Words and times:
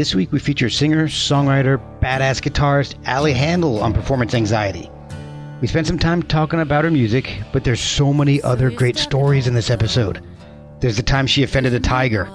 This 0.00 0.14
week 0.14 0.32
we 0.32 0.38
feature 0.38 0.70
singer, 0.70 1.08
songwriter, 1.08 1.78
badass 2.00 2.40
guitarist 2.40 2.94
Ali 3.06 3.34
Handal 3.34 3.82
on 3.82 3.92
performance 3.92 4.32
anxiety. 4.32 4.90
We 5.60 5.68
spent 5.68 5.86
some 5.86 5.98
time 5.98 6.22
talking 6.22 6.58
about 6.58 6.84
her 6.84 6.90
music, 6.90 7.42
but 7.52 7.64
there's 7.64 7.82
so 7.82 8.14
many 8.14 8.40
other 8.40 8.70
great 8.70 8.96
stories 8.96 9.46
in 9.46 9.52
this 9.52 9.68
episode. 9.68 10.24
There's 10.80 10.96
the 10.96 11.02
time 11.02 11.26
she 11.26 11.42
offended 11.42 11.74
a 11.74 11.80
tiger. 11.80 12.30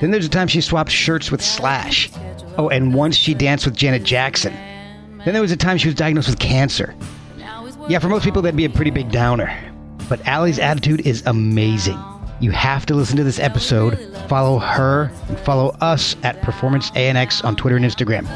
Then 0.00 0.10
there's 0.10 0.28
the 0.28 0.34
time 0.34 0.48
she 0.48 0.60
swapped 0.60 0.90
shirts 0.90 1.30
with 1.30 1.40
Slash. 1.40 2.10
Oh, 2.58 2.70
and 2.70 2.92
once 2.92 3.14
she 3.14 3.34
danced 3.34 3.66
with 3.66 3.76
Janet 3.76 4.02
Jackson. 4.02 4.52
Then 5.24 5.32
there 5.32 5.42
was 5.42 5.52
a 5.52 5.56
time 5.56 5.78
she 5.78 5.86
was 5.86 5.94
diagnosed 5.94 6.28
with 6.28 6.40
cancer. 6.40 6.92
Yeah, 7.88 8.00
for 8.00 8.08
most 8.08 8.24
people, 8.24 8.42
that'd 8.42 8.56
be 8.56 8.64
a 8.64 8.68
pretty 8.68 8.90
big 8.90 9.12
downer. 9.12 9.56
But 10.08 10.26
Ali's 10.26 10.58
attitude 10.58 11.06
is 11.06 11.22
amazing. 11.24 12.02
You 12.40 12.50
have 12.52 12.86
to 12.86 12.94
listen 12.94 13.18
to 13.18 13.24
this 13.24 13.38
episode, 13.38 13.98
follow 14.26 14.58
her, 14.58 15.12
and 15.28 15.38
follow 15.40 15.76
us 15.82 16.16
at 16.22 16.40
Performance 16.40 16.90
ANX 16.92 17.44
on 17.44 17.54
Twitter 17.54 17.76
and 17.76 17.84
Instagram. 17.84 18.26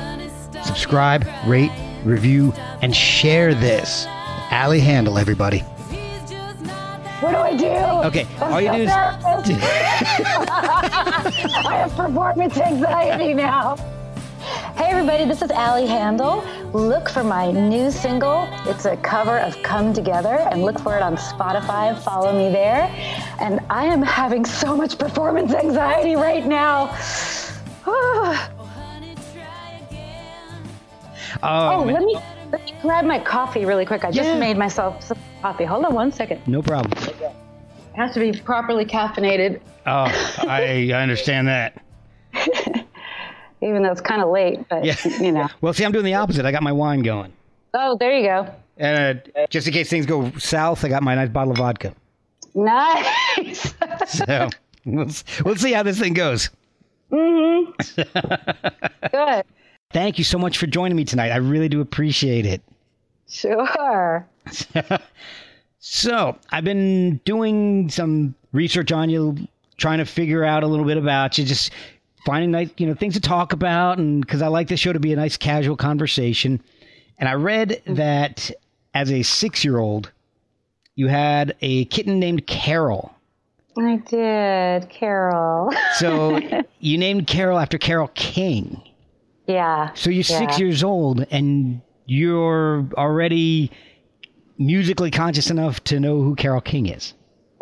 Subscribe, 0.63 1.27
rate, 1.47 1.73
review, 2.05 2.53
and 2.83 2.95
share 2.95 3.55
this. 3.55 4.07
Ali 4.51 4.79
Handal, 4.79 5.19
everybody. 5.19 5.61
What 7.21 7.31
do 7.31 7.39
I 7.39 7.57
do? 7.57 7.67
Okay, 8.09 8.27
all 8.41 8.61
you 8.61 8.71
do 8.73 8.83
is. 8.83 8.91
I 8.91 9.07
have 11.71 11.97
performance 11.97 12.59
anxiety 12.59 13.33
now. 13.33 13.77
Hey 14.77 14.87
everybody, 14.91 15.25
this 15.25 15.41
is 15.43 15.51
Ali 15.53 15.87
Handal. 15.87 16.43
Look 16.73 17.09
for 17.09 17.23
my 17.23 17.51
new 17.51 17.91
single. 17.91 18.49
It's 18.67 18.85
a 18.87 18.97
cover 18.97 19.39
of 19.39 19.61
Come 19.63 19.93
Together 19.93 20.35
and 20.51 20.63
look 20.63 20.79
for 20.81 20.97
it 20.97 21.03
on 21.03 21.17
Spotify. 21.17 21.97
Follow 22.03 22.33
me 22.37 22.53
there. 22.53 22.83
And 23.41 23.61
I 23.71 23.85
am 23.85 24.03
having 24.03 24.45
so 24.45 24.77
much 24.77 24.99
performance 24.99 25.53
anxiety 25.55 26.17
right 26.17 26.45
now. 26.47 26.97
Oh, 31.47 31.81
oh, 31.81 31.85
let 31.85 32.03
me, 32.03 32.17
let 32.51 32.65
me 32.65 32.75
grab 32.81 33.05
my 33.05 33.19
coffee 33.19 33.67
really 33.67 33.85
quick. 33.85 34.03
I 34.05 34.11
just 34.11 34.31
Yeah. 34.31 34.39
made 34.39 34.57
myself 34.57 35.03
some 35.03 35.19
coffee. 35.43 35.65
Hold 35.65 35.85
on 35.85 35.93
one 35.95 36.11
second. 36.11 36.41
no 36.47 36.63
problem. 36.63 36.91
It 37.07 37.35
has 37.97 38.15
to 38.15 38.21
be 38.21 38.33
properly 38.33 38.87
caffeinated, 38.87 39.61
Oh, 39.85 40.07
I, 40.49 40.91
I 40.91 41.03
understand 41.03 41.49
that. 41.49 41.83
even 43.65 43.83
though 43.83 43.91
it's 43.91 44.01
kind 44.01 44.23
of 44.23 44.29
late, 44.31 44.69
but 44.69 44.85
Yeah. 44.85 44.97
you 45.21 45.33
know. 45.33 45.49
Well, 45.61 45.73
see, 45.73 45.85
I'm 45.85 45.93
doing 45.93 46.05
the 46.05 46.15
opposite. 46.15 46.45
I 46.45 46.53
got 46.53 46.63
my 46.63 46.73
wine 46.73 47.03
going. 47.03 47.33
Oh, 47.75 47.97
there 47.99 48.13
you 48.13 48.27
go. 48.29 48.55
And 48.77 49.23
uh, 49.37 49.47
just 49.51 49.67
in 49.67 49.73
case 49.73 49.89
things 49.89 50.07
go 50.07 50.31
south, 50.39 50.85
I 50.85 50.89
got 50.89 51.03
my 51.03 51.15
nice 51.15 51.29
bottle 51.29 51.53
of 51.53 51.59
vodka. 51.59 51.95
Nice. 52.55 53.75
So 54.07 54.49
we'll, 54.85 55.09
we'll 55.45 55.57
see 55.57 55.73
how 55.73 55.83
this 55.83 55.99
thing 55.99 56.13
goes. 56.15 56.51
Mm-hmm. 57.11 58.03
Good. 59.13 59.45
Thank 59.93 60.19
you 60.19 60.25
so 60.25 60.39
much 60.39 60.59
for 60.59 60.67
joining 60.67 60.97
me 60.97 61.05
tonight. 61.05 61.31
I 61.31 61.37
really 61.37 61.69
do 61.69 61.81
appreciate 61.81 62.45
it. 62.45 62.61
Sure. 63.29 64.27
So 65.79 66.37
I've 66.51 66.65
been 66.65 67.19
doing 67.25 67.89
some 67.91 68.35
research 68.53 68.91
on 68.93 69.11
you, 69.11 69.37
trying 69.77 69.99
to 69.99 70.05
figure 70.07 70.45
out 70.45 70.63
a 70.63 70.67
little 70.67 70.85
bit 70.87 70.97
about 70.97 71.37
you, 71.39 71.45
just 71.45 71.71
finding 72.25 72.51
nice, 72.51 72.71
you 72.77 72.87
know, 72.87 72.95
things 72.95 73.15
to 73.15 73.21
talk 73.21 73.53
about, 73.53 73.99
and 73.99 74.21
because 74.21 74.43
I 74.43 74.49
like 74.49 74.69
the 74.69 74.77
show 74.77 74.93
to 74.93 75.01
be 75.01 75.13
a 75.13 75.17
nice 75.17 75.37
casual 75.37 75.77
conversation. 75.77 76.63
And 77.19 77.29
I 77.29 77.35
read 77.35 77.69
mm-hmm. 77.71 77.95
that 77.95 78.51
as 78.95 79.11
a 79.11 79.23
six-year-old, 79.23 80.11
you 80.95 81.09
had 81.09 81.57
a 81.61 81.85
kitten 81.87 82.19
named 82.19 82.47
Carol. 82.47 83.15
I 83.77 83.97
did, 83.97 84.89
Carol. 84.91 85.73
So 85.97 86.41
you 86.81 86.99
named 86.99 87.27
Carol 87.27 87.59
after 87.59 87.79
Carole 87.79 88.11
King. 88.15 88.81
yeah. 89.47 89.91
So 89.95 90.11
you're 90.11 90.23
six 90.25 90.59
Yeah. 90.59 90.65
years 90.65 90.83
old 90.83 91.27
and 91.31 91.81
you're 92.07 92.87
already 92.97 93.71
musically 94.59 95.11
conscious 95.11 95.51
enough 95.51 95.83
to 95.85 95.99
know 95.99 96.23
who 96.23 96.35
Carole 96.37 96.61
King 96.61 96.87
is. 96.87 97.15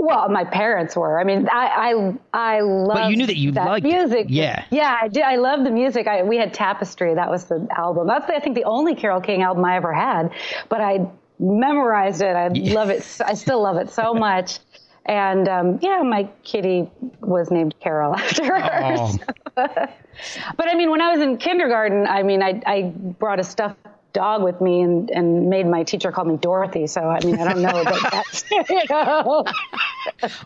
Well, 0.05 0.29
my 0.31 0.45
parents 0.45 0.97
were. 0.97 1.21
I 1.21 1.23
mean, 1.23 1.49
I 1.49 1.93
I 2.35 2.57
I 2.57 2.61
love. 2.63 3.09
you 3.09 3.17
knew 3.17 3.27
that 3.27 3.37
you 3.37 3.53
liked 3.53 3.87
it. 3.87 3.89
music. 3.89 4.27
Yeah. 4.29 4.65
Yeah, 4.71 4.99
I 5.01 5.07
did. 5.07 5.23
I 5.23 5.37
love 5.37 5.63
the 5.63 5.71
music. 5.71 6.09
I, 6.09 6.25
we 6.25 6.37
had 6.39 6.53
Tapestry. 6.53 7.15
That 7.15 7.31
was 7.31 7.45
the 7.45 7.69
album. 7.77 8.09
That's 8.09 8.29
I 8.29 8.41
think 8.41 8.57
the 8.57 8.65
only 8.65 8.97
Carole 8.97 9.21
King 9.21 9.43
album 9.43 9.65
I 9.65 9.77
ever 9.77 9.93
had. 9.93 10.33
But 10.69 10.81
I 10.81 11.07
memorized 11.39 12.21
it. 12.21 12.35
I 12.35 12.49
love 12.49 12.91
it. 12.91 13.07
I 13.25 13.35
still 13.35 13.63
love 13.63 13.77
it 13.77 13.91
so 13.91 14.13
much. 14.29 14.59
And 15.07 15.49
um, 15.49 15.79
yeah, 15.81 16.03
my 16.03 16.29
kitty 16.43 16.91
was 17.21 17.53
named 17.53 17.77
Carol 17.79 18.15
after 18.17 18.45
her. 18.45 18.97
Oh. 18.99 19.17
But 19.55 20.69
I 20.69 20.75
mean, 20.75 20.91
when 20.91 21.01
I 21.01 21.13
was 21.13 21.21
in 21.21 21.37
kindergarten, 21.39 22.09
I 22.09 22.25
mean, 22.25 22.43
I, 22.43 22.61
I 22.67 22.83
brought 22.83 23.39
a 23.39 23.45
stuffed 23.45 23.79
dog 24.13 24.43
with 24.43 24.61
me 24.61 24.83
and, 24.83 25.11
and 25.11 25.49
made 25.49 25.67
my 25.67 25.83
teacher 25.85 26.13
call 26.13 26.25
me 26.25 26.37
Dorothy. 26.37 26.87
So, 26.87 27.01
I 27.01 27.25
mean, 27.25 27.41
I 27.41 27.51
don't 27.53 27.63
know, 27.63 27.83
but 27.85 28.13
that's, 28.13 28.45
you 28.51 28.83
know. 28.91 29.45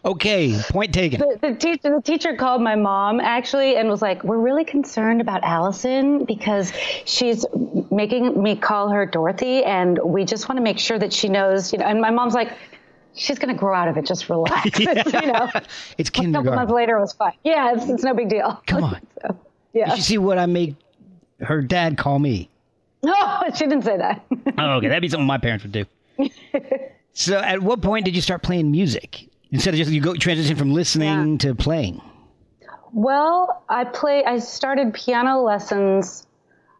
Okay, 0.05 0.59
point 0.71 0.93
taken. 0.95 1.21
The, 1.21 1.39
the 1.41 1.55
teacher, 1.55 1.95
the 1.97 2.03
teacher 2.03 2.35
called 2.35 2.63
my 2.63 2.75
mom 2.77 3.21
actually 3.21 3.77
and 3.77 3.89
was 3.89 4.03
like, 4.03 4.23
"We're 4.25 4.39
really 4.39 4.65
concerned 4.65 5.21
about 5.21 5.43
Allison 5.45 6.25
because 6.25 6.73
she's 7.05 7.45
making 7.91 8.43
me 8.43 8.57
call 8.57 8.91
her 8.91 9.07
Dorothy, 9.07 9.65
and 9.65 9.99
we 10.05 10.25
just 10.25 10.49
want 10.49 10.59
to 10.59 10.63
make 10.63 10.79
sure 10.79 10.99
that 10.99 11.13
she 11.13 11.29
knows." 11.29 11.73
You 11.73 11.79
know, 11.79 11.87
and 11.87 12.01
my 12.01 12.11
mom's 12.11 12.35
like, 12.35 12.53
"She's 13.15 13.39
going 13.39 13.55
to 13.55 13.59
grow 13.59 13.75
out 13.75 13.89
of 13.89 13.97
it. 13.97 14.07
Just 14.07 14.29
relax." 14.29 14.79
you 14.81 14.87
know, 14.95 15.51
It's 15.99 16.11
kindergarten. 16.11 16.49
a 16.49 16.51
couple 16.51 16.55
months 16.55 16.73
later, 16.73 16.97
it 16.97 17.01
was 17.01 17.13
fine. 17.13 17.33
Yeah, 17.45 17.75
it's, 17.75 17.89
it's 17.89 18.03
no 18.05 18.15
big 18.15 18.29
deal. 18.29 18.61
Come 18.67 18.85
on. 18.95 19.01
So, 19.23 19.39
yeah. 19.73 19.95
You 19.95 20.03
see 20.03 20.19
what 20.19 20.39
I 20.39 20.47
make 20.47 20.75
her 21.41 21.61
dad 21.63 21.99
call 21.99 22.19
me. 22.19 22.49
No, 23.03 23.43
she 23.55 23.67
didn't 23.67 23.83
say 23.85 23.97
that. 23.99 24.25
Oh, 24.59 24.71
okay, 24.79 24.89
that'd 24.89 25.03
be 25.03 25.09
something 25.09 25.27
my 25.27 25.39
parents 25.39 25.65
would 25.65 25.73
do. 25.73 25.85
so, 27.13 27.39
at 27.39 27.63
what 27.63 27.81
point 27.83 28.05
did 28.05 28.17
you 28.17 28.23
start 28.23 28.43
playing 28.43 28.71
music 28.71 29.29
instead 29.51 29.75
of 29.75 29.79
just 29.79 29.91
you 29.91 30.01
go 30.01 30.15
transition 30.15 30.57
from 30.57 30.73
listening 30.73 31.39
to 31.39 31.55
playing? 31.55 32.01
Well, 32.93 33.63
I 33.69 33.85
play. 33.85 34.25
I 34.25 34.39
started 34.39 34.95
piano 34.95 35.43
lessons. 35.43 36.27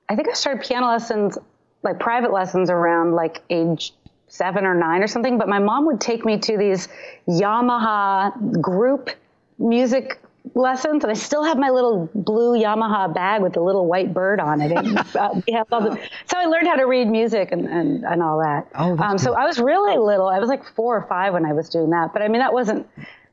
I 0.09 0.17
think 0.17 0.29
I 0.29 0.33
started 0.33 0.65
piano 0.65 0.89
lessons, 0.89 1.37
like 1.83 1.99
private 1.99 2.33
lessons, 2.33 2.71
around 2.71 3.15
like 3.15 3.43
age 3.51 3.93
seven 4.29 4.65
or 4.65 4.75
nine 4.75 5.03
or 5.03 5.07
something. 5.07 5.39
But 5.39 5.49
my 5.49 5.59
mom 5.59 5.87
would 5.87 6.01
take 6.01 6.25
me 6.25 6.39
to 6.39 6.57
these 6.57 6.89
Yamaha 7.29 8.61
group 8.61 9.11
music 9.59 10.21
lessons, 10.55 11.05
and 11.05 11.11
I 11.11 11.15
still 11.15 11.45
have 11.45 11.59
my 11.59 11.71
little 11.71 12.09
blue 12.15 12.59
Yamaha 12.59 13.13
bag 13.13 13.43
with 13.43 13.55
the 13.55 13.61
little 13.61 13.87
white 13.87 14.13
bird 14.15 14.41
on 14.41 14.61
it. 14.61 14.73
And, 14.73 14.99
uh, 15.17 15.41
we 15.47 15.53
have 15.53 15.67
all 15.73 15.81
the, 15.81 15.99
so 16.27 16.39
I 16.39 16.47
learned 16.47 16.67
how 16.67 16.77
to 16.77 16.87
read 16.87 17.09
music 17.09 17.53
and, 17.53 17.67
and, 17.67 18.05
and 18.05 18.23
all 18.23 18.39
that. 18.41 18.69
Oh, 18.75 18.97
um, 18.99 19.19
so 19.19 19.35
I 19.35 19.45
was 19.45 19.59
really 19.59 19.97
little. 19.99 20.29
I 20.29 20.39
was 20.39 20.49
like 20.49 20.65
four 20.75 20.97
or 20.97 21.07
five 21.09 21.33
when 21.33 21.45
I 21.45 21.53
was 21.53 21.69
doing 21.69 21.91
that. 21.91 22.13
But 22.13 22.23
I 22.23 22.29
mean, 22.29 22.41
that 22.41 22.53
wasn't. 22.53 22.89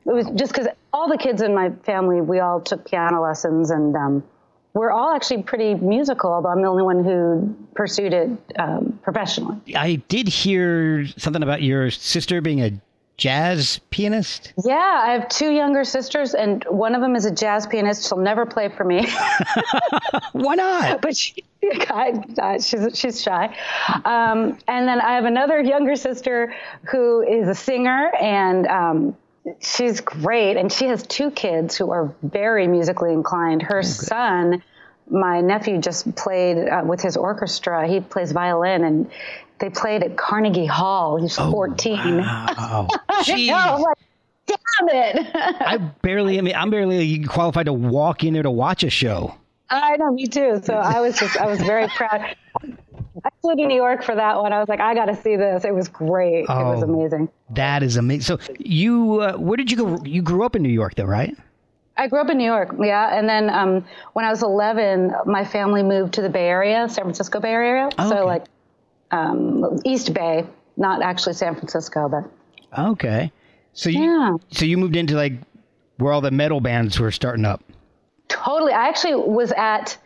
It 0.06 0.12
was 0.12 0.26
just 0.34 0.52
because 0.52 0.68
all 0.92 1.08
the 1.08 1.16
kids 1.16 1.40
in 1.40 1.54
my 1.54 1.70
family, 1.84 2.20
we 2.20 2.40
all 2.40 2.60
took 2.60 2.88
piano 2.88 3.22
lessons, 3.22 3.70
and 3.70 3.96
um, 3.96 4.24
we're 4.74 4.90
all 4.90 5.14
actually 5.14 5.42
pretty 5.44 5.74
musical. 5.74 6.32
Although 6.32 6.50
I'm 6.50 6.60
the 6.60 6.68
only 6.68 6.82
one 6.82 7.04
who 7.04 7.56
pursued 7.74 8.12
it 8.12 8.30
um, 8.58 8.98
professionally. 9.02 9.56
I 9.74 9.96
did 10.08 10.28
hear 10.28 11.06
something 11.16 11.42
about 11.42 11.62
your 11.62 11.90
sister 11.90 12.40
being 12.42 12.60
a 12.60 12.72
jazz 13.16 13.80
pianist. 13.90 14.52
Yeah, 14.64 14.74
I 14.74 15.12
have 15.12 15.28
two 15.28 15.50
younger 15.50 15.84
sisters, 15.84 16.34
and 16.34 16.64
one 16.64 16.94
of 16.94 17.00
them 17.00 17.14
is 17.14 17.24
a 17.24 17.30
jazz 17.30 17.66
pianist. 17.66 18.08
She'll 18.08 18.18
never 18.18 18.44
play 18.46 18.68
for 18.68 18.84
me. 18.84 19.06
Why 20.32 20.54
not? 20.56 21.00
but 21.02 21.16
she, 21.16 21.44
I, 21.62 22.58
she's 22.60 22.98
she's 22.98 23.22
shy. 23.22 23.56
Um, 24.04 24.58
and 24.66 24.88
then 24.88 25.00
I 25.00 25.14
have 25.14 25.24
another 25.24 25.60
younger 25.60 25.96
sister 25.96 26.54
who 26.90 27.22
is 27.22 27.48
a 27.48 27.54
singer, 27.54 28.10
and 28.20 28.66
um, 28.66 29.16
she's 29.60 30.00
great. 30.00 30.56
And 30.56 30.72
she 30.72 30.86
has 30.86 31.06
two 31.06 31.30
kids 31.30 31.76
who 31.76 31.90
are 31.90 32.12
very 32.22 32.66
musically 32.66 33.12
inclined. 33.12 33.62
Her 33.62 33.82
son, 33.82 34.62
my 35.08 35.40
nephew, 35.40 35.78
just 35.78 36.16
played 36.16 36.68
uh, 36.68 36.82
with 36.84 37.00
his 37.00 37.16
orchestra. 37.16 37.86
He 37.86 38.00
plays 38.00 38.32
violin, 38.32 38.84
and 38.84 39.10
they 39.64 39.70
played 39.70 40.02
at 40.02 40.16
Carnegie 40.18 40.66
Hall. 40.66 41.16
He's 41.16 41.36
14. 41.36 41.98
Oh, 41.98 42.20
I 43.08 43.22
jeez. 43.22 43.46
know, 43.48 43.56
I'm 43.56 43.80
like, 43.80 43.98
damn 44.46 44.88
it. 44.90 45.30
I 45.34 45.78
barely. 45.78 46.38
I 46.38 46.42
mean, 46.42 46.54
I'm 46.54 46.68
barely 46.70 47.24
qualified 47.24 47.66
to 47.66 47.72
walk 47.72 48.24
in 48.24 48.34
there 48.34 48.42
to 48.42 48.50
watch 48.50 48.84
a 48.84 48.90
show. 48.90 49.34
I 49.70 49.96
know, 49.96 50.12
me 50.12 50.26
too. 50.26 50.60
So 50.62 50.74
I 50.74 51.00
was 51.00 51.18
just, 51.18 51.38
I 51.38 51.46
was 51.46 51.60
very 51.62 51.88
proud. 51.88 52.36
I 53.24 53.30
flew 53.40 53.56
to 53.56 53.66
New 53.66 53.74
York 53.76 54.02
for 54.04 54.14
that 54.14 54.36
one. 54.42 54.52
I 54.52 54.58
was 54.60 54.68
like, 54.68 54.80
I 54.80 54.94
got 54.94 55.06
to 55.06 55.16
see 55.16 55.36
this. 55.36 55.64
It 55.64 55.74
was 55.74 55.88
great. 55.88 56.40
It 56.42 56.48
was 56.48 56.82
Oh. 56.82 56.92
amazing. 56.92 57.30
That 57.50 57.82
is 57.82 57.96
amazing. 57.96 58.38
So 58.38 58.54
you, 58.58 59.20
uh, 59.22 59.36
where 59.38 59.56
did 59.56 59.70
you 59.70 59.76
go? 59.78 59.96
You 60.04 60.20
grew 60.20 60.44
up 60.44 60.54
in 60.56 60.62
New 60.62 60.68
York, 60.68 60.94
though, 60.96 61.04
right? 61.04 61.34
I 61.96 62.08
grew 62.08 62.20
up 62.20 62.28
in 62.28 62.36
New 62.38 62.44
York, 62.44 62.74
yeah. 62.80 63.16
And 63.16 63.28
then 63.28 63.48
um, 63.48 63.84
when 64.12 64.24
I 64.26 64.30
was 64.30 64.42
11, 64.42 65.14
my 65.26 65.44
family 65.44 65.82
moved 65.82 66.12
to 66.14 66.22
the 66.22 66.28
Bay 66.28 66.48
Area, 66.48 66.86
San 66.88 67.04
Francisco 67.04 67.38
Bay 67.40 67.52
Area. 67.52 67.88
Oh, 67.98 68.06
okay. 68.08 68.16
So 68.18 68.26
like 68.26 68.44
um, 69.14 69.78
East 69.84 70.12
Bay, 70.14 70.44
not 70.76 71.02
actually 71.02 71.34
San 71.34 71.54
Francisco, 71.54 72.08
but 72.08 72.24
Okay. 72.78 73.30
So 73.72 73.88
you, 73.90 74.02
Yeah. 74.02 74.32
so 74.50 74.64
you 74.64 74.76
moved 74.78 74.96
into 74.96 75.14
like 75.14 75.34
where 75.98 76.12
all 76.12 76.20
the 76.20 76.30
metal 76.30 76.60
bands 76.60 76.98
were 76.98 77.10
starting 77.12 77.44
up. 77.44 77.62
totally. 78.28 78.72
I 78.72 78.88
actually 78.88 79.14
was 79.14 79.52
at 79.52 79.96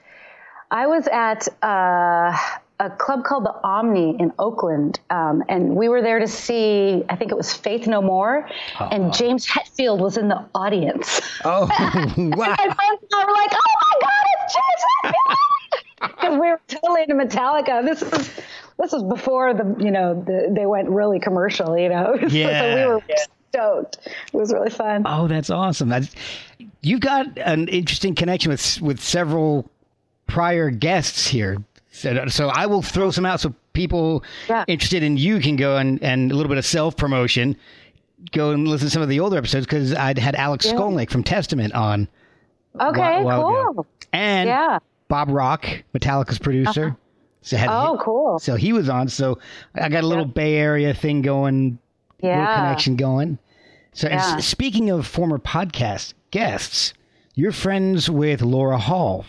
I 0.70 0.86
was 0.86 1.06
at 1.08 1.48
uh, 1.62 2.36
a 2.80 2.90
club 2.98 3.24
called 3.24 3.44
the 3.44 3.54
Omni 3.64 4.16
in 4.20 4.32
Oakland, 4.38 5.00
um, 5.08 5.42
and 5.48 5.74
we 5.74 5.88
were 5.88 6.02
there 6.02 6.18
to 6.18 6.28
see. 6.28 7.02
I 7.08 7.16
think 7.16 7.30
it 7.30 7.36
was 7.38 7.52
Faith 7.54 7.86
No 7.86 8.02
More, 8.02 8.46
and 8.78 9.12
James 9.14 9.46
Hetfield 9.46 9.98
was 9.98 10.18
in 10.18 10.28
the 10.28 10.44
audience. 10.54 11.22
Oh, 11.44 11.66
wow. 11.68 12.54
my 12.56 12.56
friends 12.56 13.00
and 13.00 13.14
I 13.16 13.24
were 13.24 13.32
like, 13.32 13.52
"Oh 13.54 13.74
my 13.86 13.94
god, 14.06 14.24
it's 14.34 14.54
James 14.54 14.82
Hetfield!" 14.92 15.36
Because 16.00 16.32
we 16.38 16.48
were 16.50 16.60
totally 16.68 17.02
into 17.02 17.14
Metallica. 17.16 17.84
This 17.84 18.02
is 18.02 18.30
this 18.78 18.92
was 18.92 19.02
before 19.04 19.54
the 19.54 19.76
you 19.78 19.90
know 19.90 20.14
the, 20.26 20.52
they 20.54 20.66
went 20.66 20.88
really 20.88 21.18
commercial. 21.20 21.76
You 21.76 21.88
know, 21.88 22.18
Yeah. 22.28 22.60
so 22.60 22.74
we 22.76 22.86
were 22.94 23.02
stoked. 23.50 23.98
It 24.06 24.36
was 24.36 24.52
really 24.52 24.70
fun. 24.70 25.02
Oh, 25.06 25.26
that's 25.28 25.50
awesome. 25.50 25.88
That's, 25.88 26.14
you've 26.82 27.00
got 27.00 27.26
an 27.38 27.68
interesting 27.68 28.14
connection 28.14 28.50
with 28.50 28.80
with 28.80 29.00
several 29.00 29.70
prior 30.26 30.70
guests 30.70 31.26
here. 31.26 31.56
So, 31.90 32.26
so 32.28 32.48
I 32.48 32.66
will 32.66 32.82
throw 32.82 33.10
some 33.10 33.26
out 33.26 33.40
so 33.40 33.52
people 33.72 34.22
Yeah. 34.48 34.64
interested 34.68 35.02
in 35.02 35.16
you 35.16 35.40
can 35.40 35.56
go 35.56 35.76
and, 35.78 36.00
and 36.02 36.30
a 36.30 36.34
little 36.34 36.48
bit 36.50 36.58
of 36.58 36.66
self 36.66 36.96
promotion. 36.96 37.56
Go 38.32 38.50
and 38.50 38.68
listen 38.68 38.86
to 38.88 38.90
some 38.92 39.02
of 39.02 39.08
the 39.08 39.20
older 39.20 39.38
episodes 39.38 39.64
because 39.66 39.94
I'd 39.94 40.18
had 40.18 40.34
Alex 40.36 40.66
Yeah. 40.66 40.72
Skolnick 40.74 41.10
from 41.10 41.22
Testament 41.24 41.72
on. 41.72 42.06
Okay, 42.80 43.20
a 43.20 43.22
while 43.22 43.48
ago. 43.48 43.72
cool. 43.74 43.86
And 44.12 44.48
Yeah. 44.48 44.66
Uh-huh. 44.66 44.78
Bob 45.08 45.30
Rock, 45.30 45.66
Metallica's 45.94 46.38
producer. 46.38 46.94
So, 47.48 47.56
had 47.56 47.70
Oh, 47.70 47.98
cool. 48.00 48.38
so 48.38 48.56
he 48.56 48.72
was 48.72 48.88
on. 48.88 49.08
So 49.08 49.38
I 49.74 49.88
got 49.88 50.04
a 50.04 50.06
little 50.06 50.26
Bay 50.26 50.56
Area 50.56 50.92
thing 50.94 51.22
going, 51.22 51.78
little 52.22 52.38
Yeah. 52.38 52.54
connection 52.56 52.96
going. 52.96 53.38
So 53.92 54.08
Yeah. 54.08 54.36
speaking 54.38 54.90
of 54.90 55.06
former 55.06 55.38
podcast 55.38 56.12
guests, 56.30 56.92
you're 57.34 57.52
friends 57.52 58.10
with 58.10 58.42
Laura 58.42 58.76
Hall. 58.78 59.24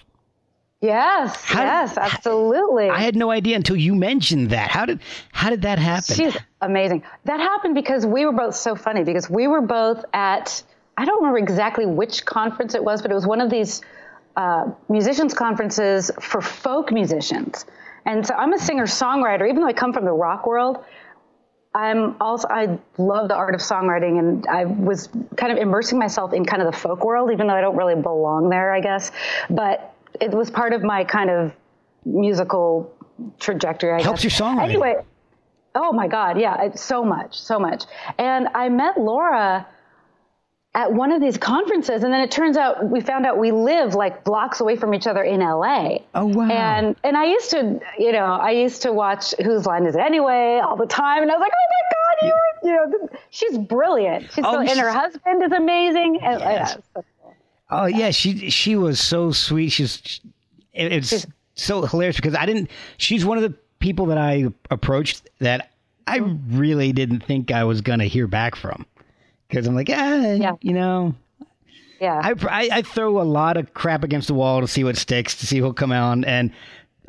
Yes, 0.82 1.44
How- 1.44 1.64
yes, 1.64 1.98
absolutely. 1.98 2.90
I 2.90 3.00
had 3.00 3.16
no 3.16 3.32
idea 3.32 3.56
until 3.58 3.76
you 3.76 3.96
mentioned 3.96 4.50
that. 4.52 4.70
How 4.70 4.86
did 4.86 5.00
how 5.34 5.50
did 5.50 5.62
that 5.64 5.78
happen? 5.78 6.16
She's 6.16 6.38
amazing. 6.62 7.04
That 7.26 7.40
happened 7.42 7.76
because 7.76 8.06
we 8.06 8.26
were 8.26 8.32
both 8.32 8.56
so 8.56 8.76
funny 8.76 9.04
because 9.04 9.30
we 9.30 9.48
were 9.48 9.62
both 9.62 10.04
at 10.14 10.64
I 10.98 11.06
don't 11.06 11.18
remember 11.18 11.38
exactly 11.40 11.86
which 11.86 12.26
conference 12.26 12.76
it 12.76 12.84
was, 12.84 13.02
but 13.02 13.12
it 13.12 13.14
was 13.14 13.26
one 13.28 13.42
of 13.42 13.50
these 13.50 13.82
uh, 14.38 14.68
musicians 14.88 15.34
conferences 15.34 16.12
for 16.22 16.40
folk 16.42 16.94
musicians. 16.94 17.66
And 18.06 18.26
so 18.26 18.34
I'm 18.34 18.54
a 18.54 18.60
singer 18.60 18.86
songwriter, 18.86 19.48
even 19.48 19.62
though 19.62 19.68
I 19.68 19.74
come 19.74 19.94
from 19.94 20.06
the 20.06 20.12
rock 20.12 20.46
world. 20.48 20.84
I'm 21.76 22.16
also 22.20 22.48
I 22.50 22.80
love 22.98 23.28
the 23.28 23.36
art 23.36 23.54
of 23.54 23.62
songwriting, 23.62 24.18
and 24.18 24.48
I 24.48 24.66
was 24.66 25.08
kind 25.38 25.52
of 25.52 25.60
immersing 25.60 26.00
myself 26.00 26.34
in 26.34 26.44
kind 26.44 26.64
of 26.64 26.72
the 26.72 26.78
folk 26.78 27.06
world, 27.06 27.32
even 27.32 27.46
though 27.46 27.54
I 27.54 27.62
don't 27.62 27.78
really 27.78 28.02
belong 28.02 28.50
there, 28.50 28.74
I 28.74 28.80
guess. 28.80 29.12
But 29.52 29.94
it 30.20 30.32
was 30.32 30.50
part 30.50 30.74
of 30.74 30.82
my 30.82 31.04
kind 31.04 31.30
of 31.30 31.54
musical 32.06 32.92
trajectory. 33.40 33.94
I 33.94 34.02
Helps 34.02 34.24
guess. 34.24 34.40
your 34.40 34.48
songwriting. 34.48 34.64
Anyway, 34.64 34.96
oh 35.76 35.92
my 35.92 36.08
God, 36.08 36.40
yeah, 36.40 36.74
so 36.74 37.04
much, 37.04 37.40
so 37.40 37.60
much. 37.60 37.84
And 38.18 38.48
I 38.56 38.70
met 38.70 39.00
Laura 39.00 39.68
at 40.76 40.94
one 40.94 41.12
of 41.12 41.20
these 41.20 41.38
conferences, 41.38 42.04
and 42.04 42.14
then 42.14 42.22
it 42.22 42.30
turns 42.30 42.56
out 42.56 42.90
we 42.90 43.02
found 43.02 43.26
out 43.26 43.38
we 43.40 43.52
live 43.52 43.96
like 43.96 44.24
blocks 44.24 44.60
away 44.62 44.76
from 44.76 44.94
each 44.94 45.08
other 45.08 45.24
in 45.24 45.40
LA. 45.40 45.98
Oh, 46.14 46.26
wow. 46.28 46.48
And 46.50 46.96
and 47.04 47.18
I 47.18 47.26
used 47.26 47.50
to, 47.52 47.80
you 47.98 48.12
know, 48.12 48.26
I 48.26 48.52
used 48.52 48.82
to 48.84 48.94
watch 48.94 49.34
Whose 49.44 49.66
Line 49.66 49.86
Is 49.88 49.96
It 49.96 50.00
Anyway 50.02 50.62
all 50.64 50.76
the 50.76 50.86
time, 50.86 51.24
and 51.24 51.32
I 51.32 51.36
was 51.36 51.42
like, 51.42 51.52
oh 51.54 51.68
my 51.74 51.96
God, 51.96 52.28
you 52.28 52.34
were, 52.34 52.92
you 52.92 53.00
know, 53.02 53.10
she's 53.32 53.58
brilliant. 53.58 54.32
She's 54.32 54.46
Oh, 54.46 54.52
so, 54.54 54.60
and 54.60 54.80
her 54.80 54.92
husband 54.92 55.44
is 55.44 55.52
amazing. 55.52 56.20
And, 56.22 56.42
uh, 56.42 56.50
Yes. 56.50 56.78
yeah, 56.96 57.02
Oh 57.72 57.86
yeah, 57.86 58.12
she 58.12 58.50
she 58.50 58.76
was 58.76 59.00
so 59.00 59.32
sweet. 59.32 59.70
She's 59.70 60.22
it- 60.74 60.92
it's 60.94 61.26
so 61.56 61.82
hilarious 61.86 62.16
because 62.16 62.36
I 62.36 62.46
didn't. 62.46 62.70
She's 62.98 63.26
one 63.26 63.38
of 63.38 63.44
the 63.44 63.56
people 63.80 64.06
that 64.08 64.18
I 64.20 64.46
approached 64.70 65.28
that 65.40 65.72
I 66.08 66.18
really 66.50 66.92
didn't 66.94 67.22
think 67.22 67.52
I 67.52 67.64
was 67.64 67.82
gonna 67.82 68.06
hear 68.06 68.28
back 68.28 68.56
from 68.56 68.86
because 69.50 69.68
I'm 69.68 69.76
like, 69.76 69.90
ah, 69.92 70.34
Yeah. 70.34 70.54
you 70.62 70.74
know, 70.74 71.16
yeah. 72.00 72.22
I, 72.24 72.34
I 72.48 72.70
I 72.78 72.82
throw 72.82 73.22
a 73.22 73.24
lot 73.24 73.58
of 73.58 73.74
crap 73.74 74.04
against 74.04 74.28
the 74.28 74.34
wall 74.34 74.62
to 74.62 74.68
see 74.68 74.84
what 74.84 74.96
sticks, 74.98 75.36
to 75.40 75.48
see 75.48 75.58
who'll 75.60 75.74
come 75.74 75.92
out, 75.92 76.24
and 76.26 76.52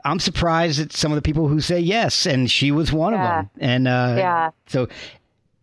I'm 0.05 0.19
surprised 0.19 0.81
at 0.81 0.93
some 0.93 1.13
of 1.13 1.17
the 1.17 1.23
people 1.23 1.47
who 1.49 1.61
say 1.61 1.79
yes, 1.79 2.27
and 2.27 2.51
she 2.51 2.73
was 2.73 2.93
one 2.93 3.13
Yeah. 3.13 3.23
of 3.41 3.45
them. 3.45 3.51
And 3.61 3.89
uh, 3.89 4.15
Yeah. 4.19 4.51
so 4.67 4.89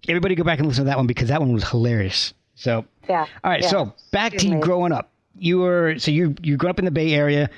everybody 0.07 0.35
go 0.35 0.43
back 0.43 0.59
and 0.59 0.67
listen 0.67 0.85
to 0.85 0.89
that 0.89 0.97
one 0.97 1.07
because 1.07 1.29
that 1.29 1.39
one 1.41 1.51
was 1.53 1.67
hilarious. 1.67 2.33
So 2.55 2.85
Yeah. 3.09 3.25
all 3.43 3.51
right, 3.51 3.61
Yeah. 3.63 3.69
so 3.69 3.93
back 4.11 4.33
to 4.33 4.47
you 4.47 4.59
growing 4.59 4.91
up. 4.91 5.09
You 5.39 5.59
were 5.59 5.95
so 5.99 6.11
you 6.11 6.35
you 6.41 6.55
grew 6.57 6.69
up 6.69 6.79
in 6.79 6.85
the 6.85 6.91
Bay 6.91 7.13
Area, 7.13 7.49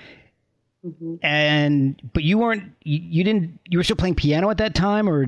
Mm-hmm. 0.86 1.16
and 1.24 2.02
but 2.14 2.24
you 2.24 2.38
weren't 2.38 2.64
you, 2.84 3.00
you 3.02 3.24
didn't 3.26 3.60
you 3.66 3.78
were 3.78 3.84
still 3.84 3.98
playing 3.98 4.16
piano 4.16 4.50
at 4.50 4.58
that 4.60 4.74
time 4.74 5.10
or 5.10 5.26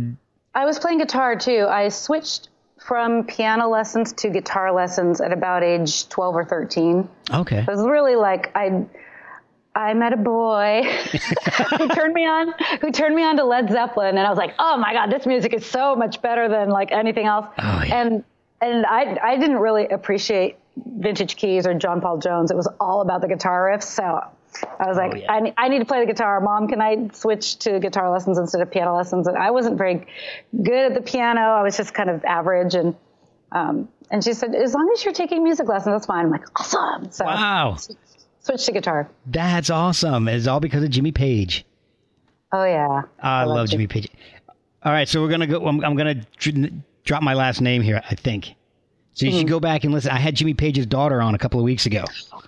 I 0.55 0.63
was 0.65 0.79
playing 0.79 0.99
guitar 0.99 1.35
too. 1.35 1.67
I 1.69 1.89
switched 1.89 2.47
from 2.85 3.23
piano 3.25 3.67
lessons 3.69 4.11
to 4.13 4.29
guitar 4.29 4.71
lessons 4.71 5.21
at 5.21 5.31
about 5.31 5.63
age 5.63 6.09
12 6.09 6.35
or 6.35 6.45
13. 6.45 7.07
okay 7.33 7.59
It 7.59 7.67
was 7.67 7.81
really 7.85 8.15
like 8.15 8.51
I 8.55 8.85
I 9.73 9.93
met 9.93 10.11
a 10.11 10.17
boy 10.17 10.81
who 11.77 11.87
turned 11.89 12.13
me 12.13 12.25
on 12.25 12.53
who 12.81 12.91
turned 12.91 13.15
me 13.15 13.23
on 13.23 13.37
to 13.37 13.45
Led 13.45 13.69
Zeppelin 13.69 14.17
and 14.17 14.27
I 14.27 14.29
was 14.29 14.37
like, 14.37 14.53
"Oh 14.59 14.75
my 14.77 14.91
god, 14.91 15.09
this 15.09 15.25
music 15.25 15.53
is 15.53 15.65
so 15.65 15.95
much 15.95 16.21
better 16.21 16.49
than 16.49 16.69
like 16.69 16.91
anything 16.91 17.25
else." 17.25 17.45
Oh, 17.57 17.81
yeah. 17.87 18.01
And 18.01 18.23
and 18.59 18.85
I 18.85 19.17
I 19.23 19.37
didn't 19.37 19.59
really 19.59 19.87
appreciate 19.87 20.57
Vintage 20.75 21.37
Keys 21.37 21.65
or 21.65 21.73
John 21.73 22.01
Paul 22.01 22.17
Jones. 22.17 22.51
It 22.51 22.57
was 22.57 22.67
all 22.81 22.99
about 23.01 23.21
the 23.21 23.29
guitar 23.29 23.69
riffs. 23.71 23.83
So 23.83 24.21
I 24.79 24.87
was 24.87 24.97
like, 24.97 25.13
Oh, 25.13 25.17
yeah. 25.17 25.31
I, 25.31 25.39
ne- 25.39 25.53
I 25.57 25.67
need 25.69 25.79
to 25.79 25.85
play 25.85 25.99
the 25.99 26.11
guitar. 26.11 26.39
Mom, 26.41 26.67
can 26.67 26.81
I 26.81 27.09
switch 27.13 27.57
to 27.59 27.79
guitar 27.79 28.11
lessons 28.11 28.37
instead 28.37 28.61
of 28.61 28.71
piano 28.71 28.95
lessons? 28.95 29.27
And 29.27 29.37
I 29.37 29.51
wasn't 29.51 29.77
very 29.77 30.05
good 30.63 30.91
at 30.91 30.93
the 30.93 31.01
piano. 31.01 31.41
I 31.41 31.61
was 31.63 31.77
just 31.77 31.93
kind 31.93 32.09
of 32.09 32.23
average. 32.25 32.75
And 32.75 32.95
um, 33.51 33.89
and 34.09 34.23
she 34.23 34.33
said, 34.33 34.55
as 34.55 34.73
long 34.73 34.89
as 34.93 35.03
you're 35.03 35.13
taking 35.13 35.43
music 35.43 35.67
lessons, 35.67 35.93
that's 35.93 36.05
fine. 36.05 36.25
I'm 36.25 36.31
like, 36.31 36.45
awesome. 36.59 37.11
So 37.11 37.25
wow 37.25 37.77
switch 38.43 38.65
to 38.65 38.71
guitar. 38.71 39.07
that's 39.27 39.69
awesome 39.69 40.27
it's 40.27 40.47
all 40.47 40.59
because 40.59 40.83
of 40.83 40.89
Jimmy 40.89 41.11
Page 41.11 41.63
Oh 42.51 42.63
yeah. 42.63 43.03
I, 43.21 43.43
love 43.43 43.55
love 43.55 43.69
Jimmy 43.69 43.85
Page 43.85 44.09
all 44.83 44.91
right 44.91 45.07
so 45.07 45.21
we're 45.21 45.29
gonna 45.29 45.45
go 45.45 45.63
I'm, 45.67 45.83
I'm 45.85 45.95
gonna 45.95 46.15
dr- 46.37 46.71
drop 47.03 47.21
my 47.21 47.35
last 47.35 47.61
name 47.61 47.83
here 47.83 48.01
I 48.09 48.15
think 48.15 48.55
so 49.13 49.27
you 49.27 49.37
should 49.37 49.47
go 49.47 49.59
back 49.59 49.83
and 49.83 49.93
listen 49.93 50.09
I 50.09 50.17
had 50.17 50.35
Jimmy 50.35 50.55
Page's 50.55 50.87
daughter 50.87 51.21
on 51.21 51.35
a 51.35 51.37
couple 51.37 51.59
of 51.59 51.63
weeks 51.63 51.85
ago 51.85 52.03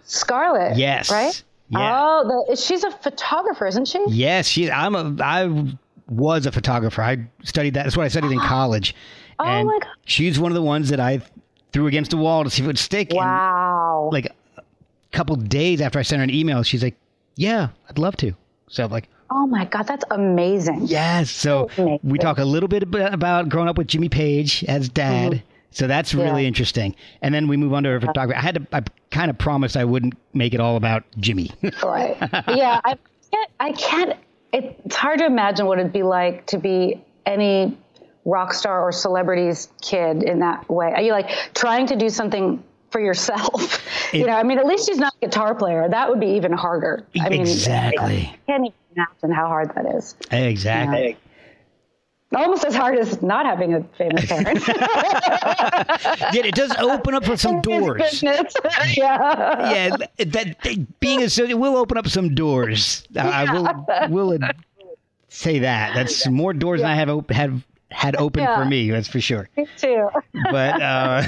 Scarlett. 0.05 0.77
Yes. 0.77 1.12
Right? 1.12 1.43
Yeah. 1.74 2.00
Oh, 2.01 2.46
the, 2.50 2.56
she's 2.56 2.84
a 2.84 2.92
photographer, 2.92 3.65
isn't 3.68 3.88
she? 3.88 4.03
yes 4.10 4.48
she 4.48 4.72
I'm 4.72 4.96
a 4.96 5.15
I 5.24 5.75
was 6.10 6.46
a 6.46 6.51
photographer 6.51 7.01
I 7.01 7.25
studied 7.44 7.74
that 7.75 7.84
that's 7.84 7.98
what 7.98 8.03
I 8.06 8.10
studied 8.10 8.32
in 8.32 8.39
college 8.56 8.96
Oh, 9.39 9.46
and 9.46 9.68
my 9.68 9.80
God. 9.82 9.89
she's 10.06 10.39
one 10.39 10.51
of 10.51 10.56
the 10.56 10.62
ones 10.62 10.89
that 10.89 11.00
I 11.00 11.22
threw 11.72 11.88
against 11.88 12.12
the 12.12 12.18
wall 12.18 12.44
to 12.44 12.50
see 12.50 12.62
if 12.62 12.65
it 12.65 12.68
would 12.68 12.77
stick 12.80 13.10
and 13.12 13.18
Wow. 13.18 14.10
like 14.12 14.27
a 14.58 14.62
couple 15.12 15.36
days 15.36 15.82
after 15.82 15.98
I 16.00 16.03
sent 16.03 16.20
her 16.20 16.24
an 16.24 16.30
email, 16.30 16.62
she's 16.63 16.84
like, 16.84 16.96
"Yeah, 17.36 17.70
I'd 17.89 17.98
love 17.98 18.15
to." 18.18 18.34
So 18.68 18.84
I'm 18.84 18.92
like, 18.92 19.10
oh 19.32 19.48
my 19.48 19.65
God, 19.65 19.88
that's 19.88 20.06
amazing. 20.12 20.82
"Yes." 20.86 21.32
So 21.32 21.70
Amazing. 21.77 22.00
we 22.03 22.20
talk 22.20 22.38
a 22.38 22.46
little 22.46 22.70
bit 22.70 22.84
about 22.94 23.50
growing 23.50 23.68
up 23.70 23.77
with 23.77 23.88
Jimmy 23.88 24.10
Page 24.10 24.63
as 24.68 24.88
dad. 24.89 25.32
Mm-hmm. 25.34 25.48
So 25.74 25.88
that's 25.88 26.13
really 26.13 26.30
Mm-hmm. 26.44 26.48
Interesting. 26.48 26.96
And 27.22 27.34
then 27.34 27.48
we 27.48 27.58
move 27.58 27.74
on 27.74 27.84
to 27.84 27.89
her 27.89 28.00
photography. 28.00 28.38
I 28.38 28.42
had 28.42 28.56
to. 28.56 28.68
I 28.72 28.84
kind 29.12 29.30
of 29.30 29.38
promised 29.38 29.75
I 29.77 29.86
wouldn't 29.86 30.13
make 30.34 30.53
it 30.53 30.60
all 30.60 30.75
about 30.77 31.03
Jimmy. 31.20 31.51
Right. 31.84 32.18
yeah. 32.48 32.80
I 32.84 32.98
can't, 33.32 33.50
I 33.60 33.72
can't, 33.74 34.20
it's 34.51 34.96
hard 34.96 35.20
to 35.20 35.25
imagine 35.25 35.65
what 35.65 35.80
it'd 35.80 35.92
be 35.94 36.03
like 36.03 36.46
to 36.48 36.58
be 36.58 37.01
any 37.25 37.77
rock 38.25 38.53
star 38.53 38.82
or 38.82 38.92
celebrity's 38.92 39.70
kid 39.82 40.24
in 40.24 40.39
that 40.39 40.70
way. 40.70 40.92
Are 40.94 41.01
you 41.01 41.12
like 41.12 41.30
trying 41.53 41.88
to 41.88 41.96
do 41.96 42.10
something 42.10 42.63
for 42.92 43.01
yourself? 43.01 43.82
you 44.13 44.25
know, 44.25 44.34
I 44.34 44.44
mean, 44.44 44.60
at 44.60 44.65
least 44.65 44.88
she's 44.88 44.98
not 44.98 45.13
a 45.22 45.25
guitar 45.25 45.56
player. 45.56 45.88
That 45.89 46.10
would 46.10 46.20
be 46.20 46.27
even 46.27 46.51
harder. 46.53 47.06
I 47.20 47.30
mean, 47.30 47.42
Exactly. 47.42 48.32
I 48.34 48.39
can't 48.48 48.65
even 48.65 48.74
imagine 48.96 49.32
how 49.36 49.48
hard 49.48 49.74
that 49.75 49.96
is. 49.96 50.15
exactly. 50.32 51.18
Almost 52.36 52.66
as 52.66 52.75
hard 52.75 52.98
as 52.98 53.22
not 53.22 53.46
having 53.46 53.74
a 53.74 53.84
famous 53.98 54.25
parent. 54.25 54.63
Yeah, 56.34 56.46
it 56.46 56.56
does 56.56 56.75
open 56.78 57.13
up 57.13 57.25
for 57.25 57.38
some 57.38 57.62
doors. 57.70 58.24
Yeah. 58.96 59.72
yeah, 59.72 59.96
that, 60.18 60.98
being 61.00 61.22
a 61.22 61.25
it 61.25 61.58
will 61.60 61.78
open 61.78 61.98
up 61.98 62.08
some 62.08 62.34
doors. 62.36 63.04
I 63.18 63.52
will 63.52 63.86
will 64.10 64.38
say 65.30 65.60
that. 65.60 65.94
That's 65.96 66.28
more 66.28 66.54
doors 66.54 66.82
than 66.82 66.90
I 66.90 66.96
have 66.96 67.10
op- 67.10 67.32
have 67.32 67.63
had 67.92 68.16
open 68.16 68.44
Yeah. 68.44 68.58
for 68.58 68.66
me. 68.66 68.90
That's 68.90 69.08
for 69.08 69.22
sure. 69.22 69.50
Me 69.58 69.68
too. 69.78 70.10
But 70.52 70.82
uh, 70.82 71.24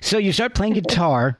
so 0.00 0.18
you 0.18 0.32
start 0.32 0.54
playing 0.54 0.74
guitar, 0.74 1.38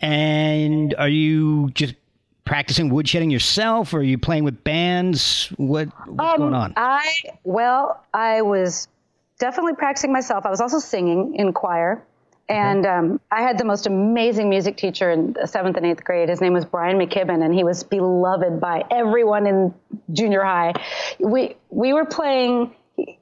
and 0.00 0.94
are 0.94 1.08
you 1.08 1.70
just 1.74 1.94
practicing 2.44 2.90
woodshedding 2.90 3.32
yourself, 3.32 3.94
or 3.94 3.98
are 3.98 4.02
you 4.02 4.18
playing 4.18 4.44
with 4.44 4.62
bands? 4.64 5.52
What 5.56 5.88
what's 6.06 6.38
going 6.38 6.54
on? 6.54 6.74
I 6.76 7.10
well, 7.44 8.04
I 8.12 8.42
was 8.42 8.88
definitely 9.38 9.74
practicing 9.74 10.12
myself. 10.12 10.46
I 10.46 10.50
was 10.50 10.60
also 10.60 10.78
singing 10.78 11.34
in 11.36 11.52
choir, 11.52 12.04
And 12.48 12.84
um, 12.84 13.20
I 13.30 13.40
had 13.40 13.56
the 13.56 13.64
most 13.64 13.86
amazing 13.86 14.50
music 14.50 14.76
teacher 14.76 15.10
in 15.10 15.34
seventh 15.46 15.76
and 15.78 15.86
eighth 15.86 16.04
grade. 16.04 16.28
His 16.28 16.40
name 16.40 16.52
was 16.52 16.64
Brian 16.66 16.98
McKibben, 16.98 17.42
and 17.42 17.54
he 17.54 17.64
was 17.64 17.82
beloved 17.82 18.60
by 18.60 18.84
everyone 18.90 19.46
in 19.46 19.74
junior 20.12 20.44
high. 20.44 20.74
We 21.18 21.56
we 21.70 21.94
were 21.94 22.04
playing. 22.04 22.74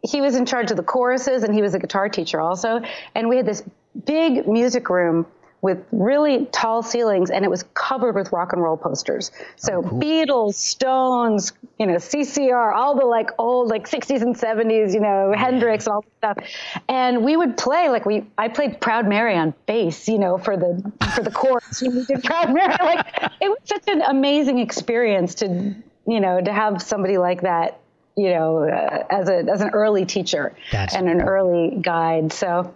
He 0.02 0.20
was 0.20 0.34
in 0.34 0.44
charge 0.44 0.70
of 0.70 0.76
the 0.76 0.82
choruses, 0.82 1.44
and 1.44 1.54
he 1.54 1.62
was 1.62 1.74
a 1.74 1.78
guitar 1.78 2.08
teacher 2.08 2.40
also. 2.40 2.80
And 3.14 3.28
we 3.28 3.36
had 3.36 3.46
this 3.46 3.62
big 4.04 4.46
music 4.48 4.90
room 4.90 5.24
with 5.62 5.86
really 5.92 6.46
tall 6.46 6.82
ceilings 6.82 7.30
and 7.30 7.44
it 7.44 7.48
was 7.48 7.64
covered 7.72 8.16
with 8.16 8.32
rock 8.32 8.52
and 8.52 8.60
roll 8.60 8.76
posters. 8.76 9.30
So 9.54 9.74
oh, 9.74 9.82
cool. 9.82 10.00
Beatles, 10.00 10.54
Stones, 10.54 11.52
you 11.78 11.86
know, 11.86 11.94
CCR, 11.94 12.74
all 12.74 12.98
the 12.98 13.06
like 13.06 13.30
old 13.38 13.68
like 13.68 13.88
60s 13.88 14.22
and 14.22 14.34
70s, 14.34 14.92
you 14.92 15.00
know, 15.00 15.32
Hendrix 15.32 15.86
and 15.86 15.94
all 15.94 16.04
that 16.20 16.36
stuff. 16.36 16.82
And 16.88 17.24
we 17.24 17.36
would 17.36 17.56
play 17.56 17.88
like 17.88 18.04
we 18.04 18.24
I 18.36 18.48
played 18.48 18.80
Proud 18.80 19.08
Mary 19.08 19.36
on 19.36 19.54
bass, 19.66 20.08
you 20.08 20.18
know, 20.18 20.36
for 20.36 20.56
the 20.56 20.92
for 21.14 21.22
the 21.22 21.30
chorus. 21.34 21.80
we 21.80 22.04
did 22.06 22.24
Proud 22.24 22.52
Mary. 22.52 22.74
Like 22.80 23.06
it 23.40 23.48
was 23.48 23.58
such 23.64 23.86
an 23.86 24.02
amazing 24.02 24.58
experience 24.58 25.36
to, 25.36 25.76
you 26.08 26.20
know, 26.20 26.40
to 26.40 26.52
have 26.52 26.82
somebody 26.82 27.18
like 27.18 27.42
that 27.42 27.78
you 28.14 28.28
know, 28.28 28.64
uh, 28.68 29.04
as 29.08 29.30
a 29.30 29.38
as 29.50 29.62
an 29.62 29.70
early 29.70 30.04
teacher 30.04 30.54
That's 30.70 30.94
and 30.94 31.08
an 31.08 31.22
early 31.22 31.78
guide. 31.80 32.32
So 32.32 32.74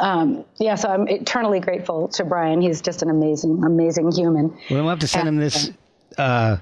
um, 0.00 0.44
yeah, 0.58 0.74
so 0.74 0.88
I'm 0.88 1.08
eternally 1.08 1.60
grateful 1.60 2.08
to 2.08 2.24
Brian. 2.24 2.60
He's 2.60 2.80
just 2.80 3.02
an 3.02 3.10
amazing, 3.10 3.62
amazing 3.64 4.12
human. 4.12 4.48
Well, 4.70 4.80
we'll 4.80 4.88
have 4.88 5.00
to 5.00 5.08
send 5.08 5.28
him 5.28 5.36
this 5.36 5.70
uh, 6.18 6.58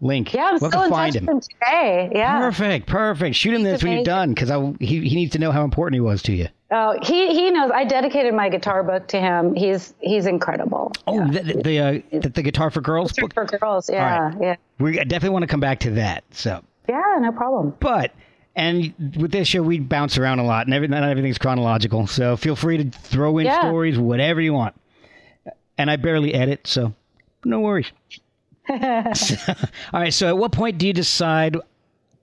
link. 0.00 0.32
Yeah, 0.32 0.44
I'm 0.44 0.58
we'll 0.60 0.70
still 0.70 0.84
in 0.84 0.90
find 0.90 1.12
touch 1.12 1.22
him. 1.22 1.26
with 1.26 1.34
him 1.34 1.40
today. 1.40 2.10
Yeah, 2.14 2.40
perfect, 2.40 2.86
perfect. 2.86 3.36
Shoot 3.36 3.54
him 3.54 3.62
this 3.62 3.82
when 3.82 3.92
you're 3.92 4.04
done, 4.04 4.34
because 4.34 4.50
he 4.80 5.08
he 5.08 5.16
needs 5.16 5.32
to 5.32 5.38
know 5.38 5.52
how 5.52 5.64
important 5.64 5.94
he 5.94 6.00
was 6.00 6.22
to 6.22 6.32
you. 6.32 6.48
Oh, 6.70 6.98
he 7.02 7.34
he 7.34 7.50
knows. 7.50 7.70
I 7.74 7.84
dedicated 7.84 8.32
my 8.32 8.48
guitar 8.48 8.82
book 8.82 9.06
to 9.08 9.20
him. 9.20 9.54
He's 9.54 9.94
he's 10.00 10.26
incredible. 10.26 10.92
Oh, 11.06 11.16
yeah. 11.16 11.42
the 11.42 11.62
the, 11.62 11.78
uh, 11.78 12.20
the, 12.20 12.28
the 12.30 12.42
guitar 12.42 12.70
for 12.70 12.80
girls 12.80 13.12
book 13.12 13.34
for 13.34 13.44
girls. 13.44 13.90
Yeah, 13.90 14.28
right. 14.28 14.36
yeah. 14.40 14.56
We 14.78 14.96
definitely 14.96 15.30
want 15.30 15.42
to 15.42 15.48
come 15.48 15.60
back 15.60 15.80
to 15.80 15.90
that. 15.90 16.24
So. 16.30 16.62
Yeah, 16.88 17.00
no 17.20 17.30
problem. 17.30 17.76
But 17.78 18.12
and 18.54 18.94
with 19.16 19.32
this 19.32 19.48
show, 19.48 19.62
we 19.62 19.78
bounce 19.78 20.18
around 20.18 20.38
a 20.38 20.44
lot, 20.44 20.66
and 20.66 20.74
every, 20.74 20.88
not 20.88 21.02
everything's 21.02 21.38
chronological. 21.38 22.06
So 22.06 22.36
feel 22.36 22.56
free 22.56 22.78
to 22.78 22.90
throw 22.90 23.38
in 23.38 23.46
yeah. 23.46 23.60
stories, 23.60 23.98
whatever 23.98 24.40
you 24.40 24.52
want. 24.52 24.74
And 25.78 25.90
I 25.90 25.96
barely 25.96 26.34
edit, 26.34 26.66
so 26.66 26.92
no 27.44 27.60
worries. 27.60 27.90
so, 28.68 29.36
all 29.92 30.00
right. 30.00 30.12
So, 30.12 30.28
at 30.28 30.36
what 30.36 30.52
point 30.52 30.78
do 30.78 30.86
you 30.86 30.92
decide 30.92 31.56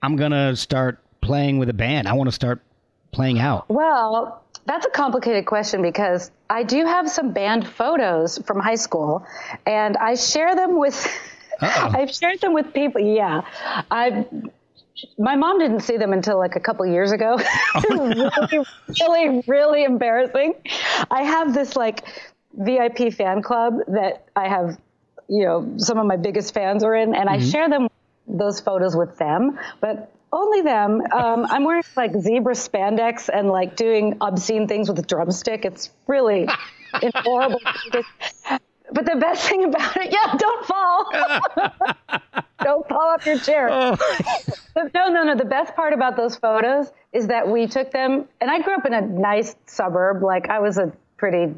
I'm 0.02 0.16
gonna 0.16 0.54
start 0.56 1.00
playing 1.20 1.58
with 1.58 1.68
a 1.68 1.74
band? 1.74 2.06
I 2.08 2.12
want 2.12 2.28
to 2.28 2.32
start 2.32 2.60
playing 3.12 3.40
out. 3.40 3.68
Well, 3.68 4.42
that's 4.66 4.86
a 4.86 4.90
complicated 4.90 5.46
question 5.46 5.82
because 5.82 6.30
I 6.48 6.62
do 6.62 6.86
have 6.86 7.10
some 7.10 7.32
band 7.32 7.66
photos 7.66 8.38
from 8.38 8.60
high 8.60 8.76
school, 8.76 9.26
and 9.66 9.96
I 9.96 10.14
share 10.14 10.54
them 10.54 10.78
with. 10.78 11.06
I've 11.60 12.14
shared 12.14 12.40
them 12.40 12.54
with 12.54 12.72
people. 12.72 13.02
Yeah, 13.02 13.42
I've 13.90 14.26
my 15.18 15.36
mom 15.36 15.58
didn't 15.58 15.80
see 15.80 15.96
them 15.96 16.12
until 16.12 16.38
like 16.38 16.56
a 16.56 16.60
couple 16.60 16.86
years 16.86 17.12
ago. 17.12 17.38
really, 17.90 18.64
really, 19.00 19.42
really 19.46 19.84
embarrassing. 19.84 20.54
I 21.10 21.22
have 21.22 21.54
this 21.54 21.76
like 21.76 22.04
VIP 22.54 23.12
fan 23.12 23.42
club 23.42 23.74
that 23.88 24.26
I 24.36 24.48
have, 24.48 24.78
you 25.28 25.44
know, 25.44 25.74
some 25.76 25.98
of 25.98 26.06
my 26.06 26.16
biggest 26.16 26.54
fans 26.54 26.82
are 26.84 26.94
in, 26.94 27.14
and 27.14 27.28
mm-hmm. 27.28 27.42
I 27.42 27.50
share 27.50 27.68
them 27.68 27.88
those 28.26 28.60
photos 28.60 28.96
with 28.96 29.16
them, 29.18 29.58
but 29.80 30.12
only 30.32 30.62
them. 30.62 31.02
Um, 31.12 31.46
I'm 31.48 31.64
wearing 31.64 31.82
like 31.96 32.12
zebra 32.20 32.54
spandex 32.54 33.28
and 33.32 33.48
like 33.48 33.76
doing 33.76 34.16
obscene 34.20 34.68
things 34.68 34.88
with 34.88 34.98
a 34.98 35.02
drumstick. 35.02 35.64
It's 35.64 35.90
really 36.06 36.48
horrible. 37.14 37.60
But 38.92 39.06
the 39.06 39.16
best 39.16 39.48
thing 39.48 39.64
about 39.64 39.96
it, 39.96 40.12
yeah, 40.12 40.36
don't 40.36 40.66
fall. 40.66 42.39
don't 42.62 42.88
fall 42.88 43.14
off 43.14 43.26
your 43.26 43.38
chair. 43.38 43.68
Oh. 44.76 44.88
no, 44.94 45.08
no, 45.08 45.24
no. 45.24 45.34
The 45.34 45.44
best 45.44 45.74
part 45.74 45.92
about 45.92 46.16
those 46.16 46.36
photos 46.36 46.92
is 47.12 47.26
that 47.26 47.48
we 47.48 47.66
took 47.66 47.90
them, 47.90 48.28
and 48.40 48.50
I 48.50 48.60
grew 48.62 48.74
up 48.74 48.86
in 48.86 48.94
a 48.94 49.00
nice 49.00 49.56
suburb. 49.66 50.22
Like 50.22 50.48
I 50.48 50.60
was 50.60 50.78
a 50.78 50.92
pretty 51.16 51.52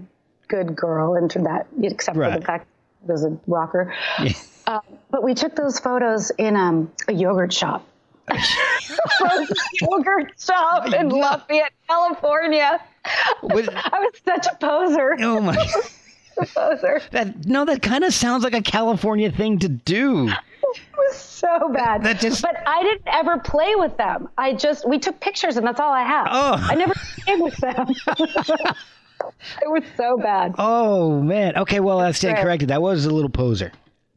good 0.49 0.75
girl 0.75 1.15
into 1.17 1.41
that, 1.41 1.67
except 1.83 2.17
right. 2.17 2.33
for 2.33 2.41
the 2.41 2.45
fact 2.45 2.67
I 3.07 3.13
was 3.13 3.25
a 3.25 3.39
rocker. 3.47 3.95
Yeah. 4.23 4.33
Uh, 4.67 4.81
but 5.11 5.23
we 5.23 5.35
took 5.35 5.57
those 5.57 5.79
photos 5.79 6.31
in 6.39 6.57
um, 6.57 6.91
a 7.09 7.13
yogurt 7.13 7.53
shop. 7.53 7.87
yogurt 9.81 10.33
shop 10.41 10.93
in 10.93 11.09
Lafayette, 11.09 11.73
California. 11.89 12.81
What? 13.41 13.69
I 13.75 13.99
was 13.99 14.13
such 14.25 14.47
a 14.47 14.57
poser. 14.57 15.17
Oh 15.21 15.41
my 15.41 15.57
poser. 16.55 17.03
That 17.11 17.47
no, 17.47 17.65
that 17.65 17.83
kind 17.83 18.05
of 18.05 18.15
sounds 18.15 18.45
like 18.45 18.55
a 18.55 18.63
California 18.63 19.31
thing 19.33 19.59
to 19.61 19.69
do. 19.69 20.31
It 20.75 20.97
was 20.97 21.17
so 21.17 21.71
bad. 21.73 22.03
That 22.05 22.21
just, 22.21 22.43
but 22.43 22.57
I 22.67 22.83
didn't 22.83 23.07
ever 23.07 23.39
play 23.39 23.75
with 23.77 23.97
them. 23.97 24.29
I 24.39 24.55
just 24.55 24.89
we 24.89 24.99
took 24.99 25.21
pictures 25.21 25.57
and 25.57 25.67
that's 25.67 25.81
all 25.81 25.93
I 25.93 26.03
have. 26.03 26.29
Oh. 26.31 26.67
I 26.71 26.75
never 26.75 26.95
played 26.95 27.41
with 27.41 27.57
them. 27.59 27.89
it 28.09 29.69
was 29.69 29.85
so 29.97 30.17
bad. 30.19 30.55
Oh 30.59 31.21
man. 31.21 31.57
Okay, 31.57 31.81
well 31.81 32.01
I 32.01 32.13
stand 32.13 32.39
corrected. 32.39 32.71
That 32.71 32.83
was 32.83 33.05
a 33.07 33.11
little 33.11 33.31
poser. 33.31 33.73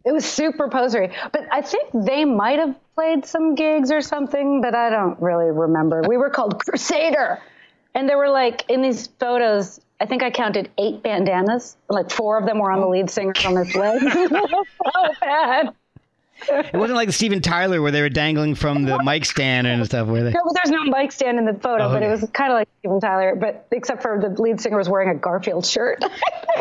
It 0.05 0.11
was 0.11 0.23
super 0.23 0.69
posery. 0.69 1.11
But 1.31 1.47
I 1.51 1.61
think 1.61 1.89
they 1.93 2.25
might 2.25 2.59
have 2.59 2.75
played 2.93 3.25
some 3.25 3.55
gigs 3.55 3.91
or 3.91 4.01
something, 4.01 4.61
but 4.61 4.75
I 4.75 4.91
don't 4.91 5.19
really 5.19 5.49
remember. 5.49 6.03
We 6.07 6.17
were 6.17 6.29
called 6.29 6.63
Crusader. 6.63 7.41
And 7.95 8.07
there 8.07 8.17
were 8.17 8.29
like 8.29 8.65
in 8.69 8.81
these 8.81 9.07
photos, 9.19 9.79
I 9.99 10.05
think 10.05 10.21
I 10.21 10.29
counted 10.29 10.69
eight 10.77 11.01
bandanas. 11.01 11.77
Like 11.89 12.11
four 12.11 12.37
of 12.37 12.45
them 12.45 12.59
were 12.59 12.69
on 12.71 12.81
the 12.81 12.87
lead 12.87 13.09
singer 13.09 13.33
on 13.45 13.55
his 13.55 13.73
leg. 13.73 14.01
so 14.11 15.13
bad. 15.21 15.73
It 16.49 16.73
wasn't 16.73 16.97
like 16.97 17.11
Steven 17.11 17.41
Tyler 17.41 17.81
where 17.81 17.91
they 17.91 18.01
were 18.01 18.09
dangling 18.09 18.55
from 18.55 18.83
the 18.83 19.01
mic 19.03 19.25
stand 19.25 19.67
and 19.67 19.85
stuff, 19.85 20.07
were 20.07 20.23
they? 20.23 20.31
No, 20.31 20.41
there's 20.53 20.69
no 20.69 20.83
mic 20.83 21.11
stand 21.11 21.39
in 21.39 21.45
the 21.45 21.53
photo, 21.53 21.85
oh, 21.85 21.87
okay. 21.87 21.95
but 21.95 22.03
it 22.03 22.09
was 22.09 22.29
kind 22.31 22.51
of 22.51 22.57
like 22.57 22.67
Steven 22.79 22.99
Tyler, 22.99 23.35
but 23.35 23.67
except 23.71 24.01
for 24.01 24.19
the 24.21 24.29
lead 24.41 24.59
singer 24.59 24.77
was 24.77 24.89
wearing 24.89 25.09
a 25.09 25.15
Garfield 25.15 25.65
shirt. 25.65 26.03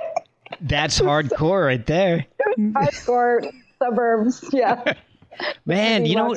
That's 0.60 1.00
hardcore 1.00 1.66
right 1.66 1.84
there. 1.84 2.26
hardcore 2.58 3.52
suburbs, 3.78 4.44
yeah. 4.52 4.94
Man, 5.66 6.06
you 6.06 6.14
know, 6.16 6.34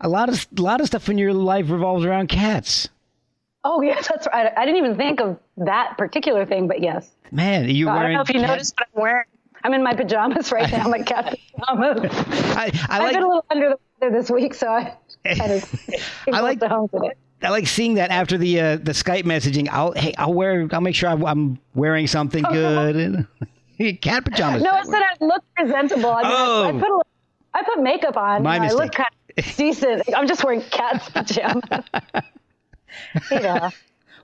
a 0.00 0.08
lot 0.08 0.28
of 0.28 0.46
a 0.58 0.60
lot 0.60 0.80
of 0.80 0.86
stuff 0.88 1.08
in 1.08 1.16
your 1.16 1.32
life 1.32 1.70
revolves 1.70 2.04
around 2.04 2.28
cats. 2.28 2.88
Oh 3.64 3.80
yes, 3.80 4.08
that's 4.12 4.26
right. 4.26 4.52
I 4.56 4.64
didn't 4.64 4.78
even 4.78 4.96
think 4.96 5.20
of 5.20 5.38
that 5.58 5.96
particular 5.98 6.46
thing, 6.46 6.68
but 6.68 6.82
yes. 6.82 7.10
Man, 7.30 7.68
you 7.68 7.86
so 7.86 7.92
wearing? 7.92 8.00
I 8.00 8.08
don't 8.08 8.14
know 8.14 8.20
if 8.22 8.28
you 8.28 8.40
cat... 8.40 8.48
noticed, 8.48 8.74
but 8.76 8.88
I'm 8.94 9.02
wearing. 9.02 9.24
I'm 9.64 9.74
in 9.74 9.82
my 9.82 9.94
pajamas 9.94 10.52
right 10.52 10.70
now, 10.70 10.88
my 10.88 10.98
cat 11.02 11.38
pajamas. 11.56 12.10
I, 12.12 12.70
I 12.88 12.98
like, 12.98 13.06
I've 13.06 13.12
been 13.12 13.22
a 13.22 13.26
little 13.26 13.46
under 13.50 13.68
the 13.70 13.78
weather 14.00 14.18
this 14.18 14.30
week, 14.30 14.54
so 14.54 14.68
I 14.68 14.96
kind 15.24 15.52
of 15.52 15.80
I 16.32 16.40
like 16.40 16.58
the 16.58 16.68
home 16.68 16.88
with 16.92 17.04
it. 17.04 17.18
I 17.42 17.50
like 17.50 17.66
seeing 17.66 17.94
that 17.94 18.10
after 18.10 18.38
the 18.38 18.60
uh, 18.60 18.76
the 18.76 18.92
Skype 18.92 19.24
messaging. 19.24 19.68
I'll 19.68 19.92
hey, 19.92 20.14
I'll 20.16 20.32
wear. 20.34 20.68
I'll 20.72 20.80
make 20.80 20.94
sure 20.94 21.10
I'm 21.10 21.58
wearing 21.74 22.06
something 22.06 22.42
good. 22.44 23.26
cat 24.00 24.24
pajamas. 24.24 24.62
No, 24.62 24.70
I 24.70 24.82
said 24.84 25.02
I 25.02 25.24
look 25.24 25.44
presentable. 25.56 26.10
I, 26.10 26.22
mean, 26.22 26.32
oh. 26.32 26.64
I, 26.64 26.68
I 26.68 26.72
put 26.72 26.88
a, 26.88 27.02
I 27.54 27.62
put 27.64 27.82
makeup 27.82 28.16
on. 28.16 28.42
My 28.42 28.60
mistake. 28.60 28.80
I 28.80 28.84
look 28.84 28.92
kind 28.92 29.08
of 29.38 29.56
decent. 29.56 30.02
I'm 30.16 30.28
just 30.28 30.44
wearing 30.44 30.62
cat's 30.62 31.08
pajamas. 31.08 31.64
Yeah. 33.30 33.70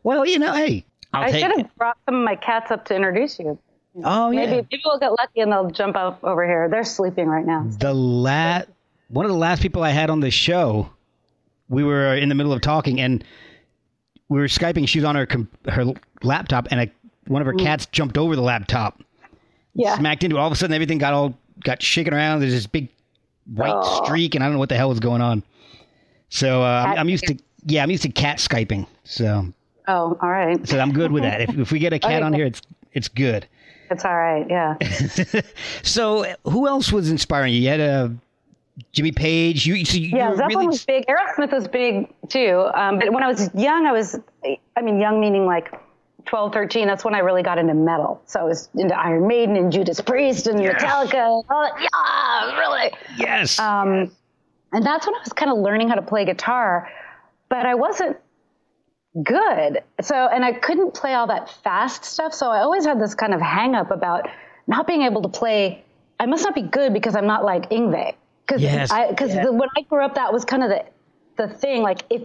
well, 0.02 0.26
you 0.26 0.38
know, 0.38 0.52
hey, 0.52 0.85
I'll 1.12 1.25
i 1.25 1.33
should 1.33 1.50
have 1.57 1.75
brought 1.76 1.97
some 2.04 2.16
of 2.16 2.25
my 2.25 2.37
cats 2.37 2.71
up 2.71 2.85
to 2.87 2.95
introduce 2.95 3.38
you. 3.38 3.59
Oh 4.04 4.30
maybe, 4.30 4.42
yeah. 4.42 4.62
Maybe 4.71 4.83
we'll 4.85 4.99
get 4.99 5.12
lucky 5.12 5.40
and 5.40 5.52
they'll 5.52 5.71
jump 5.71 5.97
up 5.97 6.23
over 6.23 6.47
here. 6.47 6.68
They're 6.68 6.85
sleeping 6.85 7.26
right 7.26 7.45
now. 7.45 7.66
The 7.78 7.95
last 7.95 8.68
one 9.09 9.25
of 9.25 9.30
the 9.30 9.38
last 9.38 9.62
people 9.62 9.83
I 9.83 9.90
had 9.90 10.11
on 10.11 10.21
the 10.21 10.30
show, 10.30 10.90
we 11.68 11.83
were 11.83 12.14
in 12.14 12.28
the 12.28 12.35
middle 12.35 12.52
of 12.52 12.61
talking 12.61 13.00
and 13.00 13.25
we 14.28 14.38
were 14.38 14.47
skyping. 14.47 14.87
She 14.88 14.99
was 14.99 15.04
on 15.04 15.16
her 15.16 15.26
her 15.66 15.92
laptop 16.23 16.68
and 16.71 16.80
a, 16.83 16.90
one 17.26 17.42
of 17.42 17.47
her 17.47 17.54
mm. 17.54 17.62
cats 17.62 17.87
jumped 17.87 18.18
over 18.18 18.37
the 18.37 18.42
laptop. 18.42 19.02
Yeah. 19.75 19.97
Smacked 19.97 20.25
into 20.25 20.37
it. 20.37 20.40
All 20.40 20.47
of 20.47 20.52
a 20.52 20.57
sudden, 20.57 20.75
everything 20.75 20.99
got 20.99 21.14
all 21.14 21.35
got 21.64 21.83
shaken 21.83 22.14
around. 22.14 22.40
There's 22.40 22.52
this 22.52 22.66
big 22.66 22.88
white 23.47 23.73
oh. 23.75 24.04
streak, 24.04 24.35
and 24.35 24.45
I 24.45 24.47
don't 24.47 24.54
know 24.54 24.59
what 24.59 24.68
the 24.68 24.76
hell 24.76 24.88
was 24.88 25.00
going 25.00 25.23
on. 25.23 25.42
So 26.30 26.62
uh, 26.62 26.85
I'm, 26.87 26.99
I'm 26.99 27.09
used 27.09 27.26
to 27.26 27.38
yeah, 27.64 27.83
I'm 27.83 27.90
used 27.90 28.02
to 28.02 28.11
cat 28.11 28.38
skyping. 28.38 28.87
So. 29.04 29.52
Oh, 29.87 30.18
all 30.21 30.28
right. 30.28 30.66
So 30.68 30.78
I'm 30.78 30.92
good 30.92 31.12
with 31.12 31.23
that. 31.23 31.40
If, 31.40 31.59
if 31.59 31.73
we 31.73 31.78
get 31.78 31.92
a 31.92 31.99
cat 31.99 32.16
okay. 32.16 32.23
on 32.23 32.33
here, 32.33 32.47
it's 32.47 32.62
it's 32.92 33.09
good. 33.09 33.47
It's 33.90 34.04
all 34.04 34.16
right. 34.16 34.47
Yeah. 34.49 34.76
so 35.83 36.25
who 36.45 36.66
else 36.66 36.92
was 36.92 37.11
inspiring 37.11 37.54
you? 37.54 37.61
You 37.61 37.68
had 37.68 37.80
a 37.80 37.92
uh, 37.92 38.09
Jimmy 38.92 39.12
Page. 39.12 39.66
You, 39.66 39.85
so 39.85 39.97
you 39.97 40.16
yeah, 40.16 40.30
Zeppelin 40.30 40.49
really... 40.49 40.66
was 40.68 40.85
big. 40.85 41.04
Aerosmith 41.07 41.52
was 41.52 41.68
big 41.68 42.12
too. 42.28 42.68
Um, 42.75 42.99
but 42.99 43.12
when 43.12 43.23
I 43.23 43.28
was 43.28 43.50
young, 43.54 43.87
I 43.87 43.92
was, 43.92 44.18
I 44.76 44.83
mean, 44.83 45.00
young 45.00 45.21
meaning 45.21 45.47
like 45.47 45.73
12, 46.26 46.52
13. 46.52 46.87
That's 46.87 47.04
when 47.04 47.14
I 47.14 47.18
really 47.18 47.42
got 47.42 47.59
into 47.59 47.75
metal. 47.75 48.23
So 48.26 48.40
I 48.40 48.45
was 48.45 48.68
into 48.75 48.99
Iron 48.99 49.26
Maiden 49.26 49.57
and 49.57 49.73
Judas 49.73 50.00
Priest 50.00 50.47
and 50.47 50.62
yes. 50.62 50.83
Metallica. 50.83 51.42
Oh, 51.50 51.71
yeah, 51.80 52.59
really. 52.59 52.92
Yes. 53.16 53.59
Um, 53.59 54.11
and 54.73 54.85
that's 54.85 55.07
when 55.07 55.14
I 55.14 55.21
was 55.21 55.33
kind 55.33 55.50
of 55.50 55.59
learning 55.59 55.88
how 55.88 55.95
to 55.95 56.02
play 56.02 56.25
guitar 56.25 56.88
but 57.49 57.66
I 57.66 57.75
wasn't 57.75 58.16
good. 59.23 59.83
So, 60.00 60.15
and 60.15 60.45
I 60.45 60.53
couldn't 60.53 60.95
play 60.95 61.15
all 61.15 61.27
that 61.29 61.50
fast 61.62 62.05
stuff. 62.05 62.35
So 62.35 62.50
I 62.50 62.61
always 62.61 62.85
had 62.85 63.00
this 63.00 63.15
kind 63.15 63.35
of 63.35 63.41
hang 63.41 63.75
up 63.75 63.91
about 63.91 64.29
not 64.67 64.87
being 64.87 65.03
able 65.03 65.23
to 65.23 65.29
play. 65.29 65.85
I 66.21 66.27
must 66.27 66.45
not 66.45 66.55
be 66.55 66.62
good 66.62 66.93
because 66.93 67.17
I'm 67.17 67.27
not 67.27 67.45
like 67.45 67.71
Yngwie. 67.71 68.15
Because 68.47 68.62
Yes. 68.62 68.93
because 69.11 69.35
Yeah. 69.35 69.50
when 69.50 69.69
I 69.77 69.83
grew 69.83 70.05
up, 70.05 70.15
that 70.15 70.33
was 70.33 70.45
kind 70.45 70.62
of 70.62 70.71
the 70.71 70.85
the 71.37 71.49
thing. 71.49 71.83
Like 71.83 72.03
if 72.11 72.23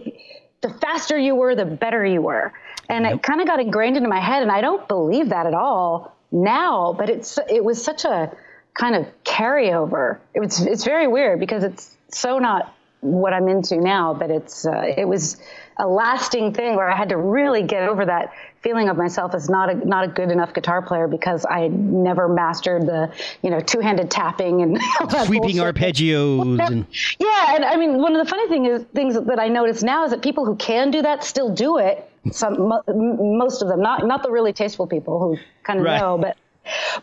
the 0.62 0.70
faster 0.70 1.16
you 1.18 1.34
were, 1.34 1.54
the 1.54 1.64
better 1.64 2.04
you 2.04 2.20
were, 2.22 2.52
and 2.88 3.06
it 3.06 3.22
kind 3.22 3.40
of 3.40 3.46
got 3.46 3.60
ingrained 3.60 3.96
into 3.96 4.08
my 4.08 4.20
head. 4.20 4.42
And 4.42 4.50
I 4.50 4.60
don't 4.60 4.86
believe 4.88 5.28
that 5.30 5.46
at 5.46 5.54
all 5.54 6.16
now. 6.32 6.94
But 6.98 7.10
it's 7.10 7.38
it 7.48 7.64
was 7.64 7.82
such 7.82 8.04
a 8.04 8.32
kind 8.74 8.96
of 8.96 9.06
carryover. 9.24 10.18
It 10.34 10.40
was 10.40 10.60
it's 10.66 10.84
very 10.84 11.06
weird 11.06 11.38
because 11.40 11.62
it's 11.62 11.96
so 12.08 12.38
not 12.38 12.74
what 13.04 13.34
I'm 13.34 13.48
into 13.48 13.76
now, 13.76 14.14
but 14.14 14.30
it's 14.30 14.66
uh, 14.66 14.94
it 14.96 15.06
was 15.06 15.36
a 15.76 15.86
lasting 15.86 16.54
thing 16.54 16.74
where 16.74 16.88
I 16.88 16.96
had 16.96 17.10
to 17.10 17.16
really 17.16 17.62
get 17.62 17.88
over 17.88 18.06
that 18.06 18.32
feeling 18.62 18.88
of 18.88 18.96
myself 18.96 19.34
as 19.34 19.50
not 19.50 19.68
a 19.68 19.74
not 19.74 20.04
a 20.04 20.08
good 20.08 20.30
enough 20.30 20.54
guitar 20.54 20.80
player 20.80 21.06
because 21.06 21.44
I 21.48 21.68
never 21.68 22.28
mastered 22.28 22.86
the 22.86 23.12
you 23.42 23.50
know 23.50 23.60
two 23.60 23.80
handed 23.80 24.10
tapping 24.10 24.62
and 24.62 24.78
Sweeping 25.26 25.56
arpeggios 25.56 26.66
and 26.66 26.86
Yeah, 27.18 27.54
and 27.56 27.64
I 27.64 27.76
mean, 27.76 27.98
one 27.98 28.16
of 28.16 28.24
the 28.24 28.30
funny 28.30 28.48
thing 28.48 28.64
is 28.66 28.82
things 28.94 29.14
that 29.14 29.38
I 29.38 29.48
notice 29.48 29.82
now 29.82 30.04
is 30.04 30.10
that 30.12 30.22
people 30.22 30.46
who 30.46 30.56
can 30.56 30.90
do 30.90 31.02
that 31.02 31.24
still 31.24 31.54
do 31.54 31.78
it. 31.78 32.10
Some, 32.32 32.68
mo- 32.68 32.82
most 32.88 33.60
of 33.60 33.68
them, 33.68 33.82
not 33.82 34.06
not 34.06 34.22
the 34.22 34.30
really 34.30 34.54
tasteful 34.54 34.86
people 34.86 35.18
who 35.18 35.38
kind 35.62 35.78
of 35.78 35.84
Right. 35.84 36.00
know, 36.00 36.16
but 36.16 36.38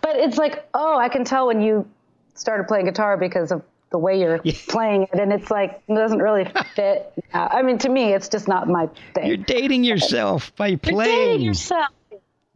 but 0.01 0.15
it's 0.15 0.37
like, 0.37 0.67
oh, 0.73 0.97
I 0.97 1.09
can 1.09 1.25
tell 1.25 1.45
when 1.45 1.61
you 1.61 1.87
started 2.33 2.67
playing 2.67 2.85
guitar 2.85 3.17
because 3.17 3.51
of 3.51 3.61
the 3.91 3.97
way 3.97 4.19
you're 4.19 4.39
playing 4.67 5.03
it, 5.03 5.19
and 5.19 5.31
it's 5.33 5.51
like 5.51 5.81
it 5.87 5.93
doesn't 5.93 6.19
really 6.19 6.45
fit. 6.75 7.11
Uh, 7.33 7.47
I 7.51 7.61
mean, 7.61 7.77
to 7.79 7.89
me, 7.89 8.13
it's 8.13 8.29
just 8.29 8.47
not 8.47 8.67
my 8.67 8.87
thing. 9.13 9.27
you're 9.27 9.37
dating 9.37 9.83
yourself 9.83 10.55
by 10.55 10.75
playing. 10.77 10.97
You're 10.97 11.05
dating 11.27 11.41
yourself. 11.41 11.89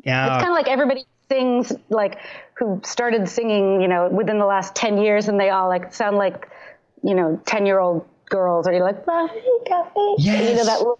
Yeah. 0.03 0.35
It's 0.35 0.43
kind 0.43 0.49
of 0.51 0.55
like 0.55 0.67
everybody 0.67 1.05
sings 1.29 1.73
like 1.89 2.19
who 2.53 2.79
started 2.85 3.27
singing, 3.27 3.81
you 3.81 3.87
know, 3.87 4.07
within 4.09 4.37
the 4.37 4.45
last 4.45 4.75
10 4.75 4.97
years 4.99 5.27
and 5.27 5.39
they 5.39 5.49
all 5.49 5.67
like 5.67 5.93
sound 5.93 6.17
like, 6.17 6.47
you 7.03 7.15
know, 7.15 7.41
10 7.45 7.65
year 7.65 7.79
old 7.79 8.07
girls 8.29 8.67
or 8.67 8.73
you're 8.73 8.83
like, 8.83 9.05
"Buffy, 9.05 9.39
Buffy," 9.67 10.15
you 10.19 10.31
know, 10.55 10.63
that 10.65 10.77
little 10.79 10.99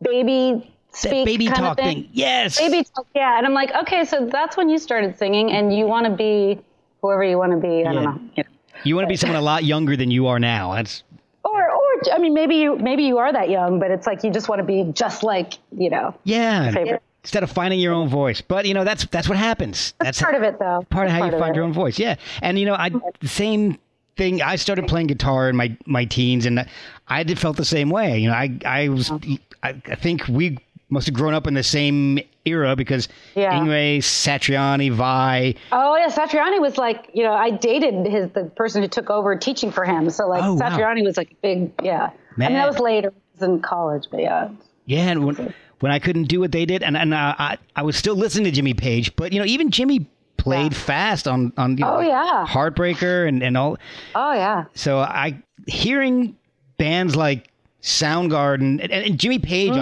baby 0.00 0.70
that 0.92 0.96
speak 0.96 1.24
baby 1.26 1.46
kind 1.46 1.58
talk 1.58 1.72
of 1.72 1.84
thing. 1.84 2.02
thing. 2.04 2.10
Yes. 2.12 2.58
Baby 2.58 2.84
talk, 2.84 3.06
yeah. 3.14 3.36
And 3.36 3.44
I'm 3.46 3.54
like, 3.54 3.74
okay, 3.82 4.04
so 4.04 4.26
that's 4.26 4.56
when 4.56 4.68
you 4.68 4.78
started 4.78 5.18
singing 5.18 5.50
and 5.50 5.76
you 5.76 5.86
want 5.86 6.06
to 6.06 6.12
be 6.12 6.60
whoever 7.02 7.24
you 7.24 7.36
want 7.36 7.52
to 7.52 7.58
be. 7.58 7.84
I 7.84 7.92
Yeah. 7.92 7.92
don't 7.92 8.04
know. 8.36 8.44
You 8.84 8.94
want 8.96 9.04
to 9.06 9.08
be 9.08 9.16
someone 9.16 9.38
a 9.38 9.42
lot 9.42 9.64
younger 9.64 9.96
than 9.96 10.10
you 10.10 10.26
are 10.26 10.38
now. 10.38 10.74
That's 10.74 11.02
Or, 11.44 11.70
or, 11.70 11.82
I 12.12 12.18
mean, 12.18 12.34
maybe 12.34 12.56
you, 12.56 12.76
maybe 12.76 13.04
you 13.04 13.18
are 13.18 13.32
that 13.32 13.50
young, 13.50 13.78
but 13.80 13.90
it's 13.90 14.06
like 14.06 14.22
you 14.24 14.30
just 14.30 14.48
want 14.48 14.60
to 14.60 14.64
be 14.64 14.84
just 14.92 15.22
like, 15.22 15.54
you 15.76 15.90
know, 15.90 16.14
yeah. 16.24 16.98
Instead 17.22 17.42
of 17.42 17.50
finding 17.50 17.80
your 17.80 17.94
own 17.94 18.06
voice, 18.08 18.42
but 18.42 18.66
you 18.66 18.74
know 18.74 18.84
that's 18.84 19.06
that's 19.06 19.30
what 19.30 19.38
happens. 19.38 19.94
That's, 19.98 20.20
part 20.20 20.34
of 20.34 20.42
it 20.42 20.58
though. 20.58 20.84
part 20.90 21.06
of 21.06 21.12
how 21.12 21.20
Part 21.20 21.32
you 21.32 21.36
of 21.38 21.40
find 21.40 21.54
it. 21.54 21.56
your 21.56 21.64
own 21.64 21.72
voice. 21.72 21.98
Yeah, 21.98 22.16
and 22.42 22.58
you 22.58 22.66
know, 22.66 22.74
I 22.74 22.90
the 23.20 23.28
same 23.28 23.78
thing. 24.18 24.42
I 24.42 24.56
started 24.56 24.86
playing 24.86 25.06
guitar 25.06 25.48
in 25.48 25.56
my 25.56 25.74
my 25.86 26.04
teens, 26.04 26.44
and 26.44 26.68
I 27.08 27.22
did 27.22 27.38
felt 27.38 27.56
the 27.56 27.64
same 27.64 27.88
way. 27.88 28.18
You 28.18 28.28
know, 28.28 28.34
I 28.34 28.58
I 28.66 28.88
was 28.90 29.10
I, 29.10 29.40
I 29.62 29.94
think 29.94 30.28
we 30.28 30.58
must 30.94 31.06
have 31.06 31.14
grown 31.14 31.34
up 31.34 31.46
in 31.46 31.52
the 31.54 31.62
same 31.62 32.18
era 32.46 32.74
because 32.76 33.08
Yeah. 33.34 33.52
Yngwie, 33.52 33.98
Satriani, 33.98 34.90
Vai. 34.90 35.54
Oh 35.72 35.96
yeah, 35.96 36.08
Satriani 36.08 36.60
was 36.60 36.78
like, 36.78 37.10
you 37.12 37.22
know, 37.22 37.32
I 37.34 37.50
dated 37.50 38.06
his 38.06 38.30
the 38.30 38.44
person 38.44 38.80
who 38.82 38.88
took 38.88 39.10
over 39.10 39.36
teaching 39.36 39.70
for 39.70 39.84
him. 39.84 40.08
So 40.10 40.26
like 40.28 40.42
Oh, 40.42 40.54
wow. 40.54 40.70
Satriani 40.70 41.04
was 41.04 41.16
like 41.16 41.36
big, 41.42 41.70
yeah. 41.82 42.04
I 42.06 42.08
mean 42.38 42.52
Man. 42.52 42.52
that 42.54 42.66
was 42.66 42.78
later, 42.78 43.08
it 43.08 43.14
was 43.40 43.42
in 43.48 43.60
college, 43.60 44.04
but 44.10 44.20
yeah. 44.20 44.48
Yeah, 44.86 45.10
and 45.10 45.24
when 45.26 45.54
when 45.80 45.92
I 45.92 45.98
couldn't 45.98 46.24
do 46.24 46.40
what 46.40 46.52
they 46.52 46.64
did, 46.66 46.82
and 46.82 46.96
and 46.96 47.12
uh, 47.12 47.34
I 47.38 47.58
I 47.76 47.82
was 47.82 47.96
still 47.96 48.14
listening 48.16 48.44
to 48.44 48.50
Jimmy 48.50 48.74
Page, 48.74 49.14
but 49.16 49.32
you 49.32 49.38
know 49.38 49.44
even 49.46 49.70
Jimmy 49.70 50.06
played 50.36 50.72
Yeah. 50.72 50.78
fast 50.78 51.26
on 51.28 51.52
on 51.56 51.78
you 51.78 51.84
know, 51.84 51.96
Oh, 51.96 52.00
yeah. 52.00 52.46
Heartbreaker 52.46 53.26
and 53.28 53.42
and 53.42 53.56
all. 53.56 53.78
Oh 54.14 54.32
yeah. 54.34 54.64
So 54.74 54.98
I 54.98 55.42
hearing 55.66 56.36
bands 56.76 57.16
like 57.16 57.48
Soundgarden 57.84 58.80
and, 58.82 58.90
and 58.90 59.18
Jimmy 59.20 59.38
Page 59.38 59.72
uh, 59.72 59.74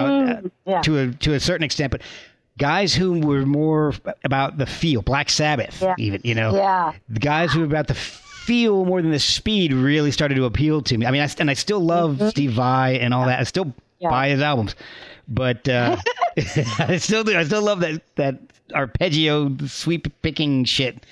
Mm, 0.42 0.50
yeah. 0.66 0.82
to 0.82 0.98
a 0.98 1.06
to 1.12 1.34
a 1.34 1.40
certain 1.40 1.62
extent, 1.64 1.92
but 1.92 2.02
guys 2.58 2.92
who 2.94 3.20
were 3.20 3.46
more 3.46 3.94
about 4.24 4.58
the 4.58 4.66
feel, 4.66 5.02
Black 5.02 5.30
Sabbath, 5.30 5.80
Yeah. 5.80 5.94
even 5.98 6.20
you 6.24 6.34
know, 6.34 6.54
Yeah. 6.54 6.92
the 7.08 7.20
guys 7.20 7.52
who 7.52 7.60
were 7.60 7.66
about 7.66 7.86
the 7.86 7.94
feel 7.94 8.84
more 8.84 9.00
than 9.00 9.12
the 9.12 9.20
speed 9.20 9.72
really 9.72 10.10
started 10.10 10.34
to 10.34 10.44
appeal 10.46 10.82
to 10.82 10.98
me. 10.98 11.06
I 11.06 11.12
mean, 11.12 11.22
I, 11.22 11.28
and 11.38 11.48
I 11.48 11.54
still 11.54 11.78
love 11.78 12.20
Steve 12.30 12.50
Vai 12.52 12.98
and 12.98 13.14
all 13.14 13.26
that. 13.26 13.38
I 13.40 13.44
still 13.44 13.66
Mm-hmm. 14.02 14.10
Buy 14.10 14.28
his 14.30 14.40
albums, 14.40 14.74
but 15.28 15.68
uh, 15.68 15.96
I 16.80 16.96
still 16.96 17.22
do. 17.22 17.38
I 17.38 17.44
still 17.44 17.62
love 17.62 17.78
that 17.82 18.02
that 18.16 18.34
arpeggio 18.74 19.56
sweep 19.68 20.08
picking 20.22 20.64
shit. 20.64 21.06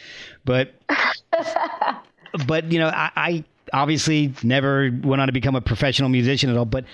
But 0.45 0.73
but 2.49 2.73
you 2.73 2.81
know, 2.81 2.89
I, 2.89 3.11
I 3.17 3.45
obviously 3.73 4.33
never 4.43 4.91
went 5.03 5.21
on 5.21 5.29
to 5.29 5.33
become 5.33 5.57
a 5.57 5.61
professional 5.61 6.09
musician 6.09 6.51
at 6.51 6.57
all. 6.57 6.65
But 6.65 6.85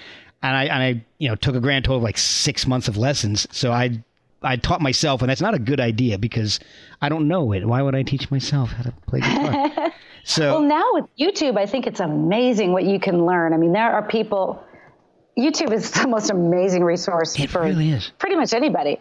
and 0.42 0.56
I 0.56 0.64
and 0.64 0.82
I 0.82 1.04
you 1.18 1.28
know 1.28 1.34
took 1.34 1.54
a 1.54 1.60
grand 1.60 1.84
total 1.84 1.98
of 1.98 2.02
like 2.02 2.18
six 2.18 2.66
months 2.66 2.88
of 2.88 2.96
lessons. 2.96 3.46
So 3.50 3.72
I 3.72 4.02
I 4.42 4.56
taught 4.56 4.80
myself, 4.80 5.22
and 5.22 5.30
that's 5.30 5.40
not 5.40 5.54
a 5.54 5.58
good 5.58 5.80
idea 5.80 6.18
because 6.18 6.60
I 7.00 7.08
don't 7.08 7.28
know 7.28 7.52
it. 7.52 7.66
Why 7.66 7.82
would 7.82 7.94
I 7.94 8.02
teach 8.02 8.30
myself 8.30 8.70
how 8.70 8.84
to 8.84 8.92
play 9.06 9.20
guitar? 9.20 9.92
so 10.24 10.60
Well 10.60 10.68
now 10.68 10.84
with 10.92 11.06
YouTube, 11.18 11.58
I 11.58 11.66
think 11.66 11.86
it's 11.86 12.00
amazing 12.00 12.72
what 12.72 12.84
you 12.84 13.00
can 13.00 13.26
learn. 13.26 13.52
I 13.52 13.56
mean, 13.56 13.72
there 13.72 13.92
are 13.92 14.06
people 14.06 14.62
YouTube 15.38 15.72
is 15.72 15.90
the 15.90 16.08
most 16.08 16.30
amazing 16.30 16.82
resource 16.82 17.38
it 17.38 17.50
for 17.50 17.62
really 17.62 17.90
is. 17.90 18.10
pretty 18.18 18.36
much 18.36 18.54
anybody. 18.54 18.98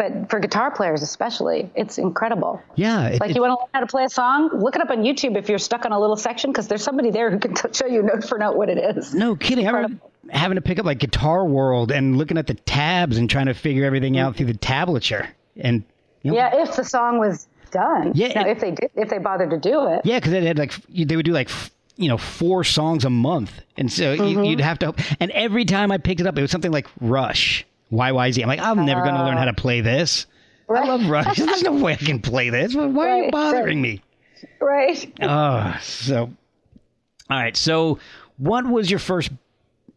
But 0.00 0.30
for 0.30 0.40
guitar 0.40 0.70
players 0.70 1.02
especially, 1.02 1.68
it's 1.74 1.98
incredible. 1.98 2.62
Yeah, 2.74 3.08
it, 3.08 3.20
Like 3.20 3.34
you 3.34 3.42
want 3.42 3.50
to 3.50 3.56
learn 3.64 3.68
how 3.74 3.80
to 3.80 3.86
play 3.86 4.04
a 4.04 4.08
song? 4.08 4.48
Look 4.54 4.74
it 4.74 4.80
up 4.80 4.88
on 4.88 5.02
YouTube 5.02 5.36
if 5.36 5.50
you're 5.50 5.58
stuck 5.58 5.84
on 5.84 5.92
a 5.92 6.00
little 6.00 6.16
section 6.16 6.50
because 6.50 6.68
there's 6.68 6.82
somebody 6.82 7.10
there 7.10 7.30
who 7.30 7.38
can 7.38 7.52
t- 7.52 7.68
show 7.72 7.86
you 7.86 8.00
note 8.02 8.24
for 8.24 8.38
note 8.38 8.56
what 8.56 8.70
it 8.70 8.78
is. 8.96 9.12
no 9.12 9.36
kidding. 9.36 9.68
I 9.68 9.72
remember 9.72 10.00
having 10.30 10.54
to 10.56 10.62
pick 10.62 10.78
up 10.78 10.86
like 10.86 11.00
Guitar 11.00 11.44
World 11.44 11.92
and 11.92 12.16
looking 12.16 12.38
at 12.38 12.46
the 12.46 12.54
tabs 12.54 13.18
and 13.18 13.28
trying 13.28 13.44
to 13.46 13.52
figure 13.54 13.84
everything 13.84 14.16
out 14.16 14.36
through 14.36 14.46
the 14.46 14.54
tablature. 14.54 15.28
And 15.58 15.84
you 16.22 16.30
know, 16.30 16.36
Yeah, 16.38 16.62
if 16.62 16.76
the 16.76 16.84
song 16.84 17.18
was 17.18 17.46
done. 17.70 18.12
Yeah, 18.14 18.28
Now, 18.28 18.46
it- 18.46 18.52
if 18.52 18.60
they 18.60 18.70
did, 18.70 18.90
if 18.96 19.10
they 19.10 19.18
bothered 19.18 19.50
to 19.50 19.58
do 19.58 19.86
it. 19.88 20.00
Yeah, 20.04 20.18
because 20.18 20.32
it 20.32 20.44
had 20.44 20.58
like 20.58 20.72
they 20.88 21.14
would 21.14 21.26
do 21.26 21.32
like 21.32 21.50
you 21.96 22.08
know 22.08 22.16
four 22.16 22.64
songs 22.64 23.04
a 23.04 23.10
month, 23.10 23.52
and 23.76 23.92
so 23.92 24.16
Mm-hmm. 24.16 24.44
you, 24.44 24.50
you'd 24.52 24.60
have 24.62 24.78
to. 24.78 24.94
And 25.20 25.30
every 25.32 25.66
time 25.66 25.92
I 25.92 25.98
picked 25.98 26.22
it 26.22 26.26
up, 26.26 26.38
it 26.38 26.40
was 26.42 26.50
something 26.50 26.72
like 26.72 26.86
Rush, 27.02 27.66
YYZ. 27.92 28.42
I'm 28.42 28.48
like, 28.48 28.60
I'm 28.60 28.84
never 28.84 29.02
going 29.02 29.14
to 29.14 29.24
learn 29.24 29.36
how 29.36 29.46
to 29.46 29.52
play 29.52 29.80
this. 29.80 30.26
I 30.68 30.84
love 30.86 31.08
Rush. 31.08 31.36
There's 31.38 31.62
no 31.62 31.72
way 31.72 31.94
I 31.94 31.96
can 31.96 32.20
play 32.20 32.50
this. 32.50 32.74
Why 32.74 32.84
are 32.84 32.88
you 32.88 33.22
Right, 33.24 33.32
bothering 33.32 33.80
me? 33.80 34.02
Right. 34.60 35.12
Oh, 35.20 35.76
so 35.82 36.30
all 37.28 37.36
right. 37.36 37.56
So, 37.56 37.98
what 38.38 38.66
was 38.66 38.90
your 38.90 39.00
first 39.00 39.30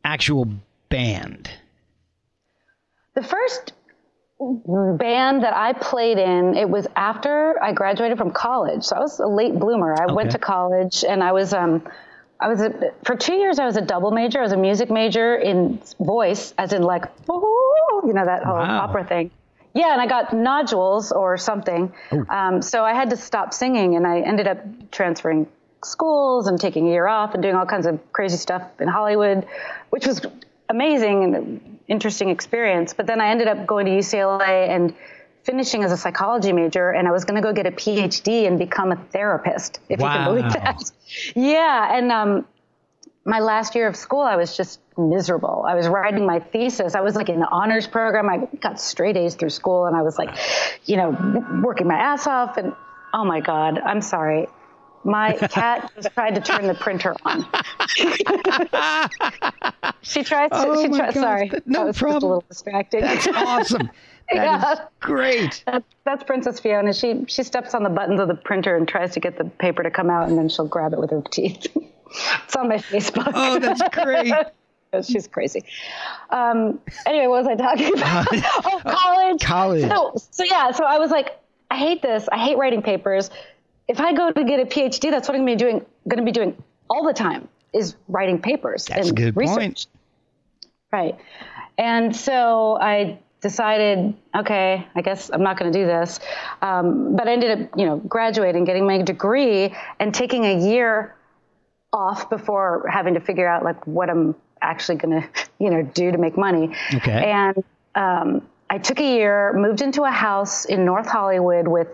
actual 0.03 0.47
band? 0.89 1.49
The 3.15 3.23
first 3.23 3.73
band 4.39 5.43
that 5.43 5.56
I 5.56 5.73
played 5.73 6.17
in, 6.17 6.56
it 6.56 6.69
was 6.69 6.88
after 6.95 7.62
I 7.62 7.71
graduated 7.71 8.17
from 8.17 8.32
college. 8.32 8.84
So 8.84 8.95
I 8.95 8.99
was 8.99 9.19
a 9.19 9.27
late 9.27 9.58
bloomer. 9.58 9.95
I 9.99 10.12
went 10.12 10.32
to 10.32 10.39
college 10.39 11.06
and 11.08 11.23
I 11.23 11.32
was 11.32 11.53
um 11.53 11.88
I 12.43 12.47
was 12.49 12.62
a, 12.62 12.91
for 13.06 13.15
two 13.15 13.36
years. 13.36 13.58
I 13.58 13.65
was 13.65 13.77
a 13.77 13.82
double 13.82 14.12
major. 14.12 14.39
I 14.39 14.41
was 14.43 14.51
a 14.51 14.58
music 14.58 14.91
major 14.91 15.36
in 15.36 15.82
voice, 15.99 16.53
as 16.58 16.73
in 16.73 16.82
like, 16.84 17.03
you 17.27 18.12
know, 18.13 18.25
that 18.25 18.43
whole 18.43 18.56
Wow. 18.58 18.82
opera 18.82 19.06
thing. 19.06 19.32
Yeah, 19.73 19.93
and 19.93 20.01
I 20.01 20.08
got 20.08 20.34
nodules 20.34 21.12
or 21.13 21.38
something. 21.38 21.93
Um, 22.29 22.62
so 22.62 22.84
I 22.84 22.93
had 22.93 23.10
to 23.12 23.17
stop 23.17 23.53
singing, 23.53 23.95
and 23.95 24.06
I 24.06 24.19
ended 24.19 24.47
up 24.47 24.60
transferring 24.91 25.47
schools 25.86 26.47
and 26.47 26.60
taking 26.60 26.88
a 26.88 26.91
year 26.91 27.08
off 27.08 27.34
and 27.34 27.41
doing 27.41 27.56
all 27.56 27.65
kinds 27.65 27.86
of 27.86 27.99
crazy 28.12 28.38
stuff 28.38 28.62
in 28.79 28.88
Hollywood, 28.89 29.47
which 29.89 30.06
was 30.06 30.21
amazing 30.69 31.36
and 31.36 31.79
interesting 31.88 32.29
experience. 32.29 32.93
But 32.93 33.08
then 33.08 33.19
I 33.21 33.29
ended 33.29 33.47
up 33.47 33.65
going 33.65 33.86
to 33.86 33.91
UCLA 33.93 34.69
and 34.69 34.93
finishing 35.43 35.84
as 35.84 35.91
a 35.91 35.97
psychology 35.97 36.53
major, 36.53 36.89
and 36.89 37.08
I 37.08 37.12
was 37.12 37.25
going 37.25 37.36
to 37.36 37.41
go 37.41 37.53
get 37.53 37.65
a 37.65 37.71
PhD 37.71 38.47
and 38.47 38.58
become 38.58 38.91
a 38.91 38.95
therapist, 38.95 39.79
if 39.89 39.99
you 39.99 40.06
can 40.06 40.25
believe 40.25 40.51
that. 40.53 40.91
Yeah, 41.36 41.97
and 41.97 42.12
um, 42.12 42.45
my 43.25 43.39
last 43.39 43.75
year 43.75 43.88
of 43.88 43.95
school, 43.95 44.21
I 44.21 44.36
was 44.36 44.56
just 44.56 44.79
miserable. 44.97 45.65
I 45.67 45.75
was 45.75 45.88
writing 45.88 46.25
my 46.25 46.39
thesis. 46.39 46.95
I 46.95 47.01
was 47.01 47.15
like 47.15 47.29
in 47.29 47.39
the 47.39 47.49
honors 47.49 47.88
program. 47.88 48.29
I 48.29 48.47
got 48.58 48.79
straight 48.79 49.17
A's 49.17 49.36
through 49.36 49.49
school, 49.49 49.86
and 49.86 49.95
I 49.95 50.01
was 50.01 50.17
like, 50.17 50.36
you 50.86 50.97
know, 50.97 51.62
working 51.63 51.88
my 51.88 51.95
ass 51.95 52.27
off. 52.27 52.58
And 52.58 52.73
oh 53.13 53.25
my 53.25 53.39
God, 53.39 53.79
I'm 53.79 54.01
sorry. 54.01 54.47
My 55.06 55.34
cat 55.34 55.91
just 55.95 56.13
tried 56.13 56.36
to 56.36 56.41
turn 56.41 56.67
the 56.67 56.75
printer 56.75 57.15
on. 57.25 57.45
she 60.01 60.23
tries 60.23 60.49
to. 60.51 60.58
Oh 60.58 60.82
she 60.82 60.89
tries. 60.89 61.13
Sorry, 61.13 61.51
no 61.65 61.79
that 61.79 61.86
was 61.86 61.95
just 61.95 61.99
problem. 61.99 62.23
a 62.23 62.27
little 62.27 62.45
distracting. 62.47 63.01
That's 63.01 63.27
awesome. 63.27 63.89
Yeah. 64.32 64.86
great. 65.00 65.64
That's, 65.66 65.86
that's 66.06 66.24
Princess 66.24 66.60
Fiona. 66.60 66.94
She 66.94 67.26
she 67.28 67.44
steps 67.44 67.74
on 67.74 67.84
the 67.84 67.90
buttons 67.90 68.20
of 68.20 68.28
the 68.28 68.36
printer 68.36 68.76
and 68.76 68.88
tries 68.88 69.14
to 69.14 69.20
get 69.20 69.38
the 69.38 69.46
paper 69.46 69.84
to 69.84 69.92
come 69.92 70.10
out, 70.10 70.30
and 70.30 70.38
then 70.38 70.50
she'll 70.50 70.68
grab 70.68 70.94
it 70.94 71.00
with 71.00 71.12
her 71.12 71.22
teeth. 71.32 71.68
it's 72.46 72.56
on 72.56 72.70
my 72.70 72.78
Facebook. 72.78 73.32
Oh, 73.34 73.60
that's 73.60 73.82
great. 73.94 74.34
She's 75.04 75.28
crazy. 75.28 75.64
Um, 76.30 76.80
anyway, 77.08 77.26
what 77.26 77.44
was 77.44 77.48
I 77.48 77.56
talking 77.56 77.98
about? 77.98 78.28
oh, 78.66 78.82
college. 78.86 79.42
College. 79.42 79.90
So, 79.90 80.14
so 80.30 80.44
yeah, 80.44 80.72
so 80.72 80.84
I 80.84 81.00
was 81.00 81.10
like, 81.10 81.40
I 81.72 81.78
hate 81.78 82.04
this. 82.04 82.30
I 82.32 82.38
hate 82.38 82.60
writing 82.60 82.84
papers. 82.84 83.32
If 83.88 84.00
I 84.00 84.14
go 84.14 84.32
to 84.32 84.44
get 84.44 84.60
a 84.60 84.66
PhD, 84.66 85.10
that's 85.10 85.28
what 85.28 85.36
I'm 85.36 85.46
going 85.46 85.58
to 85.58 85.66
be 85.66 85.72
doing. 85.72 85.86
Going 86.08 86.20
to 86.20 86.24
be 86.24 86.32
doing 86.32 86.56
all 86.92 87.04
the 87.06 87.14
time 87.14 87.50
is 87.74 87.96
writing 88.08 88.40
papers 88.40 88.86
That's 88.86 89.10
and 89.10 89.18
a 89.18 89.22
good 89.22 89.36
research. 89.36 89.58
point. 89.58 89.88
Right. 90.92 91.18
And 91.78 92.16
so 92.16 92.78
I 92.80 93.18
decided, 93.43 94.15
okay, 94.36 94.88
I 94.95 95.01
guess 95.01 95.29
I'm 95.32 95.43
not 95.43 95.60
going 95.60 95.71
to 95.71 95.77
do 95.77 95.86
this. 95.86 96.19
Um, 96.62 97.15
but 97.15 97.27
I 97.27 97.34
ended 97.34 97.51
up, 97.51 97.69
you 97.77 97.86
know, 97.86 97.97
graduating, 97.97 98.63
getting 98.63 98.88
my 98.88 99.03
degree, 99.03 99.75
and 99.99 100.13
taking 100.13 100.45
a 100.45 100.67
year 100.67 101.15
off 101.91 102.29
before 102.29 102.88
having 102.91 103.13
to 103.13 103.19
figure 103.19 103.47
out 103.47 103.63
like 103.63 103.86
what 103.86 104.10
I'm 104.10 104.34
actually 104.62 104.95
going 104.95 105.21
to, 105.21 105.29
you 105.60 105.69
know, 105.69 105.84
do 105.84 106.12
to 106.12 106.17
make 106.17 106.38
money. 106.38 106.75
Okay. 106.95 107.32
And 107.32 107.63
um, 107.93 108.47
I 108.69 108.79
took 108.79 108.99
a 108.99 109.15
year, 109.15 109.53
moved 109.53 109.82
into 109.82 110.03
a 110.03 110.12
house 110.12 110.65
in 110.65 110.86
North 110.86 111.08
Hollywood 111.08 111.67
with 111.67 111.89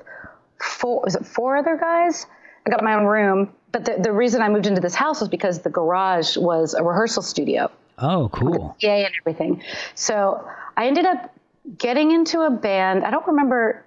four, 0.63 1.01
was 1.03 1.15
it 1.15 1.25
four 1.25 1.57
other 1.57 1.75
guys? 1.75 2.25
I 2.65 2.69
got 2.69 2.83
my 2.83 2.93
own 2.93 3.05
room. 3.05 3.51
But 3.71 3.85
the, 3.85 3.97
the 4.01 4.12
reason 4.12 4.41
I 4.41 4.49
moved 4.49 4.67
into 4.67 4.81
this 4.81 4.95
house 4.95 5.19
was 5.19 5.29
because 5.29 5.59
the 5.59 5.69
garage 5.69 6.38
was 6.38 6.73
a 6.73 6.83
rehearsal 6.83 7.21
studio. 7.21 7.69
Oh, 7.97 8.29
cool. 8.29 8.75
Yeah, 8.79 8.95
and 8.95 9.13
everything. 9.19 9.63
So 9.95 10.47
I 10.77 10.88
ended 10.88 11.05
up 11.05 11.35
getting 11.77 12.12
into 12.12 12.41
a 12.41 12.49
band. 12.49 13.03
I 13.03 13.12
don't 13.12 13.27
remember. 13.27 13.86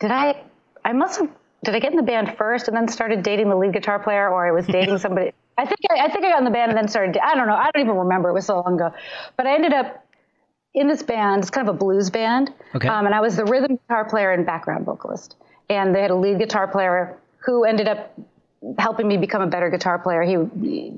Did 0.00 0.10
I? 0.10 0.42
I 0.84 0.92
must 0.92 1.20
have. 1.20 1.30
Did 1.64 1.74
I 1.76 1.78
get 1.78 1.92
in 1.92 1.96
the 1.96 2.02
band 2.02 2.36
first 2.36 2.66
and 2.66 2.76
then 2.76 2.88
started 2.88 3.22
dating 3.22 3.48
the 3.48 3.56
lead 3.56 3.72
guitar 3.72 3.98
player, 3.98 4.28
or 4.28 4.46
I 4.46 4.50
was 4.50 4.66
dating 4.66 4.98
somebody? 5.06 5.32
I 5.58 5.64
think 5.64 5.78
I, 5.90 6.06
I 6.06 6.10
think 6.10 6.24
I 6.24 6.30
got 6.30 6.38
in 6.38 6.44
the 6.44 6.50
band 6.50 6.70
and 6.70 6.78
then 6.78 6.88
started. 6.88 7.18
I 7.22 7.34
don't 7.34 7.46
know. 7.46 7.54
I 7.54 7.70
don't 7.72 7.84
even 7.84 7.96
remember. 7.96 8.30
It 8.30 8.34
was 8.34 8.46
so 8.46 8.60
long 8.60 8.74
ago. 8.74 8.94
But 9.36 9.46
I 9.46 9.54
ended 9.54 9.72
up 9.72 10.04
in 10.74 10.88
this 10.88 11.02
band. 11.02 11.42
It's 11.42 11.50
kind 11.50 11.68
of 11.68 11.74
a 11.74 11.78
blues 11.78 12.10
band. 12.10 12.52
Okay. 12.74 12.88
Um, 12.88 13.06
and 13.06 13.14
I 13.14 13.20
was 13.20 13.36
the 13.36 13.44
rhythm 13.44 13.76
guitar 13.76 14.08
player 14.08 14.32
and 14.32 14.44
background 14.44 14.86
vocalist. 14.86 15.36
And 15.68 15.94
they 15.94 16.02
had 16.02 16.10
a 16.10 16.16
lead 16.16 16.38
guitar 16.38 16.66
player 16.66 17.18
who 17.44 17.64
ended 17.64 17.88
up 17.88 18.18
helping 18.78 19.08
me 19.08 19.16
become 19.16 19.42
a 19.42 19.46
better 19.46 19.70
guitar 19.70 19.98
player. 19.98 20.22
He 20.22 20.36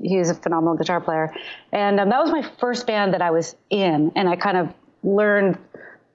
he 0.07 0.17
was 0.17 0.29
a 0.29 0.35
phenomenal 0.35 0.75
guitar 0.75 1.01
player, 1.01 1.33
and 1.71 1.99
um, 1.99 2.09
that 2.09 2.19
was 2.19 2.31
my 2.31 2.43
first 2.59 2.85
band 2.87 3.13
that 3.13 3.21
I 3.21 3.31
was 3.31 3.55
in, 3.69 4.11
and 4.15 4.29
I 4.29 4.35
kind 4.35 4.57
of 4.57 4.73
learned 5.05 5.57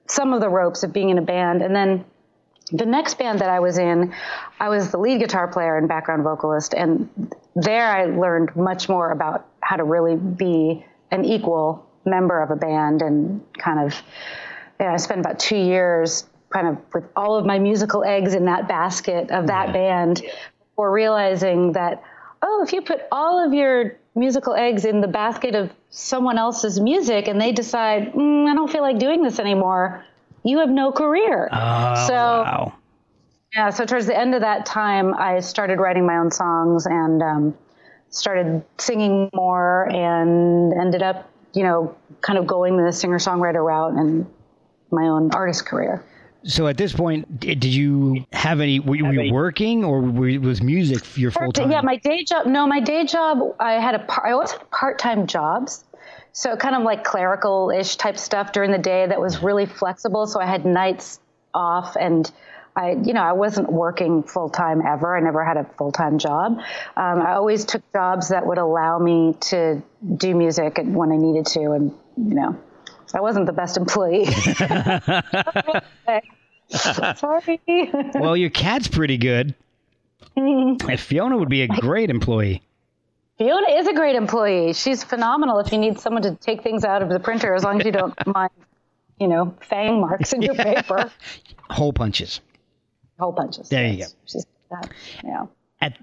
some 0.07 0.33
of 0.33 0.41
the 0.41 0.49
ropes 0.49 0.83
of 0.83 0.91
being 0.91 1.09
in 1.09 1.17
a 1.17 1.21
band. 1.21 1.61
And 1.61 1.75
then 1.75 2.05
the 2.71 2.85
next 2.85 3.17
band 3.17 3.39
that 3.39 3.49
I 3.49 3.59
was 3.59 3.77
in, 3.77 4.13
I 4.59 4.69
was 4.69 4.91
the 4.91 4.97
lead 4.97 5.19
guitar 5.19 5.47
player 5.47 5.77
and 5.77 5.87
background 5.87 6.23
vocalist, 6.23 6.73
and 6.73 7.09
there 7.55 7.87
I 7.87 8.05
learned 8.05 8.55
much 8.55 8.87
more 8.87 9.11
about 9.11 9.47
how 9.61 9.77
to 9.77 9.83
really 9.83 10.15
be 10.15 10.85
an 11.11 11.25
equal 11.25 11.85
member 12.05 12.41
of 12.41 12.51
a 12.51 12.55
band, 12.55 13.01
and 13.01 13.41
kind 13.57 13.79
of. 13.79 14.01
Yeah, 14.79 14.93
I 14.93 14.97
spent 14.97 15.19
about 15.19 15.37
two 15.37 15.57
years 15.57 16.25
kind 16.49 16.67
of 16.67 16.77
with 16.93 17.03
all 17.15 17.37
of 17.37 17.45
my 17.45 17.59
musical 17.59 18.03
eggs 18.03 18.33
in 18.33 18.45
that 18.45 18.67
basket 18.67 19.29
of 19.29 19.47
that 19.47 19.67
Yeah. 19.67 19.73
band 19.73 20.23
before 20.69 20.91
realizing 20.91 21.73
that, 21.73 22.01
oh, 22.41 22.63
if 22.63 22.73
you 22.73 22.81
put 22.81 23.01
all 23.11 23.45
of 23.45 23.53
your 23.53 23.97
musical 24.15 24.55
eggs 24.55 24.85
in 24.85 24.99
the 25.01 25.07
basket 25.07 25.53
of 25.55 25.69
someone 25.91 26.37
else's 26.37 26.79
music 26.79 27.27
and 27.27 27.39
they 27.39 27.51
decide, 27.51 28.13
mm, 28.13 28.49
I 28.49 28.55
don't 28.55 28.71
feel 28.71 28.81
like 28.81 28.97
doing 28.97 29.21
this 29.21 29.39
anymore, 29.39 30.03
you 30.43 30.59
have 30.59 30.69
no 30.69 30.91
career. 30.91 31.49
Oh, 31.51 32.07
so, 32.07 32.13
wow. 32.13 32.73
yeah, 33.53 33.69
so 33.69 33.85
towards 33.85 34.07
the 34.07 34.17
end 34.17 34.33
of 34.33 34.41
that 34.41 34.65
time, 34.65 35.13
I 35.13 35.41
started 35.41 35.79
writing 35.79 36.05
my 36.05 36.17
own 36.17 36.31
songs 36.31 36.85
and 36.87 37.21
um, 37.21 37.57
started 38.09 38.63
singing 38.77 39.29
more 39.33 39.89
and 39.89 40.73
ended 40.73 41.03
up, 41.03 41.29
you 41.53 41.63
know, 41.63 41.95
kind 42.21 42.39
of 42.39 42.47
going 42.47 42.77
the 42.77 42.91
singer 42.91 43.19
songwriter 43.19 43.63
route 43.63 43.93
and 43.93 44.25
my 44.91 45.03
own 45.03 45.31
artist 45.33 45.65
career. 45.65 46.03
So 46.43 46.67
at 46.67 46.75
this 46.75 46.91
point, 46.91 47.39
did 47.39 47.63
you 47.63 48.25
have 48.33 48.61
any? 48.61 48.79
Were 48.79 48.95
you, 48.95 49.05
were 49.05 49.13
you 49.13 49.33
working, 49.33 49.83
or 49.83 50.01
were, 50.01 50.39
was 50.39 50.61
music 50.61 51.15
your 51.15 51.29
full 51.29 51.51
time? 51.51 51.69
Yeah, 51.69 51.81
my 51.81 51.97
day 51.97 52.23
job. 52.23 52.47
No, 52.47 52.65
my 52.65 52.79
day 52.79 53.05
job. 53.05 53.55
I 53.59 53.73
had 53.73 53.93
a. 53.93 53.99
Par, 53.99 54.27
I 54.27 54.31
always 54.31 54.51
had 54.51 54.71
part-time 54.71 55.27
jobs, 55.27 55.85
so 56.33 56.55
kind 56.55 56.75
of 56.75 56.81
like 56.81 57.03
clerical-ish 57.03 57.95
type 57.97 58.17
stuff 58.17 58.53
during 58.53 58.71
the 58.71 58.79
day 58.79 59.05
that 59.05 59.21
was 59.21 59.43
really 59.43 59.67
flexible. 59.67 60.25
So 60.25 60.39
I 60.39 60.45
had 60.47 60.65
nights 60.65 61.19
off, 61.53 61.95
and 61.95 62.31
I, 62.75 62.97
you 63.03 63.13
know, 63.13 63.21
I 63.21 63.33
wasn't 63.33 63.71
working 63.71 64.23
full 64.23 64.49
time 64.49 64.81
ever. 64.81 65.15
I 65.15 65.19
never 65.19 65.45
had 65.45 65.57
a 65.57 65.65
full-time 65.77 66.17
job. 66.17 66.53
Um, 66.97 67.21
I 67.21 67.33
always 67.33 67.65
took 67.65 67.83
jobs 67.93 68.29
that 68.29 68.47
would 68.47 68.57
allow 68.57 68.97
me 68.97 69.35
to 69.41 69.83
do 70.17 70.33
music 70.33 70.79
when 70.83 71.11
I 71.11 71.17
needed 71.17 71.45
to, 71.47 71.71
and 71.73 71.91
you 72.17 72.33
know, 72.33 72.59
I 73.13 73.21
wasn't 73.21 73.45
the 73.45 73.53
best 73.53 73.77
employee. 73.77 74.25
Sorry. 77.15 77.59
well, 78.15 78.37
your 78.37 78.49
cat's 78.49 78.87
pretty 78.87 79.17
good. 79.17 79.55
Mm-hmm. 80.37 80.89
And 80.89 80.99
Fiona 80.99 81.37
would 81.37 81.49
be 81.49 81.63
a 81.63 81.67
great 81.67 82.09
employee. 82.09 82.61
Fiona 83.37 83.71
is 83.71 83.87
a 83.87 83.93
great 83.93 84.15
employee. 84.15 84.73
She's 84.73 85.03
phenomenal 85.03 85.59
if 85.59 85.71
you 85.71 85.77
need 85.77 85.99
someone 85.99 86.21
to 86.23 86.35
take 86.35 86.61
things 86.61 86.85
out 86.85 87.01
of 87.01 87.09
the 87.09 87.19
printer, 87.19 87.55
as 87.55 87.63
long 87.63 87.79
as 87.79 87.85
you 87.85 87.91
don't 87.91 88.13
mind, 88.33 88.51
you 89.19 89.27
know, 89.27 89.55
fang 89.61 89.99
marks 89.99 90.33
in 90.33 90.41
your 90.41 90.55
paper. 90.55 91.11
Hole 91.69 91.91
punches. 91.91 92.39
Hole 93.19 93.33
punches. 93.33 93.69
There 93.69 93.87
you 93.87 93.97
yes. 93.97 94.15
She's 94.25 94.45
that. 94.69 94.89
Yeah. 95.23 95.47
At 95.81 95.97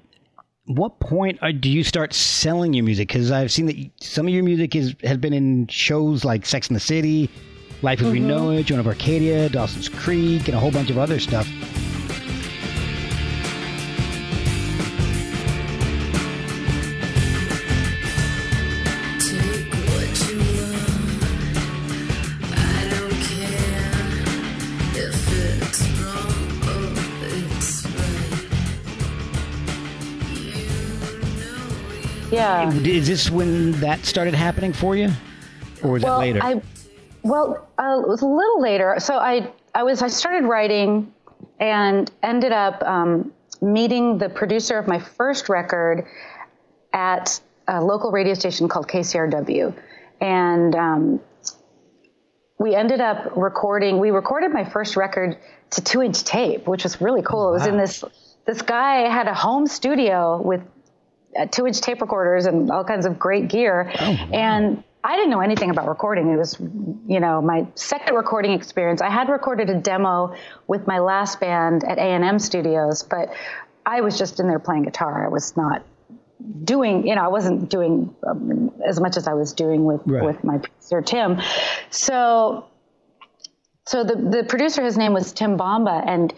what 0.69 1.01
point 1.01 1.41
do 1.61 1.71
you 1.71 1.83
start 1.83 2.13
selling 2.13 2.75
your 2.75 2.85
music? 2.85 3.09
Because 3.09 3.31
I've 3.31 3.51
seen 3.51 3.67
that 3.67 3.91
some 4.01 4.29
of 4.29 4.35
your 4.35 4.45
music 4.45 4.77
is 4.77 4.95
has 5.03 5.17
been 5.17 5.33
in 5.33 5.67
shows 5.69 6.25
like 6.25 6.45
Sex 6.45 6.69
and 6.69 6.77
the 6.77 6.81
City, 6.81 7.31
Life 7.81 8.03
as 8.03 8.11
We 8.11 8.19
mm-hmm. 8.19 8.29
Know 8.29 8.51
It, 8.51 8.67
Joan 8.67 8.79
of 8.79 8.87
Arcadia, 8.87 9.49
Dawson's 9.49 9.89
Creek, 9.89 10.47
and 10.47 10.57
a 10.57 10.61
whole 10.61 10.71
bunch 10.71 10.91
of 10.91 10.99
other 10.99 11.19
stuff. 11.19 11.49
Yeah. 32.39 32.71
Is 32.73 33.09
this 33.09 33.31
when 33.31 33.73
that 33.81 34.05
started 34.05 34.33
happening 34.33 34.73
for 34.73 34.95
you, 34.95 35.11
or 35.83 35.91
was 35.91 36.05
well, 36.05 36.21
that 36.21 36.27
later? 36.27 36.41
I, 36.43 36.63
well, 37.23 37.69
uh, 37.79 38.01
it 38.01 38.09
was 38.09 38.23
a 38.23 38.27
little 38.27 38.63
later. 38.63 38.95
So 38.99 39.19
I, 39.19 39.51
I 39.75 39.83
was, 39.83 40.03
I 40.03 40.09
started 40.09 40.47
writing, 40.47 41.13
and 41.59 42.09
ended 42.23 42.53
up 42.53 42.81
um, 42.83 43.33
meeting 43.61 44.19
the 44.19 44.29
producer 44.29 44.79
of 44.79 44.87
my 44.87 45.01
first 45.01 45.49
record 45.49 46.07
at 46.93 47.41
a 47.67 47.83
local 47.83 48.13
radio 48.13 48.35
station 48.35 48.69
called 48.69 48.87
KCRW, 48.87 49.75
and 50.21 50.77
um, 50.77 51.21
we 52.61 52.77
ended 52.77 53.01
up 53.01 53.33
recording. 53.37 53.99
We 53.99 54.13
recorded 54.13 54.53
my 54.53 54.65
first 54.65 54.97
record 54.97 55.39
to 55.71 55.81
two-inch 55.83 56.23
tape, 56.23 56.69
which 56.69 56.85
was 56.85 57.01
really 57.01 57.23
cool. 57.23 57.49
It 57.49 57.53
was 57.53 57.67
in 57.67 57.77
this. 57.77 58.05
This 58.47 58.63
guy 58.63 59.09
had 59.11 59.27
a 59.27 59.35
home 59.35 59.67
studio 59.67 60.41
with 60.41 60.63
uh, 61.39 61.47
two-inch 61.47 61.81
tape 61.81 62.01
recorders 62.01 62.47
and 62.47 62.71
all 62.71 62.85
kinds 62.85 63.07
of 63.07 63.19
great 63.19 63.49
gear, 63.49 63.91
and 64.33 64.83
I 65.05 65.17
didn't 65.17 65.31
know 65.31 65.41
anything 65.41 65.71
about 65.71 65.87
recording. 65.89 66.29
It 66.31 66.37
was, 66.37 66.59
you 67.07 67.21
know, 67.21 67.41
my 67.41 67.67
second 67.77 68.15
recording 68.17 68.53
experience. 68.53 69.01
I 69.01 69.11
had 69.11 69.29
recorded 69.29 69.71
a 69.71 69.75
demo 69.81 70.35
with 70.67 70.87
my 70.87 70.99
last 70.99 71.39
band 71.41 71.85
at 71.85 71.99
A&M 71.99 72.39
Studios, 72.41 73.05
but 73.05 73.29
I 73.87 74.01
was 74.01 74.19
just 74.19 74.41
in 74.41 74.49
there 74.49 74.59
playing 74.59 74.83
guitar. 74.83 75.25
I 75.25 75.29
was 75.29 75.57
not 75.57 75.83
doing, 76.65 77.07
you 77.07 77.15
know, 77.15 77.23
I 77.23 77.29
wasn't 77.29 77.71
doing 77.71 78.15
um, 78.27 78.73
as 78.87 79.01
much 79.01 79.17
as 79.17 79.29
I 79.29 79.35
was 79.35 79.53
doing 79.53 79.85
with 79.85 80.03
Right. 80.05 80.25
with 80.25 80.43
my 80.45 80.59
producer 80.59 81.01
Tim. 81.03 81.41
So, 81.91 82.67
so 83.87 84.05
the 84.05 84.17
the 84.17 84.45
producer, 84.45 84.83
his 84.85 84.99
name 84.99 85.15
was 85.15 85.33
Tim 85.33 85.57
Bomba, 85.57 86.03
and 86.07 86.35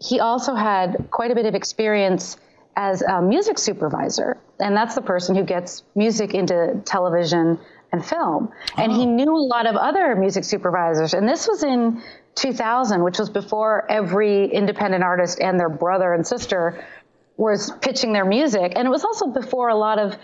he 0.00 0.20
also 0.20 0.54
had 0.54 1.08
quite 1.10 1.30
a 1.30 1.34
bit 1.34 1.46
of 1.46 1.54
experience 1.54 2.36
as 2.78 3.02
a 3.02 3.20
music 3.20 3.58
supervisor, 3.58 4.38
and 4.60 4.76
that's 4.76 4.94
the 4.94 5.02
person 5.02 5.34
who 5.34 5.42
gets 5.42 5.82
music 5.96 6.32
into 6.32 6.80
television 6.84 7.58
and 7.90 8.06
film. 8.06 8.52
And 8.76 8.92
he 8.92 9.04
knew 9.04 9.34
a 9.36 9.46
lot 9.46 9.66
of 9.66 9.74
other 9.74 10.14
music 10.14 10.44
supervisors, 10.44 11.12
and 11.12 11.28
this 11.28 11.48
was 11.48 11.64
in 11.64 12.00
2000, 12.36 13.02
which 13.02 13.18
was 13.18 13.30
before 13.30 13.84
every 13.90 14.46
independent 14.46 15.02
artist 15.02 15.40
and 15.40 15.58
their 15.58 15.68
brother 15.68 16.14
and 16.14 16.24
sister 16.24 16.84
was 17.36 17.72
pitching 17.82 18.12
their 18.12 18.24
music, 18.24 18.74
and 18.76 18.86
it 18.86 18.90
was 18.90 19.04
also 19.04 19.26
before 19.26 19.70
a 19.70 19.76
lot 19.76 19.98
of 19.98 20.16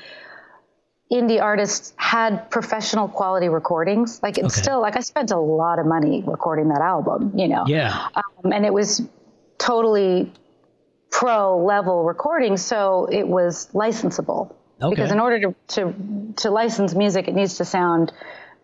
indie 1.13 1.43
artists 1.43 1.93
had 1.97 2.49
professional 2.51 3.09
quality 3.09 3.49
recordings. 3.49 4.23
Like 4.23 4.39
it's 4.39 4.55
Okay. 4.55 4.63
still 4.63 4.81
like 4.81 4.97
I 4.97 5.01
spent 5.01 5.33
a 5.33 5.39
lot 5.41 5.81
of 5.81 5.87
money 5.87 6.23
recording 6.25 6.69
that 6.69 6.81
album, 6.83 7.33
you 7.35 7.49
know. 7.49 7.65
yeah. 7.67 8.09
Um, 8.15 8.53
and 8.53 8.65
it 8.65 8.73
was 8.73 9.03
totally 9.59 10.33
pro 11.15 11.65
level 11.65 12.05
recording, 12.05 12.57
so 12.57 13.07
it 13.11 13.27
was 13.27 13.69
licensable. 13.73 14.53
Okay. 14.83 14.91
Because 14.91 15.13
in 15.13 15.21
order 15.21 15.39
to, 15.41 15.55
to 15.69 15.95
to 16.39 16.51
license 16.51 16.95
music, 16.95 17.29
it 17.29 17.35
needs 17.35 17.57
to 17.59 17.65
sound 17.65 18.13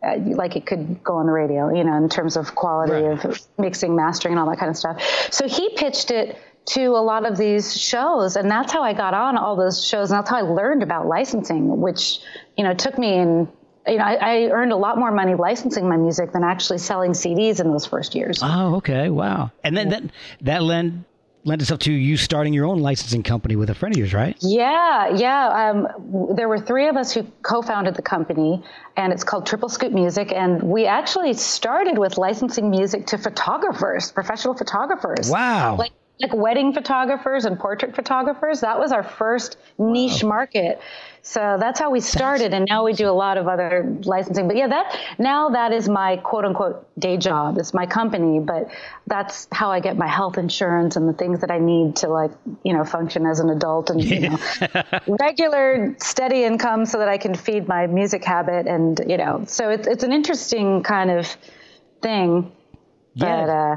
uh, 0.03 0.17
like 0.19 0.57
it 0.57 0.67
could 0.67 1.03
go 1.05 1.15
on 1.19 1.27
the 1.27 1.33
radio, 1.33 1.73
you 1.73 1.85
know, 1.85 1.97
in 1.97 2.09
terms 2.09 2.37
of 2.37 2.55
quality 2.55 2.93
Right. 3.07 3.25
of 3.25 3.39
mixing, 3.57 3.95
mastering, 3.95 4.33
and 4.35 4.41
all 4.41 4.51
that 4.51 4.59
kind 4.59 4.71
of 4.71 4.77
stuff. 4.77 5.01
So 5.31 5.47
he 5.47 5.71
pitched 5.77 6.11
it 6.11 6.37
to 6.75 6.87
a 6.89 7.05
lot 7.13 7.25
of 7.25 7.37
these 7.39 7.81
shows, 7.81 8.37
and 8.37 8.51
that's 8.51 8.73
how 8.73 8.83
I 8.83 8.93
got 8.93 9.15
on 9.15 9.37
all 9.39 9.55
those 9.57 9.87
shows, 9.87 10.11
and 10.11 10.19
that's 10.19 10.31
how 10.31 10.39
I 10.39 10.43
learned 10.43 10.83
about 10.83 11.07
licensing, 11.07 11.81
which 11.81 12.19
you 12.57 12.65
know 12.65 12.75
took 12.75 12.99
me 12.99 13.15
in. 13.15 13.49
You 13.87 13.97
know, 13.97 14.05
I, 14.05 14.15
I 14.15 14.37
earned 14.51 14.73
a 14.73 14.77
lot 14.77 14.99
more 14.99 15.11
money 15.11 15.35
licensing 15.35 15.89
my 15.89 15.97
music 15.97 16.33
than 16.33 16.45
actually 16.45 16.79
selling 16.79 17.13
CDs 17.13 17.61
in 17.61 17.71
those 17.71 17.87
first 17.87 18.15
years. 18.15 18.41
Oh, 18.43 18.77
okay. 18.77 19.09
Wow. 19.09 19.53
And 19.65 19.75
then 19.77 19.89
that 19.91 20.03
that 20.43 20.63
lend 20.63 21.05
lent 21.45 21.63
itself 21.63 21.81
to 21.81 21.93
you 21.93 22.17
starting 22.17 22.53
your 22.53 22.67
own 22.67 22.81
licensing 22.81 23.23
company 23.23 23.57
with 23.57 23.71
a 23.71 23.75
friend 23.75 23.95
of 23.95 23.99
yours, 23.99 24.13
right? 24.13 24.37
Yeah, 24.41 25.15
yeah. 25.17 25.71
Um, 25.71 26.35
there 26.37 26.49
were 26.49 26.59
three 26.59 26.89
of 26.89 26.97
us 26.97 27.13
who 27.13 27.27
co-founded 27.43 27.95
the 27.95 28.03
company, 28.03 28.63
and 28.97 29.13
it's 29.13 29.25
called 29.25 29.47
Triple 29.47 29.69
Scoop 29.69 29.93
Music. 29.93 30.33
And 30.33 30.63
we 30.63 30.87
actually 30.87 31.33
started 31.35 31.99
with 31.99 32.19
licensing 32.19 32.71
music 32.71 33.07
to 33.07 33.19
photographers, 33.19 34.13
professional 34.13 34.55
photographers. 34.55 35.31
Wow. 35.31 35.77
Like 35.77 35.93
like 36.21 36.35
wedding 36.35 36.73
photographers 36.73 37.45
and 37.45 37.59
portrait 37.59 37.95
photographers. 37.95 38.61
That 38.61 38.79
was 38.79 38.93
our 38.93 39.03
first 39.03 39.57
niche 39.79 40.23
market. 40.25 40.81
So 41.23 41.59
that's 41.61 41.79
how 41.79 41.91
we 41.91 42.01
started, 42.01 42.55
and 42.55 42.67
now 42.67 42.83
we 42.85 42.95
do 42.95 43.07
a 43.09 43.13
lot 43.13 43.37
of 43.37 43.47
other 43.47 43.95
licensing. 44.05 44.49
But 44.49 44.57
yeah, 44.57 44.69
that 44.69 44.99
now 45.19 45.51
that 45.51 45.71
is 45.73 45.87
my 45.87 46.17
quote 46.17 46.47
unquote 46.47 46.87
day 46.99 47.19
job. 47.19 47.59
It's 47.59 47.75
my 47.75 47.85
company, 47.85 48.41
but 48.41 48.71
that's 49.07 49.47
how 49.53 49.71
I 49.71 49.81
get 49.81 49.99
my 49.99 50.07
health 50.09 50.39
insurance 50.39 50.97
and 50.97 51.07
the 51.07 51.13
things 51.13 51.41
that 51.41 51.51
I 51.51 51.59
need 51.59 51.97
to 51.97 52.09
like 52.09 52.31
you 52.65 52.73
know 52.73 52.85
function 52.85 53.27
as 53.27 53.39
an 53.39 53.51
adult 53.51 53.91
and 53.91 54.03
you 54.03 54.31
know 54.31 54.39
regular 55.21 55.95
steady 56.01 56.45
income 56.45 56.87
so 56.87 56.99
that 56.99 57.09
I 57.09 57.19
can 57.19 57.35
feed 57.35 57.69
my 57.69 57.87
music 57.87 58.25
habit 58.25 58.67
and 58.67 58.99
you 59.07 59.19
know. 59.19 59.45
So 59.47 59.69
it's 59.69 59.87
it's 59.87 60.05
an 60.05 60.13
interesting 60.15 60.83
kind 60.83 61.11
of 61.11 61.27
thing, 62.01 62.51
but 63.15 63.27
Yeah. 63.27 63.73
uh, 63.75 63.77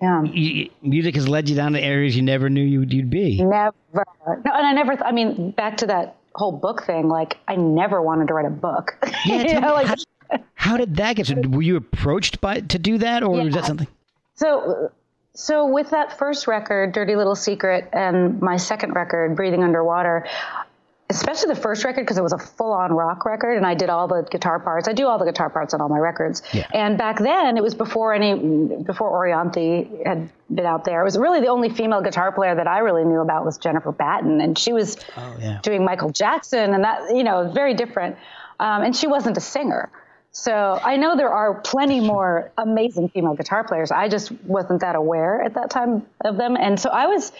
yeah. 0.00 0.22
You- 0.22 0.70
music 0.82 1.14
has 1.14 1.28
led 1.28 1.48
you 1.48 1.56
down 1.56 1.72
to 1.72 1.80
areas 1.80 2.16
you 2.16 2.22
never 2.22 2.48
knew 2.50 2.62
you'd, 2.62 2.92
you'd 2.92 3.10
be. 3.10 3.42
Never. 3.42 3.74
No, 3.94 4.04
and 4.36 4.66
I 4.66 4.72
never. 4.72 4.92
I 5.04 5.12
mean, 5.12 5.50
back 5.52 5.78
to 5.78 5.86
that 5.86 6.16
whole 6.34 6.52
book 6.52 6.84
thing. 6.84 7.08
Like, 7.08 7.38
I 7.48 7.56
never 7.56 8.00
wanted 8.00 8.28
to 8.28 8.34
write 8.34 8.46
a 8.46 8.50
book. 8.50 8.96
Yeah, 9.26 9.42
You 9.54 9.60
know, 9.60 9.72
like, 9.74 9.86
how, 9.86 10.38
how 10.54 10.76
did 10.76 10.96
that 10.96 11.16
get? 11.16 11.26
started? 11.26 11.54
Were 11.54 11.62
you 11.62 11.76
approached 11.76 12.40
by 12.40 12.60
to 12.60 12.78
do 12.78 12.98
that, 12.98 13.22
or 13.22 13.30
was 13.44 13.54
that 13.54 13.64
something? 13.66 13.88
so, 14.34 14.90
so 15.34 15.66
with 15.66 15.90
that 15.90 16.16
first 16.18 16.46
record, 16.46 16.92
"Dirty 16.92 17.16
Little 17.16 17.34
Secret," 17.36 17.88
and 17.92 18.40
my 18.40 18.56
second 18.56 18.94
record, 18.94 19.36
"Breathing 19.36 19.62
Underwater." 19.62 20.26
Especially 21.10 21.48
the 21.52 21.60
first 21.60 21.84
record 21.84 22.02
because 22.02 22.16
it 22.16 22.22
was 22.22 22.32
a 22.32 22.38
full-on 22.38 22.92
rock 22.92 23.24
record, 23.24 23.56
and 23.56 23.66
I 23.66 23.74
did 23.74 23.90
all 23.90 24.06
the 24.08 24.22
guitar 24.30 24.60
parts. 24.60 24.86
I 24.88 24.92
do 24.92 25.06
all 25.08 25.18
the 25.18 25.24
guitar 25.24 25.50
parts 25.50 25.74
on 25.74 25.80
all 25.80 25.88
my 25.88 25.98
records. 25.98 26.40
Yeah. 26.54 26.68
And 26.72 26.96
back 26.96 27.18
then, 27.18 27.56
it 27.56 27.62
was 27.62 27.74
before 27.74 28.14
any 28.14 28.34
before 28.84 29.10
Orianthi 29.10 30.06
had 30.06 30.30
been 30.54 30.66
out 30.66 30.84
there. 30.84 31.00
It 31.00 31.04
was 31.04 31.18
really 31.18 31.40
the 31.40 31.48
only 31.48 31.68
female 31.68 32.00
guitar 32.00 32.30
player 32.32 32.54
that 32.54 32.68
I 32.68 32.78
really 32.78 33.04
knew 33.04 33.20
about 33.20 33.44
was 33.44 33.58
Jennifer 33.58 33.90
Batten, 33.92 34.40
and 34.40 34.56
she 34.56 34.72
was 34.72 34.96
Oh 35.16 35.34
yeah. 35.40 35.58
doing 35.62 35.84
Michael 35.84 36.10
Jackson, 36.10 36.72
and 36.74 36.84
that 36.84 37.14
you 37.14 37.24
know 37.24 37.50
very 37.52 37.74
different. 37.74 38.16
Um, 38.60 38.82
and 38.84 38.94
she 38.96 39.06
wasn't 39.08 39.36
a 39.36 39.40
singer, 39.40 39.90
so 40.32 40.78
I 40.84 40.96
know 40.96 41.16
there 41.16 41.32
are 41.32 41.54
plenty 41.54 41.98
more 41.98 42.52
amazing 42.56 43.08
female 43.08 43.34
guitar 43.34 43.64
players. 43.64 43.90
I 43.90 44.08
just 44.08 44.30
wasn't 44.44 44.82
that 44.82 44.94
aware 44.94 45.42
at 45.42 45.54
that 45.54 45.70
time 45.70 46.06
of 46.24 46.36
them, 46.36 46.56
and 46.56 46.78
so 46.78 46.88
I 46.90 47.06
was 47.06 47.32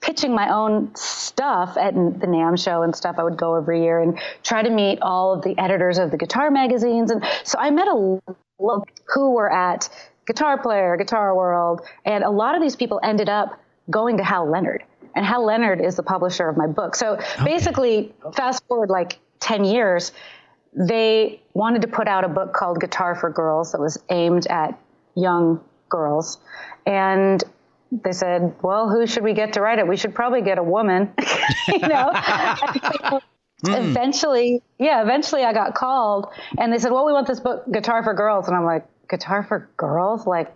pitching 0.00 0.34
my 0.34 0.52
own 0.52 0.94
stuff 0.94 1.76
at 1.76 1.94
the 1.94 2.26
NAMM 2.26 2.62
show 2.62 2.82
and 2.82 2.94
stuff. 2.94 3.16
I 3.18 3.22
would 3.22 3.36
go 3.36 3.54
every 3.54 3.82
year 3.82 4.00
and 4.00 4.18
try 4.42 4.62
to 4.62 4.70
meet 4.70 5.00
all 5.02 5.34
of 5.34 5.42
the 5.42 5.58
editors 5.58 5.98
of 5.98 6.10
the 6.10 6.16
guitar 6.16 6.50
magazines, 6.50 7.10
and 7.10 7.24
so 7.44 7.58
I 7.58 7.70
met 7.70 7.88
a 7.88 8.20
lot 8.58 8.88
who 9.06 9.32
were 9.32 9.52
at 9.52 9.88
Guitar 10.26 10.60
Player, 10.60 10.96
Guitar 10.96 11.34
World, 11.34 11.80
and 12.04 12.22
a 12.22 12.30
lot 12.30 12.54
of 12.54 12.62
these 12.62 12.76
people 12.76 13.00
ended 13.02 13.28
up 13.28 13.58
going 13.90 14.18
to 14.18 14.24
Hal 14.24 14.48
Leonard. 14.50 14.84
And 15.16 15.24
Hal 15.24 15.44
Leonard 15.44 15.80
is 15.80 15.96
the 15.96 16.02
publisher 16.02 16.48
of 16.48 16.56
my 16.56 16.66
book. 16.66 16.94
So 16.94 17.18
basically, 17.44 18.14
fast 18.36 18.62
forward 18.68 18.90
like 18.90 19.18
10 19.40 19.64
years, 19.64 20.12
they 20.74 21.40
wanted 21.54 21.82
to 21.82 21.88
put 21.88 22.06
out 22.06 22.24
a 22.24 22.28
book 22.28 22.52
called 22.52 22.80
Guitar 22.80 23.14
for 23.14 23.30
Girls 23.30 23.72
that 23.72 23.80
was 23.80 23.98
aimed 24.10 24.46
at 24.48 24.78
young 25.14 25.60
girls. 25.88 26.38
And 26.86 27.42
they 27.90 28.12
said, 28.12 28.54
well, 28.62 28.90
who 28.90 29.06
should 29.06 29.24
we 29.24 29.32
get 29.32 29.54
to 29.54 29.60
write 29.60 29.78
it? 29.78 29.86
We 29.88 29.96
should 29.96 30.14
probably 30.14 30.42
get 30.42 30.58
a 30.58 30.62
woman, 30.62 31.12
you 31.68 31.88
know? 31.88 32.10
So 33.64 33.72
mm. 33.72 33.88
Eventually, 33.88 34.62
yeah, 34.78 35.02
eventually 35.02 35.42
I 35.42 35.52
got 35.52 35.74
called 35.74 36.28
and 36.56 36.72
they 36.72 36.78
said, 36.78 36.92
well, 36.92 37.04
we 37.04 37.12
want 37.12 37.26
this 37.26 37.40
book, 37.40 37.64
Guitar 37.72 38.04
for 38.04 38.14
Girls. 38.14 38.46
And 38.46 38.56
I'm 38.56 38.64
like, 38.64 38.86
Guitar 39.10 39.42
for 39.42 39.68
Girls? 39.76 40.28
Like, 40.28 40.54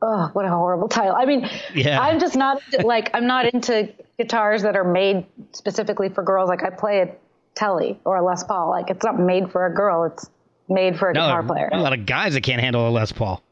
oh, 0.00 0.30
what 0.34 0.44
a 0.44 0.50
horrible 0.50 0.88
title. 0.88 1.16
I 1.16 1.24
mean, 1.24 1.48
Yeah. 1.74 2.00
I'm 2.00 2.20
just 2.20 2.36
not 2.36 2.62
like, 2.84 3.10
I'm 3.12 3.26
not 3.26 3.52
into 3.52 3.92
guitars 4.18 4.62
that 4.62 4.76
are 4.76 4.84
made 4.84 5.26
specifically 5.50 6.10
for 6.10 6.22
girls. 6.22 6.48
Like, 6.48 6.62
I 6.62 6.70
play 6.70 7.00
a 7.00 7.16
Tele 7.56 7.98
or 8.04 8.18
a 8.18 8.24
Les 8.24 8.44
Paul. 8.44 8.70
Like, 8.70 8.88
it's 8.88 9.04
not 9.04 9.18
made 9.18 9.50
for 9.50 9.66
a 9.66 9.74
girl, 9.74 10.04
it's 10.04 10.30
made 10.68 10.96
for 10.96 11.10
a 11.10 11.12
guitar 11.12 11.42
player. 11.42 11.68
a 11.72 11.80
lot 11.80 11.92
of 11.92 12.06
guys 12.06 12.34
that 12.34 12.42
can't 12.42 12.60
handle 12.60 12.88
a 12.88 12.90
Les 12.90 13.10
Paul. 13.10 13.42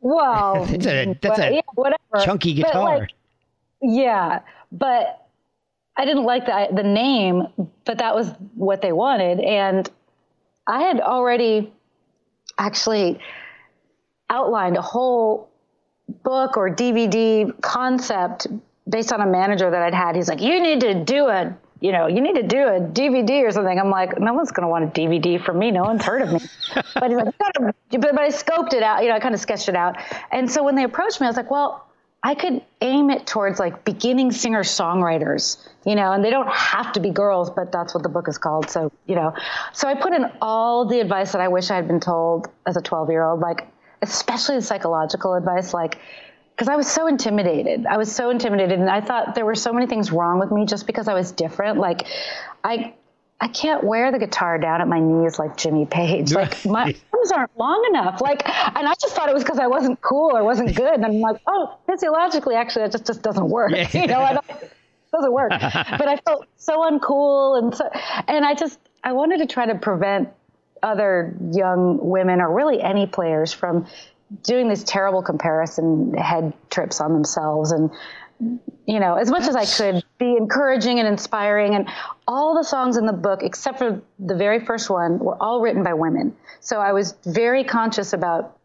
Well, 0.00 0.64
It's 0.70 0.86
a- 0.86 1.16
that's 1.20 1.38
but, 1.38 1.50
a 1.50 1.54
yeah, 1.56 1.60
whatever. 1.74 2.24
Chunky 2.24 2.54
But, 2.60 2.66
guitar. 2.68 2.98
like, 3.00 3.10
yeah, 3.82 4.40
but 4.72 5.26
I 5.96 6.04
didn't 6.04 6.24
like 6.24 6.46
the 6.46 6.68
the 6.72 6.82
name, 6.82 7.46
but 7.84 7.98
that 7.98 8.14
was 8.14 8.28
what 8.54 8.82
they 8.82 8.92
wanted, 8.92 9.40
and 9.40 9.88
I 10.66 10.82
had 10.82 11.00
already 11.00 11.72
actually 12.58 13.18
outlined 14.28 14.76
a 14.76 14.82
whole 14.82 15.48
book 16.22 16.56
or 16.56 16.70
DVD 16.74 17.58
concept 17.62 18.46
based 18.88 19.12
on 19.12 19.20
a 19.20 19.26
manager 19.26 19.70
that 19.70 19.82
I'd 19.82 19.94
had. 19.94 20.16
He's 20.16 20.28
like, 20.28 20.40
"You 20.40 20.60
need 20.62 20.80
to 20.80 21.04
do 21.04 21.28
a." 21.28 21.56
You 21.80 21.92
know, 21.92 22.06
you 22.06 22.20
need 22.20 22.34
to 22.34 22.42
do 22.42 22.58
a 22.58 22.80
DVD 22.80 23.42
or 23.42 23.50
something. 23.50 23.78
I'm 23.78 23.90
like, 23.90 24.20
no 24.20 24.34
one's 24.34 24.52
going 24.52 24.64
to 24.64 24.68
want 24.68 24.84
a 24.84 25.00
DVD 25.00 25.42
from 25.42 25.58
me. 25.58 25.70
No 25.70 25.82
one's 25.82 26.04
heard 26.04 26.22
of 26.22 26.32
me. 26.32 26.40
but 26.94 27.10
he's 27.10 27.16
like, 27.16 27.34
but, 27.40 27.74
but 27.90 28.18
I 28.18 28.28
scoped 28.28 28.74
it 28.74 28.82
out. 28.82 29.02
You 29.02 29.08
know, 29.08 29.14
I 29.14 29.20
kind 29.20 29.34
of 29.34 29.40
sketched 29.40 29.68
it 29.68 29.76
out. 29.76 29.96
And 30.30 30.50
so 30.50 30.62
when 30.62 30.74
they 30.74 30.84
approached 30.84 31.20
me, 31.20 31.26
I 31.26 31.30
was 31.30 31.36
like, 31.36 31.50
well, 31.50 31.86
I 32.22 32.34
could 32.34 32.62
aim 32.82 33.08
it 33.08 33.26
towards 33.26 33.58
like 33.58 33.84
beginning 33.84 34.30
singer 34.30 34.62
songwriters, 34.62 35.56
you 35.86 35.94
know, 35.94 36.12
and 36.12 36.22
they 36.22 36.28
don't 36.28 36.50
have 36.50 36.92
to 36.92 37.00
be 37.00 37.10
girls, 37.10 37.48
but 37.50 37.72
that's 37.72 37.94
what 37.94 38.02
the 38.02 38.10
book 38.10 38.28
is 38.28 38.36
called. 38.36 38.68
So, 38.68 38.92
you 39.06 39.14
know, 39.14 39.34
so 39.72 39.88
I 39.88 39.94
put 39.94 40.12
in 40.12 40.30
all 40.42 40.84
the 40.84 41.00
advice 41.00 41.32
that 41.32 41.40
I 41.40 41.48
wish 41.48 41.70
I 41.70 41.76
had 41.76 41.88
been 41.88 42.00
told 42.00 42.48
as 42.66 42.76
a 42.76 42.82
12 42.82 43.08
year 43.08 43.22
old, 43.22 43.40
like, 43.40 43.68
especially 44.02 44.56
the 44.56 44.62
psychological 44.62 45.34
advice, 45.34 45.72
like, 45.72 45.98
because 46.60 46.70
I 46.70 46.76
was 46.76 46.88
so 46.88 47.06
intimidated. 47.06 47.86
I 47.86 47.96
was 47.96 48.14
so 48.14 48.28
intimidated, 48.28 48.78
and 48.78 48.90
I 48.90 49.00
thought 49.00 49.34
there 49.34 49.46
were 49.46 49.54
so 49.54 49.72
many 49.72 49.86
things 49.86 50.12
wrong 50.12 50.38
with 50.38 50.50
me 50.50 50.66
just 50.66 50.86
because 50.86 51.08
I 51.08 51.14
was 51.14 51.32
different. 51.32 51.78
Like, 51.78 52.06
I. 52.62 52.94
I 53.42 53.48
can't 53.48 53.82
wear 53.82 54.12
the 54.12 54.18
guitar 54.18 54.58
down 54.58 54.82
at 54.82 54.86
my 54.86 55.00
knees 55.00 55.38
like 55.38 55.56
Jimmy 55.56 55.86
Page. 55.86 56.34
Like 56.34 56.62
my 56.66 56.94
arms 57.14 57.32
aren't 57.32 57.58
long 57.58 57.86
enough. 57.88 58.20
Like, 58.20 58.46
and 58.46 58.86
I 58.86 58.92
just 59.00 59.14
thought 59.14 59.30
it 59.30 59.32
was 59.32 59.42
because 59.42 59.58
I 59.58 59.66
wasn't 59.66 59.98
cool 60.02 60.36
or 60.36 60.44
wasn't 60.44 60.76
good. 60.76 60.92
And 60.92 61.06
I'm 61.06 61.20
like, 61.20 61.40
oh, 61.46 61.78
physiologically, 61.86 62.54
actually, 62.54 62.82
that 62.82 62.92
just 62.92 63.06
just 63.06 63.22
doesn't 63.22 63.48
work. 63.48 63.70
Yeah. 63.70 63.88
You 63.94 64.08
know, 64.08 64.20
I 64.20 64.34
don't, 64.34 64.50
it 64.50 64.70
doesn't 65.10 65.32
work. 65.32 65.52
but 65.58 66.06
I 66.06 66.16
felt 66.16 66.48
so 66.56 66.80
uncool, 66.80 67.62
and 67.62 67.74
so, 67.74 67.88
and 68.28 68.44
I 68.44 68.52
just 68.52 68.78
I 69.02 69.12
wanted 69.12 69.38
to 69.38 69.46
try 69.46 69.64
to 69.64 69.76
prevent 69.76 70.28
other 70.82 71.34
young 71.50 71.96
women 71.98 72.42
or 72.42 72.54
really 72.54 72.82
any 72.82 73.06
players 73.06 73.54
from 73.54 73.86
doing 74.42 74.68
these 74.68 74.84
terrible 74.84 75.22
comparison 75.22 76.14
head 76.14 76.52
trips 76.70 77.00
on 77.00 77.12
themselves 77.12 77.72
and 77.72 77.90
you 78.86 79.00
know 79.00 79.16
as 79.16 79.30
much 79.30 79.42
as 79.42 79.56
i 79.56 79.66
could 79.66 80.02
be 80.18 80.36
encouraging 80.36 80.98
and 80.98 81.06
inspiring 81.06 81.74
and 81.74 81.88
all 82.26 82.54
the 82.54 82.64
songs 82.64 82.96
in 82.96 83.06
the 83.06 83.12
book 83.12 83.42
except 83.42 83.78
for 83.78 84.00
the 84.18 84.34
very 84.34 84.64
first 84.64 84.88
one 84.88 85.18
were 85.18 85.36
all 85.42 85.60
written 85.60 85.82
by 85.82 85.92
women 85.92 86.34
so 86.60 86.78
i 86.80 86.92
was 86.92 87.14
very 87.26 87.64
conscious 87.64 88.12
about 88.12 88.56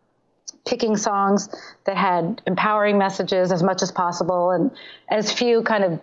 picking 0.66 0.96
songs 0.96 1.50
that 1.86 1.98
had 1.98 2.42
empowering 2.48 2.98
messages 2.98 3.52
as 3.52 3.62
much 3.62 3.82
as 3.82 3.92
possible 3.92 4.52
and 4.52 4.72
as 5.10 5.32
few 5.32 5.62
kind 5.62 5.84
of 5.84 6.00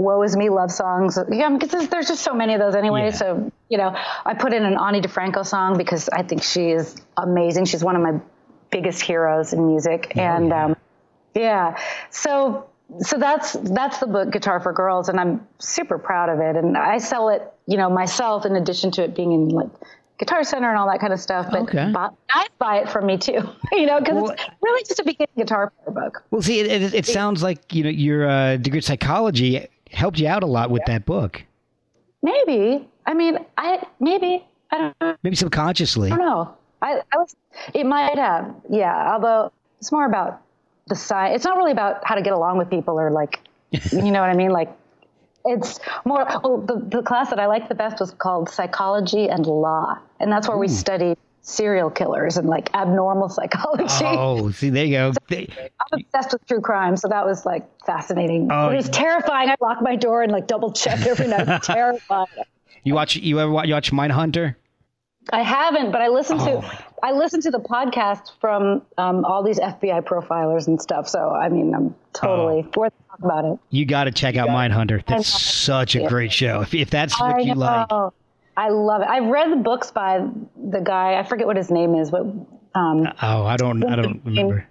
woe 0.00 0.22
is 0.22 0.36
me 0.36 0.48
love 0.48 0.70
songs. 0.70 1.18
Yeah, 1.30 1.50
because 1.50 1.70
there's, 1.70 1.88
there's 1.88 2.08
just 2.08 2.22
so 2.22 2.34
many 2.34 2.54
of 2.54 2.60
those 2.60 2.74
anyway. 2.74 3.04
Yeah. 3.06 3.10
So, 3.10 3.52
you 3.68 3.78
know, 3.78 3.94
I 4.24 4.34
put 4.34 4.52
in 4.52 4.64
an 4.64 4.78
Ani 4.78 5.00
DiFranco 5.00 5.44
song 5.46 5.76
because 5.76 6.08
I 6.08 6.22
think 6.22 6.42
she 6.42 6.70
is 6.70 6.96
amazing. 7.16 7.66
She's 7.66 7.84
one 7.84 7.96
of 7.96 8.02
my 8.02 8.20
biggest 8.70 9.02
heroes 9.02 9.52
in 9.52 9.66
music. 9.66 10.16
and, 10.16 10.48
yeah. 10.48 10.64
um, 10.66 10.76
yeah. 11.34 11.78
So, 12.10 12.66
so 13.00 13.18
that's, 13.18 13.52
that's 13.52 13.98
the 13.98 14.06
book 14.06 14.30
Guitar 14.32 14.60
for 14.60 14.72
Girls 14.72 15.08
and 15.08 15.18
I'm 15.20 15.46
super 15.58 15.98
proud 15.98 16.28
of 16.28 16.40
it. 16.40 16.56
And 16.56 16.76
I 16.76 16.98
sell 16.98 17.28
it, 17.28 17.42
you 17.66 17.76
know, 17.76 17.88
myself 17.90 18.44
in 18.46 18.56
addition 18.56 18.90
to 18.92 19.04
it 19.04 19.14
being 19.14 19.32
in 19.32 19.48
like 19.48 19.68
Guitar 20.18 20.42
Center 20.44 20.68
and 20.68 20.76
all 20.76 20.86
that 20.90 21.00
kind 21.00 21.12
of 21.12 21.20
stuff. 21.20 21.46
But 21.50 21.62
Okay. 21.62 21.90
buy, 21.92 22.08
guys 22.34 22.48
buy 22.58 22.78
it 22.80 22.90
from 22.90 23.06
me 23.06 23.16
too, 23.16 23.40
you 23.72 23.86
know, 23.86 24.00
because 24.00 24.14
Well- 24.22 24.30
it's 24.30 24.44
really 24.62 24.82
just 24.84 24.98
a 25.00 25.04
beginning 25.04 25.28
guitar 25.36 25.70
player 25.84 25.94
book. 26.04 26.22
Well, 26.30 26.42
see, 26.42 26.60
it, 26.60 26.82
it, 26.82 26.94
it 26.94 27.06
sounds 27.06 27.42
like 27.42 27.72
you 27.74 27.84
know 27.84 27.90
your 27.90 28.28
uh, 28.28 28.56
degree 28.56 28.78
in 28.78 28.82
psychology 28.82 29.66
helped 29.90 30.18
you 30.18 30.28
out 30.28 30.42
a 30.42 30.46
lot 30.46 30.70
with 30.70 30.82
that 30.86 31.04
book. 31.06 31.42
Maybe, 32.22 32.86
I 33.06 33.14
mean, 33.14 33.38
I 33.56 33.86
maybe 33.98 34.44
I 34.70 34.78
don't 34.78 34.94
know. 35.00 35.16
Maybe 35.22 35.36
subconsciously. 35.36 36.12
I 36.12 36.16
don't 36.16 36.26
know. 36.26 36.54
I, 36.82 37.00
I 37.12 37.16
was, 37.16 37.36
it 37.74 37.84
might 37.84 38.18
have, 38.18 38.54
yeah. 38.68 39.12
Although 39.12 39.52
it's 39.78 39.92
more 39.92 40.06
about 40.06 40.42
the 40.86 40.96
science. 40.96 41.36
It's 41.36 41.44
not 41.44 41.56
really 41.56 41.72
about 41.72 42.02
how 42.04 42.14
to 42.14 42.22
get 42.22 42.32
along 42.32 42.58
with 42.58 42.70
people 42.70 42.98
or 42.98 43.10
like, 43.10 43.40
you 43.92 44.10
know 44.10 44.20
what 44.20 44.30
I 44.30 44.34
mean? 44.34 44.50
Like, 44.50 44.70
it's 45.44 45.80
more. 46.04 46.26
Oh, 46.44 46.60
the 46.60 46.76
the 46.76 47.02
class 47.02 47.30
that 47.30 47.40
I 47.40 47.46
liked 47.46 47.70
the 47.70 47.74
best 47.74 47.98
was 47.98 48.10
called 48.10 48.50
psychology 48.50 49.28
and 49.28 49.46
law, 49.46 49.98
and 50.18 50.30
that's 50.30 50.46
where 50.46 50.58
we 50.58 50.66
hmm. 50.66 50.72
studied 50.74 51.16
serial 51.40 51.88
killers 51.90 52.36
and 52.36 52.46
like 52.48 52.68
abnormal 52.74 53.28
psychology. 53.38 54.04
Oh, 54.04 54.50
see, 54.50 54.68
there 54.68 54.84
you 54.84 54.92
go. 54.92 55.12
They- 55.28 55.48
I'm 55.92 56.00
obsessed 56.00 56.32
with 56.32 56.46
true 56.46 56.60
crime, 56.60 56.96
so 56.96 57.08
that 57.08 57.24
was 57.24 57.46
like 57.46 57.66
fascinating. 57.86 58.48
Oh, 58.50 58.68
it 58.68 58.76
was 58.76 58.90
terrifying. 58.90 59.48
I 59.48 59.56
lock 59.60 59.80
my 59.80 59.96
door 59.96 60.22
and 60.22 60.30
like 60.30 60.46
double 60.46 60.72
check 60.72 61.06
every 61.06 61.28
night. 61.28 61.62
terrifying. 61.62 62.28
You 62.84 62.94
watch? 62.94 63.16
You 63.16 63.40
ever 63.40 63.50
watch, 63.50 63.66
you 63.66 63.74
watch 63.74 63.92
Mindhunter? 63.92 64.56
I 65.32 65.42
haven't, 65.42 65.92
but 65.92 66.00
I 66.02 66.08
listened 66.08 66.40
Oh, 66.42 66.60
to 66.60 66.78
I 67.02 67.12
listened 67.12 67.42
to 67.44 67.50
the 67.50 67.58
podcast 67.60 68.32
from 68.40 68.82
um, 68.98 69.24
all 69.24 69.42
these 69.42 69.58
FBI 69.60 70.02
profilers 70.02 70.66
and 70.66 70.80
stuff. 70.80 71.08
So 71.08 71.30
I 71.30 71.48
mean, 71.48 71.74
I'm 71.74 71.94
totally 72.12 72.64
Oh. 72.76 72.80
worth 72.80 72.92
talking 73.10 73.24
about 73.24 73.44
it. 73.44 73.58
You 73.70 73.86
got 73.86 74.04
to 74.04 74.12
check 74.12 74.36
out 74.36 74.48
Mindhunter. 74.48 75.04
That's 75.06 75.28
such 75.28 75.96
a 75.96 76.06
great 76.08 76.32
show. 76.32 76.60
If, 76.62 76.74
if 76.74 76.90
that's 76.90 77.18
what 77.20 77.36
I 77.36 77.40
you 77.40 77.54
like. 77.54 77.88
I 78.56 78.68
love 78.68 79.00
it. 79.02 79.08
I've 79.08 79.26
read 79.28 79.50
the 79.52 79.56
books 79.56 79.90
by 79.90 80.26
the 80.70 80.80
guy. 80.80 81.14
I 81.18 81.22
forget 81.22 81.46
what 81.46 81.56
his 81.56 81.70
name 81.70 81.94
is, 81.94 82.10
but 82.10 82.22
um, 82.74 83.06
Oh, 83.22 83.44
I 83.44 83.56
don't. 83.56 83.82
I 83.84 83.96
don't 83.96 84.20
remember. 84.24 84.66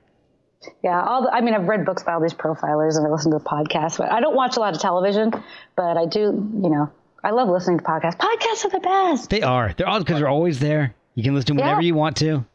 yeah, 0.84 1.02
all 1.02 1.24
the, 1.24 1.34
I 1.34 1.42
mean, 1.42 1.56
I've 1.56 1.68
read 1.68 1.86
books 1.86 2.04
by 2.04 2.14
all 2.14 2.22
these 2.22 2.34
profilers 2.34 2.98
and 2.98 3.08
I 3.08 3.10
listen 3.10 3.32
to 3.32 3.38
the 3.40 3.44
podcast, 3.44 3.98
But 3.98 4.12
I 4.12 4.20
don't 4.20 4.36
watch 4.36 4.58
a 4.58 4.60
lot 4.60 4.76
of 4.76 4.82
television, 4.82 5.32
but 5.76 5.98
I 5.98 6.06
do. 6.06 6.20
You 6.62 6.70
know, 6.70 6.92
I 7.24 7.32
love 7.32 7.50
listening 7.50 7.80
to 7.80 7.84
podcasts. 7.84 8.18
Podcasts 8.18 8.66
are 8.66 8.70
the 8.70 8.80
best. 8.80 9.30
They 9.30 9.42
are. 9.42 9.74
They're 9.76 9.88
all 9.88 10.00
because 10.00 10.20
they're 10.20 10.30
always 10.30 10.60
there. 10.60 10.94
You 11.16 11.24
can 11.24 11.34
listen 11.36 11.48
to 11.48 11.54
them 11.54 11.58
whenever 11.66 11.82
Yeah. 11.82 11.88
you 11.88 11.96
want 11.96 12.16
to. 12.18 12.46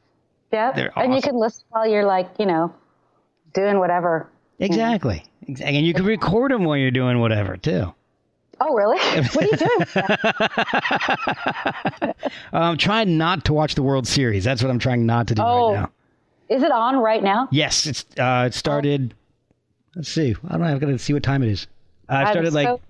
Yeah, 0.53 0.72
They're 0.72 0.92
and 0.98 1.14
you 1.14 1.20
can 1.20 1.37
listen 1.38 1.64
while 1.70 1.87
you're 1.87 2.05
like, 2.07 2.31
you 2.38 2.46
know, 2.46 2.72
doing 3.55 3.79
whatever. 3.79 4.29
Exactly. 4.59 5.24
Exactly. 5.46 5.77
And 5.77 5.87
you 5.87 5.92
can 5.92 6.05
record 6.05 6.50
them 6.53 6.64
while 6.64 6.77
you're 6.77 6.90
doing 6.92 7.18
whatever 7.20 7.57
too. 7.57 7.92
Oh, 8.61 8.72
really? 8.74 8.98
what 9.33 9.37
are 9.37 9.46
you 9.46 9.57
doing? 12.03 12.14
I'm 12.53 12.77
trying 12.79 13.18
not 13.18 13.44
to 13.46 13.53
watch 13.53 13.74
the 13.74 13.83
World 13.83 14.07
Series. 14.07 14.44
That's 14.44 14.62
what 14.62 14.70
I'm 14.70 14.79
trying 14.79 15.05
not 15.07 15.27
to 15.29 15.35
do 15.35 15.42
Oh. 15.42 15.72
right 15.72 15.81
now. 15.81 15.90
Is 16.48 16.62
it 16.62 16.70
on 16.70 16.96
right 16.98 17.22
now? 17.22 17.48
Yes, 17.50 17.87
it's 17.87 18.05
uh, 18.18 18.44
it 18.46 18.55
started. 18.55 19.14
Let's 19.96 20.09
see. 20.11 20.35
I 20.46 20.53
don't 20.53 20.61
know. 20.61 20.66
I've 20.66 20.81
got 20.81 20.87
to 20.88 20.98
see 20.98 21.12
what 21.12 21.22
time 21.22 21.42
it 21.42 21.48
is. 21.48 21.66
Uh, 22.09 22.12
I'm 22.14 22.27
started 22.33 22.53
like 22.53 22.81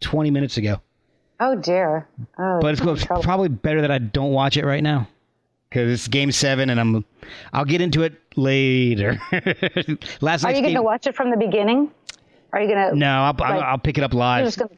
20 0.00 0.30
minutes 0.30 0.58
ago. 0.58 0.80
Oh 1.46 1.54
dear. 1.56 2.08
Oh, 2.38 2.58
But 2.62 2.80
it's, 2.80 3.04
probably 3.04 3.48
better 3.48 3.82
that 3.82 3.90
I 3.90 3.98
don't 3.98 4.32
watch 4.32 4.56
it 4.56 4.64
right 4.64 4.82
now 4.82 5.06
because 5.68 5.92
it's 5.92 6.08
Game 6.08 6.32
Seven, 6.32 6.70
and 6.70 6.80
I'm 6.80 7.04
I'll 7.52 7.66
get 7.66 7.82
into 7.82 8.02
it 8.02 8.14
later. 8.34 9.20
Last 10.22 10.44
Are 10.46 10.52
you 10.52 10.62
going 10.62 10.74
to 10.74 10.82
watch 10.82 11.06
it 11.06 11.14
from 11.14 11.30
the 11.30 11.36
beginning? 11.36 11.90
Are 12.54 12.62
you 12.62 12.68
going 12.68 12.90
to? 12.90 12.96
no, 12.96 13.08
I'll, 13.08 13.36
I'll, 13.42 13.60
I'll 13.60 13.78
pick 13.78 13.98
it 13.98 14.04
up 14.04 14.14
live. 14.14 14.54
to. 14.54 14.70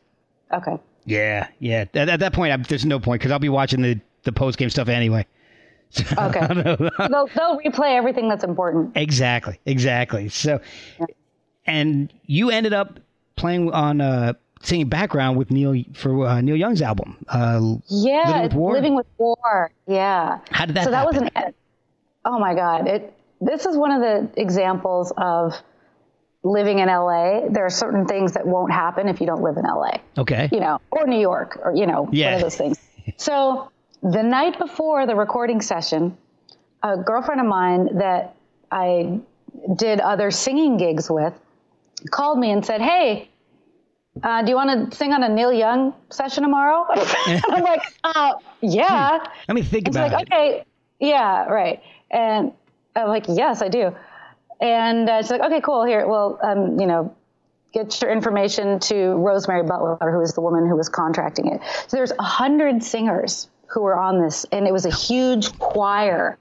Okay. 0.52 0.76
Yeah, 1.05 1.46
yeah. 1.61 1.85
At, 1.94 2.09
at 2.09 2.18
that 2.20 2.33
point, 2.33 2.52
I, 2.52 2.57
there's 2.57 2.85
no 2.85 2.98
point 2.98 3.20
because 3.20 3.31
I'll 3.31 3.38
be 3.38 3.48
watching 3.48 3.83
the 3.83 4.00
the 4.24 4.33
post 4.33 4.59
game 4.59 4.70
stuff 4.70 4.88
anyway. 4.88 5.24
Okay. 6.18 6.40
they'll, 6.98 7.29
they'll 7.29 7.61
replay 7.61 7.96
everything 7.96 8.29
that's 8.29 8.42
important. 8.42 8.96
Exactly, 8.96 9.61
exactly. 9.66 10.29
So, 10.29 10.61
and 11.64 12.12
you 12.26 12.50
ended 12.50 12.72
up 12.72 12.98
playing 13.37 13.70
on 13.70 14.00
uh, 14.00 14.33
singing 14.66 14.88
background 14.88 15.37
with 15.38 15.50
Neil 15.50 15.83
for 15.94 16.26
uh, 16.26 16.40
Neil 16.40 16.57
Young's 16.57 16.83
album. 16.83 17.16
Uh, 17.29 17.76
Yeah. 17.88 18.24
Living 18.26 18.42
with 18.42 18.55
War? 18.55 18.72
Living 18.74 18.94
with 18.96 19.07
War. 19.18 19.70
Yeah. 19.87 20.38
How 20.50 20.66
did 20.66 20.74
that 20.76 20.85
So 20.85 20.90
that 20.90 21.07
was 21.07 21.14
happen? 21.16 21.31
an. 21.37 21.55
Oh 22.24 22.38
my 22.38 22.55
God. 22.55 22.88
It. 22.88 23.12
This 23.40 23.66
is 23.66 23.76
one 23.76 23.90
of 23.92 24.00
the 24.00 24.40
examples 24.40 25.12
of 25.16 25.52
living 26.42 26.79
in 26.79 26.88
LA. 26.88 27.48
There 27.50 27.66
are 27.66 27.70
certain 27.70 28.07
things 28.07 28.33
that 28.33 28.46
won't 28.46 28.72
happen 28.72 29.09
if 29.09 29.20
you 29.20 29.26
don't 29.26 29.42
live 29.42 29.57
in 29.57 29.64
LA. 29.64 29.98
okay. 30.18 30.48
you 30.52 30.61
know, 30.61 30.81
or 30.90 31.07
New 31.07 31.20
York, 31.20 31.59
or 31.62 31.74
you 31.74 31.87
know, 31.87 32.02
one 32.05 32.33
of 32.35 32.40
those 32.40 32.57
things. 32.57 32.79
So 33.18 33.70
the 34.02 34.22
night 34.24 34.59
before 34.59 35.07
the 35.07 35.14
recording 35.14 35.61
session, 35.61 36.16
a 36.83 36.96
girlfriend 36.96 37.40
of 37.40 37.46
mine 37.46 37.98
that 37.98 38.35
I 38.72 39.20
did 39.76 40.00
other 40.00 40.33
singing 40.33 40.76
gigs 40.76 41.09
with 41.09 41.33
called 42.11 42.38
me 42.40 42.50
and 42.50 42.66
said, 42.66 42.81
"Hey, 42.81 43.29
uh, 44.22 44.42
do 44.42 44.50
you 44.50 44.57
want 44.57 44.90
to 44.90 44.96
sing 44.96 45.12
on 45.12 45.22
a 45.22 45.29
Neil 45.29 45.52
Young 45.52 45.94
session 46.11 46.42
tomorrow?" 46.42 46.87
and 46.94 47.42
I'm 47.50 47.62
like, 47.62 47.83
uh, 48.05 48.35
"Yeah." 48.61 49.18
Let 49.48 49.55
me 49.55 49.62
think 49.62 49.87
And 49.87 49.94
she's 49.94 49.96
about 50.05 50.12
like, 50.12 50.26
it. 50.29 50.33
okay, 50.33 50.64
yeah, 51.00 51.44
right. 51.46 51.83
And 52.11 52.52
I'm 52.94 53.09
like, 53.09 53.24
yes, 53.29 53.62
I 53.62 53.68
do. 53.68 53.94
And 54.61 55.09
uh, 55.09 55.20
she's 55.22 55.31
like, 55.31 55.42
okay, 55.42 55.61
cool. 55.61 55.85
Here, 55.85 56.07
well, 56.07 56.38
um, 56.42 56.81
you 56.81 56.87
know, 56.87 57.14
get 57.74 58.00
your 58.00 58.11
information 58.11 58.79
to 58.81 59.11
Rosemary 59.16 59.64
Butler, 59.64 60.11
who 60.11 60.20
is 60.22 60.33
the 60.33 60.40
woman 60.40 60.66
who 60.66 60.76
was 60.76 60.88
contracting 60.88 61.48
it. 61.52 61.61
So 61.88 61.96
there's 61.98 62.12
a 62.18 62.22
hundred 62.22 62.83
singers 62.83 63.48
who 63.66 63.83
were 63.83 63.98
on 63.98 64.22
this, 64.22 64.46
and 64.52 64.66
it 64.66 64.72
was 64.72 64.87
a 64.87 64.90
huge 64.94 65.59
choir 65.59 66.38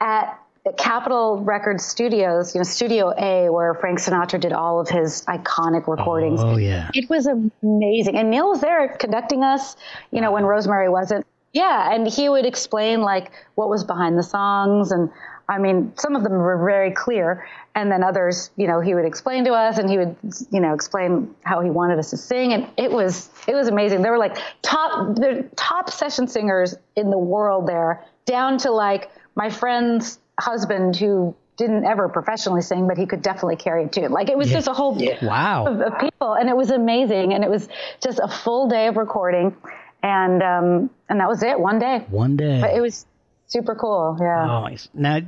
at 0.00 0.38
Capitol 0.72 1.42
Records 1.44 1.84
Studios, 1.84 2.54
you 2.54 2.58
know, 2.58 2.64
Studio 2.64 3.12
A, 3.18 3.50
where 3.50 3.74
Frank 3.74 3.98
Sinatra 3.98 4.40
did 4.40 4.54
all 4.54 4.80
of 4.80 4.88
his 4.88 5.22
iconic 5.26 5.86
recordings. 5.86 6.40
Oh 6.42 6.56
yeah. 6.56 6.90
It 6.94 7.10
was 7.10 7.26
amazing. 7.26 8.16
And 8.16 8.30
Neil 8.30 8.48
was 8.48 8.62
there 8.62 8.88
conducting 8.88 9.44
us, 9.44 9.76
you 10.10 10.22
know, 10.22 10.32
when 10.32 10.44
Rosemary 10.44 10.88
wasn't. 10.88 11.26
Yeah. 11.52 11.94
And 11.94 12.08
he 12.08 12.30
would 12.30 12.46
explain 12.46 13.02
like 13.02 13.30
what 13.56 13.68
was 13.68 13.84
behind 13.84 14.18
the 14.18 14.22
songs. 14.22 14.90
And 14.90 15.10
I 15.50 15.58
mean, 15.58 15.92
some 15.96 16.16
of 16.16 16.22
them 16.22 16.32
were 16.32 16.64
very 16.64 16.92
clear. 16.92 17.46
And 17.74 17.92
then 17.92 18.02
others, 18.02 18.50
you 18.56 18.66
know, 18.66 18.80
he 18.80 18.94
would 18.94 19.04
explain 19.04 19.44
to 19.44 19.52
us 19.52 19.76
and 19.76 19.90
he 19.90 19.98
would, 19.98 20.16
you 20.50 20.60
know, 20.60 20.72
explain 20.72 21.34
how 21.42 21.60
he 21.60 21.68
wanted 21.68 21.98
us 21.98 22.08
to 22.10 22.16
sing. 22.16 22.54
And 22.54 22.68
it 22.78 22.90
was, 22.90 23.28
it 23.46 23.54
was 23.54 23.68
amazing. 23.68 24.00
There 24.00 24.12
were 24.12 24.18
like 24.18 24.38
top, 24.62 25.14
the 25.16 25.46
top 25.56 25.90
session 25.90 26.26
singers 26.26 26.74
in 26.96 27.10
the 27.10 27.18
world 27.18 27.66
there, 27.66 28.02
down 28.24 28.56
to 28.58 28.70
like 28.70 29.10
my 29.36 29.50
friend's 29.50 30.18
husband 30.38 30.96
who 30.96 31.34
didn't 31.56 31.84
ever 31.84 32.08
professionally 32.08 32.62
sing, 32.62 32.88
but 32.88 32.98
he 32.98 33.06
could 33.06 33.22
definitely 33.22 33.56
carry 33.56 33.84
a 33.84 33.88
tune. 33.88 34.10
Like 34.10 34.28
it 34.28 34.36
was 34.36 34.50
just 34.50 34.66
a 34.66 34.72
whole 34.72 34.98
Wow. 35.22 35.66
of, 35.66 35.80
of 35.80 35.98
people, 36.00 36.32
and 36.34 36.48
it 36.48 36.56
was 36.56 36.70
amazing. 36.70 37.32
And 37.32 37.44
it 37.44 37.50
was 37.50 37.68
just 38.02 38.18
a 38.22 38.28
full 38.28 38.68
day 38.68 38.88
of 38.88 38.96
recording, 38.96 39.56
and 40.02 40.42
um, 40.42 40.90
and 41.08 41.20
that 41.20 41.28
was 41.28 41.42
it, 41.42 41.58
one 41.58 41.78
day. 41.78 42.04
One 42.10 42.36
day. 42.36 42.60
But 42.60 42.74
it 42.74 42.80
was 42.80 43.06
super 43.46 43.74
cool. 43.74 44.16
Yeah. 44.20 44.42
Oh, 44.42 44.60
nice. 44.62 44.88
Now, 44.94 45.20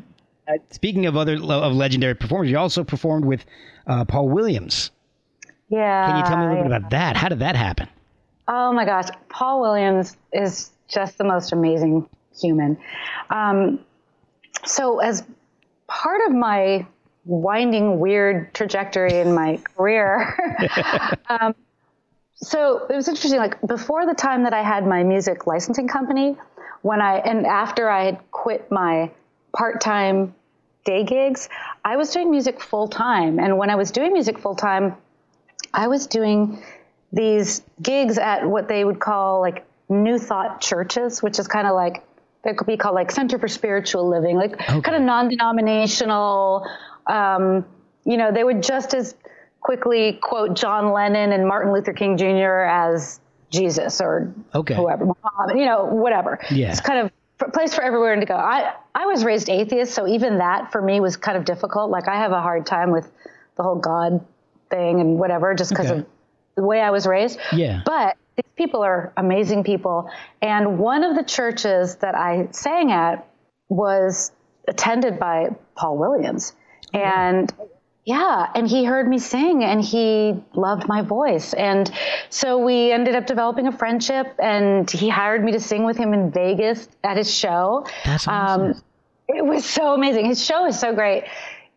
uh, 0.49 0.53
speaking 0.71 1.07
of 1.07 1.17
other 1.17 1.35
of 1.37 1.73
legendary 1.73 2.15
performers, 2.15 2.51
you 2.51 2.59
also 2.59 2.83
performed 2.83 3.25
with 3.25 3.45
uh, 3.87 4.05
Paul 4.05 4.29
Williams. 4.29 4.91
Yeah. 5.69 6.07
Can 6.07 6.19
you 6.19 6.25
tell 6.25 6.37
me 6.39 6.45
a 6.45 6.49
little 6.49 6.57
yeah. 6.65 6.69
bit 6.69 6.77
about 6.77 6.91
that? 6.91 7.17
How 7.17 7.29
did 7.29 7.41
that 7.41 7.57
happen? 7.57 7.89
Oh 8.49 8.73
my 8.73 8.85
gosh, 8.85 9.09
Paul 9.29 9.61
Williams 9.61 10.17
is 10.33 10.71
just 10.89 11.19
the 11.19 11.25
most 11.25 11.53
amazing 11.53 12.09
human. 12.39 12.79
Um, 13.31 13.81
so, 14.67 14.99
as 14.99 15.25
part 15.87 16.21
of 16.27 16.35
my 16.35 16.87
winding, 17.25 17.99
weird 17.99 18.55
trajectory 18.55 19.19
in 19.19 19.35
my 19.35 19.59
career, 19.77 20.37
um, 21.29 21.55
so 22.37 22.87
it 22.89 22.95
was 22.95 23.09
interesting. 23.09 23.39
Like 23.39 23.61
before 23.67 24.07
the 24.07 24.15
time 24.15 24.45
that 24.45 24.53
I 24.53 24.63
had 24.63 24.87
my 24.87 25.03
music 25.03 25.47
licensing 25.47 25.89
company, 25.89 26.37
when 26.83 27.01
I 27.01 27.19
and 27.19 27.47
after 27.47 27.89
I 27.89 28.05
had 28.05 28.31
quit 28.31 28.71
my 28.71 29.11
part-time 29.53 30.35
day 30.85 31.05
gigs, 31.05 31.49
I 31.85 31.97
was 31.97 32.11
doing 32.11 32.31
music 32.31 32.61
full 32.61 32.89
time. 32.89 33.39
And 33.39 33.59
when 33.59 33.71
I 33.71 33.75
was 33.75 33.91
doing 33.91 34.13
music 34.13 34.39
full 34.39 34.55
time, 34.55 34.97
I 35.75 35.89
was 35.89 36.07
doing 36.07 36.63
these 37.13 37.63
gigs 37.83 38.19
at 38.19 38.47
what 38.47 38.69
they 38.69 38.85
would 38.85 39.01
call 39.01 39.41
like 39.41 39.67
New 39.89 40.19
Thought 40.19 40.61
churches, 40.61 41.23
which 41.23 41.39
is 41.39 41.49
kind 41.49 41.67
of 41.67 41.75
like 41.75 42.05
they 42.47 42.55
could 42.55 42.67
be 42.67 42.77
called 42.77 42.95
like 42.95 43.11
Center 43.11 43.39
for 43.39 43.49
Spiritual 43.49 44.09
Living, 44.09 44.37
like 44.37 44.57
kind 44.59 44.95
of 44.95 45.03
non-denominational. 45.03 46.67
Um, 47.07 47.65
you 48.05 48.17
know, 48.17 48.33
they 48.33 48.45
would 48.45 48.63
just 48.63 48.95
as 48.95 49.15
quickly 49.61 50.13
quote 50.23 50.55
John 50.55 50.93
Lennon 50.93 51.33
and 51.33 51.47
Martin 51.47 51.73
Luther 51.73 51.93
King 51.93 52.17
Jr. 52.17 52.61
as 52.63 53.21
Jesus 53.51 54.01
or 54.01 54.33
Okay. 54.55 54.75
whoever, 54.75 55.07
Muhammad, 55.07 55.59
you 55.59 55.67
know, 55.67 55.85
whatever. 55.87 56.39
Yeah. 56.51 56.71
It's 56.71 56.81
kind 56.81 57.01
of 57.01 57.13
a 57.41 57.51
place 57.51 57.75
for 57.75 57.83
everywhere 57.83 58.15
to 58.19 58.25
go. 58.27 58.35
I, 58.35 58.75
I 58.95 59.07
was 59.07 59.25
raised 59.25 59.49
atheist, 59.51 59.93
so 59.93 60.07
even 60.07 60.39
that 60.39 60.71
for 60.73 60.81
me 60.81 61.01
was 61.01 61.17
kind 61.17 61.37
of 61.37 61.45
difficult. 61.45 61.91
Like 61.91 62.09
I 62.09 62.17
have 62.17 62.33
a 62.33 62.41
hard 62.41 62.65
time 62.67 62.93
with 62.93 63.11
the 63.57 63.63
whole 63.63 63.77
God 63.77 64.25
thing 64.71 65.01
and 65.01 65.19
whatever, 65.19 65.55
just 65.55 65.71
because 65.71 65.91
Okay. 65.91 66.01
of 66.01 66.07
the 66.55 66.63
way 66.65 66.81
I 66.81 66.91
was 66.91 67.07
raised. 67.07 67.39
Yeah. 67.53 67.83
But 67.85 68.17
people 68.57 68.83
are 68.83 69.13
amazing 69.17 69.65
people. 69.65 70.11
And 70.41 70.79
one 70.79 71.05
of 71.05 71.15
the 71.15 71.25
churches 71.25 71.97
that 71.97 72.15
I 72.15 72.49
sang 72.51 72.91
at 72.91 73.29
was 73.69 74.33
attended 74.67 75.19
by 75.19 75.51
Paul 75.77 75.99
Williams. 75.99 76.55
And 76.93 77.53
yeah, 78.05 78.47
and 78.55 78.69
he 78.69 78.85
heard 78.85 79.09
me 79.09 79.19
sing 79.19 79.65
and 79.65 79.83
he 79.83 80.35
loved 80.55 80.87
my 80.87 81.03
voice. 81.03 81.53
And 81.53 81.91
so 82.31 82.59
we 82.59 82.93
ended 82.93 83.17
up 83.17 83.27
developing 83.27 83.67
a 83.67 83.73
friendship 83.73 84.29
and 84.39 84.89
he 84.91 85.09
hired 85.09 85.45
me 85.45 85.53
to 85.53 85.61
sing 85.61 85.85
with 85.85 85.97
him 85.97 86.15
in 86.15 86.31
Vegas 86.31 86.89
at 87.03 87.17
his 87.17 87.33
show. 87.33 87.87
That's 88.05 88.29
awesome. 88.29 88.63
Um, 88.63 88.83
it 89.29 89.45
was 89.45 89.65
so 89.65 89.95
amazing. 89.95 90.27
His 90.27 90.45
show 90.45 90.67
is 90.67 90.79
so 90.79 90.95
great. 90.95 91.25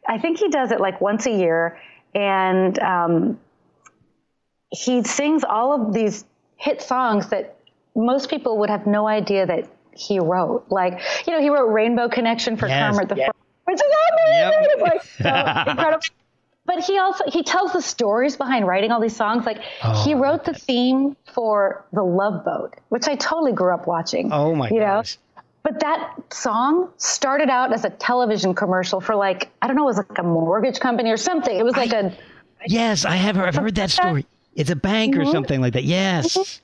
I 0.08 0.20
think 0.20 0.38
he 0.38 0.50
does 0.50 0.72
it 0.72 0.80
like 0.80 1.02
once 1.02 1.26
a 1.26 1.32
year 1.32 1.80
and 2.14 2.78
um, 2.80 3.40
he 4.72 5.04
sings 5.04 5.44
all 5.44 5.74
of 5.74 5.94
these 5.94 6.26
hit 6.60 6.82
songs 6.82 7.30
that 7.30 7.56
most 7.96 8.30
people 8.30 8.58
would 8.60 8.70
have 8.70 8.86
no 8.86 9.08
idea 9.08 9.46
that 9.46 9.68
he 9.94 10.20
wrote. 10.20 10.66
Like, 10.70 11.02
you 11.26 11.34
know, 11.34 11.42
he 11.42 11.50
wrote 11.50 11.68
Rainbow 11.72 12.08
Connection 12.10 12.56
for 12.58 12.68
Yes. 12.68 12.96
Kermit 12.96 13.10
the 13.10 13.16
Frog, 13.16 13.36
which 13.66 13.76
is 13.76 13.82
amazing. 13.82 14.54
Yep. 14.54 14.54
It's 14.70 14.82
like 14.82 15.04
so 15.66 15.70
incredible. 15.72 16.04
But 16.66 16.84
he 16.84 17.00
also 17.00 17.24
he 17.28 17.42
tells 17.42 17.74
the 17.74 17.82
stories 17.82 18.38
behind 18.38 18.68
writing 18.68 18.92
all 18.92 19.00
these 19.02 19.16
songs. 19.16 19.46
Like 19.46 19.58
he 20.04 20.14
Oh, 20.14 20.20
wrote 20.20 20.46
the 20.46 20.54
theme 20.54 21.18
for 21.34 21.84
The 21.94 22.04
Love 22.04 22.46
Boat, 22.46 22.76
which 22.90 23.08
I 23.08 23.16
totally 23.16 23.54
grew 23.54 23.74
up 23.74 23.88
watching. 23.88 24.32
Oh 24.32 24.54
my 24.54 24.70
you 24.70 24.80
know? 24.80 25.02
But 25.64 25.80
that 25.82 26.14
song 26.32 26.92
started 26.98 27.50
out 27.50 27.74
as 27.74 27.86
a 27.86 27.90
television 27.90 28.54
commercial 28.54 29.02
for 29.02 29.16
like 29.16 29.50
I 29.62 29.68
don't 29.68 29.76
know, 29.78 29.84
it 29.84 29.94
was 29.96 29.98
like 29.98 30.18
a 30.20 30.24
mortgage 30.24 30.80
company 30.80 31.10
or 31.10 31.18
something. 31.18 31.58
It 31.58 31.64
was 31.64 31.76
like 31.76 31.92
a 31.92 32.14
Yes, 32.68 33.04
I 33.06 33.16
have. 33.16 33.38
I've 33.38 33.56
heard 33.56 33.76
that 33.76 33.90
story. 33.90 34.26
It's 34.60 34.70
a 34.70 34.76
bank 34.76 35.16
or 35.16 35.26
something 35.26 35.62
like 35.62 35.74
that. 35.74 35.86
Yes. 35.86 36.60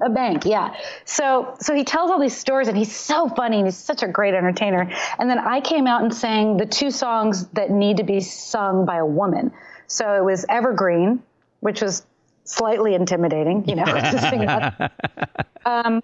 a 0.00 0.08
bank, 0.08 0.44
yeah. 0.44 0.76
So 1.04 1.56
so 1.58 1.74
he 1.74 1.82
tells 1.82 2.10
all 2.10 2.20
these 2.20 2.36
stories 2.36 2.68
and 2.68 2.76
he's 2.76 2.94
so 2.94 3.28
funny 3.28 3.56
and 3.58 3.66
he's 3.66 3.76
such 3.76 4.04
a 4.04 4.08
great 4.08 4.32
entertainer. 4.32 4.88
And 5.18 5.28
then 5.28 5.40
I 5.40 5.60
came 5.60 5.88
out 5.88 6.02
and 6.02 6.14
sang 6.14 6.56
the 6.56 6.66
two 6.66 6.92
songs 6.92 7.48
that 7.48 7.70
need 7.70 7.96
to 7.96 8.04
be 8.04 8.20
sung 8.20 8.86
by 8.86 8.98
a 8.98 9.04
woman. 9.06 9.50
So 9.88 10.14
it 10.14 10.24
was 10.24 10.46
Evergreen, 10.48 11.20
which 11.60 11.82
was 11.82 12.06
slightly 12.44 12.94
intimidating, 12.94 13.68
you 13.68 13.74
know, 13.74 13.84
to 14.12 14.18
sing 14.30 14.46
that. 14.46 14.92
Um, 15.66 16.00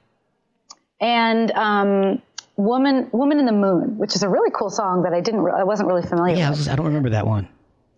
and 1.00 1.52
um, 1.52 2.20
Woman 2.56 3.08
Woman 3.12 3.38
in 3.38 3.46
the 3.46 3.52
Moon, 3.52 3.96
which 3.96 4.16
is 4.16 4.24
a 4.24 4.28
really 4.28 4.50
cool 4.52 4.70
song 4.70 5.04
that 5.04 5.14
I 5.14 5.20
didn't 5.20 5.48
I 5.48 5.62
wasn't 5.62 5.88
really 5.88 6.02
familiar 6.02 6.34
Yeah, 6.36 6.50
with. 6.50 6.58
was, 6.58 6.68
I 6.68 6.74
don't 6.74 6.86
remember 6.86 7.10
that 7.10 7.28
one. 7.28 7.48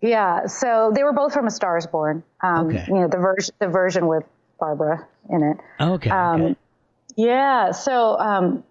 Yeah, 0.05 0.45
so 0.47 0.91
they 0.93 1.03
were 1.03 1.13
both 1.13 1.33
from 1.33 1.47
A 1.47 1.51
Star 1.51 1.77
Is 1.77 1.87
Born. 1.87 2.23
Um, 2.41 2.67
Okay. 2.67 2.85
You 2.87 2.93
know 2.95 3.07
the 3.07 3.17
version 3.17 3.55
the 3.59 3.67
version 3.67 4.07
with 4.07 4.23
Barbra 4.59 5.05
in 5.29 5.43
it. 5.43 5.57
Okay. 5.81 6.09
Um, 6.09 6.41
okay. 6.41 6.55
Yeah, 7.17 7.71
so 7.71 8.17
um, 8.19 8.63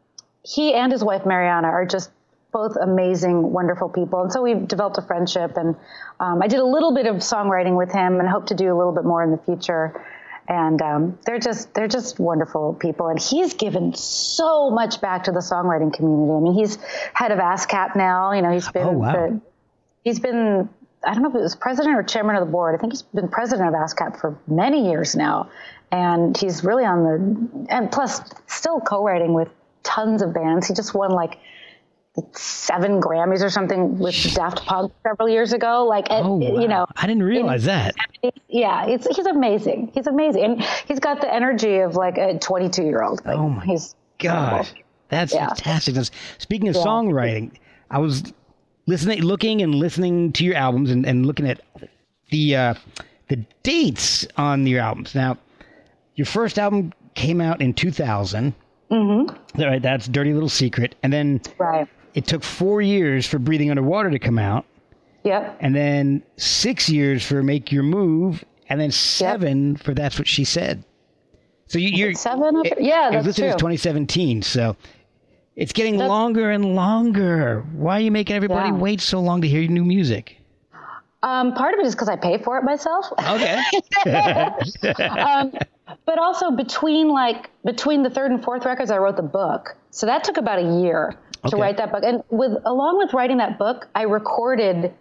he 0.44 0.74
and 0.74 0.92
his 0.92 1.02
wife 1.02 1.24
Mariana 1.26 1.68
are 1.68 1.86
just 1.86 2.10
both 2.52 2.76
amazing, 2.80 3.50
wonderful 3.52 3.88
people, 3.88 4.22
and 4.22 4.32
so 4.32 4.42
we've 4.42 4.68
developed 4.68 4.96
a 4.98 5.02
friendship. 5.02 5.56
And 5.56 5.74
um, 6.20 6.40
I 6.42 6.46
did 6.46 6.60
a 6.60 6.64
little 6.64 6.94
bit 6.94 7.06
of 7.06 7.16
songwriting 7.16 7.76
with 7.76 7.90
him, 7.90 8.20
and 8.20 8.28
hope 8.28 8.46
to 8.46 8.54
do 8.54 8.66
a 8.72 8.76
little 8.76 8.92
bit 8.92 9.04
more 9.04 9.22
in 9.24 9.30
the 9.32 9.38
future. 9.38 10.04
And 10.46 10.80
um, 10.82 11.18
they're 11.24 11.38
just 11.38 11.72
they're 11.74 11.88
just 11.88 12.20
wonderful 12.20 12.74
people, 12.74 13.08
and 13.08 13.18
he's 13.18 13.54
given 13.54 13.94
so 13.94 14.70
much 14.70 15.00
back 15.00 15.24
to 15.24 15.32
the 15.32 15.40
songwriting 15.40 15.92
community. 15.92 16.32
I 16.32 16.40
mean, 16.40 16.54
he's 16.54 16.76
head 17.14 17.32
of 17.32 17.38
ASCAP 17.38 17.96
now. 17.96 18.32
You 18.32 18.42
know, 18.42 18.52
he's 18.52 18.68
been 18.70 18.86
Oh, 18.86 18.92
wow. 18.92 19.12
the, 19.12 19.40
he's 20.04 20.20
been 20.20 20.68
I 21.06 21.14
don't 21.14 21.22
know 21.22 21.28
if 21.30 21.34
it 21.34 21.40
was 21.40 21.54
president 21.56 21.96
or 21.96 22.02
chairman 22.02 22.36
of 22.36 22.46
the 22.46 22.50
board. 22.50 22.74
I 22.74 22.78
think 22.78 22.92
he's 22.92 23.02
been 23.02 23.28
president 23.28 23.68
of 23.68 23.74
ASCAP 23.74 24.20
for 24.20 24.38
many 24.46 24.88
years 24.90 25.14
now, 25.16 25.50
and 25.92 26.36
he's 26.36 26.64
really 26.64 26.84
on 26.84 27.04
the 27.04 27.66
and 27.74 27.90
plus 27.92 28.20
still 28.46 28.80
co-writing 28.80 29.32
with 29.34 29.48
tons 29.82 30.22
of 30.22 30.32
bands. 30.32 30.66
He 30.66 30.74
just 30.74 30.94
won 30.94 31.10
like 31.10 31.38
seven 32.32 33.00
Grammys 33.00 33.42
or 33.42 33.50
something 33.50 33.98
with 33.98 34.14
Daft 34.34 34.64
Punk 34.64 34.92
several 35.02 35.28
years 35.28 35.52
ago. 35.52 35.84
Like, 35.84 36.10
and, 36.10 36.24
Oh, 36.26 36.34
wow. 36.36 36.60
you 36.60 36.68
know, 36.68 36.86
I 36.96 37.06
didn't 37.08 37.24
realize 37.24 37.64
that. 37.64 37.94
yeah, 38.48 38.86
it's, 38.86 39.06
he's 39.16 39.26
amazing. 39.26 39.90
He's 39.94 40.06
amazing, 40.06 40.44
and 40.44 40.62
he's 40.86 41.00
got 41.00 41.20
the 41.20 41.32
energy 41.32 41.78
of 41.78 41.96
like 41.96 42.16
a 42.16 42.38
22 42.38 42.84
year 42.84 43.02
old. 43.02 43.24
Like, 43.24 43.36
Oh, 43.36 43.48
my 43.48 43.64
he's 43.64 43.94
Gosh, 44.20 44.72
that's 45.08 45.34
Yeah. 45.34 45.48
fantastic. 45.48 45.96
Speaking 46.38 46.68
of 46.68 46.76
songwriting, 46.76 47.50
I 47.90 47.98
was 47.98 48.32
listening, 48.86 49.22
looking, 49.22 49.62
and 49.62 49.74
listening 49.74 50.32
to 50.32 50.44
your 50.44 50.54
albums, 50.56 50.90
and, 50.90 51.06
and 51.06 51.26
looking 51.26 51.48
at 51.48 51.60
the 52.30 52.56
uh, 52.56 52.74
the 53.28 53.36
dates 53.62 54.26
on 54.36 54.66
your 54.66 54.80
albums. 54.80 55.14
Now, 55.14 55.38
your 56.14 56.26
first 56.26 56.58
album 56.58 56.92
came 57.14 57.40
out 57.40 57.60
in 57.60 57.74
2000. 57.74 58.54
Mm-hmm. 58.90 59.60
All 59.60 59.66
right, 59.66 59.82
that's 59.82 60.06
"Dirty 60.08 60.32
Little 60.32 60.48
Secret," 60.48 60.94
and 61.02 61.12
then 61.12 61.40
right. 61.58 61.88
it 62.14 62.26
took 62.26 62.42
four 62.42 62.82
years 62.82 63.26
for 63.26 63.38
"Breathing 63.38 63.70
Underwater" 63.70 64.10
to 64.10 64.18
come 64.18 64.38
out, 64.38 64.66
Yep. 65.24 65.56
and 65.60 65.74
then 65.74 66.22
six 66.36 66.88
years 66.88 67.24
for 67.24 67.42
"Make 67.42 67.72
Your 67.72 67.82
Move," 67.82 68.44
and 68.68 68.80
then 68.80 68.90
seven 68.90 69.76
for 69.76 69.94
"That's 69.94 70.18
What 70.18 70.28
She 70.28 70.44
Said." 70.44 70.84
So 71.66 71.78
you, 71.78 71.88
you're 71.88 72.12
Seven. 72.14 72.56
Of, 72.56 72.66
yeah, 72.78 73.10
it 73.10 73.16
was 73.16 73.24
that's 73.24 73.26
listed 73.26 73.42
true. 73.44 73.48
as 73.48 73.56
2017, 73.56 74.42
so 74.42 74.76
it's 75.56 75.72
getting 75.72 75.94
That's- 75.96 76.08
longer 76.08 76.50
and 76.50 76.74
longer. 76.74 77.64
Why 77.74 77.98
are 77.98 78.00
you 78.00 78.10
making 78.10 78.36
everybody 78.36 78.70
Yeah. 78.70 78.76
wait 78.76 79.00
so 79.00 79.20
long 79.20 79.40
to 79.42 79.48
hear 79.48 79.60
your 79.60 79.70
new 79.70 79.84
music? 79.84 80.40
Um, 81.22 81.54
part 81.54 81.72
of 81.72 81.80
it 81.80 81.86
is 81.86 81.94
because 81.94 82.08
I 82.10 82.16
pay 82.16 82.36
for 82.38 82.58
it 82.58 82.64
myself. 82.64 83.06
Okay. 83.18 83.62
um, 85.08 85.52
but 86.04 86.18
also 86.18 86.50
between 86.50 87.08
like 87.08 87.50
between 87.64 88.02
the 88.02 88.10
third 88.10 88.30
and 88.30 88.42
fourth 88.44 88.66
records, 88.66 88.90
I 88.90 88.98
wrote 88.98 89.16
the 89.16 89.22
book. 89.22 89.74
So 89.90 90.04
that 90.06 90.22
took 90.22 90.36
about 90.36 90.58
a 90.58 90.80
year 90.82 91.14
to 91.48 91.56
write 91.56 91.78
that 91.78 91.92
book. 91.92 92.02
And 92.04 92.22
with 92.28 92.52
along 92.66 92.98
with 92.98 93.14
writing 93.14 93.38
that 93.38 93.58
book, 93.58 93.88
I 93.94 94.02
recorded 94.02 94.92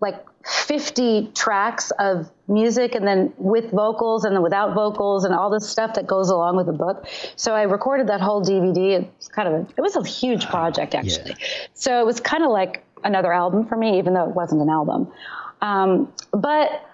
like 0.00 0.24
50 0.44 1.32
tracks 1.34 1.90
of 1.98 2.30
music 2.48 2.94
and 2.94 3.06
then 3.06 3.32
with 3.36 3.70
vocals 3.70 4.24
and 4.24 4.34
then 4.34 4.42
without 4.42 4.74
vocals 4.74 5.24
and 5.24 5.34
all 5.34 5.50
this 5.50 5.68
stuff 5.68 5.94
that 5.94 6.06
goes 6.06 6.30
along 6.30 6.56
with 6.56 6.66
the 6.66 6.72
book. 6.72 7.06
So 7.36 7.54
I 7.54 7.62
recorded 7.62 8.06
that 8.08 8.20
whole 8.20 8.42
DVD. 8.42 9.04
It's 9.16 9.28
kind 9.28 9.48
of 9.48 9.54
a, 9.54 9.66
it 9.76 9.80
was 9.80 9.96
a 9.96 10.06
huge 10.06 10.46
project 10.46 10.94
actually. 10.94 11.36
So 11.74 12.00
it 12.00 12.06
was 12.06 12.20
kind 12.20 12.42
of 12.42 12.50
like 12.50 12.84
another 13.04 13.32
album 13.32 13.66
for 13.66 13.76
me, 13.76 13.98
even 13.98 14.14
though 14.14 14.28
it 14.28 14.34
wasn't 14.34 14.62
an 14.62 14.70
album. 14.70 15.12
Um, 15.60 16.12
but 16.32 16.86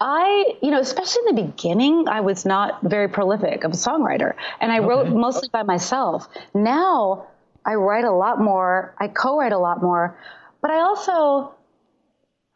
I, 0.00 0.56
you 0.62 0.70
know, 0.70 0.80
especially 0.80 1.22
in 1.28 1.36
the 1.36 1.42
beginning, 1.44 2.08
I 2.08 2.20
was 2.20 2.44
not 2.44 2.82
very 2.82 3.08
prolific 3.08 3.64
of 3.64 3.72
a 3.72 3.76
songwriter, 3.76 4.34
and 4.60 4.72
I 4.72 4.80
wrote 4.80 5.08
mostly 5.08 5.48
by 5.50 5.62
myself. 5.62 6.28
Now 6.52 7.28
I 7.64 7.74
write 7.74 8.04
a 8.04 8.12
lot 8.12 8.40
more. 8.40 8.94
I 8.98 9.08
co-write 9.08 9.52
a 9.52 9.58
lot 9.58 9.82
more, 9.82 10.18
but 10.60 10.70
I 10.70 10.80
also, 10.80 11.54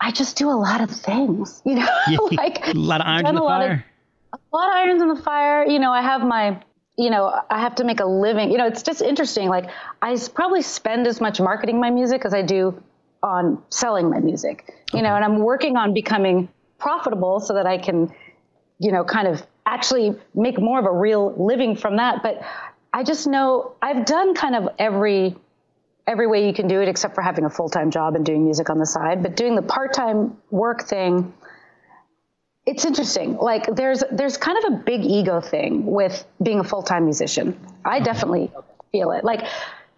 I 0.01 0.13
just 0.13 0.37
do 0.37 0.49
a 0.49 0.55
lot 0.55 0.81
of 0.81 0.91
things. 0.91 1.63
You 1.65 1.77
know, 1.77 1.89
like 2.33 2.69
a 2.69 2.73
lot 2.79 3.01
of 3.01 3.07
irons 3.07 3.29
in 3.29 3.35
the 3.35 3.43
lot 3.43 3.63
of- 3.63 3.69
fire. 3.69 3.85
a 4.33 4.57
lot 4.57 4.69
of 4.69 4.75
irons 4.75 5.03
in 5.03 5.09
the 5.09 5.23
fire. 5.23 5.65
You 5.67 5.79
know, 5.79 5.93
I 5.93 6.03
have 6.03 6.23
my, 6.23 6.63
you 6.97 7.11
know, 7.11 7.33
I 7.51 7.61
have 7.61 7.75
to 7.77 7.85
make 7.85 8.01
a 8.01 8.07
living. 8.07 8.51
You 8.51 8.59
know, 8.59 8.67
it's 8.67 8.83
just 8.83 9.03
interesting. 9.03 9.49
Like 9.49 9.71
I 10.03 10.17
probably 10.35 10.63
spend 10.63 11.07
as 11.07 11.21
much 11.21 11.41
marketing 11.41 11.81
my 11.81 11.91
music 11.91 12.25
as 12.25 12.33
I 12.35 12.43
do 12.43 12.81
on 13.23 13.63
selling 13.71 14.11
my 14.11 14.21
music. 14.21 14.73
You 14.93 15.03
know, 15.03 15.15
and 15.15 15.25
I'm 15.25 15.39
working 15.41 15.77
on 15.77 15.93
becoming 15.95 16.49
profitable 16.79 17.41
so 17.41 17.55
that 17.55 17.67
I 17.67 17.79
can, 17.79 18.13
you 18.79 18.93
know, 18.93 19.05
kind 19.05 19.27
of 19.27 19.43
actually 19.67 20.15
make 20.35 20.59
more 20.61 20.79
of 20.79 20.87
a 20.87 20.93
real 20.93 21.35
living 21.37 21.77
from 21.77 21.97
that. 21.97 22.23
But 22.23 22.41
I 22.93 23.03
just 23.03 23.27
know 23.27 23.75
I've 23.83 24.07
done 24.07 24.35
kind 24.35 24.55
of 24.57 24.69
every 24.79 25.37
every 26.09 26.27
way 26.27 26.47
you 26.47 26.53
can 26.53 26.67
do 26.67 26.81
it 26.81 26.89
except 26.89 27.15
for 27.15 27.23
having 27.23 27.45
a 27.45 27.51
full-time 27.51 27.91
job 27.91 28.17
and 28.17 28.25
doing 28.25 28.45
music 28.45 28.71
on 28.71 28.79
the 28.79 28.87
side. 28.87 29.23
But 29.23 29.37
doing 29.37 29.55
the 29.55 29.63
part-time 29.63 30.37
work 30.51 30.89
thing 30.89 31.33
it's 32.69 32.85
interesting. 32.85 33.39
Like 33.39 33.65
there's 33.75 34.05
there's 34.13 34.37
kind 34.37 34.59
of 34.63 34.75
a 34.75 34.77
big 34.77 35.03
ego 35.03 35.41
thing 35.41 35.87
with 35.87 36.27
being 36.43 36.61
a 36.61 36.65
full-time 36.65 37.05
musician. 37.05 37.59
I 37.83 37.97
mm-hmm. 37.97 38.05
definitely 38.05 38.53
feel 38.93 39.13
it. 39.13 39.25
Like 39.25 39.47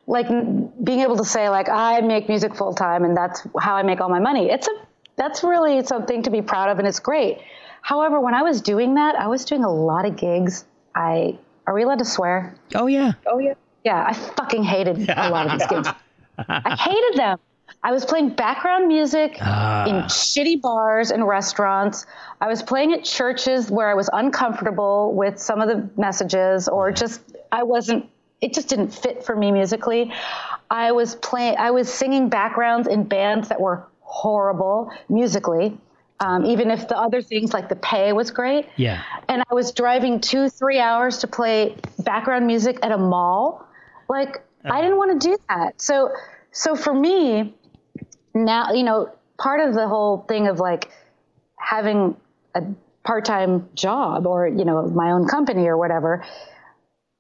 like 0.07 0.29
being 0.29 1.01
able 1.01 1.17
to 1.17 1.25
say 1.25 1.49
like 1.49 1.69
i 1.69 2.01
make 2.01 2.29
music 2.29 2.57
full-time 2.57 3.05
and 3.05 3.17
that's 3.17 3.47
how 3.61 3.77
i 3.77 3.83
make 3.83 4.01
all 4.01 4.09
my 4.09 4.19
money 4.19 4.51
it's 4.51 4.67
a 4.67 4.73
that's 5.15 5.45
really 5.45 5.85
something 5.85 6.23
to 6.25 6.31
be 6.31 6.43
proud 6.43 6.69
of 6.71 6.79
and 6.79 6.89
it's 6.89 6.99
great. 6.99 7.39
However 7.83 8.21
when 8.21 8.35
i 8.35 8.43
was 8.43 8.61
doing 8.61 8.95
that 8.95 9.15
i 9.17 9.27
was 9.27 9.45
doing 9.45 9.65
a 9.65 9.73
lot 9.73 10.07
of 10.07 10.17
gigs. 10.17 10.65
I 10.95 11.39
are 11.67 11.75
we 11.75 11.83
allowed 11.83 12.01
to 12.01 12.05
swear? 12.05 12.55
Oh 12.75 12.87
yeah. 12.87 13.13
Oh 13.27 13.39
yeah. 13.39 13.55
Yeah, 13.85 14.05
I 14.07 14.13
fucking 14.13 14.63
hated 14.63 15.09
a 15.09 15.31
lot 15.31 15.47
of 15.47 15.53
these 15.59 15.67
gigs. 15.69 15.89
I 16.39 16.77
hated 16.77 17.19
them. 17.19 17.39
I 17.83 17.93
was 17.93 18.05
playing 18.05 18.31
background 18.31 18.89
music 18.89 19.39
Ah. 19.41 19.87
in 19.87 19.95
shitty 20.05 20.61
bars 20.61 21.11
and 21.11 21.27
restaurants. 21.27 22.05
I 22.41 22.49
was 22.49 22.63
playing 22.63 22.93
at 22.93 23.05
churches 23.05 23.71
where 23.71 23.89
I 23.89 23.95
was 23.95 24.11
uncomfortable 24.13 25.15
with 25.15 25.39
some 25.39 25.61
of 25.61 25.69
the 25.69 25.89
messages 26.01 26.69
or 26.69 26.93
just 26.93 27.21
I 27.53 27.63
wasn't 27.63 28.07
it 28.41 28.55
just 28.55 28.69
didn't 28.69 28.89
fit 28.91 29.25
for 29.25 29.37
me 29.37 29.53
musically. 29.53 30.13
I 30.71 30.93
was 30.93 31.15
playing 31.15 31.57
I 31.59 31.71
was 31.71 31.93
singing 31.93 32.29
backgrounds 32.29 32.87
in 32.89 33.05
bands 33.05 33.49
that 33.49 33.61
were 33.61 33.87
horrible 34.01 34.93
musically. 35.09 35.79
Um, 36.19 36.45
even 36.45 36.71
if 36.71 36.87
the 36.87 36.99
other 36.99 37.23
things 37.23 37.55
like 37.55 37.71
the 37.71 37.77
pay 37.77 38.13
was 38.13 38.31
great 38.31 38.67
Yeah. 38.77 39.03
and 39.27 39.41
I 39.51 39.55
was 39.55 39.73
driving 39.73 40.21
two, 40.21 40.51
three 40.51 40.79
hours 40.79 41.19
to 41.19 41.27
play 41.27 41.77
background 42.01 42.47
music 42.47 42.79
at 42.83 42.93
a 42.93 42.99
mall. 42.99 43.67
Like 44.11 44.43
I 44.65 44.83
didn't 44.83 44.99
want 44.99 45.21
to 45.21 45.29
do 45.29 45.37
that. 45.49 45.81
So, 45.81 46.11
so 46.53 46.77
for 46.77 46.93
me 46.93 47.55
now, 48.35 48.73
you 48.73 48.83
know, 48.83 49.11
part 49.39 49.67
of 49.67 49.75
the 49.75 49.89
whole 49.89 50.19
thing 50.29 50.49
of 50.49 50.61
like 50.61 50.91
having 51.57 52.17
a 52.55 52.63
part-time 53.05 53.69
job 53.75 54.27
or 54.27 54.47
you 54.47 54.65
know 54.65 54.87
my 54.89 55.13
own 55.13 55.27
company 55.27 55.67
or 55.67 55.77
whatever 55.77 56.23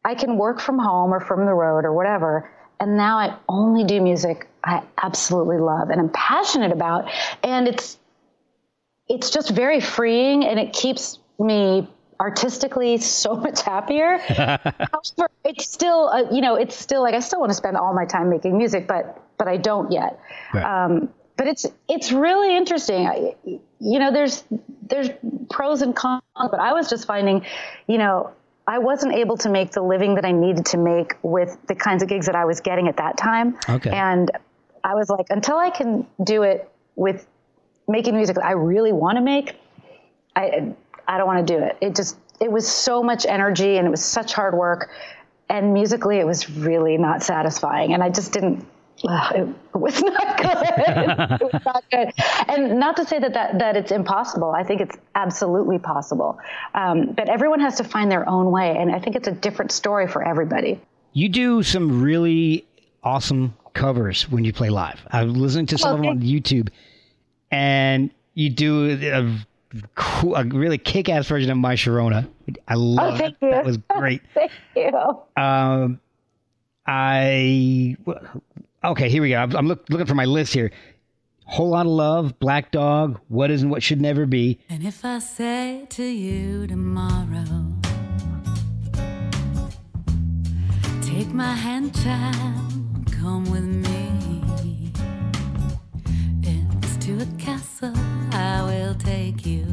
i 0.04 0.14
can 0.14 0.36
work 0.36 0.60
from 0.60 0.78
home 0.78 1.12
or 1.12 1.20
from 1.20 1.46
the 1.46 1.52
road 1.52 1.84
or 1.84 1.94
whatever 1.94 2.50
and 2.78 2.96
now 2.96 3.18
i 3.18 3.34
only 3.48 3.84
do 3.84 4.00
music 4.00 4.46
i 4.62 4.82
absolutely 5.02 5.56
love 5.56 5.88
and 5.88 5.98
i'm 5.98 6.10
passionate 6.10 6.70
about 6.72 7.10
and 7.42 7.66
it's 7.66 7.98
it's 9.08 9.30
just 9.30 9.50
very 9.50 9.80
freeing 9.80 10.44
and 10.44 10.60
it 10.60 10.72
keeps 10.72 11.18
me 11.38 11.88
artistically 12.20 12.98
so 12.98 13.34
much 13.46 13.62
happier 13.62 14.18
However, 14.28 15.30
it's 15.44 15.68
still 15.70 16.08
uh, 16.08 16.30
you 16.30 16.40
know 16.42 16.54
it's 16.54 16.76
still 16.76 17.02
like 17.02 17.14
i 17.14 17.20
still 17.20 17.40
want 17.40 17.50
to 17.50 17.54
spend 17.54 17.76
all 17.76 17.94
my 17.94 18.04
time 18.04 18.28
making 18.30 18.56
music 18.58 18.86
but 18.86 19.20
but 19.38 19.48
i 19.48 19.56
don't 19.56 19.90
yet 19.90 20.20
Right. 20.54 20.84
um, 20.84 21.08
but 21.36 21.46
it's 21.48 21.64
it's 21.88 22.12
really 22.12 22.54
interesting. 22.54 23.06
I, 23.06 23.34
you 23.44 23.98
know, 23.98 24.12
there's 24.12 24.44
there's 24.82 25.08
pros 25.48 25.80
and 25.80 25.96
cons, 25.96 26.20
but 26.36 26.60
I 26.60 26.74
was 26.74 26.90
just 26.90 27.06
finding, 27.06 27.46
you 27.86 27.96
know, 27.96 28.32
I 28.66 28.78
wasn't 28.78 29.14
able 29.14 29.38
to 29.38 29.48
make 29.48 29.72
the 29.72 29.80
living 29.80 30.16
that 30.16 30.26
I 30.26 30.32
needed 30.32 30.66
to 30.66 30.76
make 30.76 31.14
with 31.22 31.56
the 31.66 31.74
kinds 31.74 32.02
of 32.02 32.10
gigs 32.10 32.26
that 32.26 32.34
I 32.34 32.44
was 32.44 32.60
getting 32.60 32.88
at 32.88 32.98
that 32.98 33.16
time. 33.16 33.56
Okay. 33.66 33.88
And 33.88 34.30
I 34.84 34.94
was 34.94 35.08
like, 35.08 35.28
until 35.30 35.56
I 35.56 35.70
can 35.70 36.06
do 36.22 36.42
it 36.42 36.70
with 36.94 37.26
making 37.88 38.16
music 38.16 38.36
that 38.36 38.44
I 38.44 38.52
really 38.52 38.92
want 38.92 39.16
to 39.16 39.22
make, 39.22 39.56
I 40.36 40.74
I 41.10 41.18
don't 41.18 41.26
want 41.26 41.44
to 41.44 41.58
do 41.58 41.60
it. 41.60 41.76
It 41.80 41.96
just 41.96 42.16
it 42.40 42.50
was 42.50 42.66
so 42.66 43.02
much 43.02 43.26
energy 43.26 43.76
and 43.76 43.86
it 43.86 43.90
was 43.90 44.02
such 44.02 44.32
hard 44.32 44.54
work, 44.54 44.90
and 45.48 45.74
musically 45.74 46.18
it 46.18 46.26
was 46.26 46.48
really 46.48 46.96
not 46.96 47.24
satisfying, 47.24 47.92
and 47.92 48.02
I 48.02 48.10
just 48.10 48.32
didn't. 48.32 48.64
it 49.02 49.48
was 49.74 50.00
not 50.02 50.36
good. 50.36 50.56
it 51.40 51.52
was 51.52 51.62
not 51.64 51.84
good. 51.90 52.12
And 52.48 52.78
not 52.78 52.96
to 52.96 53.04
say 53.04 53.18
that, 53.18 53.32
that 53.34 53.58
that 53.58 53.76
it's 53.76 53.90
impossible. 53.90 54.52
I 54.52 54.62
think 54.62 54.80
it's 54.80 54.96
absolutely 55.16 55.80
possible. 55.80 56.38
Um, 56.74 57.12
but 57.12 57.28
everyone 57.28 57.58
has 57.58 57.76
to 57.78 57.84
find 57.84 58.08
their 58.10 58.28
own 58.28 58.52
way, 58.52 58.76
and 58.78 58.94
I 58.94 59.00
think 59.00 59.16
it's 59.16 59.28
a 59.28 59.32
different 59.32 59.72
story 59.72 60.06
for 60.06 60.22
everybody. 60.22 60.80
You 61.12 61.28
do 61.28 61.64
some 61.64 62.00
really 62.00 62.64
awesome 63.02 63.56
covers 63.74 64.30
when 64.30 64.44
you 64.44 64.52
play 64.52 64.70
live. 64.70 65.00
I 65.10 65.24
was 65.24 65.36
listening 65.36 65.66
to 65.66 65.78
some 65.78 65.96
of 65.96 66.00
them 66.00 66.08
on 66.08 66.20
YouTube, 66.20 66.68
and 67.50 68.10
you 68.34 68.48
do 68.48 68.90
a 69.12 69.49
cool, 69.94 70.34
a 70.36 70.44
really 70.44 70.78
kick-ass 70.78 71.26
version 71.28 71.50
of 71.50 71.56
My 71.58 71.74
Sharona. 71.74 72.28
I 72.68 72.74
love 72.74 73.14
Oh, 73.14 73.16
thank 73.18 73.36
it. 73.40 73.44
you. 73.46 73.50
That 73.52 73.64
was 73.64 73.76
great. 73.96 74.22
Thank 74.34 74.50
you. 74.76 74.92
Um, 75.42 76.00
I 76.86 77.96
okay. 78.84 79.08
Here 79.08 79.22
we 79.22 79.28
go. 79.30 79.36
I'm, 79.38 79.54
I'm 79.56 79.68
look, 79.68 79.88
looking 79.88 80.06
for 80.06 80.14
my 80.14 80.24
list 80.24 80.52
here. 80.52 80.70
Whole 81.44 81.70
lot 81.70 81.86
of 81.86 81.92
love, 81.92 82.38
Black 82.38 82.70
Dog, 82.70 83.20
What 83.28 83.50
Is 83.50 83.62
and 83.62 83.70
What 83.72 83.82
Should 83.82 84.00
Never 84.00 84.24
Be. 84.26 84.60
And 84.68 84.84
if 84.86 85.04
I 85.04 85.18
say 85.18 85.84
to 85.90 86.04
you 86.04 86.66
tomorrow, 86.68 87.72
take 91.02 91.28
my 91.32 91.54
hand, 91.54 91.92
child, 92.02 93.12
come 93.12 93.50
with 93.50 93.64
me. 93.64 93.89
It's 97.20 97.28
to 97.28 97.34
a 97.34 97.38
castle 97.38 97.92
I 98.32 98.62
will 98.64 98.94
take 98.94 99.44
you. 99.44 99.64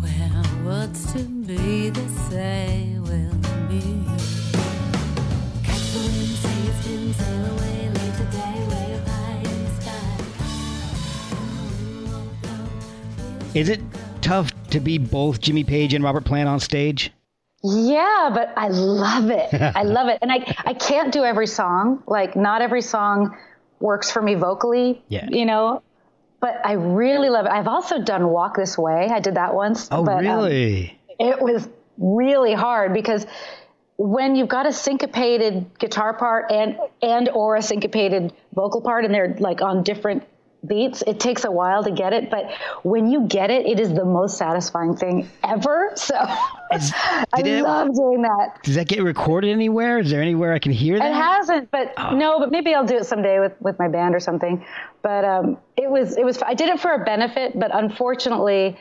Where 0.00 0.42
what's 0.64 1.12
to 1.12 1.20
be, 1.20 1.90
they 1.90 2.08
say 2.28 2.96
will 2.98 3.38
be. 3.68 4.02
Catch 5.62 5.92
the 5.92 5.98
wind, 6.00 6.34
say 6.34 6.58
it's 6.66 6.86
been 6.88 7.14
sail 7.14 7.46
away, 7.52 7.90
leave 7.90 8.16
the 8.18 8.24
way 8.74 8.94
up 8.94 9.06
high 9.06 9.38
in 9.44 9.64
the 9.64 9.70
sky. 9.80 10.10
Is 13.54 13.68
it 13.68 13.80
tough 14.20 14.50
to 14.70 14.80
be 14.80 14.98
both 14.98 15.40
Jimmy 15.40 15.62
Page 15.62 15.94
and 15.94 16.02
Robert 16.02 16.24
Plant 16.24 16.48
on 16.48 16.58
stage? 16.58 17.12
Yeah, 17.62 18.30
but 18.34 18.52
I 18.56 18.66
love 18.66 19.30
it. 19.30 19.54
I 19.76 19.84
love 19.84 20.08
it. 20.08 20.18
And 20.22 20.32
I, 20.32 20.56
I 20.66 20.74
can't 20.74 21.12
do 21.12 21.22
every 21.22 21.46
song. 21.46 22.02
Like, 22.08 22.34
not 22.34 22.62
every 22.62 22.82
song 22.82 23.36
works 23.82 24.10
for 24.10 24.22
me 24.22 24.34
vocally, 24.34 25.02
Yeah. 25.08 25.26
you 25.28 25.44
know, 25.44 25.82
but 26.40 26.60
I 26.64 26.72
really 26.72 27.28
love 27.28 27.46
it. 27.46 27.52
I've 27.52 27.68
also 27.68 28.02
done 28.02 28.28
Walk 28.28 28.56
This 28.56 28.78
Way. 28.78 29.08
I 29.12 29.20
did 29.20 29.34
that 29.34 29.54
once. 29.54 29.88
Oh, 29.90 30.04
but, 30.04 30.24
um, 30.24 30.38
really? 30.44 30.98
it 31.18 31.40
was 31.40 31.68
really 31.98 32.54
hard 32.54 32.94
because 32.94 33.26
when 33.96 34.34
you've 34.34 34.48
got 34.48 34.66
a 34.66 34.72
syncopated 34.72 35.66
guitar 35.78 36.14
part 36.14 36.50
and 36.50 36.78
and 37.02 37.28
or 37.28 37.56
a 37.56 37.62
syncopated 37.62 38.32
vocal 38.54 38.80
part 38.80 39.04
and 39.04 39.14
they're 39.14 39.36
like 39.38 39.60
on 39.60 39.82
different 39.82 40.24
beats 40.66 41.02
it 41.08 41.18
takes 41.18 41.44
a 41.44 41.50
while 41.50 41.82
to 41.82 41.90
get 41.90 42.12
it 42.12 42.30
but 42.30 42.48
when 42.84 43.10
you 43.10 43.26
get 43.26 43.50
it 43.50 43.66
it 43.66 43.80
is 43.80 43.92
the 43.94 44.04
most 44.04 44.38
satisfying 44.38 44.94
thing 44.96 45.28
ever 45.42 45.90
so 45.96 46.14
Is- 46.72 46.92
i 47.34 47.40
it- 47.44 47.62
love 47.64 47.88
doing 47.94 48.22
that 48.22 48.62
Does 48.62 48.76
that 48.76 48.86
get 48.86 49.02
recorded 49.02 49.50
anywhere? 49.50 49.98
Is 49.98 50.10
there 50.10 50.22
anywhere 50.22 50.52
I 50.52 50.60
can 50.60 50.70
hear 50.72 50.98
that? 50.98 51.10
it 51.10 51.14
hasn't, 51.14 51.70
but 51.72 51.92
Oh. 51.98 52.14
no, 52.14 52.38
but 52.38 52.50
maybe 52.52 52.74
I'll 52.74 52.86
do 52.86 52.96
it 52.96 53.06
someday 53.06 53.40
with, 53.40 53.60
with 53.60 53.76
my 53.80 53.88
band 53.88 54.14
or 54.14 54.20
something. 54.20 54.64
But 55.02 55.24
um, 55.24 55.58
it 55.76 55.90
was 55.90 56.16
it 56.16 56.24
was 56.24 56.40
I 56.42 56.54
did 56.54 56.68
it 56.68 56.78
for 56.80 56.92
a 56.92 57.04
benefit, 57.04 57.58
but 57.58 57.74
unfortunately, 57.74 58.78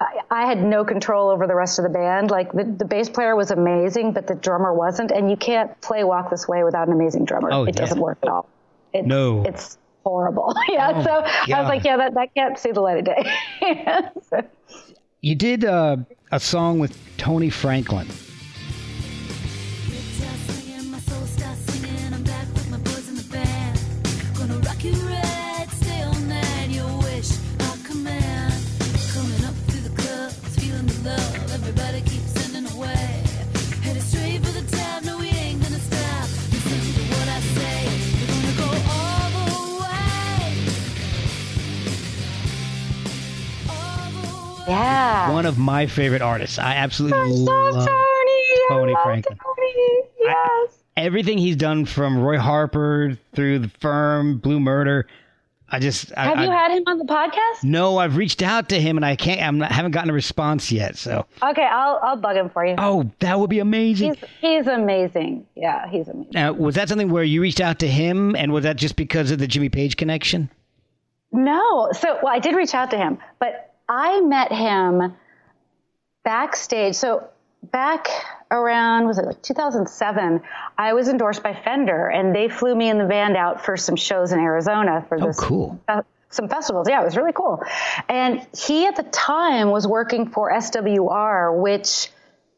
I, 0.00 0.20
I 0.30 0.46
had 0.46 0.62
no 0.62 0.84
control 0.84 1.30
over 1.30 1.46
the 1.46 1.54
rest 1.54 1.78
of 1.78 1.84
the 1.84 1.88
band. 1.90 2.30
Like 2.32 2.52
the, 2.52 2.64
the 2.64 2.84
bass 2.84 3.08
player 3.08 3.36
was 3.36 3.50
amazing, 3.52 4.12
but 4.12 4.26
the 4.26 4.34
drummer 4.34 4.74
wasn't, 4.74 5.10
and 5.12 5.30
you 5.30 5.36
can't 5.36 5.80
play 5.80 6.02
Walk 6.04 6.30
This 6.30 6.48
Way 6.48 6.64
without 6.64 6.88
an 6.88 6.92
amazing 6.94 7.24
drummer. 7.26 7.50
Oh, 7.52 7.62
it 7.64 7.74
yeah. 7.76 7.80
doesn't 7.82 8.00
work 8.00 8.18
at 8.22 8.28
all. 8.28 8.48
It's, 8.92 9.06
No. 9.06 9.44
it's 9.44 9.78
horrible. 10.06 10.54
yeah, 10.68 10.92
Oh, 10.94 11.02
so 11.02 11.10
I 11.54 11.60
was 11.60 11.68
like, 11.68 11.84
yeah, 11.84 11.96
that 11.96 12.14
that 12.14 12.32
can't 12.34 12.56
see 12.58 12.70
the 12.70 12.80
light 12.80 12.98
of 12.98 13.04
day. 13.04 13.22
So- 14.30 14.44
You 15.20 15.34
did 15.34 15.64
uh, 15.64 15.96
a 16.30 16.38
song 16.38 16.78
with 16.78 16.96
Tony 17.16 17.50
Franklin. 17.50 18.06
Yeah. 44.66 45.30
One 45.32 45.46
of 45.46 45.58
my 45.58 45.86
favorite 45.86 46.22
artists. 46.22 46.58
I 46.58 46.74
absolutely 46.74 47.18
I 47.18 47.24
love 47.26 47.74
Tony. 47.74 47.88
I 47.88 48.66
Tony 48.68 48.92
love 48.92 49.02
Franklin. 49.04 49.38
Tony. 49.38 50.00
Yes. 50.20 50.70
everything 50.96 51.38
he's 51.38 51.56
done 51.56 51.84
from 51.84 52.18
Roy 52.18 52.38
Harper 52.38 53.16
through 53.34 53.60
The 53.60 53.68
Firm, 53.80 54.38
Blue 54.38 54.58
Murder. 54.60 55.06
I 55.68 55.80
just 55.80 56.12
I, 56.16 56.24
Have 56.26 56.38
you 56.38 56.48
I, 56.50 56.54
had 56.54 56.70
him 56.76 56.84
on 56.86 56.98
the 56.98 57.04
podcast? 57.04 57.64
no. 57.64 57.98
I've 57.98 58.16
reached 58.16 58.40
out 58.40 58.68
to 58.68 58.80
him 58.80 58.96
and 58.96 59.04
I 59.04 59.16
can't. 59.16 59.40
I'm 59.42 59.58
not, 59.58 59.72
haven't 59.72 59.90
gotten 59.90 60.10
a 60.10 60.12
response 60.12 60.70
yet. 60.70 60.96
So 60.96 61.26
Okay, 61.42 61.64
I'll 61.64 61.98
I'll 62.04 62.16
bug 62.16 62.36
him 62.36 62.50
for 62.50 62.64
you. 62.64 62.76
oh, 62.78 63.10
that 63.18 63.38
would 63.40 63.50
be 63.50 63.58
amazing. 63.58 64.14
He's 64.14 64.24
he's 64.40 64.66
amazing. 64.68 65.44
Yeah, 65.56 65.88
he's 65.88 66.06
amazing. 66.06 66.30
Now, 66.34 66.52
was 66.52 66.76
that 66.76 66.88
something 66.88 67.10
where 67.10 67.24
you 67.24 67.40
reached 67.42 67.60
out 67.60 67.80
to 67.80 67.88
him, 67.88 68.36
and 68.36 68.52
was 68.52 68.62
that 68.62 68.76
just 68.76 68.94
because 68.94 69.32
of 69.32 69.40
the 69.40 69.48
Jimmy 69.48 69.68
Page 69.68 69.96
connection? 69.96 70.50
No, 71.32 71.90
so 71.92 72.18
well, 72.22 72.32
I 72.32 72.38
did 72.38 72.54
reach 72.54 72.72
out 72.72 72.90
to 72.92 72.96
him, 72.96 73.18
but 73.40 73.74
I 73.88 74.20
met 74.20 74.52
him 74.52 75.14
backstage. 76.24 76.94
So 76.94 77.28
back 77.62 78.08
around 78.50 79.06
was 79.06 79.18
it 79.18 79.24
like 79.26 79.42
2007? 79.42 80.42
I 80.78 80.92
was 80.92 81.08
endorsed 81.08 81.42
by 81.42 81.54
Fender, 81.54 82.08
and 82.08 82.34
they 82.34 82.48
flew 82.48 82.74
me 82.74 82.88
in 82.90 82.98
the 82.98 83.04
band 83.04 83.36
out 83.36 83.64
for 83.64 83.76
some 83.76 83.96
shows 83.96 84.32
in 84.32 84.38
Arizona 84.40 85.04
for 85.08 85.18
Oh, 85.22 85.26
this 85.26 85.38
cool. 85.38 85.80
uh, 85.88 86.02
some 86.30 86.48
festivals. 86.48 86.88
Yeah, 86.88 87.00
it 87.02 87.04
was 87.04 87.16
really 87.16 87.32
cool. 87.32 87.62
And 88.08 88.46
he 88.56 88.86
at 88.86 88.96
the 88.96 89.04
time 89.04 89.70
was 89.70 89.86
working 89.86 90.28
for 90.28 90.50
SWR, 90.52 91.56
which 91.60 92.10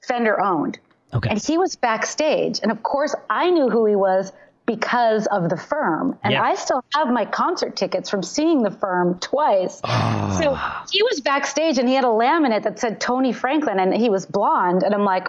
Fender 0.06 0.40
owned. 0.40 0.78
Okay. 1.12 1.30
And 1.30 1.42
he 1.42 1.56
was 1.58 1.76
backstage. 1.76 2.60
And 2.62 2.70
of 2.72 2.82
course, 2.82 3.14
I 3.30 3.50
knew 3.50 3.70
who 3.70 3.86
he 3.86 3.96
was 3.96 4.32
because 4.68 5.26
of 5.28 5.48
the 5.48 5.56
firm. 5.56 6.16
And 6.22 6.34
Yeah. 6.34 6.42
I 6.42 6.54
still 6.54 6.84
have 6.94 7.08
my 7.08 7.24
concert 7.24 7.74
tickets 7.74 8.10
from 8.10 8.22
seeing 8.22 8.62
the 8.62 8.70
firm 8.70 9.18
twice. 9.18 9.80
Ah. 9.82 10.36
So 10.40 10.54
he 10.92 11.02
was 11.02 11.20
backstage 11.22 11.78
and 11.78 11.88
he 11.88 11.94
had 11.94 12.04
a 12.04 12.08
laminate 12.08 12.64
that 12.64 12.78
said 12.78 13.00
Tony 13.00 13.32
Franklin 13.32 13.80
and 13.80 13.94
he 13.94 14.10
was 14.10 14.26
blonde. 14.26 14.82
And 14.82 14.94
I'm 14.94 15.04
like, 15.06 15.28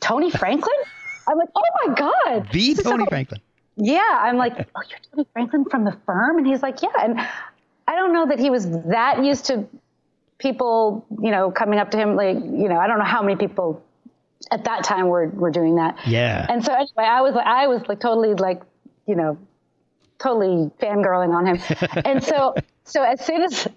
Tony 0.00 0.30
Franklin? 0.30 0.76
I'm 1.28 1.36
like, 1.36 1.50
oh 1.54 1.62
my 1.86 1.94
God. 1.94 2.48
The 2.52 2.74
So- 2.74 2.90
Tony 2.90 3.04
Franklin. 3.06 3.40
yeah, 3.76 4.18
I'm 4.22 4.38
like, 4.38 4.54
oh, 4.58 4.80
you're 4.88 4.98
Tony 5.12 5.26
Franklin 5.34 5.64
from 5.66 5.84
the 5.84 5.96
firm, 6.06 6.38
and 6.38 6.46
he's 6.46 6.62
like, 6.62 6.80
yeah. 6.82 6.88
And 7.02 7.20
I 7.86 7.96
don't 7.96 8.12
know 8.14 8.26
that 8.26 8.38
he 8.38 8.48
was 8.50 8.68
that 8.86 9.22
used 9.22 9.44
to 9.46 9.66
people, 10.38 11.04
you 11.22 11.30
know, 11.30 11.50
coming 11.50 11.78
up 11.78 11.90
to 11.90 11.98
him. 11.98 12.16
Like, 12.16 12.36
you 12.36 12.68
know, 12.68 12.78
I 12.78 12.86
don't 12.86 12.98
know 12.98 13.04
how 13.04 13.22
many 13.22 13.36
people 13.36 13.82
at 14.50 14.64
that 14.64 14.84
time 14.84 15.04
we 15.04 15.10
were 15.10 15.28
were 15.28 15.50
doing 15.50 15.76
that. 15.76 15.98
Yeah. 16.06 16.46
And 16.48 16.64
so 16.64 16.72
anyway, 16.72 17.04
I 17.04 17.20
was 17.20 17.34
like, 17.34 17.46
I 17.46 17.66
was 17.66 17.82
like 17.88 18.00
totally 18.00 18.34
like, 18.34 18.62
you 19.06 19.14
know, 19.14 19.38
totally 20.18 20.70
fangirling 20.80 21.34
on 21.34 21.46
him. 21.46 22.02
and 22.04 22.22
so, 22.22 22.54
so 22.84 23.02
as 23.02 23.24
soon 23.24 23.42
as, 23.42 23.68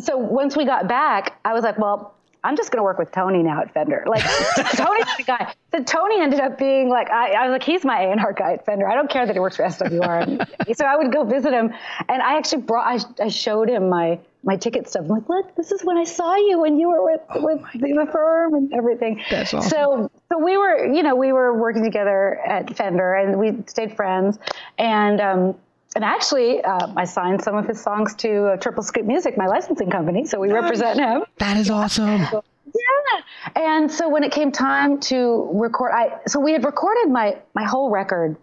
so 0.00 0.16
once 0.16 0.56
we 0.56 0.64
got 0.64 0.88
back, 0.88 1.38
I 1.44 1.54
was 1.54 1.62
like, 1.62 1.78
well, 1.78 2.14
I'm 2.44 2.56
just 2.56 2.70
going 2.70 2.78
to 2.78 2.84
work 2.84 2.98
with 2.98 3.10
Tony 3.10 3.42
now 3.42 3.60
at 3.60 3.74
Fender. 3.74 4.04
Like 4.06 4.22
Tony's 4.56 5.16
the 5.16 5.24
guy. 5.26 5.52
So 5.72 5.82
Tony 5.82 6.20
ended 6.20 6.40
up 6.40 6.56
being 6.56 6.88
like, 6.88 7.10
I, 7.10 7.32
I 7.32 7.46
was 7.48 7.52
like, 7.52 7.64
he's 7.64 7.84
my 7.84 8.00
A&R 8.00 8.32
guy 8.32 8.54
at 8.54 8.64
Fender. 8.64 8.88
I 8.88 8.94
don't 8.94 9.10
care 9.10 9.26
that 9.26 9.34
he 9.34 9.40
works 9.40 9.56
for 9.56 9.64
SWR. 9.64 10.46
So 10.74 10.84
I 10.84 10.96
would 10.96 11.12
go 11.12 11.24
visit 11.24 11.52
him, 11.52 11.72
and 12.08 12.22
I 12.22 12.36
actually 12.36 12.62
brought, 12.62 12.86
I, 12.86 13.24
I 13.24 13.28
showed 13.28 13.68
him 13.68 13.88
my 13.88 14.20
my 14.42 14.56
ticket 14.56 14.88
stuff. 14.88 15.02
I'm 15.02 15.08
like, 15.08 15.28
look, 15.28 15.54
this 15.56 15.72
is 15.72 15.82
when 15.82 15.96
I 15.96 16.04
saw 16.04 16.36
you 16.36 16.60
when 16.60 16.78
you 16.78 16.88
were 16.88 17.04
with 17.04 17.20
with 17.36 17.60
the, 17.72 17.92
the 18.04 18.10
firm 18.10 18.54
and 18.54 18.72
everything. 18.72 19.20
That's 19.30 19.52
awesome. 19.52 19.70
So 19.70 20.10
so 20.30 20.38
we 20.38 20.56
were, 20.56 20.86
you 20.94 21.02
know, 21.02 21.16
we 21.16 21.32
were 21.32 21.58
working 21.58 21.82
together 21.82 22.38
at 22.46 22.76
Fender, 22.76 23.14
and 23.14 23.38
we 23.38 23.62
stayed 23.66 23.96
friends, 23.96 24.38
and. 24.78 25.20
um 25.20 25.54
and 25.96 26.04
actually, 26.04 26.62
uh, 26.62 26.92
I 26.96 27.04
signed 27.04 27.42
some 27.42 27.56
of 27.56 27.66
his 27.66 27.80
songs 27.80 28.14
to 28.16 28.48
uh, 28.52 28.56
Triple 28.58 28.82
Scoop 28.82 29.06
Music, 29.06 29.38
my 29.38 29.46
licensing 29.46 29.90
company. 29.90 30.26
So 30.26 30.38
we 30.38 30.52
represent 30.52 30.98
him. 30.98 31.24
That 31.38 31.56
is 31.56 31.70
awesome. 31.70 32.26
Yeah. 32.74 33.20
And 33.56 33.90
so 33.90 34.10
when 34.10 34.22
it 34.22 34.30
came 34.30 34.52
time 34.52 35.00
to 35.00 35.48
record, 35.54 35.92
I 35.92 36.18
so 36.26 36.38
we 36.38 36.52
had 36.52 36.64
recorded 36.64 37.10
my 37.10 37.38
my 37.54 37.64
whole 37.64 37.90
record, 37.90 38.36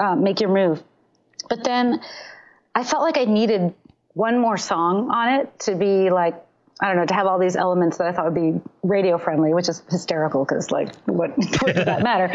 uh, 0.00 0.16
"Make 0.16 0.40
Your 0.40 0.48
Move," 0.50 0.82
but 1.50 1.62
then 1.62 2.00
I 2.74 2.82
felt 2.84 3.02
like 3.02 3.18
I 3.18 3.24
needed 3.24 3.74
one 4.16 4.38
more 4.38 4.56
song 4.56 5.10
on 5.10 5.40
it 5.40 5.60
to 5.60 5.74
be 5.76 6.08
like 6.10 6.34
I 6.80 6.88
don't 6.88 6.96
know 6.96 7.04
to 7.06 7.14
have 7.14 7.26
all 7.26 7.38
these 7.38 7.54
elements 7.56 7.98
that 7.98 8.06
I 8.06 8.12
thought 8.12 8.24
would 8.24 8.34
be 8.34 8.60
radio 8.82 9.18
friendly, 9.18 9.52
which 9.52 9.68
is 9.68 9.82
hysterical 9.90 10.44
because 10.44 10.70
like 10.70 10.94
what, 11.04 11.30
what 11.36 11.74
does 11.74 11.84
that 11.84 12.02
matter? 12.02 12.34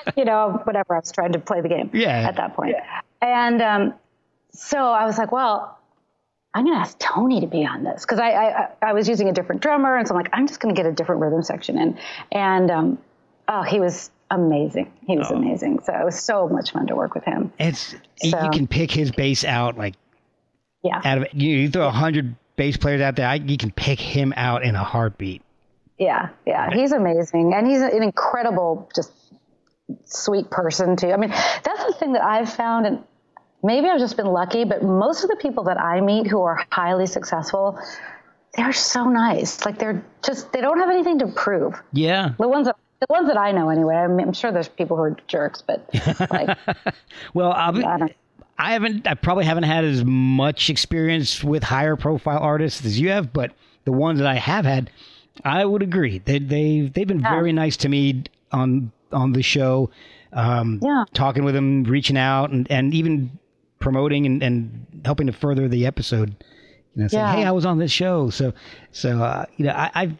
You 0.16 0.24
know, 0.24 0.60
whatever. 0.64 0.94
I 0.96 0.98
was 1.00 1.12
trying 1.12 1.32
to 1.32 1.38
play 1.38 1.60
the 1.60 1.68
game 1.68 1.90
Yeah. 1.92 2.26
at 2.28 2.36
that 2.36 2.54
point. 2.54 2.74
Yeah. 2.76 3.00
and 3.22 3.62
um, 3.62 3.94
so 4.52 4.78
I 4.78 5.04
was 5.06 5.16
like, 5.18 5.30
well. 5.32 5.74
I'm 6.54 6.64
going 6.64 6.76
to 6.76 6.80
ask 6.80 6.98
Tony 6.98 7.42
to 7.42 7.46
be 7.46 7.64
on 7.66 7.84
this 7.84 8.02
because 8.06 8.18
I, 8.18 8.30
I 8.30 8.68
I 8.82 8.92
was 8.94 9.06
using 9.06 9.28
a 9.28 9.32
different 9.32 9.60
drummer, 9.60 9.96
and 9.98 10.08
so 10.08 10.14
I'm 10.14 10.22
like, 10.22 10.30
I'm 10.32 10.46
just 10.48 10.60
going 10.60 10.74
to 10.74 10.82
get 10.82 10.88
a 10.90 10.92
different 10.92 11.20
rhythm 11.20 11.42
section 11.42 11.78
in, 11.78 11.98
and 12.32 12.70
um, 12.70 12.98
oh, 13.46 13.62
he 13.62 13.78
was 13.80 14.10
amazing. 14.30 14.90
He 15.06 15.18
was 15.18 15.30
amazing. 15.30 15.80
So 15.84 15.92
it 15.92 16.04
was 16.04 16.18
so 16.18 16.48
much 16.48 16.72
fun 16.72 16.86
to 16.86 16.96
work 16.96 17.14
with 17.14 17.24
him. 17.24 17.52
It's 17.58 17.94
you 18.22 18.32
can 18.50 18.66
pick 18.66 18.90
his 18.90 19.12
bass 19.12 19.44
out 19.44 19.76
like 19.76 19.94
Yeah, 20.88 21.00
out 21.04 21.18
of 21.18 21.26
you, 21.32 21.56
you 21.56 21.70
throw 21.70 21.86
a 21.86 21.90
hundred 21.90 22.34
bass 22.56 22.76
players 22.76 23.00
out 23.00 23.16
there, 23.16 23.28
I, 23.28 23.34
you 23.34 23.56
can 23.56 23.70
pick 23.70 24.00
him 24.00 24.32
out 24.36 24.64
in 24.64 24.74
a 24.74 24.84
heartbeat. 24.84 25.42
yeah, 25.98 26.30
yeah. 26.46 26.70
He's 26.72 26.92
amazing, 26.92 27.52
and 27.54 27.66
he's 27.66 27.80
an 27.80 28.02
incredible, 28.02 28.90
just 28.94 29.12
sweet 30.04 30.50
person 30.50 30.96
too. 30.96 31.12
I 31.12 31.16
mean, 31.16 31.30
that's 31.30 31.84
the 31.86 31.94
thing 31.98 32.12
that 32.12 32.22
I've 32.22 32.52
found, 32.52 32.86
and 32.86 33.04
maybe 33.62 33.88
I've 33.88 34.00
just 34.00 34.16
been 34.16 34.26
lucky, 34.26 34.64
but 34.64 34.82
most 34.82 35.24
of 35.24 35.30
the 35.30 35.36
people 35.36 35.64
that 35.64 35.80
I 35.80 36.00
meet 36.00 36.26
who 36.26 36.42
are 36.42 36.64
highly 36.70 37.06
successful, 37.06 37.78
they're 38.54 38.72
so 38.72 39.04
nice. 39.04 39.64
Like 39.64 39.78
they're 39.78 40.04
just 40.22 40.52
they 40.52 40.60
don't 40.60 40.78
have 40.78 40.90
anything 40.90 41.20
to 41.20 41.26
prove. 41.28 41.80
Yeah. 41.92 42.32
The 42.38 42.48
ones 42.48 42.66
that 42.66 42.76
the 43.00 43.06
ones 43.10 43.28
that 43.28 43.38
I 43.38 43.52
know 43.52 43.68
anyway. 43.70 43.94
I 43.94 44.08
mean, 44.08 44.26
I'm 44.26 44.32
sure 44.32 44.50
there's 44.50 44.68
people 44.68 44.96
who 44.96 45.04
are 45.04 45.16
jerks, 45.28 45.62
but 45.62 45.88
like 46.30 46.58
Well, 47.34 47.52
I'll 47.52 47.72
be, 47.72 47.84
I 48.58 48.72
haven't. 48.72 49.06
I 49.06 49.14
probably 49.14 49.44
haven't 49.44 49.64
had 49.64 49.84
as 49.84 50.04
much 50.04 50.68
experience 50.68 51.44
with 51.44 51.62
higher 51.62 51.94
profile 51.96 52.38
artists 52.40 52.84
as 52.84 52.98
you 52.98 53.10
have, 53.10 53.32
but 53.32 53.52
the 53.84 53.92
ones 53.92 54.18
that 54.18 54.26
I 54.26 54.34
have 54.34 54.64
had, 54.64 54.90
I 55.44 55.64
would 55.64 55.82
agree. 55.82 56.18
They 56.24 56.38
they 56.40 56.90
they've 56.92 57.06
been 57.06 57.22
very 57.22 57.52
nice 57.52 57.76
to 57.78 57.88
me 57.88 58.24
on 58.52 58.90
on 59.12 59.32
the 59.32 59.42
show. 59.42 59.90
Um, 60.32 60.80
Yeah. 60.82 61.04
talking 61.14 61.44
with 61.44 61.54
them, 61.54 61.84
reaching 61.84 62.18
out, 62.18 62.50
and 62.50 62.66
and 62.70 62.92
even 62.94 63.38
promoting 63.78 64.26
and, 64.26 64.42
and 64.42 64.86
helping 65.04 65.28
to 65.28 65.32
further 65.32 65.68
the 65.68 65.86
episode. 65.86 66.34
You 66.96 67.02
know, 67.02 67.08
saying, 67.08 67.24
Yeah. 67.24 67.32
"Hey, 67.36 67.44
I 67.44 67.52
was 67.52 67.64
on 67.64 67.78
this 67.78 67.92
show." 67.92 68.28
So 68.30 68.52
so 68.90 69.22
uh, 69.22 69.44
you 69.56 69.66
know, 69.66 69.72
I 69.72 69.90
I've, 69.94 70.14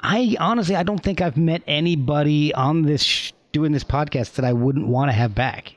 I 0.00 0.36
honestly 0.38 0.76
I 0.76 0.84
don't 0.84 1.02
think 1.02 1.20
I've 1.20 1.36
met 1.36 1.62
anybody 1.66 2.54
on 2.54 2.82
this 2.82 3.02
sh- 3.02 3.32
doing 3.52 3.72
this 3.72 3.84
podcast 3.84 4.34
that 4.34 4.44
I 4.44 4.52
wouldn't 4.52 4.86
want 4.86 5.08
to 5.10 5.12
have 5.12 5.34
back. 5.34 5.74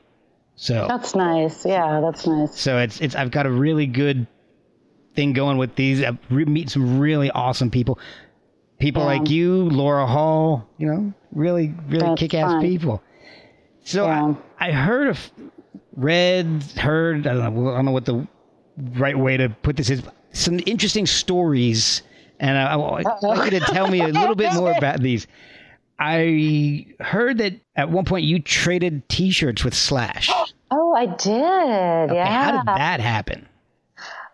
So 0.56 0.86
That's 0.88 1.14
nice. 1.14 1.66
Yeah, 1.66 2.00
that's 2.00 2.26
nice. 2.26 2.58
so 2.58 2.78
it's 2.78 3.00
it's 3.00 3.14
I've 3.14 3.30
got 3.30 3.46
a 3.46 3.50
really 3.50 3.86
good 3.86 4.26
thing 5.14 5.32
going 5.32 5.58
with 5.58 5.74
these. 5.74 6.02
I've 6.02 6.18
re- 6.30 6.44
meet 6.44 6.70
some 6.70 6.98
really 7.00 7.30
awesome 7.30 7.70
people, 7.70 7.98
people 8.78 9.02
Yeah. 9.02 9.18
like 9.18 9.30
you, 9.30 9.68
Laura 9.70 10.06
Hall. 10.06 10.68
You 10.78 10.86
know, 10.86 11.12
really 11.32 11.74
really 11.88 12.06
That's 12.06 12.20
kick 12.20 12.34
ass 12.34 12.52
fun. 12.52 12.62
people. 12.62 13.02
So 13.84 14.06
Yeah. 14.06 14.34
I, 14.60 14.68
I 14.68 14.72
heard 14.72 15.08
of 15.08 15.30
read 15.96 16.62
heard 16.76 17.26
I 17.26 17.34
don't 17.34 17.54
know 17.54 17.70
I 17.72 17.76
don't 17.76 17.84
know 17.86 17.92
what 17.92 18.04
the 18.04 18.26
right 18.98 19.18
way 19.18 19.36
to 19.36 19.48
put 19.48 19.76
this 19.76 19.90
is 19.90 20.02
some 20.32 20.60
interesting 20.66 21.06
stories, 21.06 22.02
and 22.40 22.56
I, 22.58 22.72
I 22.72 22.76
would 22.76 23.04
like 23.22 23.52
you 23.52 23.58
to 23.60 23.66
tell 23.66 23.88
me 23.88 24.00
a 24.00 24.08
little 24.08 24.34
bit 24.34 24.52
more 24.54 24.72
about 24.76 25.00
these. 25.00 25.26
I 25.98 26.86
heard 27.00 27.38
that 27.38 27.54
at 27.76 27.90
one 27.90 28.04
point 28.04 28.24
you 28.24 28.40
traded 28.40 29.08
T-shirts 29.08 29.64
with 29.64 29.74
Slash. 29.74 30.30
Oh, 30.70 30.94
I 30.94 31.06
did. 31.06 32.10
Okay, 32.10 32.14
yeah. 32.14 32.44
How 32.44 32.52
did 32.52 32.66
that 32.66 33.00
happen? 33.00 33.48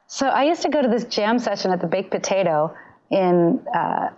So 0.07 0.27
I 0.27 0.45
used 0.45 0.63
to 0.63 0.69
go 0.69 0.83
to 0.83 0.89
this 0.89 1.05
jam 1.05 1.39
session 1.39 1.71
at 1.71 1.81
the 1.81 1.87
Baked 1.87 2.11
Potato 2.11 2.75
in, 3.11 3.61
uh, 3.75 4.09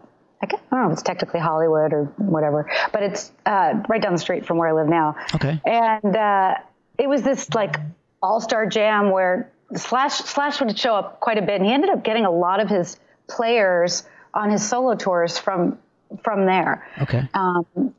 I, 0.40 0.46
guess, 0.46 0.60
I 0.70 0.76
don't 0.76 0.84
know 0.84 0.86
if 0.88 0.92
it's 0.94 1.02
technically 1.02 1.40
Hollywood 1.40 1.92
or 1.92 2.04
whatever, 2.16 2.70
but 2.92 3.02
it's 3.02 3.32
uh, 3.44 3.74
right 3.88 4.00
down 4.00 4.12
the 4.12 4.18
street 4.18 4.46
from 4.46 4.56
where 4.56 4.68
I 4.68 4.72
live 4.72 4.88
now. 4.88 5.16
Okay. 5.34 5.60
And 5.66 6.16
uh, 6.16 6.54
it 6.98 7.08
was 7.08 7.22
this 7.22 7.52
like 7.54 7.76
all 8.22 8.40
star 8.40 8.66
jam 8.66 9.10
where 9.10 9.50
Slash 9.76 10.14
Slash 10.14 10.60
would 10.60 10.78
show 10.78 10.94
up 10.94 11.20
quite 11.20 11.38
a 11.38 11.42
bit, 11.42 11.56
and 11.56 11.66
he 11.66 11.72
ended 11.72 11.90
up 11.90 12.04
getting 12.04 12.24
a 12.24 12.30
lot 12.30 12.60
of 12.60 12.68
his 12.68 12.98
players 13.28 14.04
on 14.34 14.50
his 14.50 14.66
solo 14.66 14.94
tours 14.94 15.38
from 15.38 15.78
from 16.22 16.46
there. 16.46 16.86
Okay. 17.02 17.28
Um, 17.34 17.94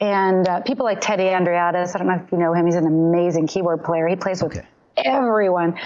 and 0.00 0.46
uh, 0.48 0.60
people 0.60 0.84
like 0.84 1.00
Teddy 1.00 1.24
Andreadis, 1.24 1.94
I 1.94 1.98
don't 1.98 2.06
know 2.06 2.22
if 2.24 2.30
you 2.32 2.38
know 2.38 2.52
him. 2.54 2.66
He's 2.66 2.76
an 2.76 2.86
amazing 2.86 3.46
keyboard 3.48 3.82
player. 3.84 4.06
He 4.06 4.16
plays 4.16 4.42
with 4.42 4.56
Okay. 4.56 4.66
everyone. 4.96 5.78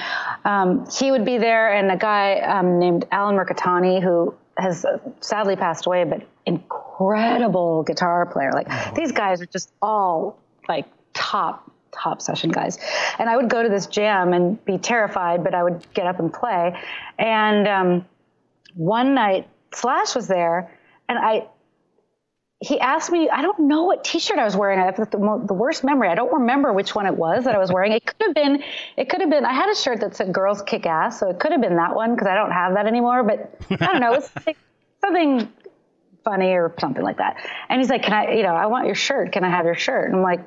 Um, 0.44 0.86
he 0.90 1.11
would 1.11 1.24
be 1.24 1.38
there, 1.38 1.72
and 1.72 1.90
a 1.90 1.96
guy 1.96 2.40
um, 2.40 2.78
named 2.78 3.07
Alan 3.11 3.36
Mirikitani, 3.36 4.03
who 4.03 4.34
has 4.59 4.84
uh, 4.84 4.98
sadly 5.20 5.57
passed 5.57 5.86
away, 5.86 6.05
but 6.05 6.26
incredible 6.44 7.82
guitar 7.84 8.26
player. 8.26 8.53
Like 8.53 8.94
these 8.94 9.12
guys 9.12 9.40
are 9.40 9.46
just 9.46 9.72
all 9.80 10.38
like 10.68 10.86
top 11.14 11.70
top 11.92 12.20
session 12.22 12.50
guys. 12.50 12.78
And 13.18 13.28
I 13.28 13.36
would 13.36 13.48
go 13.50 13.62
to 13.62 13.68
this 13.68 13.86
jam 13.86 14.32
and 14.32 14.62
be 14.64 14.78
terrified, 14.78 15.44
but 15.44 15.55
I 15.55 15.62
would 15.62 15.86
get 15.94 16.07
up 16.07 16.18
and 16.20 16.32
play. 16.32 16.74
And 17.18 17.68
um, 17.68 18.07
one 18.74 19.14
night, 19.14 19.48
Slash 19.74 20.14
was 20.14 20.26
there, 20.26 20.70
and 21.09 21.18
I 21.18 21.48
he 22.62 22.78
asked 22.78 23.11
me, 23.11 23.28
I 23.28 23.42
don't 23.42 23.59
know 23.59 23.82
what 23.82 24.05
T-shirt 24.05 24.38
I 24.38 24.44
was 24.44 24.57
wearing. 24.57 24.78
I 24.78 24.84
have 24.84 24.96
the, 24.96 25.07
the 25.11 25.53
worst 25.53 25.82
memory. 25.82 26.09
I 26.09 26.14
don't 26.14 26.32
remember 26.32 26.72
which 26.72 26.94
one 26.94 27.07
it 27.07 27.16
was 27.16 27.44
that 27.44 27.57
I 27.57 27.59
was 27.59 27.72
wearing. 27.72 27.90
It 27.90 28.07
could 28.07 28.24
have 28.24 28.34
been, 28.34 28.62
it 28.96 29.09
could 29.09 29.20
have 29.20 29.30
been. 29.30 29.44
I 29.44 29.53
had 29.53 29.68
a 29.68 29.74
shirt 29.74 29.98
that 30.00 30.14
said 30.14 30.32
"Girls 30.32 30.62
Kick 30.62 30.86
Ass," 30.86 31.18
so 31.18 31.28
it 31.28 31.40
could 31.40 31.50
have 31.50 31.61
been 31.61 31.74
that 31.76 31.96
one 31.96 32.14
because 32.14 32.28
I 32.28 32.36
don't 32.36 32.53
have 32.53 32.74
that 32.74 32.86
anymore. 32.86 33.24
But 33.24 33.53
I 33.68 33.86
don't 33.86 34.00
know, 34.00 34.12
it's 34.12 34.30
like 34.46 34.57
something 35.00 35.53
funny 36.22 36.53
or 36.53 36.72
something 36.78 37.03
like 37.03 37.16
that. 37.16 37.44
And 37.68 37.80
he's 37.80 37.90
like, 37.90 38.05
"Can 38.05 38.12
I? 38.12 38.34
You 38.34 38.44
know, 38.44 38.55
I 38.55 38.66
want 38.66 38.86
your 38.86 38.94
shirt. 38.94 39.32
Can 39.32 39.42
I 39.42 39.50
have 39.50 39.64
your 39.64 39.74
shirt?" 39.74 40.07
And 40.07 40.18
I'm 40.18 40.22
like, 40.22 40.40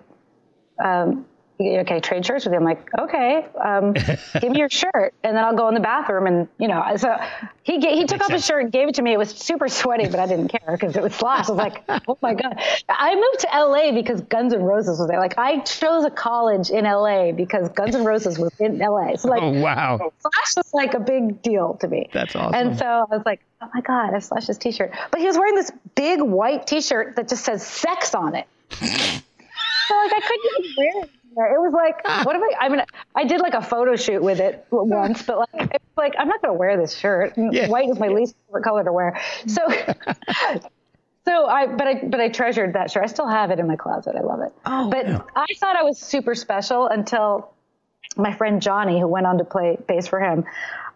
um, 0.82 1.26
"Okay, 1.60 2.00
trade 2.00 2.26
shirts 2.26 2.46
with 2.46 2.54
you." 2.54 2.60
I'm 2.60 2.66
like, 2.66 2.88
"Okay, 3.00 3.46
um, 3.64 3.94
give 4.42 4.52
me 4.52 4.60
your 4.60 4.70
shirt, 4.70 5.14
and 5.24 5.36
then 5.36 5.44
I'll 5.44 5.56
go 5.56 5.68
in 5.68 5.74
the 5.74 5.80
bathroom." 5.80 6.28
And 6.28 6.48
you 6.58 6.68
know, 6.68 6.84
so 6.98 7.16
he 7.64 7.80
ga- 7.80 7.96
he 7.96 8.06
took 8.06 8.22
off 8.22 8.32
his 8.32 8.46
shirt 8.46 8.64
and 8.64 8.72
gave 8.72 8.88
it 8.90 8.96
to 8.96 9.02
me. 9.02 9.14
It 9.14 9.18
was 9.18 9.30
super 9.32 9.68
sweaty, 9.70 10.08
but 10.08 10.20
I 10.20 10.28
didn't 10.28 10.50
care 10.50 10.78
because 10.78 10.96
it 10.96 11.02
was 11.04 11.16
Slash. 11.16 11.48
I 11.48 11.52
was 11.52 11.58
like, 11.58 11.84
"Oh 12.08 12.18
my 12.22 12.34
god!" 12.34 12.60
I 12.90 13.16
moved 13.16 13.40
to 13.40 13.48
LA 13.54 13.92
because 13.92 14.22
Guns 14.22 14.54
N' 14.54 14.64
Roses 14.64 15.00
was 15.00 15.08
there. 15.08 15.20
Like, 15.20 15.38
I 15.38 15.60
chose 15.60 16.06
a 16.06 16.12
college 16.12 16.70
in 16.70 16.86
LA 16.86 17.32
because 17.32 17.70
Guns 17.70 17.96
N' 17.96 18.04
Roses 18.04 18.38
was 18.38 18.52
in 18.60 18.80
LA. 18.80 19.16
So 19.16 19.30
like, 19.30 19.42
Oh 19.42 19.52
wow. 19.62 20.12
Slash 20.20 20.56
was 20.58 20.74
like 20.74 20.94
a 20.94 21.00
big 21.00 21.42
deal 21.42 21.76
to 21.76 21.88
me. 21.88 22.10
That's 22.14 22.36
awesome. 22.36 22.56
And 22.56 22.78
so 22.78 22.86
I 22.86 23.16
was 23.16 23.24
like, 23.26 23.42
oh 23.62 23.70
my 23.74 23.82
God, 23.82 24.10
I 24.10 24.14
have 24.14 24.24
Slash's 24.24 24.58
t 24.58 24.72
shirt. 24.72 24.92
But 25.12 25.20
he 25.22 25.26
was 25.28 25.38
wearing 25.38 25.56
this 25.56 25.72
big 25.96 26.22
white 26.22 26.68
t 26.68 26.82
shirt 26.82 27.16
that 27.16 27.30
just 27.30 27.46
says 27.46 27.66
sex 27.66 28.14
on 28.14 28.36
it. 28.36 28.48
so 28.72 28.86
like 28.86 30.14
I 30.14 30.22
couldn't 30.22 30.66
even 30.66 30.74
wear 30.78 31.04
it. 31.04 31.10
It 31.38 31.60
was 31.60 31.74
like, 31.74 32.04
what 32.26 32.36
am 32.36 32.44
I? 32.44 32.52
I 32.60 32.70
mean, 32.70 32.82
I 33.16 33.26
did 33.26 33.42
like 33.42 33.54
a 33.54 33.62
photo 33.62 33.96
shoot 33.96 34.24
with 34.24 34.40
it 34.40 34.66
once, 34.72 35.24
but 35.24 35.40
like, 35.40 35.72
it's 35.74 35.98
like 35.98 36.14
I'm 36.18 36.28
not 36.28 36.42
going 36.42 36.54
to 36.54 36.58
wear 36.58 36.78
this 36.78 36.96
shirt. 36.96 37.34
Yeah. 37.38 37.68
White 37.68 37.90
is 37.90 38.00
my 38.00 38.08
least 38.08 38.36
favorite 38.48 38.64
color 38.64 38.84
to 38.84 38.94
wear. 38.94 39.20
So, 39.48 39.62
so 41.26 41.46
I, 41.46 41.68
but 41.68 41.88
I, 41.88 42.04
but 42.06 42.20
I 42.20 42.30
treasured 42.30 42.74
that 42.74 42.92
shirt. 42.92 43.04
I 43.04 43.08
still 43.08 43.28
have 43.28 43.52
it 43.52 43.60
in 43.60 43.68
my 43.68 43.76
closet. 43.76 44.16
I 44.16 44.22
love 44.22 44.42
it. 44.42 44.54
Oh, 44.66 44.90
but 44.90 45.08
yeah. 45.08 45.22
I 45.36 45.48
thought 45.60 45.76
I 45.76 45.84
was 45.84 46.00
super 46.00 46.36
special 46.36 46.88
until 46.88 47.54
my 48.18 48.34
friend 48.34 48.62
Johnny, 48.62 49.00
who 49.00 49.08
went 49.08 49.26
on 49.26 49.38
to 49.40 49.44
play 49.44 49.78
bass 49.88 50.08
for 50.08 50.20
him, 50.20 50.46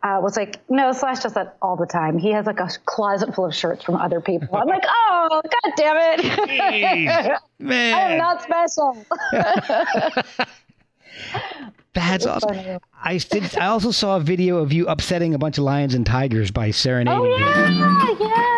uh, 0.04 0.20
was 0.22 0.38
like, 0.38 0.60
"No, 0.70 0.92
Slash 0.92 1.20
does 1.20 1.34
that 1.34 1.58
all 1.62 1.76
the 1.76 1.86
time. 1.86 2.18
He 2.18 2.32
has 2.32 2.46
like 2.46 2.60
a 2.60 2.70
closet 2.86 3.34
full 3.36 3.46
of 3.46 3.56
shirts 3.56 3.84
from 3.84 3.96
other 3.96 4.22
people." 4.22 4.56
I'm 4.58 4.68
like, 4.68 4.84
"Oh, 4.88 5.42
god 5.44 5.74
damn 5.76 5.98
it! 5.98 6.20
Jeez, 6.22 7.10
I 7.30 7.38
man. 7.60 8.12
am 8.12 8.18
not 8.18 8.42
special." 8.44 9.06
That's 11.94 12.26
awesome. 12.26 12.56
funny. 12.56 12.78
I 13.04 13.18
did. 13.18 13.58
I 13.58 13.68
also 13.68 13.92
saw 13.92 14.18
a 14.18 14.20
video 14.20 14.58
of 14.58 14.72
you 14.72 14.88
upsetting 14.88 15.34
a 15.34 15.38
bunch 15.38 15.58
of 15.58 15.64
lions 15.64 15.94
and 15.96 16.06
tigers 16.06 16.52
by 16.52 16.72
serenading. 16.72 17.20
Oh 17.20 17.24
them. 17.24 18.18
yeah, 18.20 18.49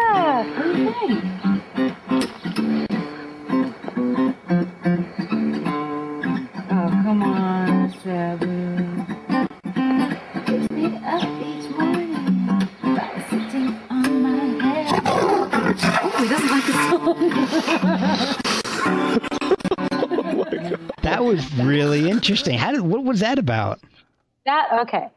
That 21.12 21.24
was 21.24 21.54
really 21.56 22.10
interesting. 22.10 22.58
How 22.58 22.72
did? 22.72 22.82
What 22.82 23.04
was 23.04 23.20
that 23.20 23.38
about? 23.40 23.80
That 24.46 24.68
okay. 24.82 25.08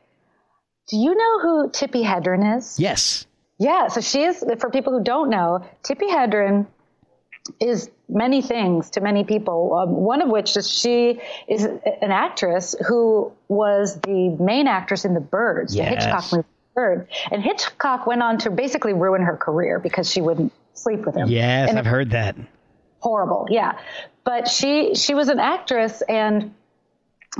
Do 0.88 0.96
you 0.98 1.14
know 1.14 1.40
who 1.40 1.70
Tippi 1.70 2.04
Hedren 2.04 2.56
is? 2.58 2.78
Yes. 2.78 3.26
Yeah, 3.58 3.88
so 3.88 4.00
she 4.00 4.22
is, 4.24 4.44
for 4.58 4.68
people 4.68 4.92
who 4.92 5.02
don't 5.02 5.30
know, 5.30 5.64
Tippi 5.82 6.08
Hedren 6.10 6.66
is 7.60 7.88
many 8.08 8.42
things 8.42 8.90
to 8.90 9.00
many 9.00 9.24
people. 9.24 9.74
Um, 9.74 9.90
one 9.94 10.20
of 10.20 10.28
which 10.28 10.56
is 10.56 10.68
she 10.68 11.20
is 11.48 11.64
an 11.64 12.10
actress 12.10 12.74
who 12.86 13.32
was 13.48 14.00
the 14.00 14.36
main 14.40 14.66
actress 14.66 15.04
in 15.04 15.14
The 15.14 15.20
Birds, 15.20 15.74
Yes. 15.74 15.88
the 15.88 15.94
Hitchcock 16.10 16.32
movie 16.32 16.48
Birds. 16.74 17.08
And 17.30 17.42
Hitchcock 17.42 18.06
went 18.06 18.22
on 18.22 18.38
to 18.38 18.50
basically 18.50 18.92
ruin 18.92 19.22
her 19.22 19.36
career 19.36 19.78
because 19.78 20.10
she 20.10 20.20
wouldn't 20.20 20.52
sleep 20.74 21.06
with 21.06 21.14
him. 21.14 21.28
Yes, 21.28 21.70
And 21.70 21.78
I've 21.78 21.86
heard 21.86 22.10
that. 22.10 22.34
horrible 22.98 23.46
yeah 23.50 23.78
but 24.24 24.48
she 24.48 24.94
she 24.94 25.14
was 25.14 25.28
an 25.28 25.38
actress 25.38 26.02
and 26.08 26.54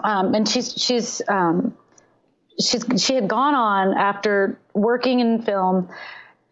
um 0.03 0.35
and 0.35 0.49
she's 0.49 0.73
she's 0.75 1.23
um 1.29 1.75
she's 2.61 2.85
she 3.03 3.15
had 3.15 3.29
gone 3.29 3.55
on 3.55 3.95
after 3.95 4.59
working 4.75 5.21
in 5.21 5.43
film 5.43 5.89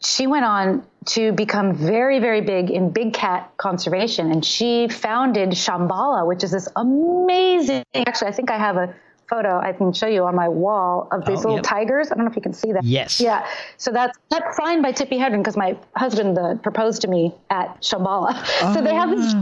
she 0.05 0.27
went 0.27 0.45
on 0.45 0.85
to 1.07 1.33
become 1.33 1.75
very 1.75 2.19
very 2.19 2.41
big 2.41 2.71
in 2.71 2.91
big 2.91 3.13
cat 3.13 3.53
conservation 3.57 4.31
and 4.31 4.45
she 4.45 4.89
founded 4.89 5.51
Shambala 5.51 6.27
which 6.27 6.43
is 6.45 6.51
this 6.51 6.69
amazing 6.77 7.85
actually 7.95 8.29
i 8.29 8.33
think 8.33 8.51
i 8.51 8.59
have 8.59 8.77
a 8.77 8.95
photo 9.29 9.59
i 9.59 9.73
can 9.73 9.93
show 9.93 10.07
you 10.07 10.25
on 10.25 10.35
my 10.35 10.49
wall 10.49 11.09
of 11.11 11.25
these 11.25 11.39
Oh, 11.39 11.43
little 11.43 11.57
yep. 11.57 11.65
tigers 11.65 12.11
i 12.11 12.15
don't 12.15 12.25
know 12.25 12.31
if 12.31 12.37
you 12.37 12.43
can 12.43 12.53
see 12.53 12.73
that 12.73 12.85
Yes. 12.85 13.21
yeah 13.21 13.47
so 13.77 13.91
that's 13.93 14.19
that's 14.31 14.57
signed 14.57 14.83
by 14.83 14.93
Tippi 14.93 15.19
Hedren 15.19 15.39
because 15.39 15.57
my 15.57 15.77
husband 15.97 16.37
uh, 16.39 16.55
proposed 16.57 17.03
to 17.03 17.09
me 17.09 17.35
at 17.51 17.81
Shambala. 17.83 18.35
so 18.75 18.83
they 18.83 18.95
have 18.95 19.11
this. 19.11 19.35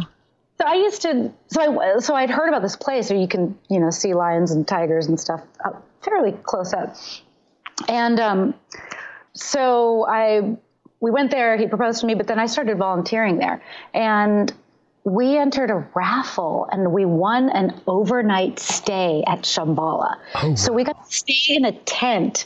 So 0.61 0.67
I 0.67 0.75
used 0.75 1.03
to. 1.03 1.33
So 1.47 1.61
I 1.63 1.99
so 2.01 2.15
I'd 2.15 2.29
heard 2.29 2.49
about 2.49 2.61
this 2.61 2.77
place 2.77 3.09
where 3.09 3.19
you 3.19 3.29
can 3.29 3.59
you 3.71 3.81
know 3.81 3.89
see 3.89 4.13
lions 4.13 4.51
and 4.51 4.69
tigers 4.69 5.07
and 5.07 5.19
stuff 5.19 5.41
up 5.65 5.83
fairly 6.03 6.33
close 6.33 6.75
up, 6.75 6.97
and 7.89 8.21
um, 8.21 8.55
so 9.33 10.07
I 10.07 10.57
we 11.01 11.11
went 11.11 11.31
there. 11.31 11.57
He 11.57 11.67
proposed 11.67 12.01
to 12.01 12.07
me, 12.07 12.15
but 12.15 12.27
then 12.27 12.39
I 12.39 12.45
started 12.45 12.77
volunteering 12.77 13.39
there, 13.39 13.63
and 13.95 14.53
we 15.05 15.39
entered 15.39 15.71
a 15.71 15.89
raffle 15.95 16.69
and 16.71 16.93
we 16.93 17.07
won 17.07 17.49
an 17.49 17.81
overnight 17.87 18.59
stay 18.59 19.25
at 19.27 19.43
Shambala. 19.43 20.59
so 20.59 20.75
we 20.75 20.85
got 20.85 21.09
to 21.09 21.17
stay 21.17 21.57
in 21.57 21.65
a 21.65 21.73
tent 21.73 22.45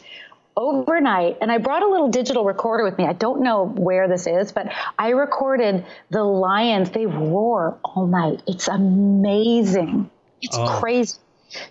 overnight 0.57 1.39
and 1.41 1.51
I 1.51 1.59
brought 1.59 1.83
a 1.83 1.89
little 1.89 2.09
digital 2.09 2.45
recorder 2.45 2.85
with 2.85 2.97
me. 2.97 3.07
I 3.07 3.13
don't 3.13 3.43
know 3.43 3.67
where 3.67 4.09
this 4.09 4.27
is, 4.27 4.53
but 4.53 4.73
I 4.99 5.11
recorded 5.11 5.85
the 6.11 6.23
lions. 6.23 6.91
They 6.91 7.07
roar 7.07 7.79
all 7.85 8.07
night. 8.07 8.43
It's 8.47 8.69
amazing. 8.69 10.11
It's 10.41 10.57
oh. 10.57 10.79
crazy. 10.81 11.19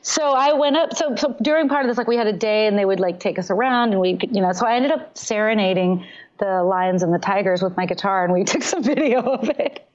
So 0.02 0.34
I 0.34 0.54
went 0.54 0.78
up. 0.78 0.96
So, 0.96 1.16
so 1.16 1.36
during 1.42 1.70
part 1.70 1.86
of 1.86 1.90
this, 1.90 1.98
like 1.98 2.08
we 2.08 2.16
had 2.16 2.28
a 2.28 2.34
day, 2.34 2.68
and 2.68 2.78
they 2.78 2.86
would 2.86 3.00
like 3.00 3.20
take 3.20 3.38
us 3.38 3.50
around, 3.50 3.92
and 3.92 4.00
we, 4.00 4.18
you 4.32 4.42
know. 4.42 4.54
So 4.54 4.66
I 4.66 4.76
ended 4.76 4.92
up 4.92 5.18
serenading 5.18 6.06
the 6.40 6.64
lions 6.64 7.04
and 7.04 7.14
the 7.14 7.20
tigers 7.20 7.62
with 7.62 7.76
my 7.76 7.86
guitar, 7.86 8.24
and 8.24 8.34
we 8.34 8.44
took 8.46 8.64
some 8.64 8.84
video 8.84 9.22
of 9.22 9.50
it. 9.50 9.88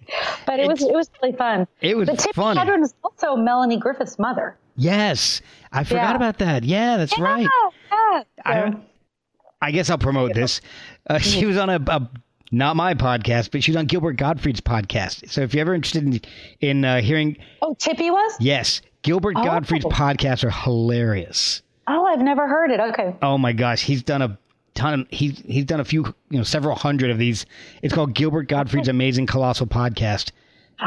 But 0.47 0.61
it 0.61 0.69
was 0.69 0.83
it 0.83 0.93
was 0.93 1.11
really 1.23 1.37
fun. 1.37 1.67
It 1.81 1.97
was 1.97 2.09
but 2.09 2.19
Tippi 2.19 2.35
funny. 2.35 2.61
Hedren 2.61 2.83
is 2.83 2.95
also 3.03 3.37
Melanie 3.37 3.79
Griffith's 3.79 4.19
mother. 4.19 4.57
Yes, 4.79 5.43
I 5.73 5.83
forgot 5.85 6.11
Yeah. 6.11 6.17
about 6.17 6.39
that. 6.39 6.65
Yeah, 6.65 6.97
that's 6.97 7.19
right. 7.19 7.47
Yeah. 7.93 8.23
I, 8.45 8.77
I 9.61 9.71
guess 9.73 9.91
I'll 9.91 9.99
promote 9.99 10.35
this. 10.35 10.61
Uh, 11.11 11.19
she 11.19 11.45
was 11.45 11.57
on 11.57 11.69
a, 11.69 11.81
a 11.89 12.09
not 12.53 12.77
my 12.77 12.95
podcast, 12.95 13.51
but 13.51 13.63
she 13.65 13.73
was 13.73 13.77
on 13.77 13.87
Gilbert 13.87 14.13
Gottfried's 14.17 14.61
podcast. 14.61 15.29
So 15.31 15.43
if 15.43 15.53
you're 15.53 15.61
ever 15.63 15.75
interested 15.75 16.05
in 16.05 16.21
in 16.61 16.85
uh, 16.85 17.01
hearing, 17.01 17.37
oh, 17.61 17.75
Tippi 17.75 18.11
was. 18.11 18.37
yes, 18.41 18.81
Gilbert 19.03 19.35
Oh. 19.37 19.43
Gottfried's 19.45 19.85
podcasts 19.87 20.45
are 20.45 20.51
hilarious. 20.51 21.63
Oh, 21.89 22.07
I've 22.07 22.21
never 22.21 22.47
heard 22.47 22.71
it. 22.71 22.81
Okay. 22.81 23.15
Oh 23.21 23.37
my 23.37 23.53
gosh, 23.53 23.83
he's 23.83 24.03
done 24.03 24.23
a 24.23 24.39
ton. 24.75 25.07
He's 25.11 25.41
he's 25.41 25.65
done 25.65 25.81
a 25.81 25.85
few, 25.85 26.05
you 26.31 26.39
know, 26.39 26.45
several 26.45 26.77
hundred 26.77 27.11
of 27.11 27.19
these. 27.19 27.47
It's 27.83 27.93
called 27.93 28.15
Gilbert 28.15 28.49
Gottfried's 28.49 28.89
Amazing 28.89 29.27
Colossal 29.27 29.67
Podcast. 29.67 30.31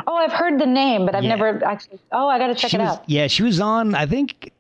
Oh, 0.08 0.16
I've 0.16 0.32
heard 0.32 0.60
the 0.60 0.66
name, 0.66 1.06
but 1.06 1.16
I've 1.16 1.24
Yeah. 1.24 1.36
never 1.36 1.64
actually. 1.66 2.00
Oh, 2.12 2.28
I 2.28 2.38
got 2.40 2.48
to 2.48 2.56
check 2.56 2.72
she 2.72 2.78
it 2.78 2.82
was, 2.82 2.90
out. 2.98 3.04
Yeah, 3.10 3.28
she 3.28 3.44
was 3.44 3.60
on. 3.60 3.94
I 3.96 4.06
think 4.06 4.52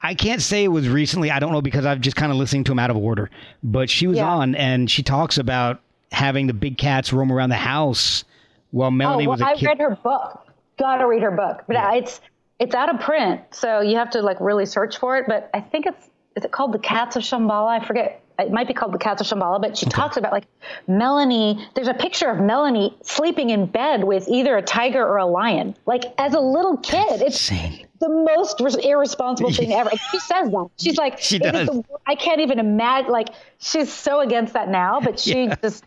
I 0.00 0.14
can't 0.14 0.40
say 0.40 0.64
it 0.64 0.68
was 0.68 0.88
recently. 0.88 1.30
I 1.30 1.38
don't 1.40 1.52
know 1.52 1.60
because 1.62 1.84
I've 1.84 2.00
just 2.00 2.16
kind 2.16 2.30
of 2.32 2.38
listening 2.38 2.64
to 2.64 2.72
him 2.72 2.78
out 2.78 2.90
of 2.90 2.96
order. 2.96 3.30
But 3.62 3.90
she 3.90 4.06
was 4.06 4.18
Yeah. 4.18 4.28
on, 4.28 4.54
and 4.54 4.90
she 4.90 5.02
talks 5.02 5.36
about 5.38 5.80
having 6.12 6.46
the 6.46 6.54
big 6.54 6.78
cats 6.78 7.12
roam 7.12 7.30
around 7.30 7.50
the 7.50 7.56
house 7.56 8.24
while 8.70 8.88
Oh, 8.88 8.90
Melanie 8.92 9.26
well, 9.26 9.34
was 9.34 9.40
a 9.42 9.46
I 9.48 9.56
kid. 9.56 9.66
Read 9.66 9.78
her 9.80 9.96
book. 10.02 10.44
Got 10.78 10.98
to 10.98 11.06
read 11.06 11.22
her 11.22 11.32
book, 11.32 11.64
but 11.66 11.76
uh, 11.76 11.90
it's 11.94 12.20
it's 12.60 12.74
out 12.74 12.92
of 12.92 13.00
print, 13.00 13.40
so 13.50 13.80
you 13.80 13.96
have 13.96 14.10
to 14.10 14.22
like 14.22 14.38
really 14.40 14.64
search 14.66 14.96
for 14.98 15.16
it. 15.18 15.24
But 15.28 15.50
I 15.52 15.60
think 15.60 15.86
it's 15.86 16.08
is 16.36 16.44
it 16.44 16.52
called 16.52 16.72
the 16.72 16.78
Cats 16.78 17.16
of 17.16 17.22
Shambala? 17.22 17.80
I 17.80 17.84
forget. 17.84 18.22
It 18.38 18.52
might 18.52 18.68
be 18.68 18.74
called 18.74 18.92
the 18.92 18.98
Cats 18.98 19.20
of 19.20 19.26
Shambala, 19.26 19.60
but 19.60 19.76
she 19.76 19.86
talks 19.86 20.16
about 20.16 20.32
like 20.32 20.46
Melanie. 20.86 21.66
There's 21.74 21.88
a 21.88 21.94
picture 21.94 22.28
of 22.30 22.38
Melanie 22.40 22.96
sleeping 23.02 23.50
in 23.50 23.66
bed 23.66 24.04
with 24.04 24.28
either 24.28 24.56
a 24.56 24.62
tiger 24.62 25.02
or 25.06 25.16
a 25.16 25.26
lion, 25.26 25.74
like 25.86 26.04
as 26.18 26.34
a 26.34 26.40
little 26.40 26.76
kid. 26.76 27.20
It's 27.20 27.50
Insane. 27.50 27.86
the 28.00 28.08
most 28.08 28.60
res- 28.60 28.76
irresponsible 28.76 29.52
thing 29.52 29.72
ever. 29.72 29.90
And 29.90 29.98
She 30.12 30.18
says 30.20 30.50
that. 30.50 30.68
She's 30.78 30.96
like, 30.96 31.18
She 31.18 31.38
does. 31.40 31.66
the- 31.68 31.82
I 32.06 32.14
can't 32.14 32.40
even 32.40 32.58
imagine. 32.60 33.10
Like, 33.10 33.28
she's 33.58 33.92
so 33.92 34.20
against 34.20 34.52
that 34.52 34.68
now, 34.68 35.00
but 35.00 35.18
she 35.18 35.44
Yeah. 35.44 35.56
just, 35.60 35.84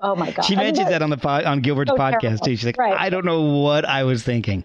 oh 0.00 0.14
my 0.14 0.30
god. 0.30 0.42
She 0.44 0.54
I 0.54 0.58
mean, 0.58 0.66
mentioned 0.66 0.88
that 0.88 1.00
on 1.00 1.08
the 1.10 1.16
pod, 1.16 1.44
on 1.44 1.60
Gilbert's 1.60 1.90
so 1.90 1.96
podcast 1.96 2.20
terrible. 2.20 2.38
too. 2.44 2.56
She's 2.56 2.66
like, 2.66 2.76
Right. 2.78 2.94
I 2.98 3.08
don't 3.08 3.24
know 3.24 3.60
what 3.60 3.86
I 3.86 4.04
was 4.04 4.22
thinking. 4.22 4.64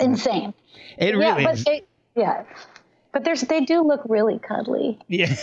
insane. 0.00 0.54
It 0.98 1.14
Yeah, 1.14 1.32
really 1.32 1.44
but 1.44 1.54
is. 1.54 1.64
they, 1.64 1.82
yeah, 2.16 2.44
but 3.12 3.24
there's 3.24 3.42
they 3.42 3.60
do 3.60 3.82
look 3.82 4.00
really 4.08 4.38
cuddly. 4.38 4.98
yeah. 5.08 5.34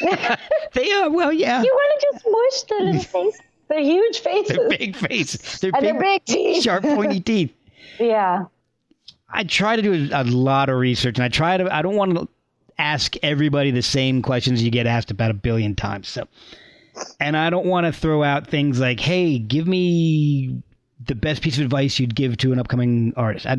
they 0.72 0.90
are. 0.92 1.10
Well, 1.10 1.32
yeah. 1.32 1.62
You 1.62 1.70
want 1.72 2.00
to 2.00 2.06
just 2.12 2.26
mush 2.28 2.62
their 2.68 2.86
little 2.86 3.02
face. 3.02 3.40
They're 3.68 3.80
huge 3.80 4.18
faces. 4.20 4.56
They're 4.56 4.68
big 4.68 4.96
faces. 4.96 5.60
They're 5.60 5.70
and 5.74 5.82
big, 5.82 5.92
they're 5.92 6.00
big 6.00 6.24
teeth. 6.24 6.62
sharp, 6.64 6.82
pointy 6.82 7.20
teeth. 7.24 7.52
Yeah. 7.98 8.46
I 9.30 9.44
try 9.44 9.76
to 9.76 9.82
do 9.82 10.08
a, 10.12 10.22
a 10.22 10.24
lot 10.24 10.68
of 10.68 10.76
research, 10.76 11.16
and 11.18 11.24
I 11.24 11.28
try 11.28 11.56
to. 11.56 11.74
I 11.74 11.82
don't 11.82 11.96
want 11.96 12.16
to 12.16 12.28
ask 12.78 13.16
everybody 13.22 13.70
the 13.70 13.82
same 13.82 14.22
questions 14.22 14.62
you 14.62 14.70
get 14.70 14.86
asked 14.86 15.10
about 15.10 15.30
a 15.30 15.34
billion 15.34 15.74
times. 15.74 16.08
So, 16.08 16.26
and 17.20 17.36
I 17.36 17.48
don't 17.48 17.66
want 17.66 17.86
to 17.86 17.92
throw 17.92 18.22
out 18.22 18.46
things 18.48 18.80
like, 18.80 19.00
"Hey, 19.00 19.38
give 19.38 19.66
me 19.66 20.62
the 21.06 21.14
best 21.14 21.42
piece 21.42 21.56
of 21.58 21.64
advice 21.64 21.98
you'd 21.98 22.14
give 22.14 22.36
to 22.38 22.52
an 22.52 22.58
upcoming 22.58 23.14
artist." 23.16 23.46
I, 23.46 23.58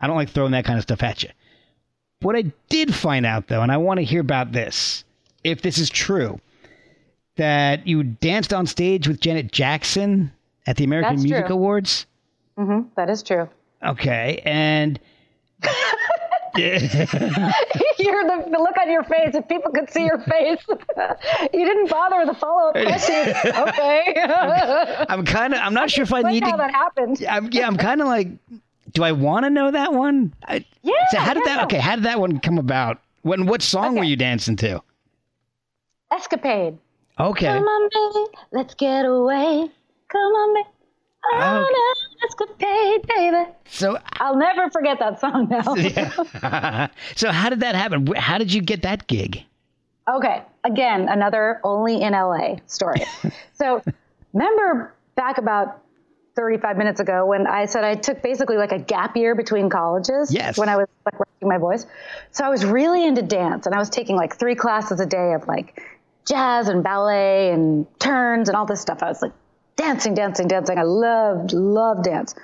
I 0.00 0.06
don't 0.06 0.16
like 0.16 0.30
throwing 0.30 0.52
that 0.52 0.64
kind 0.64 0.78
of 0.78 0.82
stuff 0.82 1.02
at 1.02 1.22
you. 1.22 1.28
What 2.22 2.36
I 2.36 2.52
did 2.68 2.94
find 2.94 3.26
out, 3.26 3.48
though, 3.48 3.62
and 3.62 3.72
I 3.72 3.76
want 3.76 3.98
to 3.98 4.04
hear 4.04 4.20
about 4.20 4.52
this, 4.52 5.04
if 5.44 5.62
this 5.62 5.78
is 5.78 5.90
true, 5.90 6.40
that 7.36 7.86
you 7.86 8.02
danced 8.02 8.54
on 8.54 8.66
stage 8.66 9.08
with 9.08 9.20
Janet 9.20 9.50
Jackson 9.52 10.32
at 10.66 10.76
the 10.76 10.84
American 10.84 11.16
That's 11.16 11.24
Music 11.24 11.46
true. 11.46 11.56
Awards. 11.56 12.06
hmm 12.56 12.82
That 12.96 13.10
is 13.10 13.22
true. 13.22 13.48
Okay, 13.84 14.40
and 14.44 15.00
You're 16.54 16.80
the, 16.80 18.44
the 18.50 18.58
look 18.58 18.76
on 18.78 18.90
your 18.90 19.04
face. 19.04 19.34
If 19.34 19.48
people 19.48 19.72
could 19.72 19.90
see 19.90 20.04
your 20.04 20.18
face, 20.18 20.60
you 20.68 21.64
didn't 21.64 21.88
bother 21.88 22.18
with 22.18 22.28
a 22.28 22.34
follow 22.34 22.68
up 22.68 22.74
question. 22.74 23.14
okay. 23.68 24.14
I'm 25.08 25.24
kind 25.24 25.54
of. 25.54 25.60
I'm 25.60 25.72
not 25.72 25.90
sure 25.90 26.02
if 26.02 26.12
I 26.12 26.22
need 26.22 26.42
how 26.44 26.50
to. 26.50 26.62
How 26.62 26.68
that 26.68 26.74
happened. 26.74 27.24
I'm, 27.28 27.48
yeah, 27.52 27.66
I'm 27.66 27.76
kind 27.76 28.02
of 28.02 28.06
like. 28.06 28.28
Do 28.90 29.04
I 29.04 29.12
want 29.12 29.44
to 29.44 29.50
know 29.50 29.70
that 29.70 29.92
one? 29.92 30.34
I, 30.46 30.64
Yeah, 30.82 30.92
So 31.10 31.18
how 31.18 31.34
did 31.34 31.44
yeah. 31.46 31.56
that? 31.56 31.64
Okay, 31.64 31.78
how 31.78 31.94
did 31.94 32.04
that 32.04 32.18
one 32.20 32.40
come 32.40 32.58
about? 32.58 33.00
When? 33.22 33.46
What 33.46 33.62
song 33.62 33.94
were 33.96 34.04
you 34.04 34.16
dancing 34.16 34.56
to? 34.56 34.82
Escapade. 36.12 36.76
Okay. 37.18 37.46
Come 37.46 37.62
on, 37.64 37.88
baby, 37.92 38.36
let's 38.52 38.74
get 38.74 39.04
away. 39.04 39.70
Come 40.08 40.20
on, 40.20 40.54
baby. 40.54 40.68
Okay. 41.34 41.44
On 41.44 41.64
escapade, 42.26 43.06
baby. 43.16 43.50
So. 43.66 43.94
Uh, 43.94 44.00
I'll 44.14 44.36
never 44.36 44.68
forget 44.70 44.98
that 44.98 45.20
song 45.20 45.48
now. 45.48 45.74
Yeah. 45.76 46.88
so 47.16 47.30
how 47.30 47.48
did 47.48 47.60
that 47.60 47.74
happen? 47.76 48.06
How 48.16 48.38
did 48.38 48.52
you 48.52 48.60
get 48.60 48.82
that 48.82 49.06
gig? 49.06 49.44
Okay, 50.12 50.42
again, 50.64 51.08
another 51.08 51.60
only 51.62 52.02
in 52.02 52.12
LA 52.12 52.56
story. 52.66 53.02
so, 53.52 53.82
remember 54.32 54.92
back 55.14 55.38
about 55.38 55.81
35 56.34 56.78
minutes 56.78 57.00
ago 57.00 57.26
when 57.26 57.46
I 57.46 57.66
said 57.66 57.84
I 57.84 57.94
took 57.94 58.22
basically 58.22 58.56
like 58.56 58.72
a 58.72 58.78
gap 58.78 59.16
year 59.16 59.34
between 59.34 59.68
colleges? 59.68 60.32
Yes. 60.32 60.56
When 60.56 60.68
I 60.68 60.76
was 60.76 60.86
like 61.04 61.16
protecting 61.16 61.48
my 61.48 61.58
voice. 61.58 61.86
So 62.30 62.44
I 62.44 62.48
was 62.48 62.64
really 62.64 63.06
into 63.06 63.22
dance 63.22 63.66
and 63.66 63.74
I 63.74 63.78
was 63.78 63.90
taking 63.90 64.16
like 64.16 64.36
three 64.36 64.54
classes 64.54 65.00
a 65.00 65.06
day 65.06 65.34
of 65.34 65.46
like 65.46 65.82
jazz 66.26 66.68
and 66.68 66.82
ballet 66.82 67.50
and 67.50 67.86
turns 67.98 68.48
and 68.48 68.56
all 68.56 68.66
this 68.66 68.80
stuff. 68.80 69.02
I 69.02 69.08
was 69.08 69.20
like 69.20 69.32
dancing, 69.76 70.14
dancing, 70.14 70.48
dancing. 70.48 70.78
I 70.78 70.82
loved, 70.82 71.52
loved 71.52 72.04
dance. 72.04 72.34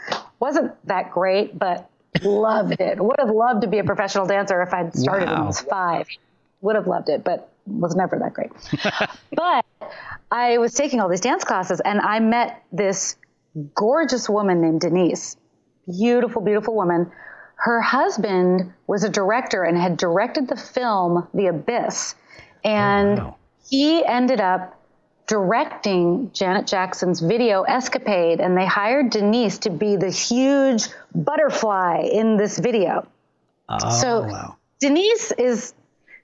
Wasn't 0.41 0.72
that 0.86 1.11
great, 1.11 1.59
but 1.59 1.91
loved 2.22 2.80
it. 2.80 3.01
Would 3.01 3.16
have 3.18 3.30
loved 3.30 3.62
to 3.62 3.68
be 3.68 3.78
a 3.78 3.84
professional 3.84 4.26
dancer 4.26 4.61
if 4.62 4.72
I'd 4.74 4.95
started 4.95 5.28
when 5.28 5.39
I 5.39 5.47
was 5.47 5.61
five. 5.61 6.09
Would 6.61 6.76
have 6.76 6.86
loved 6.86 7.09
it, 7.09 7.24
but 7.24 7.53
was 7.66 7.95
never 7.95 8.18
that 8.18 8.34
great. 8.34 8.51
but 9.34 9.64
I 10.30 10.59
was 10.59 10.74
taking 10.74 11.01
all 11.01 11.09
these 11.09 11.20
dance 11.20 11.45
classes 11.45 11.80
and 11.80 12.01
I 12.01 12.20
met 12.20 12.62
this 12.72 13.16
gorgeous 13.75 14.29
woman 14.29 14.61
named 14.61 14.81
Denise. 14.81 15.37
Beautiful, 15.87 16.43
beautiful 16.43 16.75
woman. 16.75 17.11
Her 17.57 17.81
husband 17.81 18.73
was 18.87 19.05
a 19.05 19.09
director 19.09 19.65
and 19.65 19.77
had 19.77 19.97
directed 19.97 20.49
the 20.49 20.57
film 20.57 21.27
The 21.35 21.47
Abyss. 21.47 22.15
And 22.65 23.19
oh, 23.19 23.25
wow. 23.25 23.37
he 23.69 24.05
ended 24.05 24.41
up 24.41 24.79
directing 25.27 26.31
Janet 26.33 26.67
Jackson's 26.67 27.21
video 27.21 27.63
Escapade, 27.63 28.41
and 28.41 28.57
they 28.57 28.67
hired 28.67 29.11
Denise 29.11 29.59
to 29.59 29.71
be 29.71 29.97
the 29.97 30.11
huge 30.11 30.89
butterfly 31.15 32.09
in 32.11 32.37
this 32.37 32.59
video. 32.59 33.07
Oh, 33.69 33.91
So 33.91 34.23
wow. 34.23 34.57
Denise 34.81 35.33
is 35.33 35.75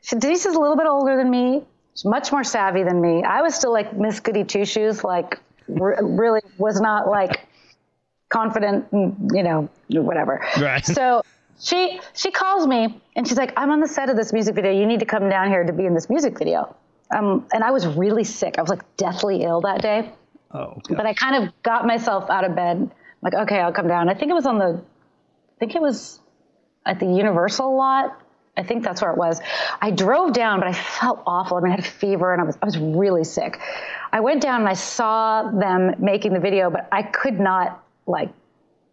Denise 0.09 0.47
is 0.47 0.55
a 0.55 0.59
little 0.59 0.77
bit 0.77 0.87
older 0.87 1.17
than 1.17 1.31
me. 1.31 1.63
She's 1.95 2.05
much 2.05 2.33
more 2.33 2.45
savvy 2.45 2.83
than 2.83 3.01
me. 3.01 3.23
I 3.23 3.43
was 3.43 3.55
still 3.55 3.73
like 3.73 3.97
Miss 3.97 4.21
Goody 4.21 4.45
Two 4.45 4.65
Shoes, 4.65 5.05
like 5.05 5.39
re- 5.69 5.97
really 6.01 6.41
was 6.59 6.81
not 6.81 7.09
like 7.09 7.47
confident, 8.29 8.87
and, 8.93 9.31
you 9.33 9.43
know, 9.43 9.69
whatever. 9.91 10.45
Right. 10.59 10.85
So 10.85 11.23
she 11.61 12.01
she 12.15 12.31
calls 12.31 12.67
me 12.67 13.01
and 13.17 13.27
she's 13.27 13.39
like, 13.39 13.53
"I'm 13.57 13.71
on 13.71 13.81
the 13.81 13.89
set 13.89 14.11
of 14.11 14.17
this 14.17 14.33
music 14.33 14.55
video. 14.55 14.73
You 14.73 14.87
need 14.87 15.01
to 15.01 15.07
come 15.07 15.29
down 15.29 15.49
here 15.49 15.65
to 15.65 15.73
be 15.73 15.87
in 15.87 15.95
this 15.95 16.09
music 16.11 16.39
video." 16.39 16.75
Um, 17.15 17.47
and 17.53 17.63
I 17.63 17.71
was 17.71 17.87
really 17.87 18.25
sick. 18.25 18.59
I 18.59 18.63
was 18.63 18.71
like 18.71 18.97
deathly 18.97 19.43
ill 19.43 19.61
that 19.63 19.83
day. 19.83 20.11
Oh, 20.53 20.81
But 20.89 21.05
I 21.05 21.15
kind 21.15 21.45
of 21.45 21.63
got 21.63 21.87
myself 21.87 22.31
out 22.31 22.45
of 22.45 22.55
bed. 22.55 22.91
Like, 23.23 23.35
okay, 23.35 23.59
I'll 23.61 23.73
come 23.73 23.89
down. 23.89 24.09
I 24.09 24.15
think 24.15 24.31
it 24.31 24.35
was 24.35 24.47
on 24.47 24.59
the, 24.59 24.81
I 24.81 25.59
think 25.59 25.75
it 25.75 25.83
was 25.83 26.21
at 26.87 27.01
the 27.01 27.07
Universal 27.07 27.77
lot. 27.77 28.21
I 28.57 28.63
think 28.63 28.85
that's 28.85 29.03
where 29.03 29.11
it 29.11 29.19
was. 29.19 29.41
I 29.83 29.91
drove 29.91 30.33
down, 30.33 30.61
but 30.61 30.69
I 30.69 30.73
felt 30.73 31.23
awful. 31.27 31.57
I 31.57 31.61
mean, 31.61 31.73
I 31.73 31.77
had 31.77 31.85
a 31.85 31.89
fever 31.89 32.33
and 32.33 32.41
I 32.41 32.45
was, 32.45 32.57
I 32.63 32.67
was 32.67 32.79
really 32.79 33.25
sick. 33.25 33.59
I 34.13 34.21
went 34.21 34.43
down 34.43 34.61
and 34.61 34.69
I 34.69 34.75
saw 34.75 35.51
them 35.51 35.95
making 35.99 36.33
the 36.35 36.41
video, 36.41 36.71
but 36.71 36.89
I 36.93 37.03
could 37.03 37.41
not 37.41 37.83
like 38.07 38.31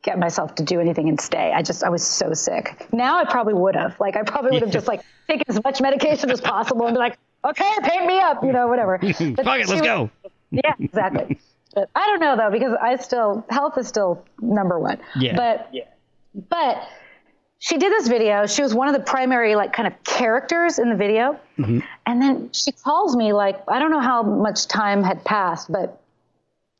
get 0.01 0.17
myself 0.17 0.55
to 0.55 0.63
do 0.63 0.79
anything 0.79 1.09
and 1.09 1.21
stay. 1.21 1.51
I 1.53 1.61
just, 1.61 1.83
I 1.83 1.89
was 1.89 2.03
so 2.05 2.33
sick. 2.33 2.87
Now 2.91 3.19
I 3.19 3.25
probably 3.25 3.53
would 3.53 3.75
have. 3.75 3.99
Like, 3.99 4.15
I 4.17 4.23
probably 4.23 4.51
would 4.51 4.63
have 4.63 4.71
just 4.71 4.87
like 4.87 5.01
taken 5.27 5.43
as 5.47 5.63
much 5.63 5.79
medication 5.79 6.31
as 6.31 6.41
possible 6.41 6.87
and 6.87 6.95
be 6.95 6.99
like, 6.99 7.19
okay, 7.45 7.71
paint 7.83 8.07
me 8.07 8.19
up, 8.19 8.43
you 8.43 8.51
know, 8.51 8.67
whatever. 8.67 8.97
But 8.97 9.15
Fuck 9.15 9.19
it, 9.19 9.45
let's 9.45 9.71
was- 9.73 9.81
go. 9.81 10.09
yeah, 10.49 10.73
exactly. 10.79 11.39
but 11.75 11.87
I 11.93 12.07
don't 12.07 12.19
know 12.19 12.35
though 12.35 12.49
because 12.51 12.75
I 12.81 12.95
still 12.95 13.45
health 13.49 13.77
is 13.77 13.87
still 13.87 14.25
number 14.41 14.79
one. 14.79 14.97
Yeah. 15.15 15.35
But 15.35 15.71
but 16.49 16.87
she 17.61 17.77
did 17.77 17.91
this 17.93 18.07
video. 18.07 18.47
She 18.47 18.63
was 18.63 18.73
one 18.73 18.87
of 18.87 18.95
the 18.95 19.03
primary 19.03 19.55
like 19.55 19.71
kind 19.71 19.87
of 19.87 20.03
characters 20.03 20.79
in 20.79 20.89
the 20.89 20.95
video. 20.95 21.39
Mm-hmm. 21.59 21.79
And 22.07 22.21
then 22.21 22.49
she 22.53 22.71
calls 22.71 23.15
me 23.15 23.33
like 23.33 23.61
I 23.67 23.77
don't 23.77 23.91
know 23.91 24.01
how 24.01 24.23
much 24.23 24.67
time 24.67 25.03
had 25.03 25.23
passed, 25.23 25.71
but 25.71 26.01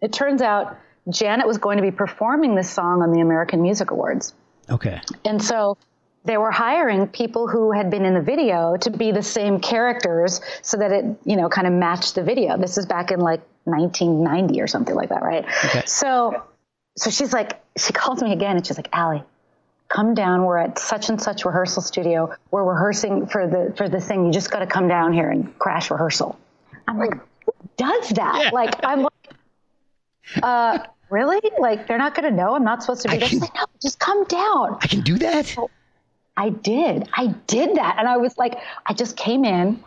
it 0.02 0.12
turns 0.12 0.42
out 0.42 0.76
Janet 1.08 1.46
was 1.46 1.60
going 1.60 1.78
to 1.78 1.84
be 1.84 1.92
performing 1.92 2.56
this 2.56 2.70
song 2.70 3.04
on 3.04 3.12
the 3.12 3.22
American 3.22 3.62
Music 3.62 3.92
Awards. 3.92 4.34
Okay. 4.72 5.00
And 5.24 5.42
so 5.42 5.78
they 6.26 6.38
were 6.38 6.50
hiring 6.50 7.08
people 7.08 7.48
who 7.48 7.72
had 7.72 7.92
been 7.92 8.04
in 8.04 8.16
the 8.16 8.22
video 8.22 8.76
to 8.78 8.90
be 8.90 9.12
the 9.12 9.22
same 9.22 9.60
characters 9.60 10.42
so 10.64 10.78
that 10.78 10.92
it, 10.92 11.06
you 11.26 11.36
know, 11.36 11.48
kind 11.48 11.68
of 11.68 11.74
matched 11.74 12.16
the 12.16 12.24
video. 12.24 12.58
This 12.58 12.80
is 12.80 12.88
back 12.88 13.12
in 13.12 13.20
like 13.20 13.42
1990 13.66 14.60
or 14.60 14.66
something 14.66 14.96
like 14.96 15.10
that, 15.10 15.22
right? 15.22 15.46
Okay. 15.66 15.84
So, 15.86 16.44
so 16.98 17.12
she's 17.12 17.34
like, 17.34 17.62
she 17.78 17.94
calls 17.94 18.24
me 18.24 18.34
again 18.34 18.58
and 18.58 18.66
she's 18.66 18.78
like, 18.78 18.90
Ali, 18.94 19.24
come 19.92 20.14
down. 20.14 20.46
We're 20.46 20.58
at 20.58 20.80
such 20.80 21.10
and 21.10 21.22
such 21.22 21.46
rehearsal 21.46 21.82
studio. 21.82 22.34
We're 22.50 22.64
rehearsing 22.64 23.28
for 23.28 23.48
the, 23.48 23.74
for 23.76 23.90
the 23.90 24.00
thing. 24.00 24.26
You 24.26 24.32
just 24.32 24.50
got 24.52 24.60
to 24.60 24.68
come 24.68 24.88
down 24.88 25.14
here 25.14 25.30
and 25.30 25.58
crash 25.60 25.92
rehearsal. 25.92 26.40
I'm 26.88 26.98
like, 26.98 27.14
who 27.46 27.54
does 27.78 28.10
that? 28.10 28.42
Yeah. 28.46 28.50
Like, 28.52 28.76
I'm 28.84 29.04
like, 29.04 29.34
uh, 30.42 30.80
really? 31.10 31.42
Like, 31.60 31.88
they're 31.88 31.98
not 31.98 32.16
going 32.16 32.30
to 32.30 32.36
know 32.36 32.56
I'm 32.56 32.64
not 32.64 32.82
supposed 32.82 33.02
to 33.04 33.10
be 33.10 33.16
I 33.16 33.20
there. 33.20 33.30
She's 33.30 33.40
can- 33.40 33.50
like, 33.54 33.56
no, 33.56 33.66
just 33.82 34.00
come 34.00 34.24
down. 34.26 34.78
I 34.82 34.88
can 34.88 35.02
do 35.02 35.18
that? 35.20 35.56
I 36.38 36.50
did. 36.50 37.10
I 37.14 37.28
did 37.48 37.76
that. 37.76 37.98
And 38.00 38.08
I 38.08 38.18
was 38.18 38.38
like, 38.38 38.58
I 38.86 38.94
just 38.94 39.18
came 39.18 39.44
in 39.44 39.84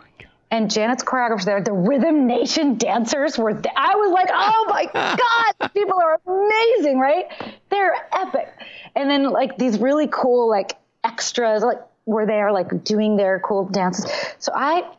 and 0.55 0.71
Janet's 0.71 1.03
choreographers 1.03 1.43
there, 1.43 1.61
the 1.61 1.73
Rhythm 1.73 2.27
Nation 2.27 2.77
dancers 2.77 3.37
were 3.37 3.53
there. 3.53 3.73
I 3.75 3.95
was 3.95 4.11
like, 4.11 4.29
oh 4.31 4.65
my 4.69 4.85
God, 5.59 5.73
people 5.73 5.99
are 5.99 6.19
amazing, 6.25 6.97
right? 6.97 7.25
They're 7.69 7.93
epic. 8.13 8.47
And 8.95 9.09
then 9.09 9.29
like 9.29 9.57
these 9.57 9.79
really 9.79 10.07
cool 10.07 10.49
like 10.49 10.77
extras 11.03 11.61
like 11.61 11.79
were 12.05 12.25
there 12.25 12.53
like 12.53 12.85
doing 12.85 13.17
their 13.17 13.41
cool 13.41 13.65
dances. 13.65 14.09
So 14.39 14.53
I 14.55 14.89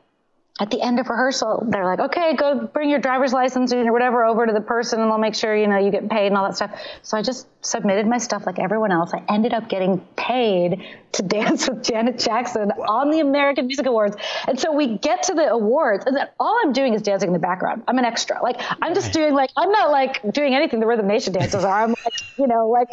at 0.59 0.71
the 0.71 0.81
end 0.81 0.99
of 0.99 1.09
rehearsal, 1.11 1.67
they're 1.69 1.85
like, 1.85 1.99
okay, 1.99 2.35
go 2.35 2.67
bring 2.67 2.89
your 2.89 2.99
driver's 2.99 3.33
license 3.35 3.75
or 3.75 3.93
whatever 3.93 4.25
over 4.25 4.47
to 4.47 4.55
the 4.55 4.61
person 4.61 5.03
and 5.03 5.11
they'll 5.11 5.19
make 5.19 5.35
sure, 5.35 5.55
you 5.55 5.67
know, 5.67 5.77
you 5.77 5.91
get 5.91 6.09
paid 6.09 6.29
and 6.29 6.37
all 6.37 6.45
that 6.45 6.57
stuff. 6.57 6.71
So 7.03 7.19
I 7.19 7.23
just 7.23 7.47
submitted 7.61 8.07
my 8.07 8.17
stuff 8.17 8.47
like 8.47 8.59
everyone 8.59 8.91
else. 8.91 9.13
I 9.13 9.23
ended 9.29 9.53
up 9.53 9.69
getting 9.69 9.99
paid 10.17 10.83
to 11.13 11.23
dance 11.27 11.69
with 11.69 11.85
Janet 11.85 12.19
Jackson 12.19 12.71
on 12.71 13.11
the 13.11 13.21
American 13.21 13.67
Music 13.67 13.85
Awards. 13.85 14.17
And 14.49 14.59
so 14.59 14.73
we 14.73 14.97
get 14.97 15.25
to 15.25 15.35
the 15.35 15.51
awards 15.51 16.07
and 16.07 16.17
then 16.17 16.27
all 16.41 16.59
I'm 16.65 16.73
doing 16.73 16.95
is 16.95 17.03
dancing 17.03 17.29
in 17.29 17.33
the 17.35 17.39
background. 17.39 17.83
I'm 17.87 17.99
an 17.99 18.07
extra. 18.07 18.43
Like 18.43 18.59
I'm 18.81 18.95
just 18.95 19.13
doing 19.13 19.35
like, 19.35 19.51
I'm 19.59 19.71
not 19.71 19.91
like 19.91 20.23
doing 20.33 20.55
anything 20.55 20.81
the 20.81 20.87
Rhythm 20.87 21.07
Nation 21.07 21.35
dancers 21.35 21.65
are. 21.65 21.83
I'm 21.83 21.91
like, 21.91 22.15
you 22.39 22.47
know, 22.47 22.69
like 22.69 22.89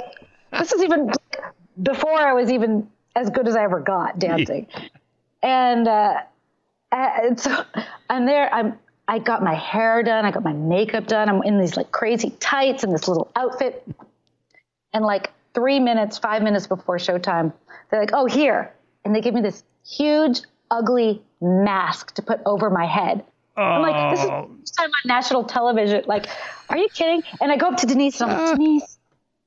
this 0.52 0.74
is 0.74 0.84
even 0.84 1.12
before 1.82 2.20
I 2.20 2.34
was 2.34 2.52
even 2.52 2.90
as 3.16 3.30
good 3.30 3.48
as 3.48 3.56
I 3.56 3.64
ever 3.64 3.80
got 3.80 4.20
dancing. 4.20 4.68
And, 5.46 5.90
uh, 5.90 6.22
and 6.94 7.40
so 7.40 7.66
I'm 8.10 8.26
there. 8.26 8.54
I'm. 8.54 8.80
I 9.06 9.20
got 9.20 9.44
my 9.44 9.54
hair 9.54 10.02
done. 10.02 10.24
I 10.24 10.32
got 10.32 10.44
my 10.44 10.54
makeup 10.54 11.08
done. 11.08 11.28
I'm 11.28 11.44
in 11.44 11.60
these 11.60 11.76
like 11.76 11.92
crazy 11.92 12.30
tights 12.40 12.84
and 12.84 12.94
this 12.94 13.08
little 13.08 13.30
outfit. 13.36 13.86
And 14.94 15.04
like 15.04 15.32
three 15.54 15.80
minutes, 15.80 16.18
five 16.18 16.42
minutes 16.42 16.68
before 16.68 16.98
showtime, 16.98 17.52
they're 17.90 18.00
like, 18.00 18.12
"Oh, 18.14 18.26
here!" 18.26 18.74
And 19.04 19.14
they 19.14 19.22
give 19.22 19.34
me 19.34 19.42
this 19.42 19.64
huge, 19.86 20.42
ugly 20.72 21.22
mask 21.42 22.14
to 22.16 22.22
put 22.22 22.40
over 22.46 22.70
my 22.70 22.86
head. 22.86 23.26
I'm 23.58 23.82
like, 23.82 24.12
"This 24.12 24.22
is 24.22 24.30
the 24.30 24.34
oh. 24.34 24.50
first 24.60 24.76
time 24.78 24.90
on 24.90 25.08
national 25.08 25.44
television." 25.44 26.04
Like, 26.08 26.28
are 26.70 26.78
you 26.78 26.88
kidding? 26.94 27.24
And 27.42 27.52
I 27.52 27.58
go 27.58 27.68
up 27.68 27.78
to 27.78 27.86
Denise 27.86 28.22
and 28.22 28.32
I'm 28.32 28.38
like, 28.38 28.48
ah. 28.48 28.56
"Denise, 28.56 28.98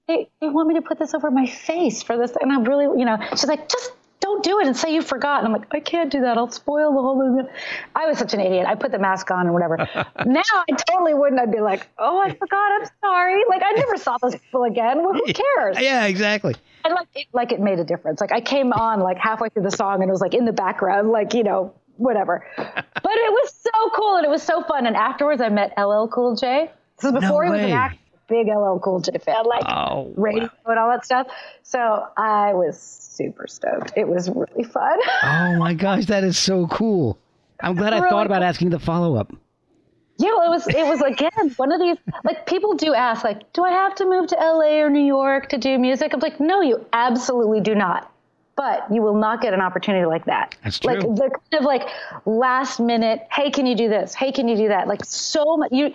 they, 0.06 0.28
they 0.40 0.48
want 0.48 0.68
me 0.68 0.74
to 0.74 0.82
put 0.82 0.98
this 0.98 1.14
over 1.14 1.30
my 1.30 1.46
face 1.46 2.02
for 2.02 2.16
this. 2.16 2.32
And 2.40 2.52
I'm 2.52 2.64
really, 2.64 2.98
you 2.98 3.04
know, 3.04 3.18
she's 3.30 3.46
like, 3.46 3.68
just 3.68 3.92
don't 4.20 4.42
do 4.42 4.60
it 4.60 4.66
and 4.66 4.76
say 4.76 4.94
you 4.94 5.02
forgot. 5.02 5.44
And 5.44 5.48
I'm 5.48 5.52
like, 5.60 5.68
I 5.72 5.80
can't 5.80 6.10
do 6.10 6.22
that. 6.22 6.36
I'll 6.38 6.50
spoil 6.50 6.92
the 6.94 7.00
whole 7.00 7.16
movie. 7.16 7.48
I 7.94 8.06
was 8.06 8.18
such 8.18 8.34
an 8.34 8.40
idiot. 8.40 8.66
I 8.66 8.74
put 8.74 8.90
the 8.92 8.98
mask 8.98 9.30
on 9.30 9.46
and 9.46 9.52
whatever. 9.52 9.76
now 10.26 10.42
I 10.52 10.72
totally 10.88 11.14
wouldn't. 11.14 11.40
I'd 11.40 11.52
be 11.52 11.60
like, 11.60 11.86
oh, 11.98 12.18
I 12.18 12.34
forgot. 12.34 12.80
I'm 12.80 12.88
sorry. 13.00 13.42
Like 13.48 13.62
I 13.64 13.72
never 13.72 13.96
saw 13.96 14.16
those 14.18 14.34
people 14.42 14.64
again. 14.64 15.02
Well, 15.02 15.14
who 15.14 15.32
cares? 15.32 15.78
Yeah, 15.80 16.06
exactly. 16.06 16.54
And 16.84 16.94
like 16.94 17.08
it, 17.14 17.26
like 17.32 17.52
it 17.52 17.60
made 17.60 17.78
a 17.78 17.84
difference. 17.84 18.20
Like 18.20 18.32
I 18.32 18.40
came 18.40 18.72
on 18.72 19.00
like 19.00 19.18
halfway 19.18 19.48
through 19.48 19.64
the 19.64 19.70
song 19.70 20.00
and 20.02 20.08
it 20.08 20.12
was 20.12 20.20
like 20.20 20.34
in 20.34 20.44
the 20.44 20.52
background, 20.52 21.10
like, 21.10 21.34
you 21.34 21.44
know, 21.44 21.74
whatever. 21.96 22.46
But 23.02 23.14
it 23.14 23.30
was 23.30 23.54
so 23.54 23.90
cool 23.94 24.16
and 24.16 24.24
it 24.24 24.30
was 24.30 24.42
so 24.42 24.64
fun. 24.64 24.84
And 24.86 24.96
afterwards 24.96 25.40
I 25.40 25.48
met 25.48 25.74
LL 25.78 26.08
Cool 26.08 26.34
J. 26.34 26.70
This 26.96 27.04
is 27.04 27.12
before 27.12 27.44
he 27.44 27.50
was 27.50 27.60
an 27.60 27.70
actor. 27.70 27.98
Big 28.28 28.48
LL 28.48 28.78
Cool 28.82 29.00
J 29.00 29.18
fan, 29.18 29.36
oh, 29.44 29.48
like 29.48 29.64
Oh, 29.66 30.12
radio 30.16 30.48
and 30.66 30.78
all 30.78 30.90
that 30.90 31.04
stuff. 31.04 31.28
So 31.62 32.06
I 32.16 32.54
was 32.54 32.78
super 32.80 33.46
stoked. 33.46 33.92
It 33.96 34.08
was 34.08 34.28
really 34.28 34.64
fun. 34.64 34.98
Oh 35.22 35.56
my 35.58 35.74
gosh, 35.74 36.06
that 36.06 36.24
is 36.24 36.36
so 36.38 36.66
cool. 36.66 37.18
I'm 37.60 37.74
glad 37.74 37.92
I 37.92 37.98
Really 37.98 38.10
thought 38.10 38.26
about 38.26 38.40
cool. 38.40 38.44
asking 38.48 38.70
the 38.70 38.78
follow 38.78 39.16
up. 39.16 39.32
Yeah, 40.18 40.30
well, 40.30 40.46
it 40.46 40.50
was 40.50 40.66
it 40.68 40.86
was 40.86 41.02
again 41.02 41.50
one 41.56 41.72
of 41.72 41.80
these 41.80 41.96
like 42.24 42.46
people 42.46 42.74
do 42.74 42.94
ask 42.94 43.22
like, 43.22 43.52
do 43.52 43.62
I 43.64 43.70
have 43.70 43.94
to 43.96 44.06
move 44.06 44.28
to 44.28 44.36
LA 44.36 44.78
or 44.80 44.88
New 44.90 45.04
York 45.04 45.48
to 45.50 45.58
do 45.58 45.78
music? 45.78 46.14
I'm 46.14 46.20
like, 46.20 46.40
no, 46.40 46.62
you 46.62 46.84
absolutely 46.92 47.60
do 47.60 47.74
not. 47.74 48.10
But 48.56 48.86
you 48.90 49.02
will 49.02 49.18
not 49.18 49.42
get 49.42 49.52
an 49.52 49.60
opportunity 49.60 50.06
like 50.06 50.24
that. 50.24 50.54
That's 50.64 50.82
Like 50.82 51.00
true. 51.00 51.14
the 51.14 51.28
kind 51.28 51.60
of 51.60 51.64
like 51.64 51.82
last 52.24 52.80
minute, 52.80 53.26
hey, 53.30 53.50
can 53.50 53.66
you 53.66 53.74
do 53.76 53.90
this? 53.90 54.14
Hey, 54.14 54.32
can 54.32 54.48
you 54.48 54.56
do 54.56 54.68
that? 54.68 54.88
Like 54.88 55.04
so 55.04 55.58
much. 55.58 55.70
You 55.72 55.92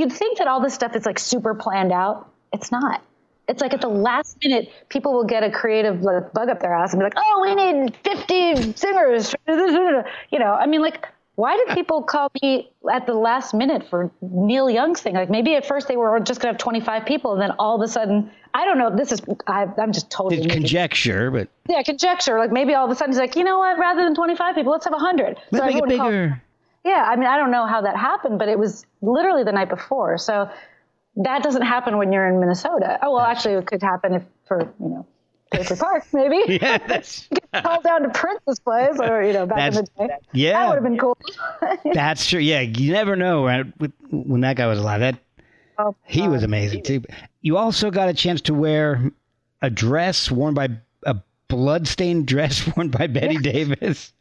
you'd 0.00 0.12
think 0.12 0.38
that 0.38 0.48
all 0.48 0.60
this 0.60 0.74
stuff 0.74 0.96
is 0.96 1.06
like 1.06 1.18
super 1.18 1.54
planned 1.54 1.92
out. 1.92 2.30
It's 2.52 2.72
not. 2.72 3.02
It's 3.48 3.60
like 3.60 3.74
at 3.74 3.80
the 3.80 3.88
last 3.88 4.38
minute, 4.42 4.70
people 4.88 5.12
will 5.12 5.24
get 5.24 5.42
a 5.42 5.50
creative 5.50 6.02
like, 6.02 6.32
bug 6.32 6.48
up 6.48 6.60
their 6.60 6.72
ass 6.72 6.92
and 6.92 7.00
be 7.00 7.04
like, 7.04 7.14
"Oh, 7.16 7.40
we 7.42 7.54
need 7.54 7.96
50 8.04 8.72
singers." 8.74 9.34
You 9.46 10.38
know, 10.38 10.52
I 10.52 10.66
mean, 10.66 10.80
like 10.80 11.06
why 11.40 11.56
did 11.56 11.74
people 11.74 12.02
call 12.02 12.30
me 12.42 12.70
at 12.92 13.06
the 13.06 13.14
last 13.14 13.54
minute 13.54 13.88
for 13.88 14.10
Neil 14.20 14.68
Young's 14.68 15.00
thing? 15.00 15.14
Like 15.14 15.30
maybe 15.30 15.54
at 15.54 15.64
first 15.66 15.88
they 15.88 15.96
were 15.96 16.20
just 16.20 16.40
going 16.40 16.52
to 16.52 16.54
have 16.54 16.62
25 16.62 17.06
people, 17.06 17.32
and 17.32 17.40
then 17.40 17.52
all 17.58 17.76
of 17.76 17.80
a 17.80 17.90
sudden, 17.90 18.30
I 18.52 18.66
don't 18.66 18.78
know. 18.78 18.94
This 18.94 19.10
is 19.10 19.22
I, 19.46 19.66
I'm 19.78 19.92
just 19.92 20.10
totally 20.10 20.42
It's 20.42 20.52
conjecture, 20.52 21.30
but 21.30 21.48
yeah 21.68 21.82
conjecture. 21.82 22.38
Like 22.38 22.52
maybe 22.52 22.74
all 22.74 22.84
of 22.84 22.90
a 22.90 22.94
sudden 22.94 23.12
he's 23.12 23.18
like, 23.18 23.36
you 23.36 23.44
know 23.44 23.58
what? 23.58 23.78
Rather 23.78 24.04
than 24.04 24.14
25 24.14 24.54
people, 24.54 24.70
let's 24.70 24.84
have 24.84 24.92
100. 24.92 25.38
let's 25.50 25.64
make 25.66 25.76
it 25.76 25.96
called- 25.96 26.10
bigger. 26.10 26.42
Yeah, 26.84 27.04
I 27.06 27.16
mean, 27.16 27.26
I 27.28 27.36
don't 27.36 27.50
know 27.50 27.66
how 27.66 27.82
that 27.82 27.96
happened, 27.96 28.38
but 28.38 28.48
it 28.48 28.58
was 28.58 28.86
literally 29.02 29.44
the 29.44 29.52
night 29.52 29.68
before. 29.68 30.16
So 30.18 30.48
that 31.16 31.42
doesn't 31.42 31.62
happen 31.62 31.98
when 31.98 32.12
you're 32.12 32.26
in 32.26 32.40
Minnesota. 32.40 32.98
Oh 33.02 33.12
well, 33.14 33.24
actually, 33.24 33.54
it 33.54 33.66
could 33.66 33.82
happen 33.82 34.14
if 34.14 34.22
for 34.46 34.60
you 34.80 34.88
know. 34.88 35.06
Paisley 35.50 35.76
Park, 35.80 36.06
maybe. 36.12 36.58
Yeah, 36.62 36.78
that's 36.86 37.28
Call 37.52 37.82
down 37.82 38.02
to 38.02 38.08
Prince's 38.10 38.60
place, 38.60 38.98
or 39.00 39.22
you 39.22 39.32
know, 39.32 39.46
back 39.46 39.72
in 39.72 39.74
the 39.74 39.82
day. 39.98 40.14
yeah. 40.32 40.52
that 40.52 40.68
would 40.68 40.74
have 40.76 40.84
been 40.84 40.96
cool. 40.98 41.18
that's 41.92 42.26
true. 42.28 42.38
Yeah, 42.40 42.60
you 42.60 42.92
never 42.92 43.16
know 43.16 43.44
right? 43.44 43.66
When 44.10 44.40
that 44.42 44.56
guy 44.56 44.66
was 44.66 44.78
alive. 44.78 45.00
That 45.00 45.18
Oh, 45.82 45.96
he 46.04 46.28
was 46.28 46.42
amazing 46.42 46.82
too. 46.82 47.02
You 47.40 47.56
also 47.56 47.90
got 47.90 48.10
a 48.10 48.14
chance 48.14 48.42
to 48.42 48.54
wear 48.54 49.10
a 49.62 49.70
dress 49.70 50.30
worn 50.30 50.52
by 50.52 50.68
a 51.04 51.16
bloodstained 51.48 52.26
dress 52.26 52.68
worn 52.76 52.90
by 52.90 53.06
Bette 53.06 53.38
Davis. 53.38 54.12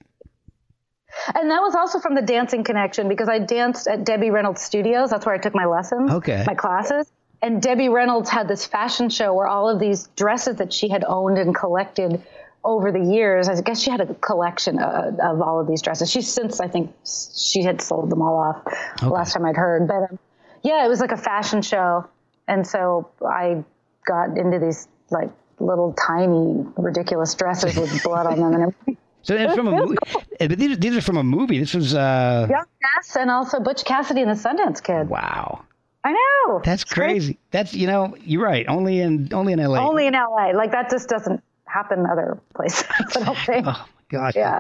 And 1.35 1.51
that 1.51 1.61
was 1.61 1.75
also 1.75 1.99
from 1.99 2.15
the 2.15 2.21
dancing 2.21 2.63
connection 2.63 3.07
because 3.07 3.29
I 3.29 3.39
danced 3.39 3.87
at 3.87 4.03
Debbie 4.03 4.31
Reynolds 4.31 4.61
Studios. 4.61 5.09
That's 5.09 5.25
where 5.25 5.35
I 5.35 5.37
took 5.37 5.55
my 5.55 5.65
lessons, 5.65 6.11
Okay. 6.11 6.43
my 6.47 6.55
classes. 6.55 7.11
And 7.41 7.61
Debbie 7.61 7.89
Reynolds 7.89 8.29
had 8.29 8.47
this 8.47 8.65
fashion 8.65 9.09
show 9.09 9.33
where 9.33 9.47
all 9.47 9.69
of 9.69 9.79
these 9.79 10.07
dresses 10.15 10.57
that 10.57 10.73
she 10.73 10.89
had 10.89 11.03
owned 11.07 11.37
and 11.37 11.55
collected 11.55 12.21
over 12.65 12.91
the 12.91 12.99
years. 12.99 13.47
I 13.47 13.59
guess 13.61 13.81
she 13.81 13.89
had 13.91 14.01
a 14.01 14.13
collection 14.15 14.79
uh, 14.79 15.11
of 15.23 15.41
all 15.41 15.61
of 15.61 15.67
these 15.67 15.81
dresses. 15.81 16.11
She's 16.11 16.31
since, 16.31 16.59
I 16.59 16.67
think, 16.67 16.93
she 17.05 17.63
had 17.63 17.81
sold 17.81 18.09
them 18.09 18.21
all 18.21 18.35
off 18.37 19.01
last 19.01 19.33
time 19.33 19.45
I'd 19.45 19.55
heard. 19.55 19.87
But 19.87 20.11
um, 20.11 20.19
yeah, 20.63 20.85
it 20.85 20.89
was 20.89 20.99
like 20.99 21.13
a 21.13 21.17
fashion 21.17 21.61
show. 21.61 22.05
And 22.47 22.67
so 22.67 23.09
I 23.25 23.63
got 24.05 24.37
into 24.37 24.59
these 24.59 24.87
like 25.09 25.29
little 25.59 25.93
tiny 25.93 26.65
ridiculous 26.77 27.33
dresses 27.35 27.77
with 27.77 28.03
blood 28.03 28.25
on 28.25 28.39
them 28.39 28.53
and 28.53 28.61
everything. 28.63 28.97
So 29.21 29.35
it's 29.35 29.53
from 29.55 29.67
a 29.67 29.71
movie. 29.71 29.97
But 30.39 30.57
these, 30.57 30.77
these 30.79 30.95
are 30.95 31.01
from 31.01 31.17
a 31.17 31.23
movie. 31.23 31.59
This 31.59 31.73
was 31.73 31.93
uh 31.93 32.47
Young 32.49 32.65
Ness 32.81 33.15
and 33.15 33.29
also 33.29 33.59
Butch 33.59 33.83
Cassidy 33.85 34.21
and 34.21 34.31
the 34.31 34.35
Sundance 34.35 34.81
Kid. 34.81 35.09
wow. 35.09 35.63
I 36.03 36.13
know. 36.13 36.61
That's 36.63 36.85
great. 36.85 37.07
crazy. 37.09 37.37
That's 37.51 37.73
you 37.73 37.85
know, 37.85 38.15
you're 38.23 38.43
right. 38.43 38.65
Only 38.69 39.01
in 39.01 39.29
only 39.33 39.51
in 39.53 39.59
LA. 39.59 39.85
Only 39.85 40.07
in 40.07 40.13
LA. 40.13 40.51
Like 40.55 40.71
that 40.71 40.89
just 40.89 41.09
doesn't 41.09 41.43
happen 41.65 42.05
other 42.05 42.39
places. 42.55 42.85
I 43.15 43.23
don't 43.23 43.37
think. 43.37 43.65
Oh 43.77 43.85
my 44.11 44.17
gosh. 44.17 44.35
Yeah. 44.35 44.59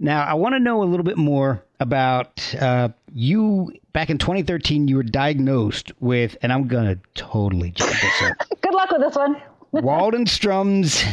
Now 0.00 0.22
I 0.24 0.34
want 0.34 0.54
to 0.54 0.58
know 0.58 0.82
a 0.82 0.84
little 0.84 1.04
bit 1.04 1.16
more 1.16 1.62
about 1.80 2.54
uh, 2.60 2.88
you. 3.14 3.72
Back 3.92 4.10
in 4.10 4.18
2013, 4.18 4.88
you 4.88 4.96
were 4.96 5.02
diagnosed 5.02 5.92
with, 6.00 6.36
and 6.42 6.52
I'm 6.52 6.66
gonna 6.66 6.96
totally 7.14 7.70
jump 7.70 7.90
this 7.92 8.22
up. 8.22 8.48
Good 8.60 8.74
luck 8.74 8.90
with 8.90 9.00
this 9.02 9.14
one. 9.14 9.40
Waldenstrom's 9.72 11.04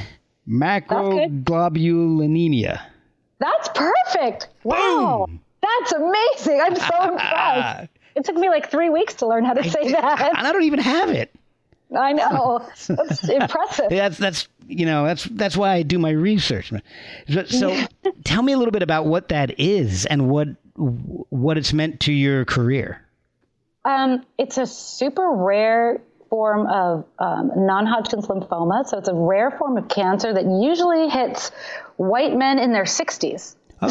macroglobulinemia. 0.49 2.81
That's 3.39 3.69
perfect. 3.69 4.49
Wow. 4.63 5.25
Boom. 5.27 5.39
That's 5.61 5.91
amazing. 5.93 6.61
I'm 6.61 6.75
so 6.75 7.03
impressed. 7.11 7.89
It 8.15 8.25
took 8.25 8.35
me 8.35 8.49
like 8.49 8.71
three 8.71 8.89
weeks 8.89 9.13
to 9.15 9.27
learn 9.27 9.43
how 9.45 9.53
to 9.53 9.69
say 9.69 9.91
that. 9.91 10.33
And 10.37 10.47
I 10.47 10.51
don't 10.51 10.63
even 10.63 10.79
have 10.79 11.09
it. 11.09 11.33
I 11.97 12.13
know. 12.13 12.67
That's 12.87 13.27
impressive. 13.27 13.89
That's 13.89 14.19
that's 14.19 14.47
you 14.67 14.85
know 14.85 15.05
that's 15.05 15.23
that's 15.23 15.57
why 15.57 15.71
I 15.71 15.81
do 15.81 15.97
my 15.97 16.11
research. 16.11 16.71
So, 17.29 17.45
so 17.45 17.75
tell 18.25 18.43
me 18.43 18.53
a 18.53 18.57
little 18.57 18.71
bit 18.71 18.83
about 18.83 19.07
what 19.07 19.29
that 19.29 19.59
is 19.59 20.05
and 20.05 20.29
what 20.29 20.49
what 20.75 21.57
it's 21.57 21.73
meant 21.73 22.01
to 22.01 22.13
your 22.13 22.45
career. 22.45 23.03
Um, 23.85 24.23
it's 24.37 24.59
a 24.59 24.67
super 24.67 25.31
rare 25.31 25.99
form 26.29 26.67
of 26.67 27.05
um, 27.19 27.51
non-Hodgkin's 27.55 28.27
lymphoma. 28.27 28.85
So 28.87 28.97
it's 28.97 29.09
a 29.09 29.13
rare 29.13 29.51
form 29.51 29.77
of 29.77 29.87
cancer 29.87 30.33
that 30.33 30.45
usually 30.45 31.09
hits 31.09 31.49
white 31.97 32.35
men 32.35 32.59
in 32.59 32.71
their 32.73 32.83
60s. 32.83 33.55
Oh, 33.81 33.87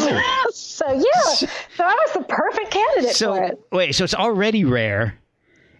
So 0.51 0.85
yeah, 0.91 1.23
so 1.33 1.47
I 1.83 1.93
was 1.93 2.13
the 2.13 2.23
perfect 2.27 2.71
candidate 2.71 3.09
for 3.11 3.15
so 3.17 3.33
it. 3.33 3.59
wait, 3.71 3.95
so 3.95 4.03
it's 4.03 4.13
already 4.13 4.63
rare, 4.63 5.17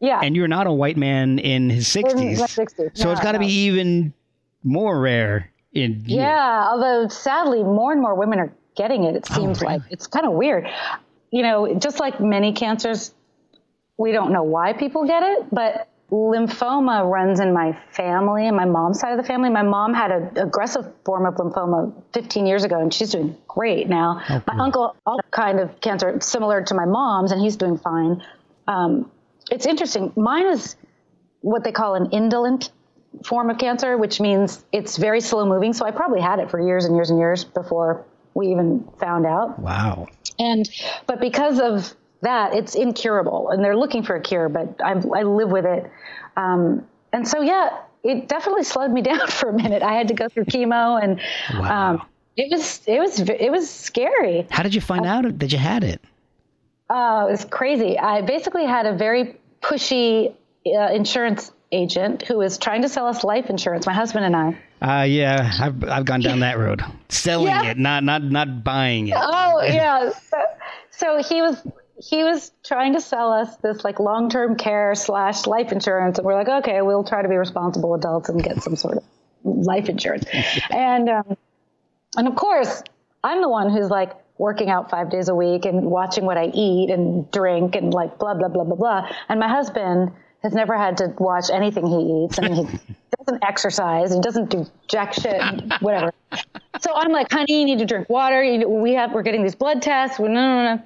Yeah, 0.02 0.20
and 0.24 0.36
you're 0.36 0.48
not 0.48 0.66
a 0.68 0.74
white 0.74 0.98
man 0.98 1.38
in 1.40 1.70
his 1.70 1.96
In 1.96 2.04
sixties, 2.10 2.40
my 2.40 2.46
60s. 2.48 2.98
so 2.98 3.12
it's 3.12 3.22
got 3.22 3.34
to 3.34 3.40
no. 3.40 3.46
be 3.46 3.52
even 3.54 4.14
more 4.64 5.00
rare 5.00 5.52
in 5.74 6.04
you. 6.08 6.18
Yeah, 6.18 6.68
although 6.72 7.08
sadly, 7.08 7.62
more 7.64 7.92
and 7.92 8.02
more 8.02 8.16
women 8.16 8.40
are 8.40 8.52
getting 8.76 9.04
it. 9.04 9.16
It 9.16 9.26
seems 9.28 9.62
Oh, 9.62 9.68
really? 9.68 9.78
like 9.80 9.92
it's 9.92 10.08
kind 10.08 10.26
of 10.26 10.34
weird. 10.34 10.68
You 11.32 11.44
know, 11.44 11.76
just 11.76 12.00
like 12.00 12.20
many 12.20 12.52
cancers, 12.54 13.14
we 13.98 14.12
don't 14.12 14.32
know 14.32 14.44
why 14.44 14.74
people 14.74 15.06
get 15.06 15.22
it, 15.22 15.46
but 15.52 15.88
lymphoma 16.12 17.10
runs 17.10 17.40
in 17.40 17.54
my 17.54 17.78
family 17.92 18.48
and 18.48 18.56
my 18.56 18.66
mom's 18.66 19.00
side 19.00 19.12
of 19.12 19.18
the 19.18 19.24
family. 19.24 19.50
My 19.50 19.62
mom 19.62 19.94
had 19.94 20.12
an 20.12 20.38
aggressive 20.38 20.92
form 21.06 21.26
of 21.26 21.36
lymphoma 21.36 21.94
15 22.14 22.46
years 22.46 22.64
ago, 22.64 22.80
and 22.80 22.94
she's 22.94 23.12
doing 23.12 23.38
great 23.48 23.88
now. 23.88 24.22
my 24.48 24.64
uncle, 24.64 24.96
all 25.06 25.20
kind 25.32 25.60
of 25.60 25.80
cancer 25.82 26.20
similar 26.22 26.64
to 26.64 26.74
my 26.74 26.86
mom's, 26.86 27.32
and 27.32 27.42
he's 27.42 27.58
doing 27.58 27.78
fine. 27.78 28.24
Um, 28.68 29.12
it's 29.52 29.66
interesting. 29.66 30.12
Mine 30.16 30.48
is 30.48 30.76
what 31.42 31.64
they 31.64 31.72
call 31.72 31.96
an 31.96 32.10
indolent 32.12 32.72
form 33.24 33.50
of 33.50 33.58
cancer, 33.58 33.98
which 33.98 34.20
means 34.20 34.64
it's 34.72 34.98
very 34.98 35.22
slow 35.22 35.46
moving. 35.46 35.74
So 35.74 35.86
I 35.86 35.92
probably 35.92 36.22
had 36.22 36.40
it 36.40 36.50
for 36.50 36.60
years 36.60 36.86
and 36.86 36.96
years 36.96 37.10
and 37.10 37.20
years 37.20 37.44
before 37.44 38.06
we 38.34 38.48
even 38.48 38.88
found 39.00 39.26
out. 39.26 39.60
Wow. 39.60 40.08
And 40.38 40.70
but 41.08 41.20
because 41.20 41.60
of 41.60 41.94
that, 42.22 42.54
it's 42.54 42.76
incurable, 42.76 43.50
and 43.50 43.64
they're 43.64 43.78
looking 43.78 44.04
for 44.04 44.16
a 44.16 44.22
cure. 44.22 44.50
But 44.50 44.82
I, 44.84 44.92
I 44.92 45.24
live 45.24 45.50
with 45.50 45.66
it, 45.66 45.90
um, 46.38 46.86
and 47.14 47.28
so 47.28 47.42
yeah, 47.42 47.78
it 48.04 48.28
definitely 48.28 48.64
slowed 48.64 48.92
me 48.92 49.02
down 49.12 49.28
for 49.28 49.50
a 49.50 49.54
minute. 49.54 49.84
I 49.84 49.94
had 49.94 50.08
to 50.10 50.14
go 50.14 50.30
through 50.30 50.46
chemo, 50.46 51.02
and 51.02 51.20
Wow. 51.60 51.92
um, 51.94 52.02
it 52.38 52.52
was 52.52 52.82
it 52.88 53.00
was 53.00 53.20
it 53.20 53.52
was 53.52 53.70
scary. 53.70 54.48
How 54.50 54.64
did 54.64 54.74
you 54.76 54.82
find 54.82 55.06
out 55.06 55.40
that 55.40 55.52
you 55.52 55.58
had 55.58 55.84
it? 55.84 56.02
Oh, 56.90 57.28
it 57.28 57.32
was 57.32 57.46
crazy. 57.46 58.00
I 58.00 58.22
basically 58.22 58.66
had 58.66 58.86
a 58.86 58.94
very 58.94 59.36
pushy 59.62 60.34
uh, 60.66 60.92
insurance 60.94 61.52
agent 61.72 62.24
who 62.24 62.38
was 62.38 62.58
trying 62.58 62.82
to 62.82 62.90
sell 62.90 63.06
us 63.06 63.24
life 63.24 63.50
insurance. 63.50 63.86
My 63.86 63.94
husband 63.94 64.26
and 64.26 64.36
I. 64.36 64.58
Uh, 64.82 65.04
yeah, 65.04 65.52
I've 65.62 65.84
I've 65.84 66.06
gone 66.06 66.22
down 66.22 66.40
that 66.40 66.58
road, 66.58 66.82
selling 67.10 67.48
Yeah. 67.48 67.72
it, 67.72 67.78
not 67.78 68.04
not 68.04 68.24
not 68.24 68.64
buying 68.64 69.08
it. 69.10 69.16
Oh 69.18 69.62
yeah. 69.64 70.12
So, 70.30 70.38
so 70.92 71.24
he 71.24 71.42
was 71.42 71.62
he 72.02 72.24
was 72.24 72.52
trying 72.64 72.94
to 72.94 73.02
sell 73.02 73.32
us 73.32 73.56
this 73.58 73.84
like 73.84 74.00
long 74.00 74.30
term 74.30 74.56
care 74.56 74.96
slash 74.96 75.46
life 75.46 75.72
insurance, 75.72 76.18
and 76.18 76.26
we're 76.26 76.36
like, 76.36 76.48
okay, 76.48 76.82
we'll 76.82 77.04
try 77.04 77.22
to 77.22 77.30
be 77.30 77.36
responsible 77.36 77.94
adults 77.94 78.30
and 78.30 78.42
get 78.42 78.62
some 78.64 78.76
sort 78.76 78.98
of 78.98 79.04
life 79.44 79.90
insurance. 79.90 80.26
and 80.70 81.10
um, 81.10 81.38
and 82.18 82.28
of 82.28 82.36
course, 82.36 82.84
I'm 83.24 83.42
the 83.42 83.50
one 83.50 83.70
who's 83.70 83.90
like 83.90 84.14
working 84.38 84.70
out 84.70 84.90
five 84.90 85.10
days 85.10 85.28
a 85.28 85.36
week 85.36 85.66
and 85.66 85.84
watching 85.84 86.26
what 86.26 86.38
I 86.38 86.46
eat 86.54 86.90
and 86.90 87.30
drink 87.32 87.76
and 87.76 87.94
like 87.94 88.18
blah 88.18 88.34
blah 88.34 88.48
blah 88.48 88.64
blah 88.64 88.76
blah. 88.76 89.10
And 89.28 89.40
my 89.40 89.50
husband 89.50 90.12
has 90.42 90.54
never 90.54 90.78
had 90.78 90.98
to 90.98 91.14
watch 91.18 91.50
anything 91.52 91.86
he 91.86 92.24
eats, 92.24 92.38
and 92.38 92.56
he 92.56 92.64
doesn't 93.18 93.44
exercise 93.44 94.12
and 94.12 94.24
doesn't 94.24 94.50
do 94.50 94.66
jack 94.88 95.14
shit, 95.14 95.34
and 95.34 95.74
whatever. 95.82 96.14
So 96.80 96.94
I'm 96.96 97.12
like, 97.12 97.30
honey, 97.30 97.60
you 97.60 97.66
need 97.66 97.80
to 97.80 97.86
drink 97.86 98.10
water. 98.10 98.42
You, 98.42 98.70
we 98.70 98.94
have, 98.94 99.12
we're 99.12 99.24
getting 99.24 99.44
these 99.44 99.56
blood 99.56 99.82
tests. 99.82 100.18
Well, 100.18 100.32
no, 100.32 100.64
no, 100.64 100.76
no. 100.76 100.84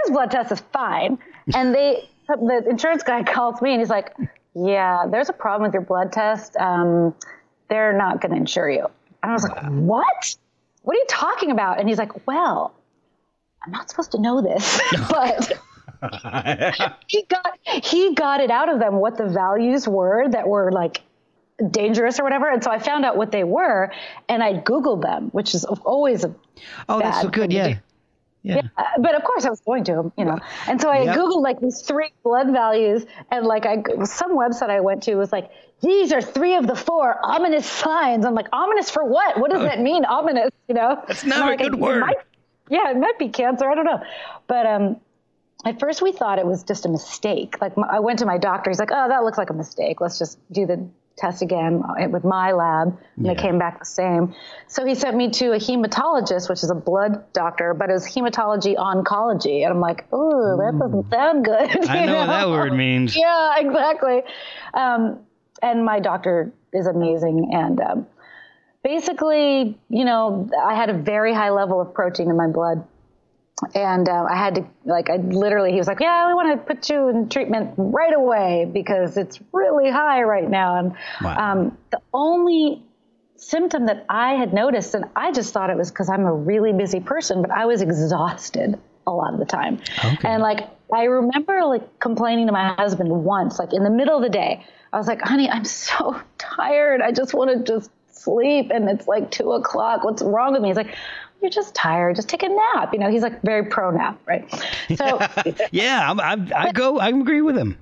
His 0.00 0.10
blood 0.10 0.30
test 0.30 0.52
is 0.52 0.60
fine. 0.72 1.18
And 1.54 1.74
they, 1.74 2.08
the 2.28 2.64
insurance 2.68 3.02
guy 3.02 3.22
calls 3.34 3.60
me 3.60 3.72
and 3.72 3.80
he's 3.80 3.90
like, 3.90 4.14
yeah, 4.54 5.06
there's 5.10 5.28
a 5.28 5.32
problem 5.32 5.62
with 5.68 5.72
your 5.74 5.82
blood 5.82 6.12
test. 6.12 6.56
Um, 6.56 7.14
they're 7.68 7.96
not 7.96 8.20
going 8.20 8.32
to 8.32 8.38
insure 8.38 8.70
you. 8.70 8.86
And 9.22 9.30
I 9.30 9.34
was 9.34 9.44
like, 9.44 9.64
what? 9.66 10.36
What 10.82 10.96
are 10.96 10.98
you 10.98 11.06
talking 11.08 11.50
about? 11.50 11.78
And 11.78 11.88
he's 11.88 11.98
like, 11.98 12.26
well, 12.26 12.74
I'm 13.64 13.70
not 13.70 13.88
supposed 13.88 14.12
to 14.12 14.20
know 14.20 14.42
this, 14.42 14.80
but 15.08 15.52
he 17.06 17.22
got 17.22 17.58
he 17.64 18.14
got 18.14 18.40
it 18.40 18.50
out 18.50 18.68
of 18.68 18.80
them 18.80 18.96
what 18.96 19.16
the 19.16 19.26
values 19.28 19.86
were 19.86 20.28
that 20.28 20.48
were 20.48 20.72
like 20.72 21.02
dangerous 21.70 22.18
or 22.18 22.24
whatever. 22.24 22.50
And 22.50 22.62
so 22.64 22.70
I 22.72 22.80
found 22.80 23.04
out 23.04 23.16
what 23.16 23.30
they 23.30 23.44
were, 23.44 23.92
and 24.28 24.42
I 24.42 24.54
googled 24.54 25.02
them, 25.02 25.28
which 25.30 25.54
is 25.54 25.64
always 25.64 26.24
a 26.24 26.34
Oh, 26.88 26.98
that's 26.98 27.22
so 27.22 27.28
good. 27.28 27.50
thing 27.50 27.74
to 27.74 27.82
Yeah. 28.44 28.56
Yeah. 28.76 28.84
but 28.98 29.14
of 29.14 29.22
course 29.24 29.44
I 29.44 29.50
was 29.50 29.60
going 29.60 29.84
to, 29.84 30.12
you 30.18 30.24
know. 30.24 30.38
And 30.66 30.80
so 30.80 30.90
I 30.90 31.02
Yep. 31.02 31.16
googled 31.16 31.42
like 31.42 31.60
these 31.60 31.80
three 31.82 32.10
blood 32.24 32.50
values, 32.50 33.06
and 33.30 33.46
like 33.46 33.66
I 33.66 33.82
some 34.04 34.36
website 34.36 34.70
I 34.70 34.80
went 34.80 35.04
to 35.04 35.14
was 35.14 35.30
like 35.32 35.50
these 35.80 36.12
are 36.12 36.20
three 36.20 36.56
of 36.56 36.66
the 36.66 36.74
four 36.76 37.18
ominous 37.24 37.66
signs. 37.66 38.24
I'm 38.26 38.34
like 38.34 38.48
ominous 38.52 38.90
for 38.90 39.04
what? 39.04 39.38
What 39.38 39.50
does 39.50 39.62
that 39.62 39.80
mean? 39.88 40.04
Ominous, 40.04 40.50
you 40.68 40.74
know? 40.74 41.02
That's 41.06 41.24
not 41.24 41.42
I'm 41.42 41.52
a 41.52 41.56
good 41.56 41.66
it- 41.68 41.72
it 41.74 41.78
word. 41.80 42.00
might- 42.00 42.16
yeah, 42.70 42.90
it 42.90 42.96
might 42.96 43.18
be 43.18 43.28
cancer. 43.28 43.68
I 43.70 43.74
don't 43.74 43.84
know, 43.84 44.02
but 44.46 44.66
um. 44.66 45.00
At 45.64 45.78
first, 45.78 46.02
we 46.02 46.10
thought 46.10 46.40
it 46.40 46.46
was 46.46 46.64
just 46.64 46.86
a 46.86 46.88
mistake. 46.88 47.60
Like, 47.60 47.76
my, 47.76 47.86
I 47.86 48.00
went 48.00 48.18
to 48.18 48.26
my 48.26 48.36
doctor. 48.36 48.68
He's 48.68 48.80
like, 48.80 48.90
"Oh, 48.92 49.06
that 49.08 49.22
looks 49.22 49.38
like 49.38 49.48
a 49.50 49.54
mistake. 49.54 50.00
Let's 50.00 50.18
just 50.18 50.40
do 50.50 50.66
the 50.66 50.88
test 51.16 51.42
again 51.42 51.82
with 52.10 52.24
my 52.24 52.52
lab, 52.52 52.88
and 53.16 53.26
Yeah. 53.26 53.34
they 53.34 53.40
came 53.40 53.58
back 53.58 53.78
the 53.78 53.84
same. 53.84 54.34
So 54.66 54.84
he 54.86 54.94
sent 54.94 55.16
me 55.16 55.30
to 55.30 55.52
a 55.52 55.56
hematologist, 55.58 56.48
which 56.48 56.62
is 56.62 56.70
a 56.70 56.74
blood 56.74 57.32
doctor, 57.32 57.74
but 57.74 57.90
it 57.90 57.92
was 57.92 58.06
hematology 58.06 58.76
oncology, 58.76 59.62
and 59.62 59.72
I'm 59.72 59.80
like, 59.80 60.06
oh, 60.12 60.56
that 60.56 60.78
doesn't 60.78 61.10
sound 61.10 61.44
good. 61.44 61.86
I 61.88 62.00
you 62.00 62.06
know 62.06 62.16
what 62.16 62.26
that 62.26 62.48
word 62.48 62.72
means. 62.72 63.16
yeah, 63.16 63.58
exactly. 63.58 64.22
Um, 64.74 65.20
and 65.62 65.84
my 65.84 66.00
doctor 66.00 66.52
is 66.72 66.86
amazing. 66.86 67.50
And 67.52 67.80
um, 67.80 68.06
basically, 68.82 69.78
you 69.88 70.04
know, 70.04 70.48
I 70.64 70.74
had 70.74 70.90
a 70.90 70.94
very 70.94 71.32
high 71.34 71.50
level 71.50 71.80
of 71.80 71.94
protein 71.94 72.30
in 72.30 72.36
my 72.36 72.48
blood. 72.48 72.84
And 73.74 74.08
uh, 74.08 74.24
I 74.28 74.36
had 74.36 74.56
to, 74.56 74.66
like, 74.84 75.08
I 75.10 75.16
literally, 75.16 75.72
he 75.72 75.78
was 75.78 75.86
like, 75.86 76.00
Yeah, 76.00 76.26
we 76.28 76.34
want 76.34 76.58
to 76.58 76.74
put 76.74 76.88
you 76.90 77.08
in 77.08 77.28
treatment 77.28 77.74
right 77.76 78.14
away 78.14 78.68
because 78.72 79.16
it's 79.16 79.38
really 79.52 79.90
high 79.90 80.22
right 80.22 80.48
now. 80.48 80.78
And 80.78 80.94
Wow. 81.22 81.52
um, 81.52 81.78
the 81.90 82.00
only 82.12 82.82
symptom 83.36 83.86
that 83.86 84.04
I 84.08 84.34
had 84.34 84.52
noticed, 84.52 84.94
and 84.94 85.04
I 85.16 85.32
just 85.32 85.52
thought 85.52 85.70
it 85.70 85.76
was 85.76 85.90
because 85.90 86.08
I'm 86.08 86.24
a 86.24 86.32
really 86.34 86.72
busy 86.72 87.00
person, 87.00 87.42
but 87.42 87.50
I 87.50 87.66
was 87.66 87.82
exhausted 87.82 88.78
a 89.06 89.10
lot 89.10 89.32
of 89.34 89.38
the 89.40 89.46
time. 89.46 89.80
Okay. 90.04 90.28
And 90.28 90.42
like, 90.42 90.68
I 90.94 91.04
remember 91.04 91.64
like 91.64 91.98
complaining 91.98 92.46
to 92.46 92.52
my 92.52 92.74
husband 92.74 93.10
once, 93.10 93.58
like 93.58 93.72
in 93.72 93.82
the 93.82 93.90
middle 93.90 94.16
of 94.16 94.22
the 94.22 94.28
day, 94.28 94.64
I 94.92 94.98
was 94.98 95.06
like, 95.06 95.22
honey, 95.22 95.48
I'm 95.50 95.64
so 95.64 96.20
tired. 96.38 97.00
I 97.00 97.12
just 97.12 97.34
want 97.34 97.66
to 97.66 97.72
just 97.72 97.90
sleep. 98.12 98.70
And 98.72 98.88
it's 98.88 99.08
like 99.08 99.30
two 99.30 99.52
o'clock. 99.52 100.04
What's 100.04 100.22
wrong 100.22 100.52
with 100.52 100.62
me? 100.62 100.68
He's 100.68 100.76
like, 100.76 100.94
you're 101.42 101.50
just 101.50 101.74
tired. 101.74 102.16
Just 102.16 102.28
take 102.28 102.42
a 102.42 102.48
nap. 102.48 102.92
You 102.92 103.00
know, 103.00 103.10
he's 103.10 103.22
like 103.22 103.42
very 103.42 103.64
pro 103.66 103.90
nap, 103.90 104.20
right? 104.26 104.48
So 104.96 105.18
Yeah, 105.72 106.10
I'm, 106.10 106.20
I'm, 106.20 106.52
I 106.54 106.72
go. 106.72 106.98
I 106.98 107.08
agree 107.08 107.42
with 107.42 107.56
him. 107.56 107.76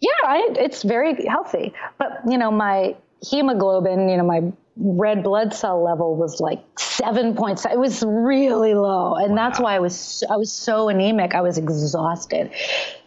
yeah, 0.00 0.10
I, 0.24 0.48
it's 0.58 0.82
very 0.82 1.26
healthy. 1.26 1.74
But 1.98 2.20
you 2.28 2.38
know, 2.38 2.50
my 2.50 2.96
hemoglobin, 3.28 4.08
you 4.08 4.16
know, 4.16 4.24
my 4.24 4.52
red 4.76 5.22
blood 5.22 5.52
cell 5.52 5.82
level 5.84 6.16
was 6.16 6.40
like 6.40 6.60
seven 6.78 7.34
points. 7.34 7.66
It 7.66 7.78
was 7.78 8.02
really 8.06 8.74
low, 8.74 9.14
and 9.16 9.36
that's 9.36 9.60
why 9.60 9.76
I 9.76 9.80
was 9.80 9.98
so, 9.98 10.26
I 10.30 10.36
was 10.36 10.50
so 10.52 10.88
anemic. 10.88 11.34
I 11.34 11.40
was 11.42 11.58
exhausted. 11.58 12.50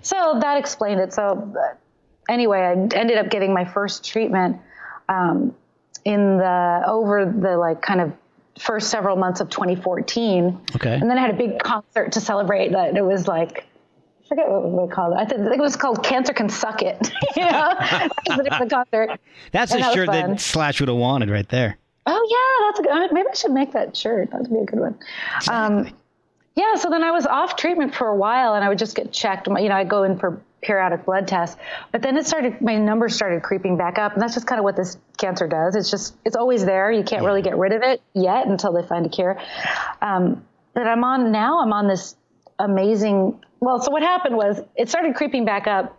So 0.01 0.37
that 0.41 0.57
explained 0.57 0.99
it. 1.01 1.13
So 1.13 1.53
uh, 1.57 1.75
anyway, 2.29 2.59
I 2.59 2.71
ended 2.95 3.17
up 3.17 3.29
getting 3.29 3.53
my 3.53 3.65
first 3.65 4.05
treatment 4.05 4.57
um, 5.09 5.55
in 6.03 6.37
the 6.37 6.83
over 6.87 7.25
the 7.25 7.57
like 7.57 7.81
kind 7.81 8.01
of 8.01 8.13
first 8.57 8.89
several 8.89 9.15
months 9.15 9.41
of 9.41 9.49
2014. 9.49 10.59
Okay. 10.75 10.93
And 10.93 11.09
then 11.09 11.17
I 11.17 11.21
had 11.21 11.31
a 11.31 11.37
big 11.37 11.59
concert 11.59 12.11
to 12.13 12.21
celebrate 12.21 12.71
that. 12.71 12.95
It 12.95 13.03
was 13.03 13.27
like 13.27 13.65
I 14.23 14.27
forget 14.27 14.49
what 14.49 14.71
we 14.71 14.91
called 14.91 15.13
it. 15.13 15.19
I 15.19 15.25
think, 15.25 15.41
it 15.41 15.59
was 15.59 15.75
called 15.75 16.03
"Cancer 16.03 16.33
Can 16.33 16.49
Suck 16.49 16.81
It." 16.81 17.11
you 17.35 17.43
know, 17.43 17.73
was 18.29 18.37
the 18.37 18.67
concert. 18.69 19.19
That's 19.51 19.71
And 19.71 19.81
a 19.81 19.83
that 19.85 19.93
shirt 19.93 20.07
that 20.07 20.41
Slash 20.41 20.79
would 20.79 20.89
have 20.89 20.97
wanted 20.97 21.29
right 21.29 21.47
there. 21.49 21.77
Oh 22.07 22.27
yeah, 22.29 22.67
that's 22.67 22.79
a 22.79 22.83
good. 22.83 23.13
Maybe 23.13 23.27
I 23.31 23.35
should 23.35 23.51
make 23.51 23.71
that 23.73 23.95
shirt. 23.95 24.31
That'd 24.31 24.49
be 24.49 24.57
a 24.57 24.65
good 24.65 24.79
one. 24.79 24.97
Um, 25.49 25.91
yeah. 26.55 26.75
So 26.75 26.89
then 26.89 27.03
I 27.03 27.11
was 27.11 27.25
off 27.25 27.55
treatment 27.55 27.93
for 27.93 28.07
a 28.07 28.15
while, 28.15 28.55
and 28.55 28.63
I 28.63 28.69
would 28.69 28.79
just 28.79 28.95
get 28.95 29.11
checked. 29.11 29.47
You 29.47 29.69
know, 29.69 29.75
I'd 29.75 29.89
go 29.89 30.03
in 30.03 30.17
for 30.17 30.41
periodic 30.65 31.05
blood 31.05 31.27
tests, 31.27 31.57
but 31.91 32.01
then 32.01 32.17
it 32.17 32.25
started. 32.25 32.61
My 32.61 32.77
numbers 32.77 33.15
started 33.15 33.43
creeping 33.43 33.77
back 33.77 33.97
up, 33.97 34.13
and 34.13 34.21
that's 34.21 34.33
just 34.33 34.47
kind 34.47 34.59
of 34.59 34.63
what 34.63 34.75
this 34.75 34.97
cancer 35.17 35.47
does. 35.47 35.75
It's 35.75 35.91
just 35.91 36.15
it's 36.25 36.35
always 36.35 36.65
there. 36.65 36.91
You 36.91 37.03
can't 37.03 37.23
really 37.23 37.41
get 37.41 37.57
rid 37.57 37.73
of 37.73 37.81
it 37.83 38.01
yet 38.13 38.47
until 38.47 38.73
they 38.73 38.85
find 38.87 39.05
a 39.05 39.09
cure. 39.09 39.39
Um, 40.01 40.45
but 40.73 40.87
I'm 40.87 41.03
on 41.03 41.31
now. 41.31 41.61
I'm 41.61 41.73
on 41.73 41.87
this 41.87 42.15
amazing. 42.59 43.39
Well, 43.59 43.79
so 43.79 43.91
what 43.91 44.03
happened 44.03 44.35
was 44.35 44.59
it 44.75 44.89
started 44.89 45.15
creeping 45.15 45.45
back 45.45 45.67
up 45.67 45.97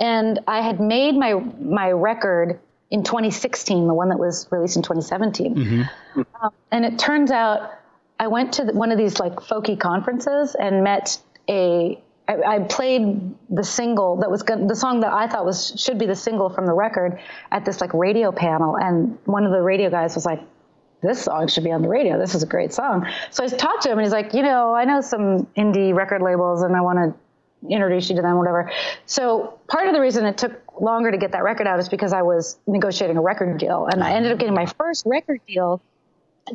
and 0.00 0.40
I 0.48 0.62
had 0.62 0.80
made 0.80 1.14
my 1.14 1.34
my 1.34 1.92
record 1.92 2.58
in 2.90 3.04
2016, 3.04 3.86
the 3.86 3.94
one 3.94 4.08
that 4.08 4.18
was 4.18 4.48
released 4.50 4.76
in 4.76 4.82
2017. 4.82 5.88
Um, 6.42 6.50
and 6.72 6.84
it 6.84 6.98
turns 6.98 7.30
out 7.30 7.70
I 8.18 8.26
went 8.26 8.54
to 8.54 8.64
one 8.64 8.90
of 8.90 8.98
these 8.98 9.20
like 9.20 9.36
folky 9.36 9.78
conferences 9.78 10.56
and 10.58 10.82
met 10.82 11.18
a. 11.48 12.02
I, 12.30 12.56
I 12.56 12.58
played 12.60 13.34
the 13.48 13.64
single 13.64 14.16
that 14.16 14.30
was 14.30 14.42
going 14.44 14.68
the 14.68 14.76
song 14.76 15.00
that 15.00 15.12
I 15.12 15.26
thought 15.26 15.44
was 15.44 15.74
should 15.76 15.98
be 15.98 16.06
the 16.06 16.14
single 16.14 16.48
from 16.48 16.66
the 16.66 16.72
record 16.72 17.18
at 17.50 17.64
this 17.64 17.80
like 17.80 17.92
radio 17.92 18.30
panel, 18.30 18.76
and 18.76 19.18
one 19.24 19.44
of 19.44 19.52
the 19.52 19.60
radio 19.60 19.90
guys 19.90 20.14
was 20.14 20.24
like, 20.24 20.40
this 21.02 21.22
song 21.22 21.48
should 21.48 21.64
be 21.64 21.72
on 21.72 21.82
the 21.82 21.88
radio. 21.88 22.18
This 22.18 22.34
is 22.34 22.42
a 22.42 22.46
great 22.46 22.72
song. 22.72 23.06
So 23.30 23.42
I 23.42 23.48
talked 23.48 23.82
to 23.82 23.90
him 23.90 23.98
and 23.98 24.04
he's 24.04 24.12
like, 24.12 24.34
you 24.34 24.42
know, 24.42 24.74
I 24.74 24.84
know 24.84 25.00
some 25.00 25.46
indie 25.56 25.94
record 25.94 26.22
labels 26.22 26.62
and 26.62 26.76
I 26.76 26.82
want 26.82 26.98
to 26.98 27.68
introduce 27.68 28.10
you 28.10 28.16
to 28.16 28.22
them, 28.22 28.36
whatever. 28.36 28.70
So 29.06 29.58
part 29.66 29.88
of 29.88 29.94
the 29.94 30.00
reason 30.00 30.26
it 30.26 30.36
took 30.36 30.52
longer 30.80 31.10
to 31.10 31.16
get 31.16 31.32
that 31.32 31.42
record 31.42 31.66
out 31.66 31.80
is 31.80 31.88
because 31.88 32.12
I 32.12 32.22
was 32.22 32.58
negotiating 32.66 33.16
a 33.16 33.22
record 33.22 33.58
deal 33.58 33.88
and 33.90 34.04
I 34.04 34.12
ended 34.12 34.32
up 34.32 34.38
getting 34.38 34.54
my 34.54 34.66
first 34.66 35.04
record 35.06 35.40
deal 35.48 35.80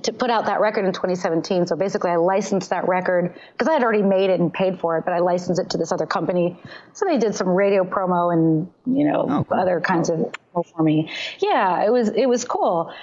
to 0.03 0.13
put 0.13 0.29
out 0.29 0.45
that 0.45 0.59
record 0.59 0.85
in 0.85 0.91
2017. 0.93 1.67
So 1.67 1.75
basically 1.75 2.11
I 2.11 2.15
licensed 2.17 2.69
that 2.69 2.87
record 2.87 3.33
because 3.53 3.67
I 3.67 3.73
had 3.73 3.83
already 3.83 4.03
made 4.03 4.29
it 4.29 4.39
and 4.39 4.53
paid 4.53 4.79
for 4.79 4.97
it, 4.97 5.05
but 5.05 5.13
I 5.13 5.19
licensed 5.19 5.61
it 5.61 5.69
to 5.71 5.77
this 5.77 5.91
other 5.91 6.05
company. 6.05 6.57
So 6.93 7.05
they 7.05 7.17
did 7.17 7.35
some 7.35 7.49
radio 7.49 7.83
promo 7.83 8.31
and, 8.33 8.69
you 8.85 9.05
know, 9.05 9.25
Oh, 9.29 9.43
cool. 9.45 9.59
other 9.59 9.79
kinds 9.81 10.09
of 10.09 10.33
for 10.75 10.83
me. 10.83 11.09
Yeah, 11.39 11.83
it 11.85 11.91
was, 11.91 12.09
it 12.09 12.27
was 12.27 12.45
cool 12.45 12.93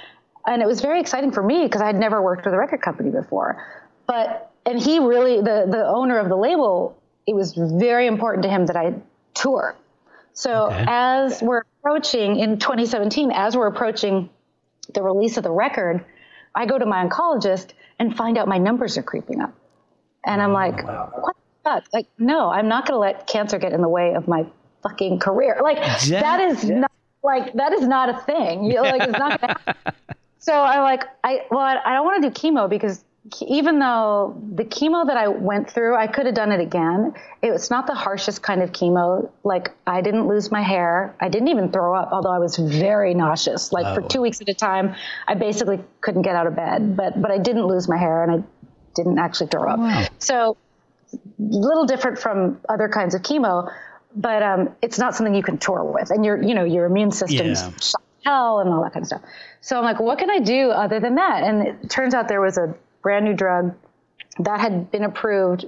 and 0.47 0.61
it 0.63 0.67
was 0.67 0.81
very 0.81 1.01
exciting 1.01 1.33
for 1.33 1.43
me 1.43 1.63
because 1.65 1.81
I 1.83 1.87
had 1.87 1.97
never 1.97 2.21
worked 2.23 2.45
with 2.45 2.55
a 2.55 2.59
record 2.59 2.83
company 2.83 3.11
before. 3.11 3.65
But 4.07 4.51
and 4.67 4.79
he 4.81 4.99
really 4.99 5.37
the 5.37 5.67
the 5.69 5.85
owner 5.87 6.19
of 6.19 6.29
the 6.29 6.37
label, 6.37 6.97
it 7.27 7.35
was 7.35 7.53
very 7.55 8.07
important 8.07 8.43
to 8.45 8.49
him 8.49 8.67
that 8.67 8.77
I 8.77 8.95
tour. 9.35 9.75
So 10.35 10.67
Okay. 10.67 10.85
as 10.89 11.43
we're 11.43 11.63
approaching 11.81 12.39
in 12.39 12.59
2017, 12.59 13.31
as 13.33 13.57
we're 13.57 13.67
approaching 13.67 14.31
the 14.95 15.03
release 15.03 15.37
of 15.37 15.45
the 15.45 15.51
record, 15.51 16.05
I 16.55 16.67
go 16.67 16.79
to 16.79 16.87
my 16.87 17.07
oncologist 17.07 17.71
and 17.99 18.17
find 18.17 18.39
out 18.39 18.49
my 18.49 18.59
numbers 18.59 18.99
are 18.99 19.03
creeping 19.03 19.41
up. 19.41 19.55
And 20.25 20.41
I'm 20.41 20.53
like, 20.53 20.87
what 20.87 21.37
the 21.37 21.71
fuck? 21.71 21.85
Like, 21.93 22.07
no, 22.19 22.51
I'm 22.51 22.69
not 22.69 22.87
going 22.87 22.95
to 22.95 23.01
let 23.01 23.27
cancer 23.27 23.59
get 23.59 23.73
in 23.73 23.81
the 23.81 23.89
way 23.89 24.15
of 24.15 24.29
my 24.29 24.47
fucking 24.83 25.19
career. 25.19 25.61
Like, 25.63 25.79
that 26.09 26.41
is 26.41 26.65
not 26.65 26.91
like 27.25 27.53
that 27.55 27.73
is 27.73 27.87
not 27.87 28.09
a 28.09 28.19
thing. 28.23 28.65
You 28.65 28.83
like, 28.83 29.03
it's 29.03 29.19
not 29.19 29.41
happen. 29.41 29.75
So 30.39 30.61
I'm 30.61 30.83
like, 30.83 31.05
I 31.23 31.47
well, 31.53 31.61
I, 31.61 31.79
I 31.85 31.95
don't 31.95 32.05
want 32.05 32.21
to 32.21 32.29
do 32.29 32.35
chemo 32.35 32.69
because 32.69 33.05
even 33.47 33.79
though 33.79 34.37
the 34.55 34.65
chemo 34.65 35.07
that 35.07 35.17
I 35.17 35.29
went 35.29 35.71
through, 35.71 35.97
I 35.97 36.09
could 36.09 36.27
have 36.27 36.35
done 36.35 36.51
it 36.51 36.61
again. 36.61 37.15
It 37.41 37.53
was 37.53 37.71
not 37.71 37.87
the 37.87 37.95
harshest 37.95 38.43
kind 38.43 38.63
of 38.63 38.73
chemo. 38.73 39.31
Like 39.45 39.71
I 39.87 40.01
didn't 40.01 40.27
lose 40.27 40.51
my 40.51 40.63
hair. 40.63 41.15
I 41.21 41.29
didn't 41.29 41.49
even 41.49 41.71
throw 41.71 41.95
up, 41.95 42.09
although 42.11 42.33
I 42.33 42.39
was 42.39 42.57
very 42.57 43.15
nauseous. 43.15 43.73
Like 43.73 43.87
Oh. 43.87 43.95
for 43.95 44.03
two 44.09 44.21
weeks 44.21 44.41
at 44.41 44.49
a 44.49 44.55
time, 44.55 44.97
I 45.29 45.35
basically 45.35 45.79
couldn't 46.01 46.23
get 46.23 46.35
out 46.35 46.49
of 46.49 46.57
bed. 46.57 46.97
But 46.97 47.21
but 47.23 47.31
I 47.31 47.39
didn't 47.39 47.67
lose 47.67 47.89
my 47.89 47.97
hair 47.97 48.25
and 48.25 48.33
I 48.33 48.45
didn't 48.97 49.19
actually 49.19 49.47
throw 49.49 49.71
up. 49.71 49.79
Wow. 49.79 50.05
So 50.19 50.57
a 51.15 51.19
little 51.39 51.87
different 51.87 52.19
from 52.19 52.61
other 52.69 52.89
kinds 52.89 53.15
of 53.15 53.23
chemo, 53.23 53.73
but 54.17 54.43
um, 54.43 54.71
it's 54.83 54.99
not 54.99 55.15
something 55.15 55.35
you 55.35 55.43
can 55.45 55.59
tour 55.59 55.85
with, 55.85 56.11
and 56.11 56.25
your 56.25 56.43
you 56.43 56.55
know 56.55 56.65
your 56.65 56.87
immune 56.87 57.13
system's 57.13 57.63
Yeah. 57.63 57.71
hell 58.25 58.59
and 58.59 58.69
all 58.71 58.83
that 58.83 58.93
kind 58.93 59.03
of 59.05 59.07
stuff. 59.07 59.23
So 59.61 59.79
I'm 59.79 59.85
like, 59.85 60.01
what 60.01 60.19
can 60.19 60.29
I 60.29 60.41
do 60.41 60.71
other 60.71 60.99
than 60.99 61.15
that? 61.15 61.45
And 61.45 61.69
it 61.69 61.89
turns 61.89 62.15
out 62.15 62.27
there 62.27 62.41
was 62.41 62.59
a 62.59 62.75
brand 63.03 63.25
new 63.25 63.35
drug 63.35 63.75
that 64.39 64.61
had 64.61 64.91
been 64.91 65.05
approved 65.05 65.67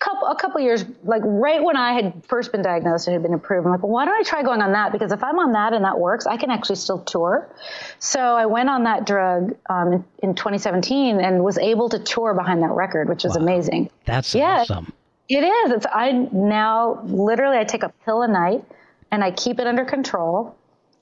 couple 0.00 0.28
a 0.28 0.36
couple 0.36 0.60
years 0.60 0.84
like 1.02 1.22
right 1.24 1.62
when 1.62 1.76
I 1.76 1.92
had 1.92 2.24
first 2.24 2.52
been 2.52 2.62
diagnosed 2.62 3.08
it 3.08 3.12
had 3.12 3.22
been 3.22 3.34
approved. 3.34 3.66
I'm 3.66 3.72
like, 3.72 3.82
well, 3.82 3.90
why 3.90 4.04
don't 4.04 4.14
I 4.14 4.22
try 4.22 4.42
going 4.44 4.62
on 4.62 4.72
that? 4.72 4.92
Because 4.92 5.10
if 5.10 5.24
I'm 5.24 5.38
on 5.40 5.52
that 5.52 5.72
and 5.72 5.84
that 5.84 5.98
works, 5.98 6.24
I 6.26 6.36
can 6.36 6.50
actually 6.52 6.76
still 6.76 7.00
tour. 7.00 7.52
So 7.98 8.20
I 8.20 8.46
went 8.46 8.68
on 8.68 8.84
that 8.84 9.06
drug 9.06 9.56
um, 9.68 9.92
in, 9.92 10.04
in 10.22 10.34
2017 10.36 11.20
and 11.20 11.42
was 11.42 11.58
able 11.58 11.88
to 11.88 11.98
tour 11.98 12.32
behind 12.32 12.62
that 12.62 12.70
record, 12.70 13.08
which 13.08 13.24
was 13.24 13.34
amazing. 13.34 13.90
That's 14.04 14.34
Yeah. 14.34 14.60
awesome. 14.60 14.92
It 15.28 15.42
is. 15.42 15.72
It's 15.72 15.86
I 15.92 16.12
now 16.32 17.00
literally 17.04 17.58
I 17.58 17.64
take 17.64 17.82
a 17.82 17.92
pill 18.04 18.22
a 18.22 18.28
night 18.28 18.64
and 19.10 19.24
I 19.24 19.30
keep 19.32 19.58
it 19.58 19.66
under 19.66 19.84
control. 19.84 20.56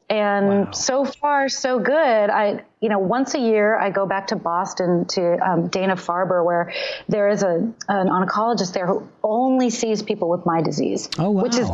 And 0.09 0.67
Wow. 0.67 0.71
so 0.71 1.05
far, 1.05 1.49
so 1.49 1.81
good. 1.81 2.31
I, 2.31 2.63
you 2.81 2.89
know, 2.89 3.01
once 3.01 3.35
a 3.35 3.41
year 3.41 3.77
I 3.77 3.91
go 3.91 4.07
back 4.07 4.29
to 4.29 4.37
Boston 4.37 5.05
to 5.07 5.37
um, 5.45 5.67
Dana 5.67 5.97
Farber, 5.97 6.45
where 6.45 6.73
there 7.09 7.29
is 7.29 7.43
a 7.43 7.55
an 7.89 8.09
oncologist 8.09 8.73
there 8.73 8.87
who 8.87 9.09
only 9.25 9.69
sees 9.71 10.03
people 10.03 10.29
with 10.29 10.47
my 10.47 10.63
disease. 10.63 11.09
Oh 11.19 11.31
wow. 11.31 11.43
Which 11.43 11.57
is 11.57 11.69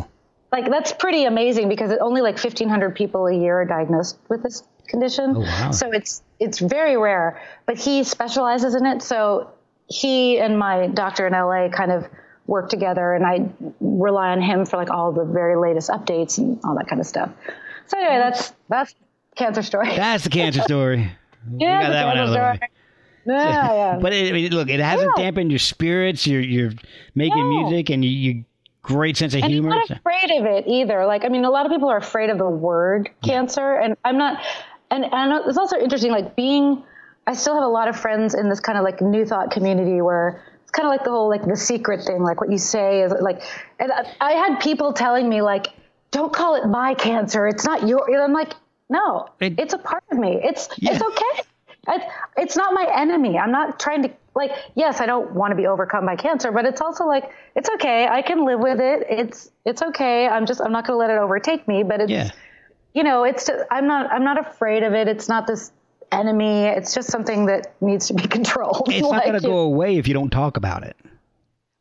like 0.51 0.69
that's 0.69 0.93
pretty 0.93 1.25
amazing 1.25 1.69
because 1.69 1.91
only 2.01 2.21
like 2.21 2.35
1,500 2.35 2.95
people 2.95 3.27
a 3.27 3.35
year 3.35 3.61
are 3.61 3.65
diagnosed 3.65 4.17
with 4.29 4.41
this 4.41 4.63
condition. 4.87 5.35
Oh, 5.35 5.41
wow. 5.41 5.71
So 5.71 5.91
it's 5.91 6.23
it's 6.39 6.59
very 6.59 6.97
rare, 6.97 7.41
but 7.67 7.77
he 7.77 8.03
specializes 8.03 8.73
in 8.73 8.85
it. 8.85 9.03
So 9.03 9.51
he 9.87 10.39
and 10.39 10.57
my 10.57 10.87
doctor 10.87 11.27
in 11.27 11.33
LA 11.33 11.69
kind 11.69 11.91
of 11.91 12.07
work 12.47 12.69
together, 12.69 13.13
and 13.13 13.25
I 13.25 13.49
rely 13.79 14.31
on 14.31 14.41
him 14.41 14.65
for 14.65 14.77
like 14.77 14.89
all 14.89 15.11
the 15.11 15.23
very 15.23 15.55
latest 15.55 15.89
updates 15.89 16.37
and 16.37 16.59
all 16.63 16.75
that 16.75 16.87
kind 16.87 16.99
of 16.99 17.07
stuff. 17.07 17.29
So 17.93 17.99
anyway, 17.99 18.15
mm. 18.15 18.31
that's 18.31 18.53
that's 18.69 18.95
cancer 19.35 19.61
story. 19.61 19.87
That's 19.95 20.23
the 20.23 20.29
cancer 20.29 20.61
story. 20.61 21.11
yeah, 21.57 21.83
got 21.83 21.89
that 21.89 22.05
one 22.05 22.17
out 22.17 22.25
of 22.25 22.31
the 22.31 22.37
way. 22.37 22.59
Yeah, 23.25 23.73
yeah. 23.73 23.99
But 24.01 24.13
it, 24.13 24.29
I 24.29 24.31
mean, 24.33 24.51
look, 24.51 24.69
it 24.69 24.79
hasn't 24.79 25.11
Yeah. 25.17 25.23
dampened 25.23 25.51
your 25.51 25.59
spirits. 25.59 26.25
You're 26.27 26.41
you're 26.41 26.71
making 27.15 27.37
No. 27.49 27.61
music, 27.69 27.89
and 27.89 28.03
you, 28.03 28.11
you 28.11 28.45
great 28.81 29.17
sense 29.17 29.33
of 29.33 29.43
and 29.43 29.51
humor. 29.51 29.71
I'm 29.71 29.77
not 29.77 29.91
afraid 29.91 30.31
of 30.39 30.45
it 30.45 30.65
either. 30.67 31.05
Like, 31.05 31.25
I 31.25 31.29
mean, 31.29 31.45
a 31.45 31.49
lot 31.49 31.65
of 31.65 31.71
people 31.71 31.89
are 31.89 31.97
afraid 31.97 32.29
of 32.29 32.37
the 32.37 32.49
word 32.49 33.09
cancer, 33.23 33.75
and 33.75 33.95
I'm 34.03 34.17
not. 34.17 34.41
And 34.91 35.05
and 35.11 35.33
it's 35.47 35.57
also 35.57 35.77
interesting, 35.77 36.11
like 36.11 36.35
being. 36.35 36.83
I 37.25 37.33
still 37.35 37.53
have 37.55 37.63
a 37.63 37.67
lot 37.69 37.87
of 37.87 37.95
friends 37.97 38.33
in 38.33 38.49
this 38.49 38.59
kind 38.59 38.77
of 38.77 38.83
like 38.83 38.99
new 39.01 39.25
thought 39.25 39.49
community 39.49 40.01
where 40.01 40.43
it's 40.61 40.71
kind 40.71 40.85
of 40.85 40.91
like 40.91 41.05
the 41.05 41.09
whole 41.11 41.29
like 41.29 41.45
the 41.45 41.55
secret 41.55 42.03
thing, 42.03 42.21
like 42.21 42.41
what 42.41 42.51
you 42.51 42.57
say 42.57 43.01
is 43.01 43.13
like. 43.21 43.41
And 43.79 43.93
I, 43.93 44.03
I 44.19 44.31
had 44.33 44.59
people 44.59 44.91
telling 44.91 45.29
me 45.29 45.41
like, 45.41 45.67
"Don't 46.13 46.31
call 46.31 46.55
it 46.55 46.65
my 46.67 46.93
cancer. 46.93 47.45
It's 47.47 47.65
not 47.65 47.87
your." 47.87 48.09
And 48.09 48.21
I'm 48.21 48.33
like, 48.33 48.53
"No, 48.89 49.27
It- 49.41 49.59
it's 49.59 49.73
a 49.73 49.77
part 49.77 50.03
of 50.11 50.17
me. 50.17 50.39
It's 50.41 50.69
Yeah. 50.77 50.93
it's 50.93 51.03
okay. 51.03 51.41
It's, 51.85 52.05
it's 52.37 52.55
not 52.55 52.73
my 52.73 52.87
enemy. 52.95 53.37
I'm 53.37 53.51
not 53.51 53.77
trying 53.77 54.03
to 54.03 54.09
like. 54.35 54.51
Yes, 54.75 55.01
I 55.01 55.05
don't 55.05 55.33
want 55.33 55.51
to 55.51 55.55
be 55.57 55.67
overcome 55.67 56.05
by 56.05 56.15
cancer, 56.15 56.49
but 56.51 56.63
it's 56.65 56.79
also 56.79 57.05
like 57.05 57.29
it's 57.55 57.69
okay. 57.75 58.07
I 58.07 58.21
can 58.21 58.45
live 58.45 58.61
with 58.61 58.79
it. 58.79 59.05
It's 59.09 59.51
it's 59.65 59.81
okay. 59.81 60.27
I'm 60.29 60.45
just 60.45 60.61
I'm 60.61 60.71
not 60.71 60.87
going 60.87 60.95
to 60.95 60.99
let 61.05 61.09
it 61.09 61.19
overtake 61.19 61.67
me. 61.67 61.83
But 61.83 61.99
it's 62.01 62.11
Yeah. 62.11 62.29
you 62.93 63.03
know 63.03 63.25
it's 63.25 63.49
I'm 63.69 63.85
not 63.87 64.09
I'm 64.13 64.23
not 64.23 64.39
afraid 64.39 64.83
of 64.83 64.93
it. 64.93 65.09
It's 65.09 65.27
not 65.27 65.45
this 65.45 65.73
enemy. 66.11 66.63
It's 66.67 66.93
just 66.93 67.09
something 67.11 67.47
that 67.47 67.73
needs 67.81 68.07
to 68.07 68.13
be 68.13 68.27
controlled. 68.37 68.87
It's 68.89 69.01
not 69.09 69.25
going 69.25 69.41
to 69.41 69.45
go 69.45 69.57
away 69.59 69.97
if 69.97 70.07
you 70.07 70.13
don't 70.13 70.29
talk 70.29 70.55
about 70.55 70.83
it. 70.83 70.95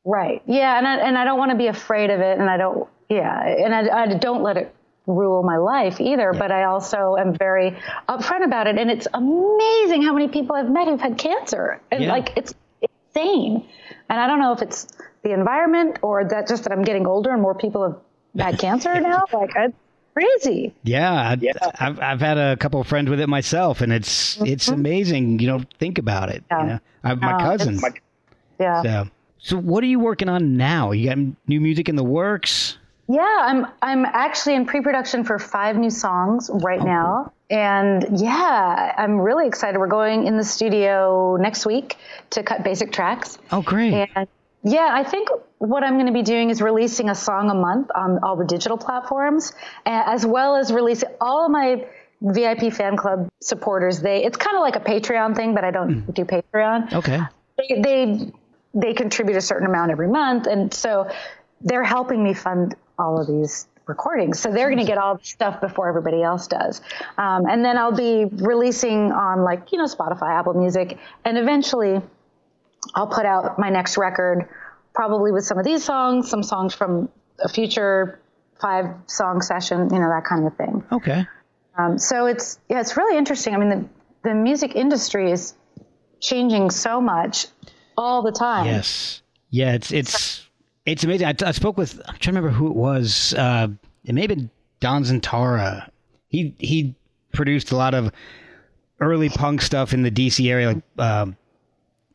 Right. 0.05 0.43
Yeah, 0.47 0.77
and 0.79 0.89
I, 0.89 0.97
and 0.97 1.17
I 1.17 1.25
don't 1.25 1.39
want 1.39 1.53
to 1.53 1.57
be 1.57 1.69
afraid 1.69 2.11
of 2.11 2.19
it, 2.21 2.39
and 2.41 2.51
I 2.51 2.57
don't. 2.57 2.89
Yeah, 3.09 3.41
and 3.47 3.75
I, 3.75 4.03
I 4.05 4.15
don't 4.15 4.43
let 4.43 4.57
it 4.57 4.75
rule 5.07 5.43
my 5.43 5.57
life 5.57 6.01
either. 6.01 6.33
But 6.33 6.51
I 6.53 6.65
also 6.65 7.17
am 7.19 7.35
very 7.35 7.77
upfront 8.09 8.45
about 8.45 8.67
it, 8.67 8.79
and 8.79 8.91
it's 8.91 9.07
amazing 9.13 10.03
how 10.03 10.13
many 10.13 10.29
people 10.29 10.57
I've 10.57 10.71
met 10.71 10.87
who've 10.89 11.01
had 11.01 11.19
cancer, 11.19 11.81
and 11.91 12.05
Yeah. 12.05 12.13
like 12.13 12.33
it's 12.37 12.55
insane. 13.15 13.67
And 14.09 14.21
I 14.21 14.27
don't 14.27 14.41
know 14.41 14.53
if 14.53 14.63
it's 14.63 14.87
the 15.23 15.33
environment 15.33 15.99
or 16.03 16.25
that 16.25 16.49
just 16.49 16.65
that 16.65 16.73
I'm 16.73 16.83
getting 16.83 17.07
older 17.07 17.31
and 17.31 17.41
more 17.43 17.55
people 17.55 17.83
have 17.83 17.99
had 18.47 18.59
cancer 18.59 18.99
now. 19.01 19.23
Like 19.33 19.51
it's 19.57 19.77
crazy. 20.15 20.75
Yeah, 20.85 21.13
I, 21.13 21.53
I've 21.79 22.01
I've 22.01 22.21
had 22.21 22.39
a 22.39 22.57
couple 22.57 22.81
of 22.81 22.87
friends 22.87 23.11
with 23.11 23.21
it 23.21 23.29
myself, 23.29 23.81
and 23.83 23.93
it's 23.93 24.41
it's 24.43 24.69
amazing. 24.69 25.39
You 25.41 25.49
know, 25.49 25.61
think 25.79 25.99
about 25.99 26.29
it. 26.31 26.45
Mm-hmm. 26.51 26.55
Yeah. 26.61 26.63
You 26.67 26.73
know, 26.75 26.81
I 27.05 27.09
have 27.09 27.21
my 27.21 27.33
No, 27.33 27.39
cousin. 27.39 27.75
it's- 27.77 27.93
Yeah. 28.61 28.83
So, 28.83 29.09
so 29.39 29.57
what 29.59 29.83
are 29.83 29.89
you 29.89 29.99
working 29.99 30.29
on 30.29 30.57
now? 30.57 30.93
You 30.93 31.09
got 31.09 31.19
new 31.49 31.61
music 31.61 31.89
in 31.89 31.97
the 31.97 32.05
works? 32.05 32.79
Yeah, 33.09 33.39
I'm 33.41 33.67
I'm 33.83 34.05
actually 34.05 34.55
in 34.55 34.67
pre-production 34.67 35.25
for 35.25 35.39
five 35.39 35.77
new 35.77 35.91
songs 35.91 36.51
right 36.53 36.81
oh, 36.81 36.85
now. 36.85 37.33
And 37.51 38.21
yeah, 38.21 38.95
I'm 38.97 39.21
really 39.21 39.47
excited. 39.47 39.79
We're 39.79 39.87
going 39.87 40.27
in 40.27 40.37
the 40.37 40.45
studio 40.45 41.37
next 41.37 41.67
week 41.67 41.97
to 42.31 42.43
cut 42.43 42.65
basic 42.65 42.93
tracks. 42.93 43.39
Oh, 43.51 43.61
great! 43.61 43.93
And 43.93 44.29
yeah, 44.65 44.89
I 44.93 45.05
think 45.05 45.29
what 45.59 45.83
I'm 45.83 45.95
going 45.95 46.07
to 46.07 46.13
be 46.13 46.23
doing 46.23 46.51
is 46.51 46.63
releasing 46.63 47.11
a 47.11 47.15
song 47.15 47.51
a 47.51 47.55
month 47.55 47.91
on 47.95 48.21
all 48.23 48.37
the 48.37 48.45
digital 48.45 48.79
platforms, 48.79 49.53
as 49.85 50.25
well 50.25 50.57
as 50.57 50.73
releasing 50.73 51.11
all 51.21 51.45
of 51.45 51.51
my 51.51 51.85
VIP 52.23 52.73
fan 52.73 52.97
club 52.97 53.29
supporters. 53.41 54.01
They 54.01 54.25
it's 54.25 54.37
kind 54.37 54.57
of 54.57 54.61
like 54.61 54.77
a 54.77 54.81
Patreon 54.81 55.35
thing, 55.35 55.55
but 55.55 55.65
I 55.65 55.71
don't 55.71 56.03
hmm. 56.03 56.13
do 56.13 56.25
Patreon 56.25 56.93
Okay. 56.93 57.21
they, 57.59 57.81
they 57.81 58.33
they 58.75 58.95
contribute 58.95 59.37
a 59.37 59.41
certain 59.41 59.67
amount 59.67 59.91
every 59.91 60.09
month, 60.09 60.47
and 60.47 60.73
so 60.73 61.11
they're 61.61 61.85
helping 61.85 62.23
me 62.23 62.35
fund 62.35 62.75
all 63.03 63.21
of 63.21 63.27
these 63.27 63.67
recordings. 63.87 64.39
So 64.39 64.51
they're 64.53 64.69
going 64.69 64.79
to 64.79 64.87
get 64.87 64.97
all 64.97 65.17
the 65.17 65.25
stuff 65.25 65.61
before 65.61 65.89
everybody 65.89 66.23
else 66.23 66.47
does, 66.47 66.81
um, 67.19 67.47
and 67.47 67.65
then 67.65 67.77
I'll 67.77 67.97
be 67.97 68.25
releasing 68.25 69.13
on 69.13 69.43
like 69.43 69.73
you 69.73 69.79
know 69.79 69.85
Spotify, 69.85 70.39
Apple 70.39 70.55
Music, 70.55 70.99
and 71.25 71.37
eventually 71.37 72.01
I'll 72.95 73.09
put 73.09 73.27
out 73.27 73.59
my 73.59 73.71
next 73.71 73.99
record, 73.99 74.49
probably 74.95 75.33
with 75.33 75.45
some 75.45 75.59
of 75.59 75.65
these 75.65 75.85
songs, 75.85 76.31
some 76.31 76.43
songs 76.43 76.75
from 76.75 77.09
a 77.41 77.49
future 77.49 78.21
five 78.61 78.87
song 79.07 79.43
session, 79.43 79.91
you 79.93 79.99
know 79.99 80.09
that 80.09 80.25
kind 80.25 80.47
of 80.47 80.57
thing. 80.57 80.85
Okay. 80.93 81.27
Um, 81.77 81.99
so 81.99 82.27
it's 82.27 82.59
yeah, 82.69 82.81
it's 82.81 82.97
really 82.97 83.19
interesting. 83.19 83.55
I 83.55 83.59
mean, 83.59 83.69
the 83.69 83.89
the 84.31 84.35
music 84.35 84.77
industry 84.77 85.31
is 85.33 85.55
changing 86.21 86.71
so 86.71 87.01
much 87.01 87.49
all 87.97 88.23
the 88.23 88.33
time. 88.33 88.67
Yes. 88.67 89.23
Yeah. 89.51 89.75
It's 89.75 89.93
it's 89.93 90.47
it's 90.87 91.05
amazing. 91.05 91.27
I, 91.29 91.35
I 91.45 91.53
spoke 91.53 91.77
with. 91.77 91.99
I'm 92.07 92.17
trying 92.19 92.35
to 92.35 92.41
remember 92.41 92.51
who 92.51 92.67
it 92.69 92.75
was. 92.77 93.35
Uh, 93.35 93.69
it 94.05 94.15
may 94.15 94.23
have 94.23 94.29
been 94.31 94.51
Don 94.81 95.05
Zientara. 95.05 95.89
He 96.29 96.55
he 96.59 96.95
produced 97.33 97.71
a 97.73 97.77
lot 97.77 97.95
of 97.95 98.11
early 99.01 99.29
punk 99.29 99.63
stuff 99.63 99.93
in 99.93 100.03
the 100.03 100.11
DC 100.11 100.49
area, 100.51 100.69
like 100.69 100.83
um, 100.99 101.37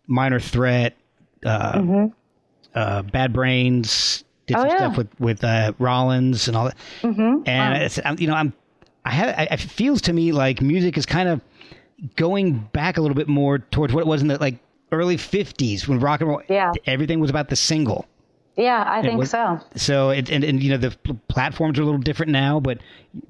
Minor 0.08 0.40
Threat, 0.40 0.96
uh, 1.46 2.08
uh, 2.76 3.02
Bad 3.04 3.34
Brains. 3.34 4.24
Did 4.48 4.56
Mm-hmm. 4.58 4.66
Oh, 4.66 4.70
some 4.70 4.70
yeah. 4.70 4.78
stuff 4.78 4.98
with 4.98 5.20
with 5.20 5.44
uh, 5.44 5.74
Rollins 5.80 6.48
and 6.48 6.56
all 6.56 6.66
that. 6.66 6.78
Mm-hmm. 7.02 7.48
And 7.50 8.02
I'm, 8.06 8.20
you 8.20 8.28
know, 8.28 8.34
I'm 8.34 8.54
I 9.04 9.12
have 9.12 9.30
I, 9.38 9.44
it 9.52 9.60
feels 9.60 10.02
to 10.04 10.14
me 10.14 10.32
like 10.32 10.62
music 10.62 10.98
is 10.98 11.06
kind 11.06 11.28
of 11.28 11.42
going 12.16 12.60
back 12.74 12.98
a 12.98 13.02
little 13.02 13.16
bit 13.16 13.28
more 13.28 13.60
towards 13.60 13.94
what 13.94 14.02
it 14.02 14.08
was 14.08 14.22
in 14.22 14.28
the 14.30 14.38
like 14.38 14.60
early 14.94 15.18
50s 15.18 15.88
when 15.88 16.00
rock 16.00 16.22
and 16.22 16.30
roll 16.30 16.42
Yeah. 16.48 16.72
everything 16.86 17.20
was 17.20 17.30
about 17.30 17.50
the 17.50 17.56
single 17.58 18.06
Yeah, 18.58 18.84
I 18.86 19.02
think 19.02 19.20
was- 19.20 19.30
so. 19.30 19.60
so 19.76 20.10
it 20.10 20.30
and, 20.30 20.44
and 20.44 20.62
you 20.62 20.72
know 20.72 20.78
the 20.78 20.92
platforms 21.28 21.78
are 21.80 21.84
a 21.84 21.86
little 21.86 22.02
different 22.02 22.32
now 22.32 22.60
but 22.60 22.80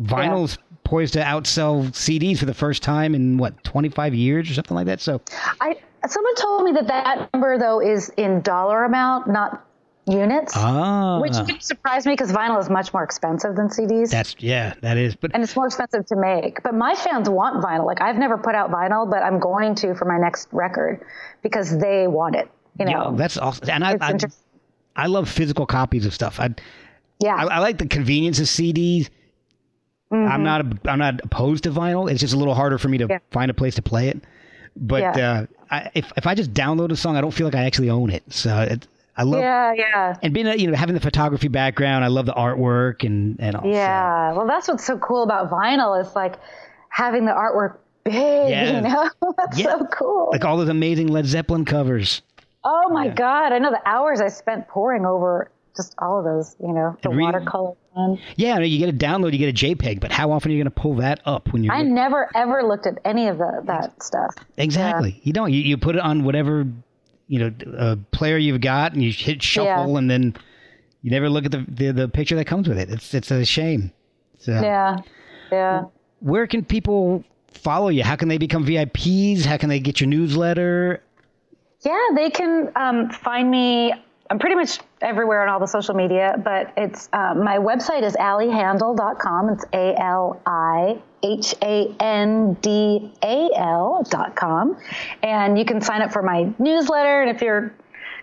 vinyl's 0.01 0.57
poised 0.83 1.13
to 1.13 1.19
outsell 1.19 1.85
cds 1.89 2.39
for 2.39 2.45
the 2.45 2.53
first 2.53 2.81
time 2.81 3.13
in 3.13 3.37
what 3.37 3.61
25 3.65 4.13
years 4.15 4.49
or 4.49 4.53
something 4.53 4.75
like 4.75 4.85
that 4.85 5.01
so 5.01 5.21
I 5.59 5.75
someone 6.07 6.35
told 6.35 6.63
me 6.63 6.71
that 6.73 6.87
that 6.87 7.29
number 7.33 7.57
though 7.57 7.81
is 7.81 8.09
in 8.17 8.41
dollar 8.41 8.83
amount, 8.83 9.27
not 9.27 9.63
units, 10.05 10.53
ah 10.55 11.19
which 11.19 11.33
didn't 11.33 12.05
me 12.05 12.13
because 12.13 12.31
vinyl 12.31 12.59
is 12.59 12.69
much 12.69 12.93
more 12.93 13.03
expensive 13.03 13.55
than 13.55 13.67
CDs. 13.67 14.09
that's 14.09 14.35
yeah 14.39 14.73
that 14.81 14.97
is 14.97 15.15
but 15.15 15.31
and 15.33 15.43
it's 15.43 15.55
more 15.55 15.65
expensive 15.65 16.05
to 16.05 16.15
make. 16.15 16.63
But 16.63 16.75
my 16.75 16.95
fans 16.95 17.29
want 17.29 17.63
vinyl. 17.63 17.85
Like 17.85 18.01
I've 18.01 18.17
never 18.17 18.37
put 18.37 18.55
out 18.55 18.71
vinyl, 18.71 19.09
but 19.09 19.23
I'm 19.23 19.39
going 19.39 19.75
to 19.75 19.95
for 19.95 20.05
my 20.05 20.17
next 20.17 20.47
record 20.51 21.05
because 21.41 21.77
they 21.77 22.07
want 22.07 22.35
it. 22.35 22.49
You 22.79 22.85
know, 22.85 23.09
yeah, 23.09 23.17
that's 23.17 23.37
awesome 23.37 23.69
and 23.69 23.83
I, 23.83 23.97
I. 23.99 24.13
I 24.97 25.07
love 25.07 25.29
physical 25.29 25.65
copies 25.65 26.05
of 26.05 26.13
stuff 26.13 26.39
I 26.39 26.49
Yeah, 27.21 27.35
I, 27.35 27.43
I 27.45 27.59
like 27.59 27.77
the 27.77 27.87
convenience 27.87 28.39
of 28.39 28.47
CDs. 28.47 29.09
Mm-hmm. 30.11 30.31
I'm 30.31 30.43
not 30.43 30.61
a, 30.61 30.89
I'm 30.89 30.99
not 30.99 31.21
opposed 31.23 31.63
to 31.65 31.71
vinyl. 31.71 32.09
It's 32.09 32.21
just 32.21 32.33
a 32.33 32.37
little 32.37 32.55
harder 32.55 32.77
for 32.77 32.87
me 32.89 32.97
to 32.99 33.07
Yeah. 33.09 33.19
find 33.31 33.51
a 33.51 33.53
place 33.53 33.75
to 33.75 33.81
play 33.81 34.09
it. 34.09 34.21
But 34.75 35.01
Yeah. 35.01 35.29
uh, 35.41 35.45
I, 35.69 35.91
if 35.95 36.11
if 36.17 36.25
I 36.27 36.33
just 36.35 36.53
download 36.53 36.91
a 36.91 36.95
song, 36.95 37.15
I 37.17 37.21
don't 37.21 37.31
feel 37.33 37.45
like 37.47 37.55
I 37.55 37.65
actually 37.65 37.89
own 37.89 38.09
it. 38.09 38.23
So 38.29 38.57
it, 38.61 38.87
I 39.17 39.23
love 39.23 39.41
yeah, 39.41 39.73
yeah. 39.75 40.15
and 40.21 40.33
being 40.33 40.45
a, 40.47 40.55
you 40.55 40.67
know 40.71 40.77
having 40.77 40.93
the 40.95 41.01
photography 41.01 41.47
background. 41.49 42.05
I 42.05 42.07
love 42.07 42.25
the 42.25 42.33
artwork 42.33 43.03
and 43.05 43.37
and 43.39 43.55
all. 43.55 43.63
so- 43.63 43.69
Yeah. 43.69 44.33
Well, 44.33 44.47
that's 44.47 44.67
what's 44.67 44.85
so 44.85 44.97
cool 44.97 45.23
about 45.23 45.49
vinyl 45.51 45.99
is 46.01 46.15
like 46.15 46.35
having 46.89 47.25
the 47.25 47.31
artwork 47.33 47.77
big, 48.05 48.13
Yeah. 48.49 48.75
you 48.77 48.81
know? 48.81 49.09
that's 49.37 49.57
Yeah. 49.59 49.77
so 49.77 49.85
cool. 49.91 50.29
like 50.31 50.45
all 50.45 50.55
those 50.57 50.69
amazing 50.69 51.07
Led 51.07 51.25
Zeppelin 51.25 51.65
covers. 51.65 52.21
Oh 52.69 52.89
my 52.89 53.07
God. 53.07 53.53
I 53.53 53.59
know 53.59 53.71
the 53.71 53.81
hours 53.87 54.19
I 54.21 54.27
spent 54.27 54.67
pouring 54.67 55.05
over 55.05 55.49
just 55.75 55.93
all 55.99 56.17
of 56.19 56.25
those, 56.25 56.55
you 56.59 56.73
know, 56.73 56.97
the 57.03 57.09
reading- 57.09 57.25
watercolor 57.25 57.73
one. 57.93 58.19
Yeah, 58.35 58.59
you 58.59 58.77
get 58.79 58.89
a 58.89 58.97
download, 58.97 59.33
you 59.33 59.39
get 59.39 59.49
a 59.49 59.65
JPEG, 59.65 59.99
but 59.99 60.11
how 60.11 60.31
often 60.31 60.51
are 60.51 60.55
you 60.55 60.63
going 60.63 60.71
to 60.73 60.81
pull 60.81 60.95
that 60.95 61.19
up 61.25 61.51
when 61.53 61.63
you're 61.63 61.73
I 61.73 61.83
never 61.83 62.29
ever 62.35 62.63
looked 62.63 62.85
at 62.87 62.97
any 63.05 63.27
of 63.27 63.37
the, 63.37 63.61
that 63.65 64.01
stuff. 64.03 64.33
exactly? 64.57 65.19
You 65.23 65.33
don't. 65.33 65.51
You, 65.53 65.61
you 65.61 65.77
put 65.77 65.95
it 65.95 66.01
on 66.01 66.23
whatever 66.23 66.65
you 67.27 67.39
know 67.39 67.51
uh, 67.77 67.95
player 68.11 68.37
you've 68.37 68.61
got, 68.61 68.93
and 68.93 69.01
you 69.03 69.11
hit 69.11 69.41
shuffle, 69.43 69.91
Yeah. 69.93 69.97
and 69.97 70.09
then 70.09 70.35
you 71.03 71.11
never 71.11 71.29
look 71.29 71.45
at 71.45 71.51
the, 71.51 71.65
the 71.69 71.91
the 71.91 72.07
picture 72.07 72.35
that 72.35 72.45
comes 72.45 72.67
with 72.67 72.77
it. 72.79 72.89
It's 72.89 73.13
it's 73.13 73.29
a 73.31 73.45
shame. 73.45 73.91
So, 74.39 74.51
Yeah. 74.53 74.97
Yeah. 75.51 75.83
where 76.19 76.45
can 76.47 76.63
people 76.65 77.23
follow 77.51 77.89
you? 77.89 78.03
How 78.03 78.15
can 78.15 78.27
they 78.29 78.37
become 78.37 78.65
VIPs? 78.65 79.45
How 79.45 79.57
can 79.57 79.69
they 79.69 79.79
get 79.79 79.99
your 80.01 80.09
newsletter? 80.09 81.01
Yeah, 81.83 82.07
they 82.15 82.29
can 82.29 82.71
um, 82.75 83.09
find 83.09 83.49
me. 83.49 83.93
I'm 84.29 84.39
pretty 84.39 84.55
much 84.55 84.79
everywhere 85.01 85.41
on 85.41 85.49
all 85.49 85.59
the 85.59 85.67
social 85.67 85.95
media, 85.95 86.35
but 86.43 86.73
it's 86.75 87.07
uh, 87.13 87.33
my 87.33 87.57
website 87.57 88.03
is 88.03 88.15
alihandal.com. 88.15 89.49
It's 89.49 89.65
A 89.71 89.95
L 90.01 90.41
I 90.45 91.01
H 91.23 91.55
A 91.61 91.95
N 91.99 92.53
D 92.55 93.13
A 93.23 93.49
L.com. 93.55 94.77
And 95.23 95.57
you 95.57 95.65
can 95.65 95.79
sign 95.81 96.01
up 96.01 96.11
for 96.11 96.21
my 96.23 96.51
newsletter. 96.59 97.21
And 97.21 97.33
if 97.33 97.41
you're 97.41 97.73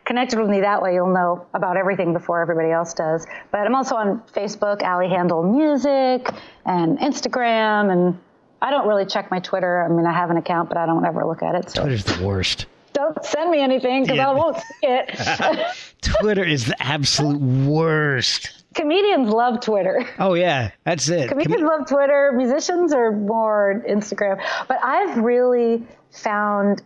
connected 0.04 0.38
with 0.38 0.50
me 0.50 0.60
that 0.60 0.82
way, 0.82 0.92
you'll 0.94 1.14
know 1.14 1.46
about 1.54 1.76
everything 1.76 2.12
before 2.12 2.42
everybody 2.42 2.70
else 2.70 2.92
does. 2.92 3.26
But 3.50 3.60
I'm 3.60 3.74
also 3.74 3.94
on 3.94 4.20
Facebook, 4.34 4.82
Ali 4.82 5.06
Handal 5.06 5.50
Music, 5.50 6.28
and 6.66 6.98
Instagram. 6.98 7.90
And 7.90 8.18
I 8.60 8.70
don't 8.70 8.86
really 8.86 9.06
check 9.06 9.30
my 9.30 9.38
Twitter. 9.38 9.82
I 9.82 9.88
mean, 9.88 10.06
I 10.06 10.12
have 10.12 10.30
an 10.30 10.36
account, 10.36 10.68
but 10.68 10.76
I 10.76 10.84
don't 10.86 11.06
ever 11.06 11.24
look 11.24 11.42
at 11.42 11.54
it. 11.54 11.70
So 11.70 11.82
Twitter's 11.82 12.04
the 12.04 12.22
worst. 12.22 12.66
Don't 12.94 13.22
send 13.24 13.50
me 13.50 13.60
anything 13.60 14.02
because 14.04 14.16
Yeah. 14.16 14.30
I 14.30 14.32
won't 14.34 14.56
see 14.56 14.64
it. 14.82 15.68
Twitter 16.02 16.44
is 16.44 16.66
the 16.66 16.82
absolute 16.82 17.40
worst. 17.40 18.64
Comedians 18.74 19.28
love 19.28 19.60
Twitter. 19.60 20.04
Oh 20.18 20.34
yeah, 20.34 20.70
that's 20.84 21.08
it. 21.08 21.28
Com- 21.28 21.38
Comedians 21.38 21.62
love 21.68 21.86
Twitter. 21.86 22.32
Musicians 22.34 22.92
are 22.92 23.12
more 23.12 23.82
Instagram. 23.88 24.40
But 24.68 24.78
I've 24.82 25.18
really 25.18 25.86
found 26.10 26.82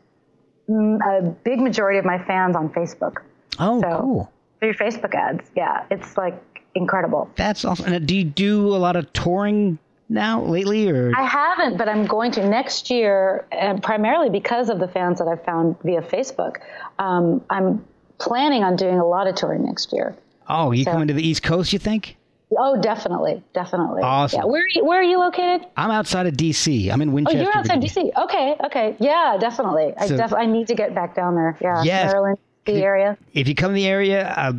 a 0.69 1.23
big 1.45 1.61
majority 1.61 1.99
of 1.99 2.05
my 2.05 2.19
fans 2.25 2.57
on 2.57 2.69
Facebook. 2.71 3.19
oh, 3.59 3.81
So- 3.81 4.01
cool. 4.01 4.33
through 4.61 4.75
Facebook 4.75 5.15
ads. 5.15 5.49
Yeah, 5.57 5.85
it's 5.91 6.17
like 6.17 6.35
incredible. 6.75 7.31
That's 7.37 7.65
awesome. 7.65 7.93
And 7.93 8.07
do 8.07 8.15
you 8.17 8.25
do 8.25 8.69
a 8.75 8.79
lot 8.79 8.97
of 8.97 9.11
touring 9.13 9.79
now 10.09 10.43
lately, 10.45 10.89
or 10.91 11.13
I 11.17 11.25
haven't, 11.25 11.77
but 11.77 11.89
I'm 11.89 12.07
going 12.07 12.33
to 12.33 12.49
next 12.49 12.91
year, 12.91 13.47
and 13.53 13.83
primarily 13.83 14.31
because 14.31 14.69
of 14.71 14.79
the 14.79 14.89
fans 14.89 15.19
that 15.19 15.29
I've 15.29 15.45
found 15.45 15.77
via 15.83 16.03
Facebook. 16.03 16.57
Um, 16.99 17.43
I'm 17.51 17.85
planning 18.19 18.65
on 18.65 18.77
doing 18.77 18.99
a 18.99 19.07
lot 19.07 19.27
of 19.29 19.35
touring 19.37 19.65
next 19.65 19.93
year. 19.93 20.17
oh, 20.49 20.73
you 20.73 20.85
so- 20.85 20.93
coming 20.93 21.09
to 21.09 21.15
the 21.15 21.27
East 21.27 21.43
Coast? 21.43 21.73
You 21.73 21.79
think? 21.79 22.17
Oh, 22.59 22.81
definitely, 22.81 23.43
definitely. 23.53 24.01
Awesome. 24.03 24.39
Yeah. 24.41 24.45
Where 24.47 24.63
are 24.63 24.69
you, 24.75 24.83
where 24.85 24.99
are 25.01 25.05
you 25.05 25.19
located? 25.19 25.67
I'm 25.77 25.91
outside 25.91 26.27
of 26.27 26.33
DC. 26.33 26.91
I'm 26.91 27.03
in 27.03 27.13
Winchester. 27.13 27.39
Oh, 27.39 27.43
you're 27.43 27.55
outside 27.55 27.83
Virginia. 27.83 28.11
DC. 28.17 28.25
Okay, 28.25 28.57
okay. 28.65 28.97
Yeah, 28.99 29.37
definitely. 29.39 29.93
I 29.99 30.07
So- 30.07 30.17
def- 30.17 30.33
I 30.33 30.47
need 30.47 30.69
to 30.69 30.75
get 30.75 30.95
back 30.95 31.15
down 31.15 31.35
there. 31.35 31.59
Yeah, 31.61 31.83
Yes. 31.83 32.11
Maryland, 32.13 32.39
the 32.65 32.73
area. 32.83 33.19
If 33.35 33.49
you 33.49 33.55
come 33.55 33.73
to 33.73 33.75
the 33.75 33.87
area, 33.87 34.33
uh, 34.35 34.53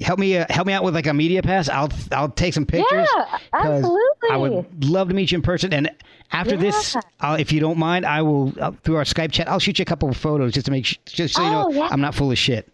help 0.00 0.18
me 0.18 0.36
uh, 0.36 0.46
help 0.50 0.66
me 0.66 0.72
out 0.72 0.84
with 0.84 0.94
like 0.94 1.06
a 1.06 1.14
media 1.14 1.42
pass. 1.42 1.68
I'll 1.68 1.90
I'll 2.12 2.28
take 2.30 2.54
some 2.54 2.66
pictures. 2.66 3.08
Yeah, 3.16 3.38
absolutely. 3.52 4.30
I 4.30 4.36
would 4.36 4.84
love 4.84 5.08
to 5.08 5.14
meet 5.14 5.32
you 5.32 5.36
in 5.36 5.42
person. 5.42 5.72
And 5.72 5.90
after 6.32 6.56
this, 6.56 6.96
I'll, 7.20 7.36
if 7.36 7.52
you 7.52 7.60
don't 7.60 7.78
mind, 7.78 8.04
I 8.06 8.22
will 8.22 8.52
uh, 8.60 8.72
through 8.82 8.96
our 8.96 9.04
Skype 9.04 9.32
chat. 9.32 9.48
I'll 9.48 9.58
shoot 9.58 9.78
you 9.78 9.82
a 9.82 9.86
couple 9.86 10.08
of 10.08 10.16
photos 10.16 10.52
just 10.52 10.66
to 10.66 10.72
make 10.72 10.86
sh- 10.86 10.98
just 11.06 11.34
so 11.34 11.42
you 11.42 11.50
know 11.50 11.64
Oh, 11.66 11.70
yeah. 11.70 11.88
I'm 11.90 12.00
not 12.00 12.14
full 12.14 12.30
of 12.30 12.38
shit. 12.38 12.70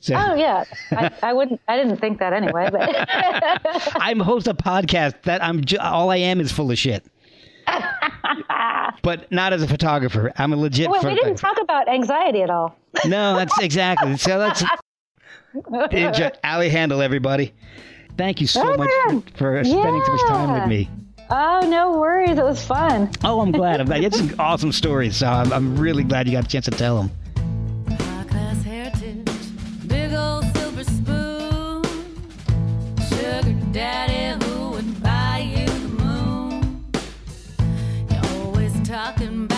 So 0.00 0.14
Oh 0.14 0.34
yeah, 0.34 0.64
I, 0.92 1.10
I 1.22 1.32
wouldn't. 1.32 1.60
I 1.68 1.76
didn't 1.76 1.96
think 1.98 2.18
that 2.20 2.32
anyway. 2.32 2.68
But 2.70 2.88
I'm 4.00 4.20
host 4.20 4.46
a 4.46 4.54
podcast 4.54 5.22
that 5.22 5.42
I'm 5.42 5.64
ju- 5.64 5.78
all 5.80 6.10
I 6.10 6.16
am 6.16 6.40
is 6.40 6.52
full 6.52 6.70
of 6.70 6.78
shit. 6.78 7.04
but 9.02 9.30
not 9.30 9.52
as 9.52 9.62
a 9.62 9.68
photographer. 9.68 10.32
I'm 10.36 10.52
a 10.52 10.56
legit. 10.56 10.90
wait, 10.90 11.04
we 11.04 11.14
didn't 11.14 11.36
talk 11.36 11.60
about 11.60 11.88
anxiety 11.88 12.42
at 12.42 12.50
all. 12.50 12.76
No, 13.04 13.36
that's 13.36 13.56
exactly. 13.58 14.16
So 14.16 14.38
that's 14.38 14.64
Enjoy- 15.90 16.30
Ali 16.44 16.70
Handal, 16.70 17.02
everybody. 17.02 17.52
Thank 18.16 18.40
you 18.40 18.46
so 18.46 18.72
Oh, 18.72 18.76
much 18.76 18.90
for, 19.04 19.20
for 19.36 19.64
spending 19.64 20.02
so 20.04 20.12
much 20.12 20.28
time 20.28 20.52
with 20.60 20.68
me. 20.68 20.90
Oh 21.30 21.60
no 21.68 21.98
worries, 21.98 22.38
it 22.38 22.42
was 22.44 22.64
fun. 22.64 23.10
Oh, 23.22 23.40
I'm 23.40 23.52
glad. 23.52 23.80
I'm 23.80 23.86
glad. 23.86 24.02
It's 24.02 24.18
an 24.20 24.34
awesome 24.38 24.72
story, 24.72 25.10
so 25.10 25.26
I'm, 25.26 25.52
I'm 25.52 25.76
really 25.78 26.02
glad 26.02 26.26
you 26.26 26.32
got 26.32 26.44
a 26.44 26.48
chance 26.48 26.64
to 26.64 26.70
tell 26.70 26.96
them. 26.96 27.10
High 27.98 28.24
class 28.24 28.62
heritage, 28.64 29.28
big 29.86 30.12
old 30.14 30.44
silver 30.56 30.84
spoon, 30.84 31.82
sugar 33.08 33.52
daddy 33.72 34.42
who 34.46 34.70
would 34.70 35.02
buy 35.02 35.38
you 35.54 35.66
the 35.66 35.88
moon. 36.02 36.84
You're 38.10 38.26
always 38.42 38.88
talking 38.88 39.44
about 39.44 39.57